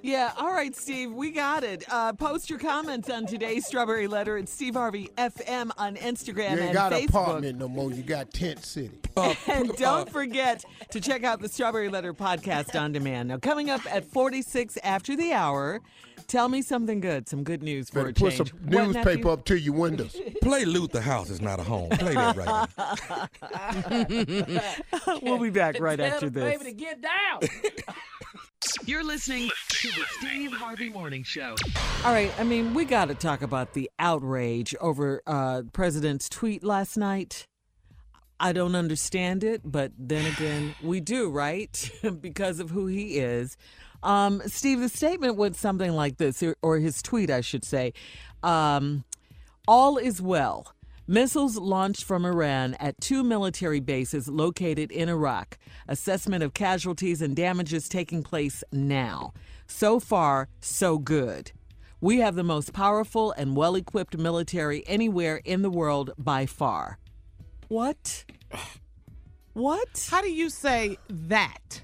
Yeah, 0.04 0.32
all 0.36 0.52
right, 0.52 0.74
Steve, 0.74 1.12
we 1.12 1.30
got 1.30 1.62
it. 1.62 1.84
Uh, 1.88 2.12
post 2.12 2.50
your 2.50 2.58
comments 2.58 3.08
on 3.08 3.24
today's 3.24 3.66
Strawberry 3.66 4.08
Letter 4.08 4.36
at 4.36 4.48
Steve 4.48 4.74
Harvey 4.74 5.08
FM 5.16 5.70
on 5.78 5.94
Instagram 5.96 6.36
You 6.36 6.42
ain't 6.56 6.60
and 6.60 6.72
got 6.72 6.92
an 6.92 7.02
Facebook. 7.02 7.08
apartment 7.22 7.58
no 7.58 7.68
more. 7.68 7.92
You 7.92 8.02
got 8.02 8.32
Tent 8.32 8.64
City. 8.64 8.98
And 9.46 9.68
don't 9.76 10.08
forget 10.10 10.64
to 10.90 11.00
check 11.00 11.22
out 11.22 11.40
the 11.40 11.48
Strawberry 11.48 11.88
Letter 11.90 12.14
podcast 12.14 12.80
on 12.80 12.92
demand. 12.92 13.28
Now, 13.28 13.36
coming 13.38 13.68
up 13.70 13.82
at 13.94 14.04
46 14.06 14.78
after 14.82 15.14
the 15.14 15.34
hour, 15.34 15.80
tell 16.28 16.48
me 16.48 16.62
something 16.62 16.98
good, 17.00 17.28
some 17.28 17.44
good 17.44 17.62
news 17.62 17.90
for 17.90 17.96
Better 18.00 18.08
a 18.08 18.12
put 18.14 18.32
change. 18.32 18.50
some 18.50 18.58
What, 18.70 18.86
newspaper 18.86 19.08
nephew? 19.10 19.30
up 19.30 19.44
to 19.44 19.58
your 19.60 19.74
windows. 19.74 20.16
Play 20.42 20.64
Luther 20.64 21.02
House 21.02 21.28
is 21.28 21.42
not 21.42 21.60
a 21.60 21.62
home. 21.62 21.90
Play 21.90 22.14
that 22.14 22.36
right 22.36 22.68
now. 25.04 25.18
we'll 25.22 25.38
be 25.38 25.50
back 25.50 25.78
right 25.78 25.98
Tell 25.98 26.06
after 26.14 26.30
the 26.30 26.40
this. 26.40 26.58
baby 26.58 26.64
to 26.70 26.72
get 26.72 27.02
down. 27.02 27.40
You're 28.84 29.04
listening 29.04 29.50
to 29.68 29.88
the 29.88 30.04
Steve 30.18 30.52
Harvey 30.52 30.88
Morning 30.88 31.22
Show. 31.22 31.54
All 32.04 32.12
right, 32.12 32.32
I 32.38 32.44
mean, 32.44 32.74
we 32.74 32.84
got 32.84 33.08
to 33.08 33.14
talk 33.14 33.42
about 33.42 33.74
the 33.74 33.90
outrage 33.98 34.74
over 34.80 35.22
uh, 35.26 35.62
President's 35.72 36.28
tweet 36.28 36.62
last 36.64 36.96
night. 36.96 37.46
I 38.40 38.52
don't 38.52 38.74
understand 38.74 39.44
it, 39.44 39.60
but 39.64 39.92
then 39.96 40.26
again, 40.32 40.74
we 40.82 41.00
do, 41.00 41.30
right? 41.30 41.90
because 42.20 42.58
of 42.60 42.70
who 42.70 42.86
he 42.86 43.18
is. 43.18 43.56
Um, 44.02 44.42
Steve, 44.46 44.80
the 44.80 44.88
statement 44.88 45.36
went 45.36 45.54
something 45.56 45.92
like 45.92 46.16
this, 46.18 46.42
or- 46.62 46.78
his 46.78 47.02
tweet, 47.02 47.30
I 47.30 47.40
should 47.40 47.64
say. 47.64 47.92
Um, 48.42 49.04
All 49.68 49.96
is 49.96 50.20
well. 50.20 50.74
Missiles 51.08 51.56
launched 51.56 52.04
from 52.04 52.24
Iran 52.24 52.74
at 52.74 53.00
two 53.00 53.24
military 53.24 53.80
bases 53.80 54.28
located 54.28 54.92
in 54.92 55.08
Iraq. 55.08 55.58
Assessment 55.88 56.44
of 56.44 56.54
casualties 56.54 57.20
and 57.20 57.34
damages 57.34 57.88
taking 57.88 58.22
place 58.22 58.62
now. 58.70 59.32
So 59.66 59.98
far, 59.98 60.48
so 60.60 60.98
good. 60.98 61.50
We 62.00 62.18
have 62.18 62.36
the 62.36 62.44
most 62.44 62.72
powerful 62.72 63.32
and 63.32 63.56
well 63.56 63.74
equipped 63.74 64.16
military 64.16 64.86
anywhere 64.86 65.40
in 65.44 65.62
the 65.62 65.70
world 65.70 66.12
by 66.18 66.46
far. 66.46 66.98
What? 67.68 68.24
What? 69.54 70.08
How 70.10 70.20
do 70.22 70.30
you 70.30 70.50
say 70.50 70.98
that 71.08 71.82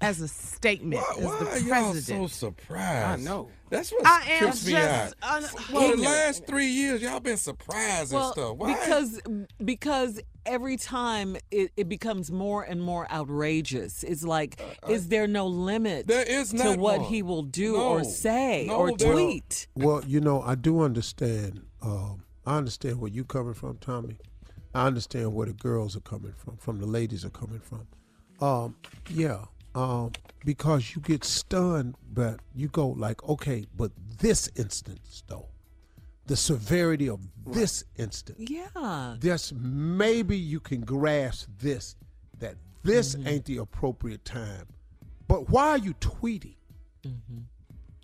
as 0.00 0.20
a 0.20 0.28
statement 0.28 1.02
Why, 1.02 1.14
as 1.18 1.24
why 1.24 1.38
the 1.38 1.50
are 1.50 1.58
y'all 1.58 1.92
president? 1.92 2.30
so 2.30 2.48
surprised? 2.48 3.20
I 3.20 3.24
know. 3.24 3.50
That's 3.70 3.90
what 3.92 4.04
I 4.06 4.22
am 4.32 4.38
trips 4.40 4.66
me 4.66 4.74
out. 4.76 4.82
just 4.82 5.14
un- 5.22 5.42
For 5.44 5.96
the 5.96 6.02
last 6.02 6.46
three 6.46 6.66
years, 6.66 7.00
y'all 7.02 7.20
been 7.20 7.36
surprised 7.36 8.12
and 8.12 8.32
stuff. 8.32 8.56
Why? 8.56 8.74
because 8.74 9.20
because 9.64 10.20
every 10.44 10.76
time 10.76 11.36
it, 11.50 11.70
it 11.76 11.88
becomes 11.88 12.30
more 12.32 12.62
and 12.64 12.82
more 12.82 13.10
outrageous. 13.12 14.02
It's 14.02 14.24
like, 14.24 14.60
is 14.88 15.08
there 15.08 15.26
no 15.26 15.46
limit 15.46 16.04
Uh, 16.10 16.14
there 16.14 16.24
is 16.40 16.50
to 16.50 16.74
what 16.76 17.00
one. 17.00 17.08
he 17.08 17.22
will 17.22 17.42
do 17.42 17.74
No. 17.74 17.88
or 17.90 18.04
say 18.04 18.64
No, 18.68 18.74
or 18.76 18.90
tweet? 18.92 19.68
Well, 19.76 20.02
you 20.06 20.20
know, 20.20 20.42
I 20.42 20.54
do 20.56 20.80
understand. 20.80 21.62
Um, 21.82 22.24
I 22.44 22.56
understand 22.56 23.00
where 23.00 23.10
you 23.10 23.24
coming 23.24 23.54
from, 23.54 23.78
Tommy. 23.78 24.16
I 24.74 24.86
understand 24.86 25.34
where 25.34 25.46
the 25.46 25.52
girls 25.52 25.96
are 25.96 26.00
coming 26.00 26.32
from, 26.32 26.56
from 26.56 26.78
the 26.80 26.86
ladies 26.86 27.24
are 27.24 27.30
coming 27.30 27.60
from. 27.60 27.86
Um, 28.40 28.76
yeah, 29.10 29.44
um, 29.74 30.12
because 30.44 30.94
you 30.94 31.00
get 31.02 31.24
stunned, 31.24 31.94
but 32.12 32.40
you 32.54 32.68
go 32.68 32.88
like, 32.88 33.22
okay, 33.28 33.66
but 33.76 33.92
this 34.18 34.48
instance 34.56 35.22
though, 35.28 35.48
the 36.26 36.36
severity 36.36 37.08
of 37.08 37.20
this 37.46 37.84
instance, 37.96 38.38
Yeah. 38.50 39.16
this 39.20 39.52
maybe 39.52 40.36
you 40.36 40.60
can 40.60 40.80
grasp 40.82 41.48
this 41.58 41.96
that 42.38 42.56
this 42.82 43.14
Mm-hmm. 43.14 43.28
ain't 43.28 43.44
the 43.44 43.58
appropriate 43.58 44.24
time. 44.24 44.66
But 45.28 45.50
why 45.50 45.68
are 45.70 45.78
you 45.78 45.94
tweeting? 45.94 46.56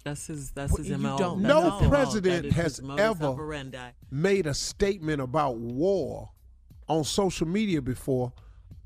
That's 0.05 0.29
his. 0.29 0.53
That's 0.53 0.71
Well, 0.73 0.79
his 0.79 0.89
you 0.89 0.99
MO. 0.99 1.19
don't- 1.19 1.43
That's 1.43 1.83
No 1.83 1.89
president 1.89 2.53
has 2.53 2.81
ever- 2.99 3.25
operandi. 3.27 3.91
made 4.11 4.47
a 4.47 4.55
statement 4.55 5.21
about 5.21 5.57
war 5.59 6.31
on 6.89 7.03
social 7.03 7.49
media 7.49 7.83
before 7.83 8.33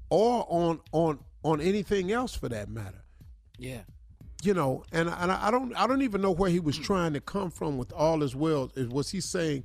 or 0.09 0.47
on 0.49 0.81
on 0.93 1.19
on 1.43 1.61
anything 1.61 2.13
else 2.13 2.35
for 2.35 2.49
that 2.49 2.69
matter 2.69 3.03
Yeah. 3.59 3.83
you 4.43 4.55
know 4.55 4.85
and, 4.93 5.09
and 5.09 5.33
I, 5.33 5.49
I 5.49 5.51
don't 5.51 5.75
i 5.75 5.87
don't 5.87 6.03
even 6.03 6.21
know 6.21 6.31
where 6.33 6.51
he 6.51 6.61
was 6.61 6.77
trying 6.79 7.13
to 7.15 7.21
come 7.21 7.51
from 7.51 7.79
with 7.79 7.93
all 7.93 8.21
his 8.21 8.35
well 8.37 8.71
was 8.91 9.11
he 9.11 9.21
saying 9.21 9.65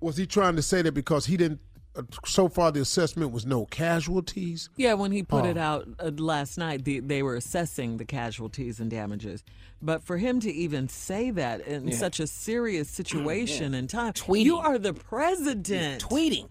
was 0.00 0.16
he 0.16 0.26
trying 0.26 0.56
to 0.56 0.62
say 0.62 0.82
that 0.82 0.92
because 0.92 1.26
he 1.26 1.36
didn't 1.36 1.60
uh, 1.96 2.02
so 2.26 2.48
far 2.48 2.72
the 2.72 2.80
assessment 2.80 3.30
was 3.30 3.46
no 3.46 3.64
casualties 3.66 4.68
Yeah, 4.76 4.94
when 4.94 5.12
he 5.12 5.22
put 5.22 5.46
it 5.46 5.56
Oh. 5.56 5.60
out 5.60 5.88
uh, 6.00 6.10
last 6.16 6.58
night, 6.58 6.84
the, 6.84 6.98
they 6.98 7.22
were 7.22 7.36
assessing 7.36 7.98
the 7.98 8.04
casualties 8.04 8.80
and 8.80 8.90
damages. 8.90 9.44
But 9.80 10.02
for 10.02 10.16
him 10.16 10.40
to 10.40 10.50
even 10.52 10.88
say 10.88 11.30
that 11.30 11.60
in 11.60 11.86
Yeah. 11.86 11.96
such 11.96 12.18
a 12.18 12.26
serious 12.26 12.90
situation 13.00 13.74
and 13.74 13.88
time, 13.88 14.12
Tweeting. 14.12 14.42
you 14.44 14.56
are 14.56 14.76
the 14.76 14.92
president. 14.92 16.02
Tweeting. 16.02 16.48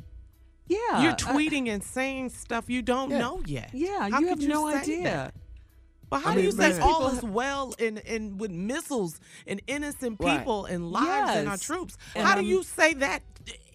Yeah, 0.67 1.01
You're 1.01 1.11
I- 1.11 1.15
tweeting 1.15 1.67
and 1.69 1.83
saying 1.83 2.29
stuff 2.29 2.69
you 2.69 2.81
don't 2.81 3.09
Yeah. 3.11 3.19
know 3.19 3.41
yet. 3.45 3.71
yeah, 3.73 4.09
How 4.09 4.19
you 4.19 4.27
have 4.27 4.39
no 4.39 4.67
idea. 4.67 5.03
that? 5.03 5.33
But 6.09 6.21
how 6.21 6.31
I 6.31 6.35
do 6.35 6.41
you 6.41 6.51
say 6.51 6.79
all 6.79 7.07
is 7.07 7.23
well 7.23 7.73
in, 7.79 7.97
in 7.97 8.37
with 8.37 8.51
missiles 8.51 9.19
and 9.47 9.61
innocent 9.67 10.17
Right. 10.19 10.37
people 10.39 10.65
and 10.65 10.91
lives 10.91 11.35
and 11.35 11.49
our 11.49 11.57
troops? 11.57 11.97
And 12.15 12.25
how 12.25 12.35
do 12.35 12.45
you 12.45 12.63
say 12.63 12.93
that 12.95 13.23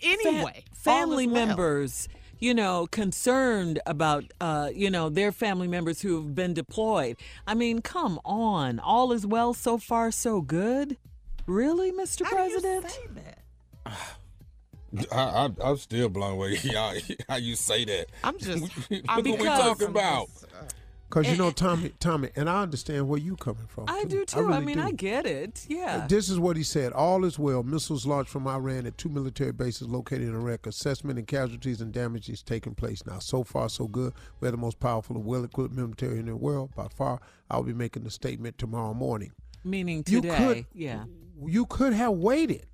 anyway? 0.02 0.65
Family 0.73 1.27
well. 1.27 1.47
members 1.47 2.09
you 2.40 2.55
know, 2.55 2.86
concerned 2.86 3.81
about, 3.85 4.23
uh, 4.40 4.70
you 4.73 4.89
know, 4.89 5.09
their 5.09 5.32
family 5.32 5.66
members 5.66 6.02
who 6.02 6.15
have 6.15 6.36
been 6.36 6.55
deployed. 6.55 7.16
I 7.48 7.55
mean, 7.55 7.82
come 7.82 8.20
on. 8.24 8.78
All 8.78 9.10
is 9.10 9.27
well 9.27 9.52
so 9.55 9.77
far, 9.77 10.12
so 10.12 10.40
good. 10.40 10.97
Really, 11.47 11.90
Mr. 11.90 12.23
President? 12.23 12.86
I, 15.12 15.16
I, 15.16 15.51
I'm 15.62 15.77
still 15.77 16.09
blown 16.09 16.32
away 16.32 16.56
how, 16.74 16.94
how 17.28 17.36
you 17.36 17.55
say 17.56 17.85
that. 17.86 18.06
I'm 18.24 18.39
just. 18.39 18.62
Look 18.90 19.02
I'm 19.09 19.16
what 19.16 19.24
we 19.24 19.32
because- 19.36 19.59
talking 19.60 19.89
about. 19.89 20.28
Uh, 20.43 20.65
because 21.10 21.27
you 21.31 21.39
know, 21.39 21.51
Tommy, 21.51 21.90
Tommy, 22.01 22.28
and 22.36 22.51
I 22.51 22.60
understand 22.62 23.09
where 23.09 23.19
you 23.19 23.35
coming 23.35 23.66
from. 23.66 23.85
I 23.89 24.05
do 24.05 24.27
too. 24.27 24.40
I, 24.40 24.43
really 24.43 24.65
mean, 24.66 24.77
do. 24.77 24.82
I 24.82 24.90
get 24.90 25.24
it. 25.24 25.65
Yeah. 25.66 26.06
This 26.06 26.28
is 26.28 26.39
what 26.39 26.55
he 26.59 26.62
said. 26.62 26.93
All 26.93 27.24
is 27.24 27.39
well. 27.39 27.62
Missiles 27.62 28.05
launched 28.05 28.31
from 28.31 28.47
Iran 28.47 28.85
at 28.85 28.98
two 28.98 29.09
military 29.09 29.52
bases 29.52 29.89
located 29.89 30.28
in 30.28 30.35
Iraq. 30.35 30.66
Assessment 30.66 31.19
and 31.19 31.27
casualties 31.27 31.81
and 31.81 31.93
damage 31.94 32.28
is 32.28 32.43
taking 32.43 32.74
place 32.74 33.06
now. 33.06 33.20
So 33.20 33.43
far, 33.43 33.70
so 33.70 33.86
good. 33.89 34.12
We're 34.40 34.51
the 34.51 34.59
most 34.59 34.81
powerful 34.81 35.16
and 35.16 35.24
well-equipped 35.24 35.73
military 35.73 36.19
in 36.19 36.27
the 36.27 36.36
world 36.36 36.74
by 36.74 36.89
far. 36.89 37.20
I'll 37.51 37.62
be 37.62 37.73
making 37.73 38.05
the 38.05 38.10
statement 38.10 38.59
tomorrow 38.59 38.93
morning. 38.93 39.32
Meaning 39.65 40.05
You 40.06 40.20
today. 40.20 40.36
could- 40.36 40.66
yeah. 40.74 41.05
You 41.43 41.65
could 41.65 41.94
have 41.94 42.12
waited. 42.12 42.66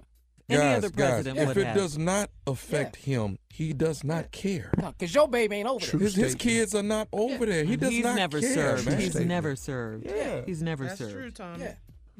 Any 0.48 0.58
guys, 0.60 0.76
other 0.78 0.90
guys, 0.90 1.08
president 1.10 1.38
if 1.38 1.48
would 1.48 1.56
it 1.56 1.66
have. 1.66 1.76
does 1.76 1.96
not 1.98 2.30
affect 2.46 2.96
him, 2.96 3.38
he 3.48 3.72
does 3.72 4.04
not 4.04 4.30
care. 4.30 4.70
Because 4.76 5.14
your 5.14 5.26
baby 5.26 5.56
ain't 5.56 5.68
over 5.68 5.84
there. 5.84 6.00
His, 6.00 6.14
his 6.14 6.34
kids 6.34 6.74
are 6.74 6.82
not 6.82 7.08
over 7.12 7.46
there. 7.46 7.64
He 7.64 7.76
does 7.76 7.88
not. 7.88 7.92
He's 7.92 8.04
not 8.04 8.16
never 8.16 8.40
care, 8.40 8.54
served. 8.54 8.86
man. 8.86 8.98
He's 9.00 9.10
Statement. 9.10 9.28
never 9.28 9.56
served. 9.56 10.04
Yeah. 10.06 10.42
He's 10.44 10.62
never 10.62 10.84
That's 10.84 10.98
served. 10.98 11.12
true, 11.12 11.30
Tommy. 11.30 11.64
Yeah. 11.64 11.74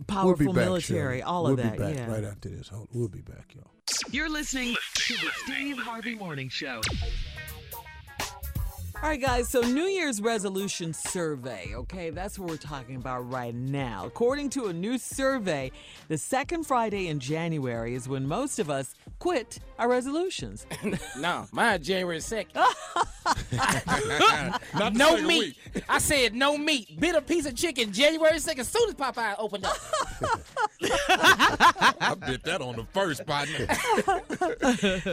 Powerful 0.07 0.29
we'll 0.29 0.37
be 0.37 0.47
back, 0.47 0.55
military, 0.65 0.99
Shirley. 1.21 1.23
all 1.23 1.43
we'll 1.45 1.53
of 1.53 1.59
that. 1.59 1.73
be 1.75 1.79
back 1.79 1.95
yeah. 1.97 2.11
right 2.11 2.25
after 2.25 2.49
this. 2.49 2.69
Hold- 2.69 2.89
We'll 2.93 3.09
be 3.09 3.21
back, 3.21 3.55
y'all. 3.55 3.71
You're 4.11 4.31
listening 4.31 4.75
to 4.95 5.13
the 5.15 5.31
Steve 5.45 5.79
Harvey 5.79 6.15
Morning 6.15 6.49
Show. 6.49 6.81
All 9.05 9.11
right, 9.11 9.21
guys. 9.21 9.51
So, 9.51 9.61
New 9.61 9.85
Year's 9.85 10.23
resolution 10.23 10.95
survey. 10.95 11.75
Okay, 11.75 12.09
that's 12.09 12.39
what 12.39 12.49
we're 12.49 12.57
talking 12.57 12.97
about 12.97 13.31
right 13.31 13.55
now. 13.55 14.07
According 14.07 14.49
to 14.51 14.69
a 14.69 14.73
new 14.73 14.97
survey, 14.97 15.73
the 16.09 16.17
second 16.17 16.65
Friday 16.65 17.09
in 17.09 17.21
January 17.21 17.95
is 17.95 18.09
when 18.09 18.27
most 18.27 18.59
of 18.59 18.71
us 18.71 18.95
quit 19.19 19.59
our 19.79 19.91
resolutions. 19.91 20.67
no, 21.19 21.45
mine 21.53 21.83
January 21.83 22.17
2nd. 22.17 22.55
Not 24.79 24.95
no 24.95 25.19
meat. 25.19 25.55
week. 25.75 25.85
I 25.87 25.99
said 25.99 26.35
no 26.35 26.57
meat. 26.57 26.99
Bit 26.99 27.15
a 27.15 27.21
piece 27.21 27.45
of 27.45 27.55
chicken 27.55 27.93
January 27.93 28.39
2nd 28.39 28.61
as 28.61 28.69
soon 28.69 28.89
as 28.89 28.95
Popeye 28.95 29.35
opened 29.39 29.67
up. 29.67 29.77
I 30.81 32.17
bit 32.27 32.43
that 32.45 32.63
on 32.63 32.77
the 32.77 32.85
first 32.93 33.27
partner. 33.27 33.67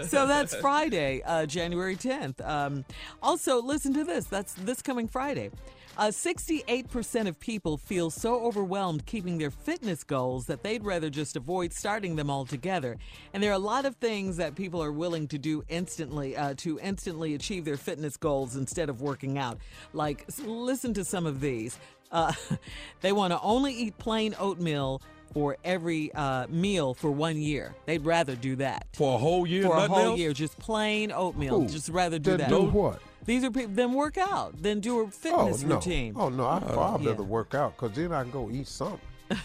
so 0.06 0.28
that's 0.28 0.56
Friday, 0.56 1.22
uh, 1.26 1.46
January 1.46 1.98
10th. 1.98 2.40
Um, 2.48 2.86
also, 3.22 3.62
listen 3.62 3.81
to 3.82 4.04
this. 4.04 4.26
That's 4.26 4.54
this 4.54 4.82
coming 4.82 5.08
Friday. 5.08 5.52
Uh, 5.98 6.08
68% 6.08 7.28
of 7.28 7.38
people 7.40 7.78
feel 7.78 8.10
so 8.10 8.42
overwhelmed 8.46 9.06
keeping 9.06 9.38
their 9.38 9.52
fitness 9.52 10.04
goals 10.04 10.46
that 10.46 10.64
they'd 10.64 10.84
rather 10.86 11.10
just 11.10 11.36
avoid 11.36 11.74
starting 11.74 12.16
them 12.16 12.30
altogether. 12.30 12.98
And 13.34 13.44
there 13.44 13.52
are 13.52 13.56
a 13.56 13.60
lot 13.60 13.86
of 13.86 13.96
things 13.98 14.38
that 14.38 14.56
people 14.56 14.82
are 14.82 14.92
willing 14.92 15.28
to 15.30 15.38
do 15.38 15.64
instantly 15.68 16.38
uh, 16.38 16.54
to 16.58 16.80
instantly 16.80 17.34
achieve 17.36 17.66
their 17.66 17.76
fitness 17.78 18.16
goals 18.16 18.56
instead 18.56 18.90
of 18.90 19.02
working 19.02 19.38
out. 19.38 19.58
Like, 19.94 20.26
listen 20.46 20.94
to 20.94 21.04
some 21.04 21.26
of 21.26 21.42
these. 21.42 21.78
Uh, 22.12 22.32
they 23.02 23.12
want 23.12 23.34
to 23.34 23.42
only 23.42 23.74
eat 23.74 23.98
plain 23.98 24.34
oatmeal 24.40 25.02
for 25.34 25.58
every 25.64 26.14
uh, 26.14 26.48
meal 26.48 26.94
for 26.94 27.12
one 27.12 27.38
year. 27.38 27.74
They'd 27.86 28.06
rather 28.06 28.36
do 28.36 28.56
that 28.58 28.88
For 28.94 29.16
a 29.16 29.18
whole 29.18 29.46
year, 29.48 29.64
for 29.64 29.76
a 29.78 29.88
whole 29.88 30.00
else? 30.12 30.20
year, 30.20 30.34
just 30.34 30.58
plain 30.60 31.12
oatmeal. 31.12 31.62
Who? 31.62 31.68
Just 31.70 31.90
rather 31.90 32.20
do 32.20 32.32
Then 32.32 32.40
that. 32.40 32.50
do 32.50 32.64
what? 32.64 33.02
These 33.26 33.44
are 33.44 33.52
people. 33.52 33.74
Then 33.74 33.94
work 33.94 34.18
out. 34.18 34.62
Then 34.62 34.80
do 34.80 35.00
a 35.00 35.04
Oh 35.04 35.10
fitness 35.10 35.64
no! 35.64 35.76
routine. 35.76 36.14
Oh 36.18 36.30
no! 36.30 36.46
I 36.46 36.58
uh, 36.58 36.62
oh, 36.70 36.76
far 36.76 37.00
yeah. 37.02 37.10
rather 37.10 37.24
work 37.24 37.54
out 37.54 37.76
because 37.78 37.96
then 37.96 38.12
I 38.12 38.24
can 38.24 38.32
go 38.32 38.50
eat 38.50 38.68
something. 38.68 39.00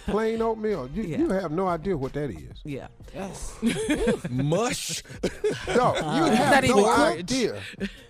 Plain 0.07 0.43
oatmeal. 0.43 0.89
You, 0.93 1.03
you 1.19 1.29
have 1.31 1.53
no 1.53 1.69
idea 1.69 1.97
what 1.97 2.13
that 2.15 2.31
is. 2.31 2.59
Yeah. 2.65 2.89
Mush. 4.31 5.03
No, 5.69 5.95
you 5.95 6.03
Not 6.03 6.33
have 6.33 6.65
no 6.65 6.75
cooked. 6.85 6.99
idea 6.99 7.61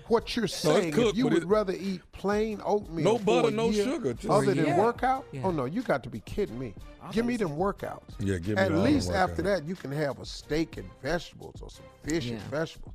what 0.09 0.37
you're 0.37 0.47
saying. 0.47 0.93
cooked, 0.93 1.11
if 1.11 1.17
you 1.17 1.25
would 1.25 1.43
it- 1.43 1.47
rather 1.47 1.73
eat 1.73 2.01
plain 2.13 2.61
oatmeal, 2.65 3.05
No 3.15 3.19
butter, 3.19 3.51
no 3.51 3.71
year 3.71 3.85
sugar, 3.85 4.13
just- 4.15 4.31
other 4.31 4.55
than 4.55 4.67
year. 4.67 4.77
work 4.79 5.03
out. 5.03 5.27
Yeah. 5.33 5.41
Oh 5.45 5.51
no, 5.51 5.65
you 5.65 5.83
got 5.83 6.03
to 6.05 6.11
be 6.11 6.21
kidding 6.21 6.59
me. 6.59 6.75
Give 7.13 7.25
me 7.25 7.37
them 7.37 7.51
workouts. 7.51 8.03
Yeah, 8.19 8.39
give 8.39 8.57
me 8.57 8.63
At 8.63 8.73
all 8.73 8.83
them 8.83 8.93
least 8.93 9.11
after 9.11 9.41
that, 9.43 9.65
you 9.65 9.75
can 9.75 9.91
have 9.93 10.19
a 10.19 10.27
steak 10.27 10.77
and 10.77 10.89
vegetables 11.03 11.61
or 11.63 11.71
some 11.71 11.87
fish 12.05 12.31
and 12.31 12.41
vegetables. 12.43 12.95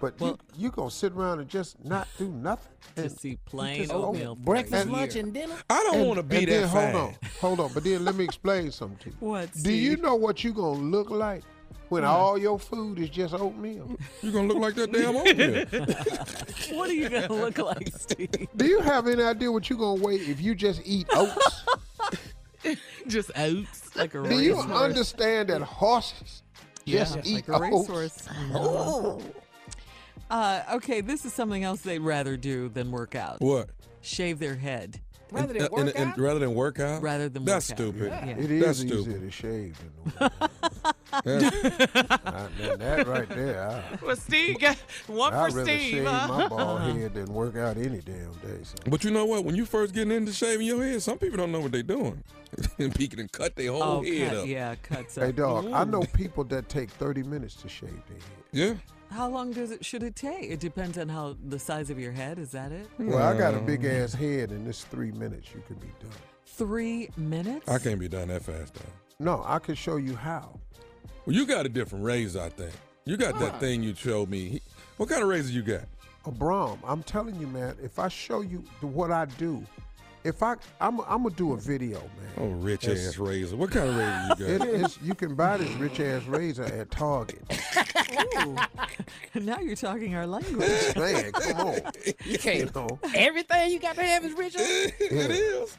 But 0.00 0.18
Well- 0.20 0.38
you 0.54 0.64
you 0.64 0.70
gonna 0.70 0.90
sit 0.90 1.12
around 1.12 1.40
and 1.40 1.48
just 1.48 1.82
not 1.84 2.08
do 2.18 2.28
nothing? 2.28 2.72
And 2.96 3.08
Just 3.10 3.24
eat 3.24 3.38
plain 3.46 3.80
just 3.82 3.92
oatmeal. 3.92 4.34
for 4.36 4.40
Breakfast, 4.42 4.86
year. 4.86 4.96
lunch, 4.96 5.16
and 5.16 5.32
dinner. 5.34 5.56
I 5.70 5.82
don't 5.90 6.06
want 6.06 6.18
to 6.18 6.22
be 6.22 6.36
and 6.38 6.48
that 6.48 6.50
then. 6.50 6.68
Hold 6.68 6.94
on, 6.94 7.14
hold 7.40 7.60
on. 7.60 7.72
But 7.72 7.84
then 7.84 8.04
let 8.04 8.14
me 8.14 8.24
explain 8.24 8.70
something 8.70 8.98
to 8.98 9.10
you. 9.10 9.16
What? 9.20 9.48
Do 9.62 9.72
you 9.72 9.96
know 9.96 10.14
what 10.14 10.44
you 10.44 10.52
gonna 10.52 10.78
look 10.78 11.10
like 11.10 11.42
when 11.88 12.04
all 12.04 12.36
your 12.38 12.58
food 12.58 12.98
is 12.98 13.08
just 13.10 13.34
oatmeal? 13.34 13.96
You're 14.22 14.32
going 14.32 14.48
to 14.48 14.54
look 14.54 14.62
like 14.62 14.74
that 14.76 14.92
damn 14.92 15.16
oatmeal. 15.16 16.78
What 16.78 16.90
are 16.90 16.92
you 16.94 17.08
gonna 17.08 17.32
look 17.32 17.58
like, 17.58 17.88
Steve? 17.96 18.30
Do 18.56 18.66
you 18.66 18.80
have 18.80 19.06
any 19.08 19.22
idea 19.22 19.50
what 19.50 19.68
you 19.70 19.76
gonna 19.76 20.00
weigh 20.02 20.16
if 20.16 20.40
you 20.40 20.54
just 20.54 20.80
eat 20.84 21.06
oats? 21.12 21.64
Just 23.06 23.30
oats. 23.36 23.94
Like 23.94 24.14
a 24.14 24.22
Do 24.26 24.40
you 24.40 24.56
racehorse. 24.56 24.80
understand 24.80 25.50
that 25.50 25.60
horses 25.60 26.42
just 26.86 27.16
Like 27.16 27.26
eat 27.26 27.48
a 27.48 27.52
oats? 27.60 27.88
racehorse. 27.90 28.28
Uh, 30.30 30.62
okay, 30.74 31.00
this 31.00 31.24
is 31.24 31.32
something 31.32 31.62
else 31.64 31.80
they'd 31.82 31.98
rather 32.00 32.36
do 32.36 32.68
than 32.68 32.90
work 32.90 33.14
out. 33.14 33.40
what? 33.40 33.68
Shave 34.00 34.38
their 34.38 34.56
head 34.56 35.00
Rather 35.32 35.52
than 35.54 35.62
work 35.72 35.80
and- 35.80 35.96
and 35.96 36.10
out. 36.12 36.18
rather 36.18 36.38
than 36.40 36.54
work 36.54 36.78
out? 36.78 37.02
rather 37.02 37.28
than 37.28 37.44
That's 37.44 37.70
work 37.70 37.80
out. 37.80 37.84
stupid. 37.94 38.06
Yeah. 38.12 38.26
It 38.36 38.50
is 38.50 38.64
That's 38.64 38.84
easier 38.84 39.02
stupid. 39.02 39.20
to 39.22 39.30
shave 39.30 39.78
than 39.78 40.12
work 40.20 40.32
out. 40.40 40.50
Now, 41.24 42.48
now 42.58 42.76
that 42.76 43.06
right 43.06 43.28
there, 43.28 43.68
I, 43.70 44.04
Well, 44.04 44.16
Steve 44.16 44.58
got 44.58 44.76
one 45.06 45.32
I'd 45.32 45.52
for 45.52 45.58
rather 45.58 45.70
Steve. 45.70 45.90
shave 45.92 46.04
huh? 46.06 46.26
my 46.28 46.48
bald 46.48 46.80
head 46.82 47.14
than 47.14 47.26
work 47.32 47.56
out 47.56 47.76
any 47.76 48.00
damn 48.00 48.32
day. 48.32 48.58
So. 48.64 48.74
But 48.88 49.04
you 49.04 49.12
know 49.12 49.24
what? 49.24 49.44
When 49.44 49.54
you 49.54 49.64
first 49.64 49.94
getting 49.94 50.10
into 50.12 50.32
shaving 50.32 50.66
your 50.66 50.82
head, 50.84 51.00
some 51.02 51.18
people 51.18 51.36
don't 51.36 51.52
know 51.52 51.60
what 51.60 51.70
they're 51.70 51.84
doing. 51.84 52.22
and 52.78 52.92
peeking 52.94 53.20
and 53.20 53.30
cut 53.30 53.54
their 53.54 53.70
whole 53.70 53.82
Oh, 53.82 54.02
head 54.02 54.28
cut, 54.30 54.36
up. 54.38 54.46
yeah, 54.48 54.74
cuts 54.82 55.16
up. 55.16 55.22
Hey 55.24 55.30
up. 55.30 55.36
dog, 55.36 55.70
I 55.72 55.84
know 55.84 56.02
people 56.02 56.42
that 56.44 56.68
take 56.68 56.90
30 56.90 57.22
minutes 57.22 57.54
to 57.56 57.68
shave 57.68 57.90
their 58.08 58.18
head. 58.18 58.24
Yeah. 58.52 58.74
How 59.14 59.28
long 59.28 59.52
does 59.52 59.70
it 59.70 59.84
should 59.84 60.02
it 60.02 60.16
take? 60.16 60.50
It 60.50 60.58
depends 60.58 60.98
on 60.98 61.08
how 61.08 61.36
the 61.46 61.58
size 61.58 61.88
of 61.88 62.00
your 62.00 62.10
head. 62.10 62.40
Is 62.40 62.50
that 62.50 62.72
it? 62.72 62.88
Well, 62.98 63.22
I 63.22 63.38
got 63.38 63.54
a 63.54 63.60
big 63.60 63.82
mm. 63.82 64.02
ass 64.02 64.12
head, 64.12 64.50
and 64.50 64.66
this 64.66 64.82
three 64.82 65.12
minutes 65.12 65.54
you 65.54 65.62
can 65.68 65.76
be 65.76 65.86
done. 66.00 66.10
Three 66.44 67.08
minutes? 67.16 67.68
I 67.68 67.78
can't 67.78 68.00
be 68.00 68.08
done 68.08 68.26
that 68.28 68.42
fast, 68.42 68.74
though. 68.74 68.90
No, 69.20 69.44
I 69.46 69.60
can 69.60 69.76
show 69.76 69.98
you 69.98 70.16
how. 70.16 70.58
Well, 71.26 71.36
you 71.36 71.46
got 71.46 71.64
a 71.64 71.68
different 71.68 72.04
razor, 72.04 72.40
I 72.40 72.48
think. 72.48 72.72
You 73.04 73.16
got 73.16 73.38
that 73.38 73.60
thing 73.60 73.84
you 73.84 73.94
showed 73.94 74.28
me. 74.28 74.60
What 74.96 75.08
kind 75.08 75.22
of 75.22 75.28
razor 75.28 75.52
you 75.52 75.62
got? 75.62 75.84
A 76.26 76.32
Braun. 76.32 76.80
I'm 76.84 77.04
telling 77.04 77.38
you, 77.40 77.46
man. 77.46 77.76
If 77.80 78.00
I 78.00 78.08
show 78.08 78.40
you 78.40 78.64
the, 78.80 78.88
what 78.88 79.12
I 79.12 79.26
do, 79.26 79.64
if 80.24 80.42
I, 80.42 80.56
I'm, 80.80 81.00
I'm 81.02 81.22
gonna 81.22 81.30
do 81.30 81.52
a 81.52 81.56
video, 81.56 81.98
man. 82.00 82.32
Oh, 82.38 82.48
rich 82.48 82.84
It's- 82.84 83.06
ass 83.08 83.18
razor. 83.18 83.56
What 83.56 83.70
kind 83.70 83.88
of 83.90 83.96
razor 83.96 84.52
you 84.52 84.58
got? 84.58 84.66
It 84.68 84.74
is. 84.82 84.98
You 85.02 85.14
can 85.14 85.34
buy 85.34 85.56
this 85.58 85.70
rich 85.76 86.00
ass 86.00 86.24
razor 86.24 86.64
at 86.64 86.90
Target. 86.90 87.42
Ooh. 88.46 88.56
now 89.40 89.60
you're 89.60 89.76
talking 89.76 90.14
our 90.14 90.26
language. 90.26 90.68
Man, 90.96 91.32
come 91.32 91.60
on. 91.68 91.74
You 92.06 92.12
You 92.24 92.38
can't. 92.38 92.74
know. 92.74 92.98
Everything 93.14 93.70
you 93.70 93.78
got 93.78 93.96
to 93.96 94.02
have 94.02 94.24
is 94.24 94.32
rich. 94.32 94.54
it 94.56 94.94
is. 95.30 95.76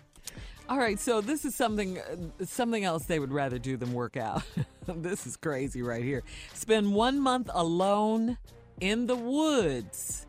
All 0.68 0.78
right, 0.80 1.00
so 1.00 1.22
this 1.22 1.46
is 1.46 1.54
something 1.54 2.00
uh, 2.00 2.46
something 2.46 2.84
else 2.84 3.06
they 3.06 3.20
would 3.20 3.32
rather 3.32 3.60
do 3.60 3.78
than 3.78 3.94
work 3.94 4.18
out. 4.18 4.42
this 4.88 5.28
is 5.28 5.38
crazy 5.38 5.82
right 5.84 6.04
here. 6.04 6.24
Spend 6.54 6.94
one 6.94 7.20
month 7.20 7.50
alone 7.54 8.38
in 8.82 9.06
the 9.08 9.16
woods 9.16 10.25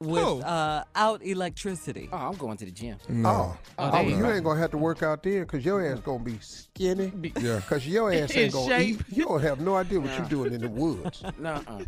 with 0.00 0.22
Oh. 0.24 0.40
uh, 0.40 0.82
out 0.96 1.22
electricity. 1.22 2.08
Oh, 2.10 2.16
I'm 2.16 2.34
going 2.36 2.56
to 2.56 2.64
the 2.64 2.70
gym. 2.70 2.96
Oh, 3.24 3.54
oh, 3.78 3.90
there 3.90 4.02
you 4.02 4.16
you 4.16 4.22
go. 4.22 4.32
ain't 4.32 4.44
gonna 4.44 4.58
have 4.58 4.70
to 4.70 4.78
work 4.78 5.02
out 5.02 5.22
there 5.22 5.44
because 5.44 5.62
your 5.62 5.86
ass 5.86 6.00
gonna 6.00 6.24
be 6.24 6.38
skinny. 6.40 7.12
Yeah. 7.38 7.60
Cause 7.68 7.86
your 7.86 8.10
ass 8.10 8.34
ain't 8.34 8.52
gonna 8.54 8.66
shape. 8.78 9.00
eat. 9.10 9.16
You 9.16 9.26
don't 9.26 9.42
have 9.42 9.60
no 9.60 9.76
idea 9.76 10.00
what 10.00 10.16
you're 10.16 10.26
doing 10.28 10.54
in 10.54 10.62
the 10.62 10.68
woods. 10.70 11.22
Nuh-uh. 11.38 11.80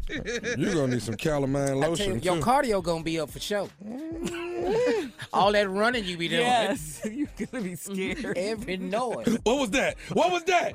You're 0.58 0.74
going 0.74 0.88
to 0.90 0.94
need 0.96 1.02
some 1.02 1.14
calamine 1.16 1.62
I 1.62 1.66
tell 1.68 1.74
you, 1.76 1.86
lotion, 1.88 2.20
your 2.22 2.36
too. 2.36 2.42
cardio 2.42 2.82
gonna 2.82 3.02
be 3.02 3.18
up 3.18 3.30
for 3.30 3.40
show. 3.40 3.70
All 5.32 5.50
that 5.52 5.68
running 5.70 6.04
you 6.04 6.18
be 6.18 6.28
doing. 6.28 6.42
Yes, 6.42 7.00
you're 7.10 7.28
gonna 7.50 7.64
be 7.64 7.74
scared. 7.76 8.36
Every 8.36 8.76
noise. 8.76 9.38
What 9.44 9.58
was 9.58 9.70
that? 9.70 9.96
What 10.12 10.30
was 10.30 10.44
that? 10.44 10.74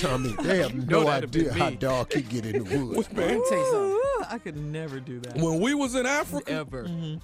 Tommy, 0.00 0.34
they 0.42 0.58
have 0.58 0.74
no 0.88 1.04
that'd 1.04 1.30
be 1.30 1.40
idea 1.48 1.52
how 1.54 1.70
me. 1.70 1.76
dog 1.76 2.10
can 2.10 2.22
get 2.22 2.44
in 2.46 2.64
the 2.64 2.78
woods. 2.78 3.08
Let 3.14 3.16
me 3.36 3.42
tell 3.48 3.58
you 3.58 3.70
something. 3.70 4.00
Ooh, 4.18 4.24
I 4.28 4.38
could 4.38 4.56
never 4.56 5.00
do 5.00 5.20
that. 5.20 5.36
When 5.36 5.60
we 5.60 5.74
was 5.74 5.94
in 5.94 6.06
Africa, 6.06 6.50
Ever. 6.52 6.84
Mm-hmm. 6.84 7.16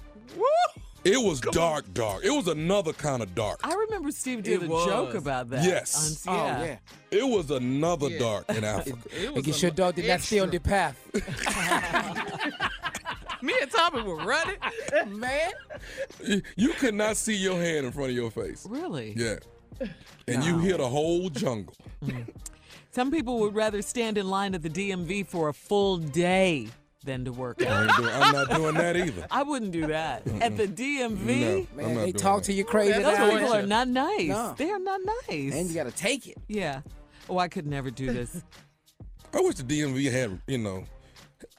it 1.03 1.17
was 1.21 1.39
dark, 1.41 1.91
dark. 1.93 2.23
It 2.23 2.31
was 2.31 2.47
another 2.47 2.93
kind 2.93 3.21
of 3.21 3.35
dark. 3.35 3.59
I 3.63 3.73
remember 3.73 4.11
Steve 4.11 4.43
did 4.43 4.63
It 4.63 4.65
a 4.65 4.67
joke 4.67 5.13
about 5.15 5.49
that. 5.49 5.63
Yes. 5.63 6.25
on- 6.27 6.35
Oh 6.35 6.45
yeah. 6.45 6.65
yeah. 6.65 6.77
It 7.19 7.23
was 7.27 7.51
another 7.51 8.09
Yeah. 8.09 8.19
dark 8.19 8.49
in 8.49 8.63
Africa. 8.63 8.97
It 9.15 9.25
And 9.27 9.35
was 9.35 9.45
get 9.45 9.57
a 9.57 9.61
your 9.61 9.71
dog 9.71 9.95
did 9.95 10.07
not 10.07 10.21
stay 10.21 10.39
on 10.39 10.49
the 10.49 10.59
path. 10.59 10.97
Me 13.41 13.53
and 13.61 13.69
Tommy 13.69 14.01
were 14.01 14.15
running. 14.17 14.55
Man. 15.07 15.51
You- 16.25 16.41
You 16.55 16.69
could 16.73 16.95
not 16.95 17.17
see 17.17 17.35
your 17.35 17.55
hand 17.59 17.85
in 17.85 17.91
front 17.91 18.09
of 18.09 18.15
your 18.15 18.31
face. 18.31 18.65
Really? 18.67 19.13
Yeah. 19.15 19.35
And 20.27 20.43
you 20.43 20.57
hit 20.59 20.79
a 20.79 20.87
whole 20.87 21.29
jungle. 21.29 21.75
Mm. 22.03 22.27
Some 22.91 23.11
people 23.11 23.39
would 23.41 23.53
rather 23.53 23.81
stand 23.81 24.17
in 24.17 24.29
line 24.29 24.55
at 24.55 24.63
the 24.63 24.69
DMV 24.69 25.27
for 25.27 25.49
a 25.49 25.53
full 25.53 25.97
day 25.97 26.69
than 27.05 27.25
to 27.25 27.31
work 27.31 27.61
I 27.61 27.65
out. 27.67 27.83
ain't 27.89 27.97
doing, 27.97 28.09
I'm 28.13 28.33
not 28.33 28.49
doing 28.49 28.73
that 28.75 28.97
either. 28.97 29.27
I 29.31 29.43
wouldn't 29.43 29.71
do 29.71 29.87
that. 29.87 30.27
At 30.41 30.57
the 30.57 30.67
DMV? 30.67 30.97
No, 30.97 31.07
I'm 31.13 31.67
Man, 31.77 31.95
not 31.95 32.01
they 32.05 32.11
doing 32.11 32.13
talk 32.13 32.37
that. 32.39 32.45
to 32.45 32.53
you 32.53 32.65
crazy. 32.65 32.93
Those 32.93 33.17
now. 33.17 33.31
people 33.31 33.53
are 33.53 33.61
not 33.65 33.87
nice. 33.87 34.27
No. 34.27 34.55
They 34.57 34.69
are 34.69 34.79
not 34.79 34.99
nice. 35.29 35.53
And 35.53 35.69
you 35.69 35.75
got 35.75 35.85
to 35.85 35.91
take 35.91 36.27
it. 36.27 36.37
yeah. 36.47 36.81
Oh, 37.29 37.37
I 37.39 37.47
could 37.47 37.65
never 37.65 37.89
do 37.89 38.11
this. 38.13 38.43
I 39.33 39.39
wish 39.41 39.55
the 39.55 39.63
DMV 39.63 40.11
had, 40.11 40.39
you 40.47 40.57
know, 40.59 40.83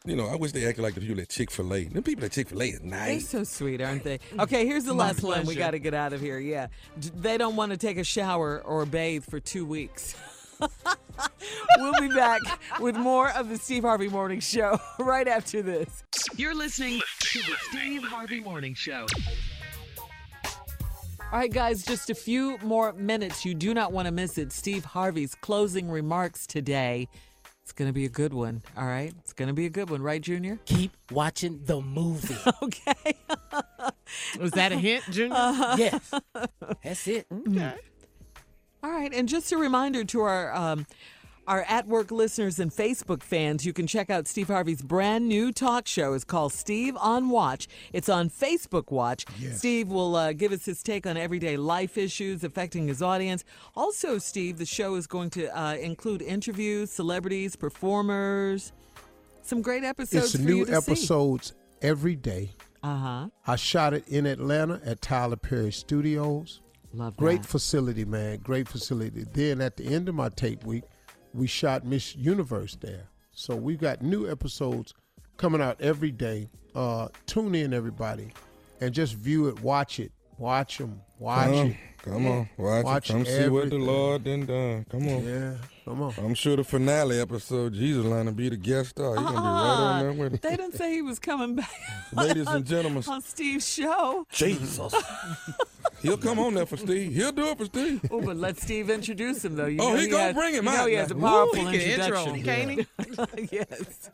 you 0.05 0.15
know, 0.15 0.27
I 0.29 0.37
wish 0.37 0.53
they 0.53 0.65
acted 0.67 0.83
like 0.83 0.95
the 0.95 1.01
people 1.01 1.21
at 1.21 1.29
Chick 1.29 1.51
Fil 1.51 1.75
A. 1.75 1.85
Them 1.85 2.03
people 2.05 2.25
at 2.25 2.33
Chick 2.33 2.49
Fil 2.49 2.63
A 2.63 2.67
is 2.67 2.81
nice. 2.83 3.09
They're 3.09 3.45
so 3.45 3.45
sweet, 3.45 3.81
aren't 3.81 4.05
they? 4.05 4.21
Okay, 4.39 4.65
here's 4.67 4.85
the 4.85 4.95
My 4.95 5.09
last 5.09 5.23
one. 5.25 5.45
We 5.45 5.57
got 5.57 5.73
to 5.73 5.79
get 5.81 5.93
out 5.95 6.13
of 6.13 6.21
here. 6.21 6.39
Yeah. 6.39 6.69
D- 7.01 7.11
They 7.17 7.37
don't 7.37 7.57
want 7.57 7.73
to 7.73 7.77
take 7.77 7.97
a 7.99 8.05
shower 8.05 8.63
or 8.65 8.87
bathe 8.87 9.25
for 9.25 9.41
two 9.41 9.67
weeks. 9.67 10.15
we'll 11.79 12.01
be 12.01 12.09
back 12.09 12.41
with 12.81 12.97
more 12.97 13.31
of 13.33 13.49
the 13.49 13.57
Steve 13.57 13.83
Harvey 13.85 14.09
Morning 14.09 14.41
Show 14.41 14.79
right 14.99 15.29
after 15.29 15.63
this. 15.63 16.05
You're 16.37 16.55
listening 16.55 17.01
to 17.21 17.39
the 17.41 17.55
Steve 17.71 18.03
Harvey 18.03 18.41
Morning 18.41 18.75
Show. 18.75 19.07
All 21.33 21.41
right, 21.41 21.53
guys, 21.53 21.85
just 21.85 22.09
a 22.09 22.15
few 22.15 22.57
more 22.63 22.93
minutes. 22.93 23.45
You 23.45 23.55
do 23.55 23.75
not 23.75 23.93
want 23.93 24.07
to 24.07 24.13
miss 24.13 24.39
it. 24.39 24.53
Steve 24.53 24.85
Harvey's 24.85 25.35
closing 25.35 25.91
remarks 25.91 26.47
today. 26.47 27.09
It's 27.63 27.73
going 27.73 27.89
to 27.89 27.93
be 27.93 28.05
a 28.05 28.09
good 28.09 28.33
one. 28.33 28.63
All 28.77 28.87
right. 28.87 29.13
It's 29.19 29.33
going 29.33 29.49
to 29.49 29.53
be 29.53 29.67
a 29.67 29.71
good 29.71 29.91
one, 29.91 30.01
right, 30.01 30.23
Junior? 30.23 30.61
Keep 30.67 30.93
watching 31.11 31.61
the 31.65 31.81
movie. 31.81 32.37
Okay. 32.63 33.15
Was 34.39 34.53
that 34.53 34.71
a 34.71 34.77
hint, 34.77 35.03
Junior? 35.11 35.35
Uh-huh. 35.37 35.75
yes. 35.77 36.13
That's 36.85 37.09
it. 37.09 37.27
Okay. 37.33 37.75
All 38.83 38.91
right, 38.91 39.13
and 39.13 39.29
just 39.29 39.53
a 39.53 39.57
reminder 39.57 40.05
to 40.05 40.21
our 40.21 40.55
um, 40.55 40.87
our 41.47 41.63
at 41.69 41.87
work 41.87 42.11
listeners 42.11 42.59
and 42.59 42.71
Facebook 42.71 43.23
fans, 43.23 43.65
you 43.65 43.73
can 43.73 43.87
check 43.87 44.11
out 44.11 44.27
Steve 44.27 44.49
Harvey's 44.49 44.83
brand 44.83 45.29
new 45.29 45.53
talk 45.53 45.87
show. 45.87 46.13
It's 46.13 46.25
called 46.25 46.53
Steve 46.53 46.97
on 46.99 47.29
Watch. 47.29 47.69
It's 47.93 48.09
on 48.09 48.31
Facebook 48.31 48.91
Watch. 48.91 49.25
Steve 49.53 49.89
will 49.89 50.17
uh, 50.17 50.33
give 50.33 50.53
us 50.53 50.65
his 50.65 50.83
take 50.83 51.07
on 51.07 51.17
everyday 51.17 51.57
life 51.57 51.97
issues 51.97 52.45
affecting 52.45 52.89
his 52.89 53.03
audience. 53.03 53.45
Also, 53.75 54.19
Steve, 54.19 54.59
the 54.59 54.67
show 54.67 54.97
is 54.97 55.07
going 55.07 55.31
to 55.31 55.59
uh, 55.59 55.75
include 55.75 56.23
interviews, 56.23 56.91
celebrities, 56.91 57.57
performers, 57.57 58.73
some 59.43 59.63
great 59.63 59.85
episodes 59.85 60.35
It's 60.35 60.43
for 60.43 60.49
new 60.49 60.59
you 60.59 60.65
to 60.67 60.77
episodes 60.77 61.55
every 61.81 62.17
day. 62.17 62.51
Uh 62.83 62.97
huh. 62.97 63.29
I 63.47 63.57
shot 63.57 63.95
it 63.95 64.07
in 64.09 64.27
Atlanta 64.27 64.81
at 64.85 65.01
Tyler 65.01 65.37
Perry 65.37 65.73
Studios. 65.73 66.61
Love 66.93 67.17
Great 67.17 67.43
that. 67.43 67.49
facility, 67.49 68.05
man. 68.05 68.39
Great 68.39 68.69
facility. 68.69 69.25
Then 69.33 69.61
at 69.61 69.77
the 69.77 69.85
end 69.87 70.09
of 70.09 70.15
my 70.15 70.29
tape 70.31 70.65
week, 70.65 70.85
we 71.35 71.47
shot 71.47 71.85
Miss 71.85 72.17
Universe 72.17 72.77
there. 72.81 73.09
So 73.33 73.55
we've 73.55 73.79
got 73.81 74.03
new 74.03 74.31
episodes 74.31 74.95
coming 75.37 75.61
out 75.61 75.81
every 75.81 76.11
day. 76.11 76.49
Uh, 76.75 77.09
tune 77.27 77.55
in, 77.55 77.73
everybody, 77.75 78.33
and 78.81 78.93
just 78.95 79.15
view 79.15 79.49
it, 79.49 79.61
watch 79.61 79.99
it, 80.01 80.13
watch 80.39 80.79
them, 80.79 81.01
watch 81.19 81.47
Come, 81.47 81.55
it. 81.55 81.77
Come 82.07 82.27
on, 82.27 82.49
watch, 82.57 82.85
Watch 82.85 83.11
it. 83.11 83.13
Come 83.13 83.25
see 83.27 83.49
what 83.49 83.71
the. 83.71 83.77
Lord 83.79 84.25
done 84.25 84.47
done. 84.47 84.87
Come 84.91 85.09
on. 85.09 85.25
Yeah, 85.25 85.55
come 85.85 86.03
on. 86.03 86.15
I'm 86.19 86.35
sure 86.35 86.57
the 86.57 86.65
finale 86.65 87.21
episode, 87.21 87.75
Jesus 87.75 88.05
line 88.05 88.27
to 88.27 88.33
be 88.33 88.49
the 88.49 88.57
guest 88.57 88.91
star. 88.91 89.11
He's 89.17 89.25
gonna 89.25 89.31
be 89.31 89.37
right 89.37 89.43
on 89.43 89.81
uh-uh. 89.97 90.03
there 90.03 90.13
with 90.13 90.35
it. 90.35 90.43
They 90.43 90.57
didn't 90.57 90.75
say 90.75 90.93
he 90.95 91.03
was 91.03 91.19
coming 91.19 91.57
back. 91.57 91.71
Ladies 92.13 92.47
and 92.47 92.65
gentlemen, 92.65 93.03
on 93.09 93.21
Steve's 93.23 93.69
show. 93.69 94.27
Jesus. 94.31 94.95
He'll 96.03 96.19
come 96.19 96.39
on 96.39 96.55
there 96.55 96.67
for 96.67 96.77
Steve. 96.77 97.13
He'll 97.15 97.33
do 97.33 97.47
it 97.47 97.59
for 97.59 97.65
Steve. 97.65 98.01
Oh, 98.11 98.21
but 98.21 98.37
let 98.37 98.59
Steve 98.59 98.91
introduce 98.91 99.45
him, 99.45 99.57
though. 99.57 99.67
You 99.67 99.79
Oh, 99.81 99.93
know 99.95 99.97
he 99.97 100.09
gonna 100.09 100.23
has- 100.25 100.35
bring 100.35 100.55
him 100.55 100.65
you 100.67 100.71
know 100.71 100.87
he 100.87 100.95
has 100.95 101.11
a 101.11 101.15
now. 101.15 101.27
powerful 101.29 101.67
Ooh, 101.67 101.71
he 101.71 101.79
can 101.79 102.01
intro 102.01 102.25
introduction. 102.35 102.77
him, 102.79 102.87
can't 103.27 103.53
yes. 103.53 104.11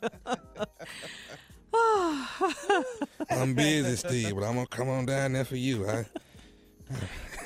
I'm 3.29 3.53
busy, 3.53 3.95
Steve, 3.95 4.35
but 4.35 4.43
I'm 4.43 4.55
gonna 4.55 4.67
come 4.67 4.89
on 4.89 5.05
down 5.05 5.33
there 5.33 5.45
for 5.45 5.55
you. 5.57 5.87
I, 5.89 6.05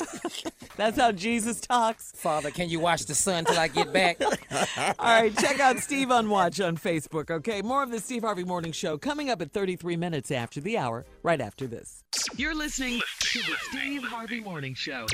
That's 0.78 0.98
how 0.98 1.11
Jesus 1.11 1.60
talks. 1.60 2.11
Father, 2.15 2.52
can 2.52 2.69
you 2.69 2.80
watch 2.80 3.06
the 3.06 3.15
sun 3.15 3.45
till 3.45 3.57
I 3.57 3.68
get 3.68 3.91
back? 3.91 4.22
All 4.99 5.22
right, 5.22 5.36
check 5.38 5.60
out 5.60 5.78
Steve 5.80 6.11
on 6.11 6.30
Watch 6.30 6.60
on 6.61 6.78
Facebook, 6.78 7.32
okay? 7.32 7.61
More 7.61 7.84
of 7.84 7.91
the 7.91 7.99
Steve 7.99 8.24
Harvey 8.24 8.44
Morning 8.44 8.72
Show 8.72 8.98
coming 8.98 9.30
up 9.30 9.41
at 9.41 9.52
33 9.52 9.95
minutes 9.98 10.30
after 10.32 10.61
the 10.61 10.78
hour, 10.78 11.06
right 11.24 11.41
after 11.41 11.68
this. 11.68 12.03
You're 12.36 12.56
listening 12.56 13.02
to 13.19 13.40
the 13.40 13.56
Steve 13.69 14.03
Harvey 14.03 14.40
Morning 14.40 14.76
Show. 14.76 15.07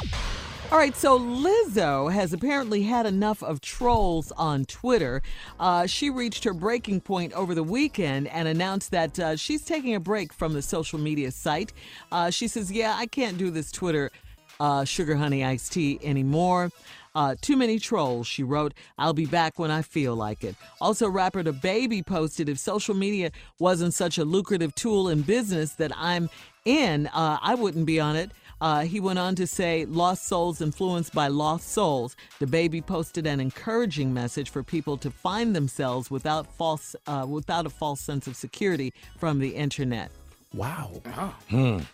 All 0.72 0.78
right, 0.80 0.96
so 0.96 1.20
Lizzo 1.20 2.12
has 2.12 2.34
apparently 2.34 2.82
had 2.82 3.06
enough 3.06 3.44
of 3.44 3.62
trolls 3.62 4.32
on 4.32 4.66
Twitter. 4.66 5.22
Uh, 5.60 5.86
she 5.86 6.10
reached 6.10 6.44
her 6.46 6.54
breaking 6.54 7.02
point 7.02 7.32
over 7.34 7.54
the 7.54 7.64
weekend 7.64 8.28
and 8.30 8.48
announced 8.48 8.90
that 8.92 9.20
uh, 9.20 9.36
she's 9.36 9.64
taking 9.64 9.94
a 9.94 10.00
break 10.00 10.34
from 10.34 10.54
the 10.54 10.62
social 10.62 10.98
media 10.98 11.32
site. 11.32 11.74
Uh, 12.12 12.32
she 12.32 12.48
says, 12.48 12.72
Yeah, 12.72 12.96
I 12.98 13.06
can't 13.06 13.38
do 13.38 13.52
this 13.52 13.72
Twitter 13.72 14.10
uh, 14.60 14.84
sugar 14.86 15.16
honey 15.16 15.44
iced 15.44 15.74
tea 15.74 16.00
anymore. 16.04 16.72
Uh, 17.16 17.36
too 17.42 17.56
many 17.56 17.78
trolls, 17.78 18.26
she 18.26 18.42
wrote. 18.42 18.74
I'll 18.98 19.14
be 19.14 19.28
back 19.28 19.60
when 19.60 19.70
I 19.70 19.84
feel 19.84 20.16
like 20.16 20.44
it. 20.44 20.56
Also, 20.82 21.08
rapper 21.08 21.44
DaBaby 21.44 22.06
posted 22.06 22.50
if 22.50 22.58
social 22.58 22.96
media 22.96 23.32
wasn't 23.60 23.94
such 23.94 24.18
a 24.18 24.26
lucrative 24.26 24.74
tool 24.74 25.10
in 25.10 25.22
business 25.22 25.74
that 25.74 25.92
I'm 25.96 26.30
in, 26.66 27.08
uh, 27.08 27.38
I 27.42 27.56
wouldn't 27.56 27.86
be 27.86 28.00
on 28.00 28.16
it. 28.16 28.32
Uh, 28.62 28.86
he 28.86 29.00
went 29.00 29.20
on 29.20 29.36
to 29.36 29.46
say, 29.46 29.86
Lost 29.86 30.26
souls 30.26 30.62
influenced 30.62 31.14
by 31.14 31.28
lost 31.28 31.70
souls. 31.70 32.16
DaBaby 32.40 32.86
posted 32.86 33.28
an 33.28 33.40
encouraging 33.40 34.14
message 34.14 34.50
for 34.50 34.64
people 34.64 34.98
to 34.98 35.12
find 35.12 35.56
themselves 35.56 36.10
without 36.10 36.48
false, 36.56 36.96
uh, 37.06 37.26
without 37.28 37.66
a 37.66 37.70
false 37.70 38.00
sense 38.00 38.26
of 38.26 38.36
security 38.36 38.94
from 39.20 39.40
the 39.40 39.50
internet. 39.50 40.10
Wow. 40.54 40.92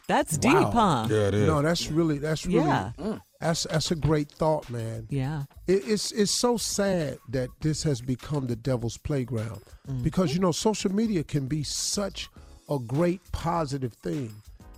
That's 0.07 0.37
deep, 0.37 0.53
Wow. 0.53 0.71
huh? 0.71 1.07
yeah, 1.09 1.27
it 1.27 1.33
is. 1.33 1.47
No, 1.47 1.61
that's 1.61 1.89
really 1.89 2.17
that's 2.17 2.45
really 2.45 2.59
Yeah. 2.59 2.91
that's 3.39 3.63
that's 3.63 3.91
a 3.91 3.95
great 3.95 4.29
thought, 4.31 4.69
man. 4.69 5.07
Yeah. 5.09 5.43
It, 5.67 5.87
it's 5.87 6.11
it's 6.11 6.31
so 6.31 6.57
sad 6.57 7.19
that 7.29 7.49
this 7.61 7.83
has 7.83 8.01
become 8.01 8.47
the 8.47 8.55
devil's 8.55 8.97
playground 8.97 9.61
Mm-hmm. 9.87 10.03
because 10.03 10.33
you 10.33 10.39
know 10.39 10.51
social 10.51 10.93
media 10.93 11.23
can 11.23 11.47
be 11.47 11.63
such 11.63 12.29
a 12.69 12.77
great 12.79 13.21
positive 13.31 13.93
thing. 13.93 14.31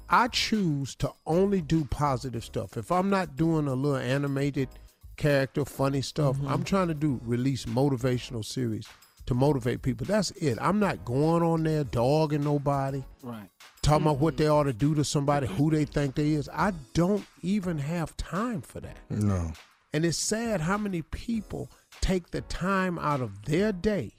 I 0.10 0.28
choose 0.28 0.96
to 0.96 1.12
only 1.26 1.62
do 1.62 1.86
positive 1.86 2.44
stuff. 2.46 2.78
If 2.78 2.92
I'm 2.92 3.10
not 3.10 3.36
doing 3.36 3.68
a 3.68 3.74
little 3.74 3.98
animated 3.98 4.70
character, 5.18 5.66
funny 5.66 6.02
stuff, 6.02 6.38
Mm-hmm. 6.38 6.48
I'm 6.48 6.64
trying 6.64 6.88
to 6.90 6.94
do 6.94 7.20
release 7.24 7.66
motivational 7.66 8.46
series 8.46 8.88
to 9.28 9.34
motivate 9.34 9.82
people. 9.82 10.06
That's 10.08 10.32
it. 10.32 10.58
I'm 10.62 10.80
not 10.80 11.04
going 11.06 11.44
on 11.44 11.64
there 11.64 11.84
dogging 11.84 12.44
nobody 12.44 13.04
right. 13.22 13.50
Talking 13.82 14.06
about 14.06 14.20
what 14.20 14.36
mm-hmm. 14.36 14.44
they 14.44 14.50
ought 14.50 14.64
to 14.64 14.74
do 14.74 14.96
to 14.96 15.04
somebody, 15.04 15.48
who 15.48 15.72
they 15.72 15.86
think 15.86 16.16
they 16.16 16.32
is. 16.32 16.50
I 16.54 16.74
don't 16.94 17.26
even 17.42 17.80
have 17.80 18.16
time 18.18 18.62
for 18.62 18.80
that. 18.80 18.98
No. 19.10 19.52
And 19.94 20.06
it's 20.06 20.18
sad 20.18 20.62
how 20.62 20.78
many 20.78 21.02
people 21.02 21.70
take 22.00 22.32
the 22.32 22.42
time 22.42 22.98
out 23.00 23.22
of 23.22 23.46
their 23.46 23.72
day 23.72 24.12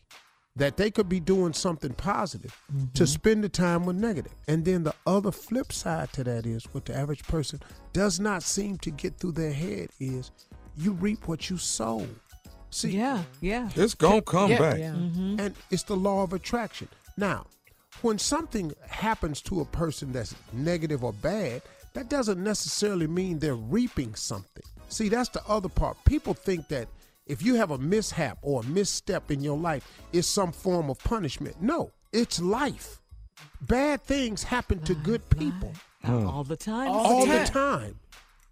that 0.55 0.77
they 0.77 0.91
could 0.91 1.09
be 1.09 1.19
doing 1.19 1.53
something 1.55 1.95
positive 1.95 2.55
to 2.69 2.75
mm-hmm. 2.75 3.05
spend 3.05 3.43
the 3.43 3.49
time 3.49 3.87
with 3.87 3.97
negative. 3.97 4.33
And 4.49 4.65
then 4.65 4.85
the 4.85 4.95
other 5.07 5.33
flip 5.33 5.73
side 5.73 6.13
to 6.13 6.25
that 6.25 6.45
is 6.45 6.65
what 6.73 6.85
the 6.85 6.95
average 6.95 7.23
person 7.25 7.61
does 7.93 8.21
not 8.21 8.43
seem 8.43 8.77
to 8.79 8.91
get 8.91 9.17
through 9.17 9.33
their 9.33 9.53
head 9.53 9.89
is 9.99 10.31
you 10.77 10.93
reap 10.93 11.27
what 11.27 11.49
you 11.49 11.57
sow. 11.57 12.07
See, 12.71 12.91
Yeah. 12.91 13.23
Yeah. 13.41 13.71
It's 13.75 13.95
gonna 13.95 14.23
come 14.23 14.51
Yeah, 14.51 14.59
back. 14.59 14.79
yeah. 14.79 14.93
and 14.95 15.55
it's 15.71 15.85
the 15.85 15.97
law 15.97 16.23
of 16.23 16.33
attraction. 16.33 16.89
Now, 17.17 17.47
when 18.03 18.19
something 18.19 18.73
happens 18.89 19.41
to 19.43 19.61
a 19.61 19.65
person 19.65 20.13
that's 20.13 20.35
negative 20.53 21.03
or 21.05 21.13
bad, 21.13 21.63
that 21.95 22.09
doesn't 22.09 22.43
necessarily 22.43 23.07
mean 23.07 23.39
they're 23.39 23.55
reaping 23.55 24.15
something. 24.15 24.65
See, 24.89 25.09
that's 25.09 25.29
the 25.31 25.43
other 25.47 25.69
part. 25.69 25.97
People 26.05 26.35
think 26.35 26.69
that 26.69 26.89
if 27.27 27.43
you 27.43 27.55
have 27.55 27.71
a 27.71 27.79
mishap 27.79 28.39
or 28.43 28.63
a 28.63 28.67
misstep 28.67 29.31
in 29.31 29.43
your 29.43 29.57
life, 29.57 29.89
it's 30.13 30.27
some 30.29 30.53
form 30.53 30.91
of 30.91 30.99
punishment. 30.99 31.61
No, 31.63 31.91
it's 32.13 32.41
life. 32.41 33.01
Bad 33.63 34.03
things 34.03 34.43
happen 34.43 34.81
to 34.85 34.95
good 34.95 35.29
people 35.31 35.73
All 36.05 36.45
the 36.45 36.57
time. 36.57 36.89
all 36.89 37.23
Steve. 37.23 37.47
the 37.47 37.53
time 37.53 37.99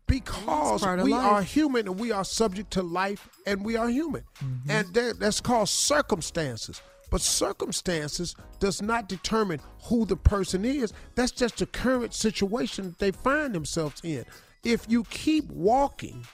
because 0.06 0.82
we 1.04 1.12
life. 1.12 1.24
are 1.32 1.42
human 1.42 1.86
and 1.88 1.98
we 1.98 2.10
are 2.12 2.24
subject 2.24 2.72
to 2.72 2.82
life 2.82 3.28
and 3.46 3.64
we 3.64 3.76
are 3.76 3.88
human 3.88 4.24
Mm-hmm. 4.42 4.70
and 4.70 4.94
that- 4.94 5.18
that's 5.20 5.40
called 5.40 5.68
circumstances 5.68 6.80
but 7.10 7.20
circumstances 7.20 8.34
does 8.58 8.80
not 8.80 9.08
determine 9.08 9.60
who 9.84 10.04
the 10.04 10.16
person 10.16 10.64
is 10.64 10.92
that's 11.14 11.32
just 11.32 11.58
the 11.58 11.66
current 11.66 12.14
situation 12.14 12.94
they 12.98 13.10
find 13.10 13.54
themselves 13.54 14.00
in 14.04 14.24
if 14.64 14.84
you 14.88 15.04
keep 15.04 15.48
walking 15.50 16.24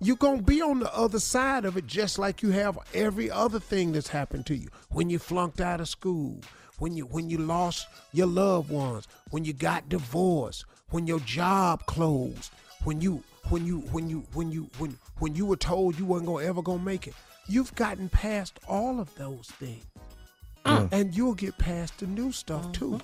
you're 0.00 0.16
going 0.16 0.38
to 0.38 0.42
be 0.42 0.60
on 0.60 0.80
the 0.80 0.94
other 0.94 1.18
side 1.18 1.64
of 1.64 1.76
it 1.76 1.86
just 1.86 2.18
like 2.18 2.42
you 2.42 2.50
have 2.50 2.78
every 2.92 3.30
other 3.30 3.58
thing 3.58 3.92
that's 3.92 4.08
happened 4.08 4.44
to 4.46 4.54
you. 4.54 4.68
When 4.90 5.08
you 5.08 5.18
flunked 5.18 5.60
out 5.60 5.80
of 5.80 5.88
school, 5.88 6.40
when 6.78 6.94
you 6.94 7.06
when 7.06 7.30
you 7.30 7.38
lost 7.38 7.86
your 8.12 8.26
loved 8.26 8.70
ones, 8.70 9.08
when 9.30 9.44
you 9.44 9.54
got 9.54 9.88
divorced, 9.88 10.66
when 10.90 11.06
your 11.06 11.20
job 11.20 11.86
closed, 11.86 12.50
when 12.84 13.00
you 13.00 13.22
when 13.48 13.64
you 13.64 13.80
when 13.92 14.10
you 14.10 14.26
when 14.34 14.52
you 14.52 14.68
when 14.78 14.98
when 15.18 15.34
you 15.34 15.46
were 15.46 15.56
told 15.56 15.98
you 15.98 16.04
weren't 16.04 16.26
gonna 16.26 16.44
ever 16.44 16.60
gonna 16.60 16.82
make 16.82 17.06
it. 17.06 17.14
You've 17.48 17.74
gotten 17.74 18.08
past 18.08 18.58
all 18.68 19.00
of 19.00 19.14
those 19.14 19.46
things. 19.58 19.84
And 20.92 21.16
you'll 21.16 21.34
get 21.34 21.56
past 21.58 21.98
the 21.98 22.06
new 22.06 22.32
stuff 22.32 22.64
uh-huh. 22.64 22.72
too. 22.72 23.00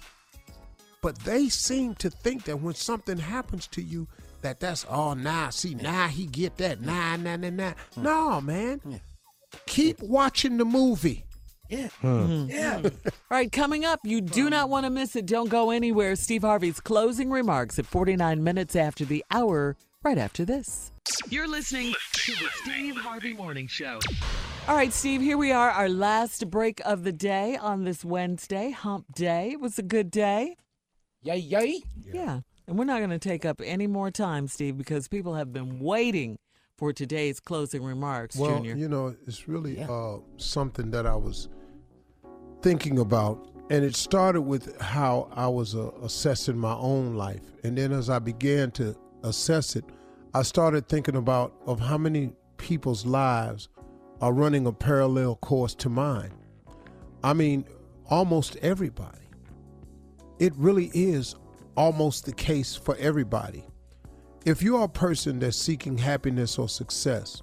But 1.03 1.19
they 1.21 1.49
seem 1.49 1.95
to 1.97 2.11
think 2.11 2.45
that 2.45 2.61
when 2.61 2.75
something 2.75 3.19
happens 3.19 3.67
to 3.69 3.83
you, 3.83 4.07
that 4.43 4.61
that's 4.61 4.85
oh, 4.89 4.95
all 4.95 5.15
now. 5.15 5.51
see, 5.51 5.75
now 5.75 6.09
he 6.09 6.27
get 6.27 6.57
that. 6.59 6.81
Nah, 6.81 7.17
nah, 7.17 7.37
nah, 7.37 7.51
nah. 7.51 7.73
No, 7.97 8.41
man. 8.41 9.01
Keep 9.67 10.01
watching 10.01 10.59
the 10.59 10.65
movie. 10.65 11.25
Yeah. 11.69 11.89
Mm-hmm. 12.03 12.33
Mm-hmm. 12.33 12.51
Yeah. 12.51 12.81
All 12.85 13.13
right, 13.31 13.51
coming 13.51 13.85
up, 13.85 14.01
you 14.05 14.21
do 14.21 14.51
not 14.51 14.69
want 14.69 14.85
to 14.85 14.91
miss 14.91 15.17
it. 15.17 15.27
Don't 15.27 15.49
go 15.49 15.71
anywhere. 15.71 16.17
Steve 16.17 16.43
Harvey's 16.43 16.81
closing 16.81 17.31
remarks 17.31 17.79
at 17.79 17.87
49 17.87 18.45
minutes 18.45 18.77
after 18.77 19.05
the 19.05 19.25
hour, 19.31 19.77
right 20.03 20.19
after 20.19 20.45
this. 20.45 20.93
You're 21.31 21.49
listening 21.49 21.95
to 22.13 22.33
the 22.33 22.49
Steve 22.63 22.97
Harvey 22.97 23.33
Morning 23.33 23.67
Show. 23.67 24.01
All 24.69 24.77
right, 24.77 24.93
Steve, 24.93 25.21
here 25.21 25.37
we 25.37 25.51
are, 25.51 25.71
our 25.71 25.89
last 25.89 26.49
break 26.49 26.81
of 26.85 27.03
the 27.03 27.13
day 27.13 27.57
on 27.57 27.83
this 27.85 28.05
Wednesday, 28.05 28.71
hump 28.71 29.07
day. 29.13 29.51
It 29.51 29.61
was 29.61 29.79
a 29.79 29.83
good 29.83 30.11
day. 30.11 30.57
Yay, 31.25 31.39
yay. 31.39 31.83
Yeah. 32.13 32.41
And 32.69 32.79
we're 32.79 32.85
not 32.85 32.99
going 32.99 33.11
to 33.11 33.19
take 33.19 33.45
up 33.45 33.61
any 33.65 33.89
more 33.89 34.11
time, 34.13 34.47
Steve, 34.47 34.79
because 34.79 35.09
people 35.09 35.35
have 35.35 35.53
been 35.53 35.81
waiting 35.81 36.39
for 36.79 36.93
today's 36.93 37.41
closing 37.41 37.83
remarks, 37.83 38.37
Well, 38.37 38.57
Junior. 38.59 38.77
you 38.77 38.89
know, 38.89 39.17
it's 39.27 39.49
really 39.49 39.83
uh, 39.83 40.19
something 40.37 40.93
that 40.93 41.07
I 41.07 41.17
was 41.17 41.49
thinking 42.63 43.01
about, 43.01 43.51
and 43.69 43.85
it 43.85 43.97
started 43.97 44.43
with 44.43 44.81
how 44.81 45.29
I 45.35 45.49
was 45.49 45.75
uh, 45.75 45.91
assessing 46.03 46.57
my 46.57 46.75
own 46.75 47.15
life, 47.17 47.43
and 47.65 47.77
then 47.77 47.93
as 47.93 48.09
I 48.09 48.21
began 48.21 48.71
to 48.73 48.97
assess 49.25 49.75
it, 49.75 49.85
I 50.35 50.43
started 50.43 50.89
thinking 50.89 51.17
about 51.17 51.53
of 51.67 51.81
how 51.81 51.99
many 51.99 52.33
people's 52.59 53.05
lives 53.05 53.69
are 54.23 54.33
running 54.33 54.67
a 54.67 54.73
parallel 54.73 55.35
course 55.37 55.75
to 55.75 55.89
mine. 55.89 56.33
I 57.25 57.33
mean, 57.33 57.67
almost 58.09 58.57
everybody. 58.63 59.19
It 60.39 60.55
really 60.57 60.91
is 60.95 61.35
almost 61.77 62.25
the 62.25 62.33
case 62.33 62.77
for 62.77 62.97
everybody. 62.99 63.65
If 64.47 64.63
you 64.63 64.77
are 64.77 64.85
a 64.85 64.89
person 64.89 65.41
that's 65.41 65.57
seeking 65.57 65.99
happiness 65.99 66.57
or 66.57 66.69
success, 66.69 67.43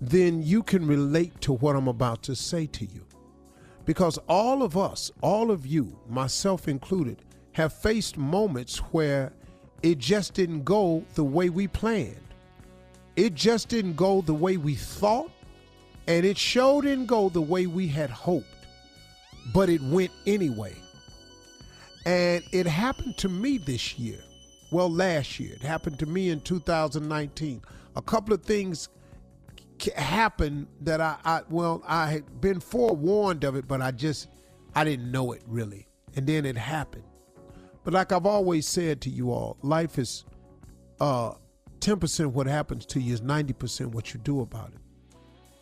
then 0.00 0.42
you 0.42 0.64
can 0.64 0.84
relate 0.86 1.40
to 1.42 1.52
what 1.52 1.76
I'm 1.76 1.88
about 1.88 2.22
to 2.24 2.34
say 2.34 2.66
to 2.66 2.84
you. 2.84 3.06
Because 3.84 4.18
all 4.28 4.62
of 4.62 4.76
us, 4.76 5.12
all 5.20 5.50
of 5.52 5.64
you, 5.64 5.96
myself 6.08 6.66
included, 6.66 7.22
have 7.52 7.72
faced 7.72 8.16
moments 8.16 8.78
where 8.78 9.32
it 9.82 9.98
just 9.98 10.34
didn't 10.34 10.64
go 10.64 11.04
the 11.14 11.24
way 11.24 11.50
we 11.50 11.68
planned. 11.68 12.16
It 13.14 13.34
just 13.34 13.68
didn't 13.68 13.94
go 13.94 14.22
the 14.22 14.34
way 14.34 14.56
we 14.56 14.74
thought, 14.74 15.30
and 16.06 16.24
it 16.24 16.36
sure 16.36 16.82
didn't 16.82 17.06
go 17.06 17.28
the 17.28 17.40
way 17.40 17.66
we 17.66 17.88
had 17.88 18.10
hoped. 18.10 18.46
But 19.52 19.68
it 19.68 19.82
went 19.82 20.10
anyway. 20.26 20.74
And 22.06 22.42
it 22.52 22.66
happened 22.66 23.16
to 23.18 23.28
me 23.28 23.58
this 23.58 23.98
year. 23.98 24.20
Well, 24.70 24.90
last 24.90 25.38
year. 25.38 25.54
It 25.54 25.62
happened 25.62 25.98
to 26.00 26.06
me 26.06 26.30
in 26.30 26.40
2019. 26.40 27.62
A 27.96 28.02
couple 28.02 28.34
of 28.34 28.42
things 28.42 28.88
happened 29.96 30.66
that 30.80 31.00
I, 31.00 31.16
I 31.24 31.42
well, 31.48 31.82
I 31.86 32.06
had 32.06 32.40
been 32.40 32.60
forewarned 32.60 33.44
of 33.44 33.56
it, 33.56 33.66
but 33.66 33.80
I 33.80 33.90
just 33.90 34.28
I 34.74 34.84
didn't 34.84 35.10
know 35.10 35.32
it 35.32 35.42
really. 35.46 35.86
And 36.16 36.26
then 36.26 36.44
it 36.44 36.56
happened. 36.56 37.04
But 37.84 37.94
like 37.94 38.12
I've 38.12 38.26
always 38.26 38.66
said 38.66 39.00
to 39.02 39.10
you 39.10 39.30
all, 39.30 39.58
life 39.62 39.98
is 39.98 40.24
uh 41.00 41.32
10% 41.80 42.26
what 42.28 42.46
happens 42.46 42.86
to 42.86 43.00
you 43.00 43.12
is 43.12 43.20
90% 43.20 43.86
what 43.86 44.14
you 44.14 44.20
do 44.20 44.40
about 44.40 44.68
it. 44.68 44.80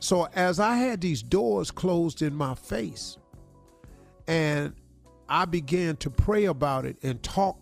So 0.03 0.29
as 0.35 0.59
I 0.59 0.74
had 0.74 1.01
these 1.01 1.23
doors 1.23 1.70
closed 1.70 2.23
in 2.23 2.35
my 2.35 2.57
face 2.57 3.16
and 4.27 4.74
I 5.29 5.45
began 5.45 5.97
to 5.99 6.11
pray 6.11 6.47
about 6.47 6.87
it 6.87 6.97
and 7.05 7.23
talk 7.23 7.57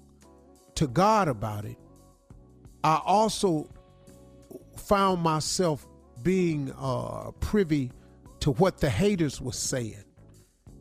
to 0.77 0.87
God 0.87 1.29
about 1.29 1.67
it, 1.67 1.77
I 2.83 2.99
also 3.05 3.69
found 4.75 5.21
myself 5.21 5.87
being 6.23 6.73
uh, 6.79 7.33
privy 7.41 7.93
to 8.41 8.53
what 8.53 8.79
the 8.79 8.89
haters 8.89 9.39
were 9.39 9.53
saying 9.53 10.05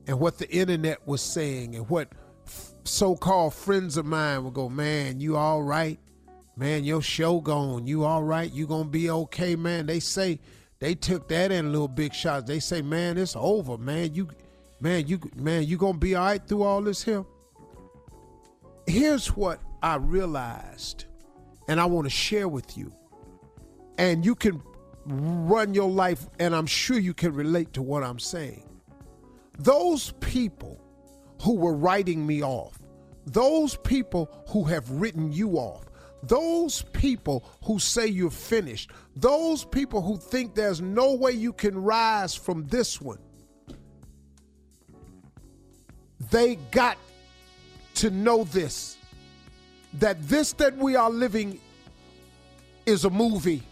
and 0.08 0.18
what 0.18 0.38
the 0.38 0.50
internet 0.50 1.06
was 1.06 1.22
saying 1.22 1.76
and 1.76 1.90
what 1.90 2.08
f- 2.48 2.72
so-called 2.86 3.54
friends 3.54 3.98
of 3.98 4.06
mine 4.06 4.46
would 4.46 4.54
go, 4.54 4.70
man, 4.70 5.20
you 5.20 5.36
all 5.36 5.62
right? 5.62 6.00
Man, 6.56 6.86
your 6.86 7.02
show 7.02 7.42
gone. 7.42 7.86
You 7.86 8.06
all 8.06 8.24
right? 8.24 8.50
You 8.50 8.66
gonna 8.66 8.86
be 8.86 9.10
okay, 9.10 9.58
man? 9.58 9.88
They 9.88 10.00
say 10.00 10.40
they 10.80 10.96
took 10.96 11.28
that 11.30 11.52
in 11.52 11.72
little 11.72 11.88
big 11.88 12.14
shots. 12.14 12.48
They 12.48 12.60
say, 12.60 12.82
man, 12.82 13.18
it's 13.18 13.36
over, 13.36 13.78
man. 13.78 14.14
You, 14.14 14.30
man, 14.80 15.08
you, 15.08 15.20
man, 15.36 15.64
you 15.64 15.78
gonna 15.78 15.98
be 15.98 16.16
all 16.16 16.26
right 16.26 16.46
through 16.46 16.64
all 16.64 16.82
this 16.82 17.04
here? 17.04 17.26
Here's 18.88 19.28
what 19.28 19.62
I 19.84 19.96
realized, 19.96 21.06
and 21.68 21.80
I 21.80 21.86
want 21.86 22.06
to 22.06 22.10
share 22.10 22.48
with 22.48 22.78
you, 22.78 22.92
and 23.98 24.26
you 24.26 24.36
can 24.36 24.62
run 25.06 25.74
your 25.74 25.90
life, 25.90 26.28
and 26.40 26.56
I'm 26.56 26.66
sure 26.66 26.98
you 26.98 27.14
can 27.14 27.34
relate 27.34 27.74
to 27.74 27.82
what 27.82 28.04
I'm 28.04 28.20
saying. 28.20 28.68
Those 29.58 30.14
people 30.22 30.80
who 31.42 31.56
were 31.56 31.74
writing 31.74 32.26
me 32.26 32.42
off, 32.42 32.80
those 33.26 33.76
people 33.78 34.30
who 34.48 34.64
have 34.64 34.90
written 34.90 35.32
you 35.32 35.58
off, 35.58 35.89
those 36.24 36.82
people 36.94 37.46
who 37.64 37.80
say 37.80 38.08
you're 38.08 38.30
finished, 38.30 38.92
those 39.16 39.64
people 39.64 40.02
who 40.02 40.18
think 40.18 40.56
there's 40.56 40.82
no 40.82 41.14
way 41.14 41.32
you 41.32 41.54
can 41.54 41.82
rise 41.82 42.36
from 42.36 42.68
this 42.68 43.00
one, 43.02 43.20
they 46.30 46.56
got 46.72 46.98
to 47.96 48.10
know 48.10 48.44
this 48.46 48.98
that 49.94 50.22
this 50.28 50.54
that 50.54 50.78
we 50.78 50.96
are 50.96 51.10
living 51.10 51.60
is 52.86 53.06
a 53.06 53.10
movie. 53.10 53.64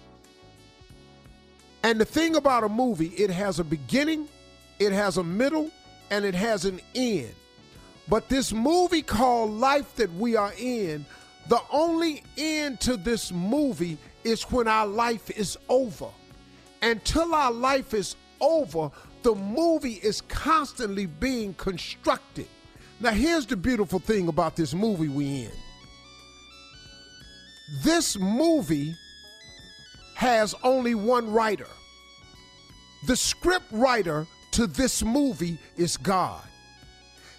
And 1.84 2.02
the 2.02 2.06
thing 2.06 2.36
about 2.36 2.64
a 2.64 2.70
movie, 2.70 3.10
it 3.10 3.30
has 3.30 3.60
a 3.60 3.64
beginning, 3.64 4.28
it 4.80 4.92
has 4.92 5.18
a 5.18 5.24
middle, 5.24 5.70
and 6.10 6.26
it 6.26 6.34
has 6.34 6.66
an 6.66 6.82
end. 6.96 7.34
But 8.10 8.30
this 8.30 8.52
movie 8.52 9.02
called 9.02 9.52
Life 9.52 9.96
that 9.96 10.12
we 10.14 10.36
are 10.36 10.54
in, 10.58 11.06
the 11.50 11.62
only 11.72 12.24
end 12.38 12.80
to 12.82 12.98
this 12.98 13.32
movie 13.32 13.98
is 14.24 14.44
when 14.44 14.68
our 14.68 14.86
life 14.86 15.30
is 15.32 15.58
over. 15.70 16.08
Until 16.82 17.34
our 17.34 17.52
life 17.52 17.94
is 17.94 18.16
over, 18.42 18.92
the 19.24 19.34
movie 19.34 20.00
is 20.04 20.22
constantly 20.22 21.06
being 21.06 21.54
constructed. 21.54 22.48
Now, 23.00 23.12
here's 23.12 23.46
the 23.46 23.56
beautiful 23.56 24.00
thing 24.00 24.28
about 24.28 24.56
this 24.56 24.74
movie 24.74 25.08
we 25.08 25.44
in. 25.44 25.52
This 27.84 28.18
movie 28.18 28.96
has 30.16 30.56
only 30.64 30.96
one 30.96 31.32
writer. 31.32 31.68
The 33.08 33.16
script 33.16 33.66
writer 33.72 34.26
to 34.52 34.68
this 34.68 35.04
movie 35.04 35.60
is 35.78 35.96
God. 35.96 36.44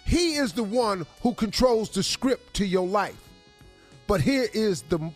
He 0.05 0.35
is 0.35 0.53
the 0.53 0.63
one 0.63 1.05
who 1.21 1.33
controls 1.33 1.89
the 1.89 2.01
script 2.01 2.55
to 2.55 2.65
your 2.65 2.87
life. 2.87 3.28
But 4.09 4.21
here 4.21 4.47
is 4.55 4.81
the 4.81 5.11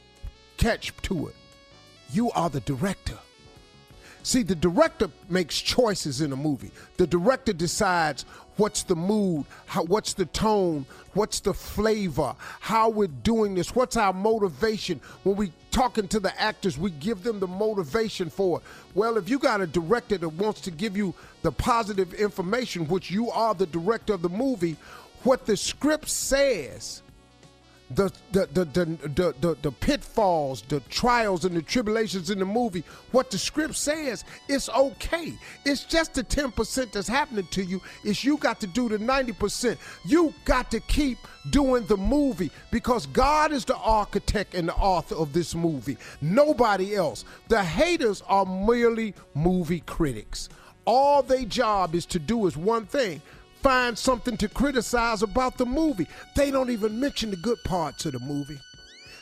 catch 0.57 0.93
to 1.01 1.27
it 1.29 1.35
you 2.11 2.29
are 2.31 2.47
the 2.47 2.59
director. 2.59 3.17
See, 4.21 4.43
the 4.43 4.53
director 4.53 5.09
makes 5.29 5.59
choices 5.59 6.21
in 6.21 6.31
a 6.31 6.35
movie. 6.35 6.69
The 6.97 7.07
director 7.07 7.53
decides 7.53 8.23
what's 8.57 8.83
the 8.83 8.95
mood, 8.95 9.45
how, 9.65 9.83
what's 9.85 10.13
the 10.13 10.27
tone, 10.27 10.85
what's 11.13 11.39
the 11.39 11.55
flavor, 11.55 12.35
how 12.59 12.87
we're 12.89 13.07
doing 13.07 13.55
this, 13.55 13.75
what's 13.75 13.97
our 13.97 14.13
motivation. 14.13 15.01
When 15.23 15.37
we 15.37 15.51
talking 15.71 16.07
to 16.09 16.19
the 16.19 16.39
actors, 16.39 16.77
we 16.77 16.91
give 16.91 17.23
them 17.23 17.39
the 17.39 17.47
motivation 17.47 18.29
for 18.29 18.59
it. 18.59 18.63
Well, 18.93 19.17
if 19.17 19.27
you 19.27 19.39
got 19.39 19.59
a 19.59 19.65
director 19.65 20.19
that 20.19 20.29
wants 20.29 20.61
to 20.61 20.71
give 20.71 20.95
you 20.95 21.15
the 21.41 21.51
positive 21.51 22.13
information, 22.13 22.87
which 22.87 23.09
you 23.09 23.31
are 23.31 23.55
the 23.55 23.65
director 23.65 24.13
of 24.13 24.21
the 24.21 24.29
movie, 24.29 24.77
what 25.23 25.47
the 25.47 25.57
script 25.57 26.09
says, 26.09 27.01
the 27.95 28.11
the 28.31 28.47
the 28.47 28.65
the, 28.65 28.85
the, 28.85 29.35
the, 29.39 29.57
the 29.61 29.71
pitfalls, 29.71 30.61
the 30.63 30.79
trials 30.81 31.45
and 31.45 31.55
the 31.55 31.61
tribulations 31.61 32.29
in 32.29 32.39
the 32.39 32.45
movie, 32.45 32.83
what 33.11 33.29
the 33.31 33.37
script 33.37 33.75
says, 33.75 34.23
it's 34.47 34.69
okay. 34.69 35.33
It's 35.65 35.83
just 35.83 36.13
the 36.13 36.23
10% 36.23 36.91
that's 36.91 37.07
happening 37.07 37.47
to 37.51 37.63
you. 37.63 37.81
It's 38.03 38.23
you 38.23 38.37
got 38.37 38.59
to 38.61 38.67
do 38.67 38.89
the 38.89 38.97
90%. 38.97 39.77
You 40.05 40.33
got 40.45 40.71
to 40.71 40.79
keep 40.81 41.17
doing 41.49 41.85
the 41.85 41.97
movie 41.97 42.51
because 42.71 43.05
God 43.07 43.51
is 43.51 43.65
the 43.65 43.77
architect 43.77 44.55
and 44.55 44.67
the 44.67 44.75
author 44.75 45.15
of 45.15 45.33
this 45.33 45.53
movie. 45.55 45.97
Nobody 46.21 46.95
else. 46.95 47.25
The 47.47 47.63
haters 47.63 48.21
are 48.27 48.45
merely 48.45 49.13
movie 49.33 49.81
critics. 49.81 50.49
All 50.85 51.23
their 51.23 51.45
job 51.45 51.95
is 51.95 52.05
to 52.07 52.19
do 52.19 52.45
is 52.47 52.57
one 52.57 52.85
thing 52.85 53.21
find 53.63 53.97
something 53.97 54.35
to 54.37 54.49
criticize 54.49 55.23
about 55.23 55.57
the 55.57 55.65
movie. 55.65 56.07
They 56.35 56.51
don't 56.51 56.69
even 56.69 56.99
mention 56.99 57.31
the 57.31 57.37
good 57.37 57.57
parts 57.63 58.05
of 58.05 58.11
the 58.11 58.19
movie. 58.19 58.59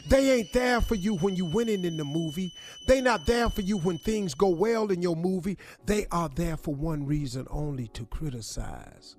They 0.07 0.31
ain't 0.31 0.51
there 0.51 0.81
for 0.81 0.95
you 0.95 1.15
when 1.17 1.35
you 1.35 1.45
winning 1.45 1.85
in 1.85 1.95
the 1.95 2.03
movie. 2.03 2.51
They 2.87 3.01
not 3.01 3.27
there 3.27 3.49
for 3.49 3.61
you 3.61 3.77
when 3.77 3.99
things 3.99 4.33
go 4.33 4.49
well 4.49 4.91
in 4.91 5.01
your 5.01 5.15
movie. 5.15 5.59
They 5.85 6.07
are 6.11 6.27
there 6.27 6.57
for 6.57 6.73
one 6.73 7.05
reason 7.05 7.45
only 7.51 7.87
to 7.89 8.05
criticize. 8.05 9.15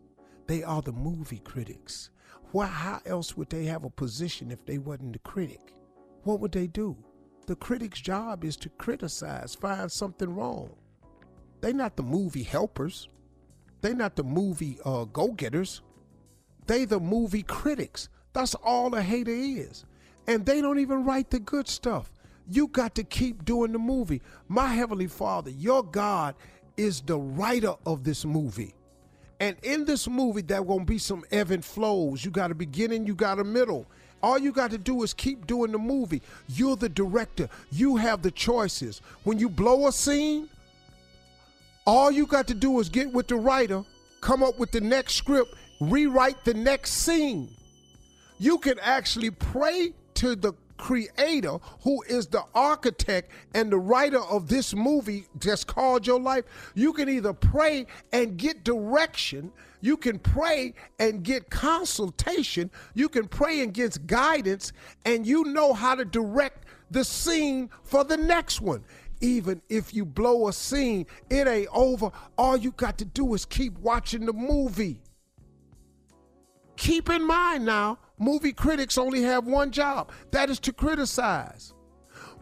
They 0.49 0.65
are 0.65 0.83
the 0.83 0.93
movie 0.93 1.39
critics. 1.39 2.11
Why 2.51 2.67
how 2.67 3.01
else 3.07 3.37
would 3.37 3.49
they 3.49 3.65
have 3.67 3.85
a 3.85 3.91
position 3.91 4.51
if 4.51 4.67
they 4.67 4.79
wasn't 4.79 5.13
the 5.13 5.21
critic? 5.21 5.73
What 6.25 6.41
would 6.41 6.53
they 6.53 6.67
do? 6.67 6.97
The 7.47 7.57
critic's 7.57 8.01
job 8.01 8.45
is 8.45 8.57
to 8.59 8.69
criticize, 8.71 9.55
find 9.55 9.91
something 9.91 10.35
wrong. 10.35 10.75
They 11.61 11.73
not 11.73 11.97
the 11.97 12.03
movie 12.03 12.43
helpers. 12.43 13.09
They 13.83 13.93
not 13.93 14.17
the 14.17 14.25
movie 14.25 14.79
uh, 14.85 15.05
go-getters. 15.05 15.83
They 16.67 16.85
the 16.85 17.01
movie 17.01 17.43
critics. 17.43 18.09
That's 18.33 18.55
all 18.55 18.95
a 18.95 19.03
hater 19.03 19.33
is. 19.33 19.85
And 20.27 20.47
they 20.47 20.61
don't 20.61 20.79
even 20.79 21.05
write 21.05 21.31
the 21.31 21.41
good 21.41 21.69
stuff. 21.69 22.11
You 22.49 22.69
got 22.69 22.95
to 22.95 23.05
keep 23.05 23.45
doing 23.45 23.73
the 23.73 23.79
movie. 23.79 24.23
My 24.49 24.69
heavenly 24.69 25.09
Father, 25.09 25.51
your 25.51 25.83
God 25.83 26.35
is 26.77 27.01
the 27.01 27.19
writer 27.19 27.75
of 27.85 28.05
this 28.05 28.25
movie. 28.25 28.75
And 29.41 29.57
in 29.63 29.85
this 29.85 30.09
movie, 30.09 30.43
there 30.43 30.63
gonna 30.63 30.85
be 30.85 30.99
some 30.99 31.25
ebb 31.33 31.51
and 31.51 31.65
flows. 31.65 32.25
You 32.25 32.31
got 32.31 32.53
a 32.53 32.55
beginning, 32.55 33.07
you 33.07 33.15
got 33.15 33.41
a 33.41 33.45
middle. 33.45 33.87
All 34.23 34.39
you 34.39 34.53
got 34.53 34.71
to 34.71 34.79
do 34.79 35.03
is 35.03 35.13
keep 35.13 35.49
doing 35.49 35.73
the 35.73 35.79
movie. 35.79 36.23
You're 36.49 36.77
the 36.77 36.89
director. 36.89 37.49
You 37.73 37.97
have 37.97 38.23
the 38.23 38.31
choices. 38.31 39.03
When 39.25 39.41
you 39.41 39.49
blow 39.49 39.89
a 39.89 39.93
scene, 39.93 40.49
all 41.87 42.11
you 42.11 42.27
got 42.27 42.47
to 42.49 42.55
do 42.55 42.79
is 42.81 42.89
get 42.89 43.13
with 43.13 43.29
the 43.29 43.37
writer, 43.37 43.85
come 44.21 44.43
up 44.43 44.59
with 44.59 44.71
the 44.71 44.81
next 44.81 45.15
script, 45.15 45.55
rewrite 45.81 46.45
the 46.45 46.55
next 46.55 46.93
scene. 46.93 47.49
You 48.39 48.59
can 48.59 48.79
actually 48.81 49.31
pray 49.31 49.95
to 50.15 50.37
the 50.37 50.55
creator 50.83 51.59
who 51.83 52.03
is 52.09 52.27
the 52.27 52.43
architect 52.57 53.31
and 53.55 53.71
the 53.71 53.79
writer 53.79 54.19
of 54.19 54.49
this 54.49 54.75
movie 54.75 55.27
just 55.39 55.69
called 55.69 56.05
your 56.05 56.19
life 56.19 56.45
you 56.75 56.93
can 56.93 57.09
either 57.09 57.33
pray 57.33 57.87
and 58.13 58.37
get 58.37 58.65
direction 58.65 59.53
you 59.81 59.97
can 59.97 60.19
pray 60.19 60.75
and 60.99 61.23
get 61.23 61.49
consultation 61.51 62.69
you 62.95 63.09
can 63.09 63.29
pray 63.29 63.61
and 63.61 63.75
get 63.75 64.07
guidance 64.09 64.73
and 65.05 65.25
you 65.25 65.45
know 65.45 65.73
how 65.73 65.95
to 65.95 66.05
direct 66.05 66.65
the 66.91 67.05
scene 67.05 67.71
for 67.85 68.03
the 68.03 68.17
next 68.17 68.61
one 68.61 68.83
even 69.23 69.63
if 69.71 69.95
you 69.95 70.05
blow 70.05 70.49
a 70.49 70.53
scene, 70.53 71.07
it 71.31 71.49
ain't 71.49 71.69
over. 71.73 72.11
All 72.37 72.57
you 72.57 72.73
got 72.73 72.99
to 72.99 73.05
do 73.05 73.33
is 73.35 73.45
keep 73.47 73.79
watching 73.79 74.27
the 74.27 74.33
movie. 74.33 75.01
Keep 76.77 77.11
in 77.11 77.25
mind 77.25 77.65
now, 77.65 77.99
movie 78.19 78.53
critics 78.53 78.99
only 78.99 79.23
have 79.23 79.47
one 79.47 79.71
job 79.71 80.11
that 80.33 80.51
is 80.51 80.59
to 80.61 80.73
criticize. 80.73 81.73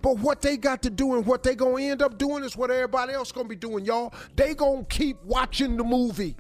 But 0.02 0.18
what 0.18 0.40
they 0.40 0.56
got 0.56 0.82
to 0.82 0.90
do 0.90 1.14
and 1.14 1.26
what 1.26 1.42
they 1.42 1.54
gonna 1.54 1.82
end 1.82 2.00
up 2.00 2.16
doing 2.16 2.42
is 2.42 2.56
what 2.56 2.70
everybody 2.70 3.12
else 3.12 3.32
gonna 3.32 3.48
be 3.48 3.56
doing, 3.56 3.84
y'all. 3.84 4.14
They 4.34 4.54
gonna 4.54 4.84
keep 4.84 5.22
watching 5.24 5.76
the 5.76 5.84
movie. 5.84 6.36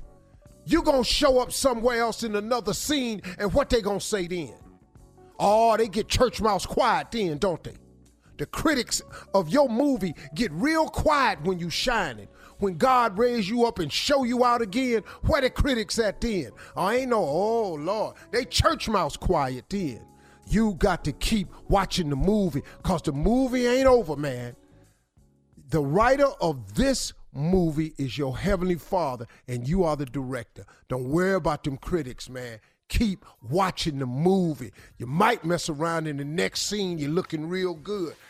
You 0.64 0.82
gonna 0.82 1.04
show 1.04 1.40
up 1.40 1.52
somewhere 1.52 2.00
else 2.00 2.22
in 2.22 2.36
another 2.36 2.72
scene, 2.72 3.20
and 3.38 3.52
what 3.52 3.68
they 3.68 3.82
gonna 3.82 4.00
say 4.00 4.26
then? 4.26 4.54
Oh, 5.38 5.76
they 5.76 5.88
get 5.88 6.08
church 6.08 6.40
mouse 6.40 6.64
quiet 6.64 7.10
then, 7.10 7.36
don't 7.36 7.62
they? 7.62 7.74
The 8.40 8.46
critics 8.46 9.02
of 9.34 9.50
your 9.50 9.68
movie 9.68 10.14
get 10.34 10.50
real 10.52 10.88
quiet 10.88 11.42
when 11.42 11.58
you 11.58 11.68
shining. 11.68 12.26
When 12.56 12.78
God 12.78 13.18
raise 13.18 13.50
you 13.50 13.66
up 13.66 13.78
and 13.78 13.92
show 13.92 14.24
you 14.24 14.46
out 14.46 14.62
again, 14.62 15.02
where 15.26 15.42
the 15.42 15.50
critics 15.50 15.98
at 15.98 16.22
then? 16.22 16.52
I 16.74 16.96
ain't 16.96 17.10
no, 17.10 17.18
oh 17.18 17.74
Lord, 17.74 18.16
they 18.30 18.46
church 18.46 18.88
mouse 18.88 19.14
quiet 19.14 19.66
then. 19.68 20.00
You 20.46 20.72
got 20.72 21.04
to 21.04 21.12
keep 21.12 21.48
watching 21.68 22.08
the 22.08 22.16
movie 22.16 22.62
because 22.78 23.02
the 23.02 23.12
movie 23.12 23.66
ain't 23.66 23.86
over, 23.86 24.16
man. 24.16 24.56
The 25.68 25.82
writer 25.82 26.28
of 26.40 26.76
this 26.76 27.12
movie 27.34 27.92
is 27.98 28.16
your 28.16 28.38
heavenly 28.38 28.76
father 28.76 29.26
and 29.48 29.68
you 29.68 29.84
are 29.84 29.96
the 29.96 30.06
director. 30.06 30.64
Don't 30.88 31.10
worry 31.10 31.34
about 31.34 31.64
them 31.64 31.76
critics, 31.76 32.30
man. 32.30 32.58
Keep 32.88 33.26
watching 33.50 33.98
the 33.98 34.06
movie. 34.06 34.72
You 34.96 35.06
might 35.06 35.44
mess 35.44 35.68
around 35.68 36.06
in 36.06 36.16
the 36.16 36.24
next 36.24 36.62
scene, 36.62 36.98
you're 36.98 37.10
looking 37.10 37.46
real 37.46 37.74
good. 37.74 38.14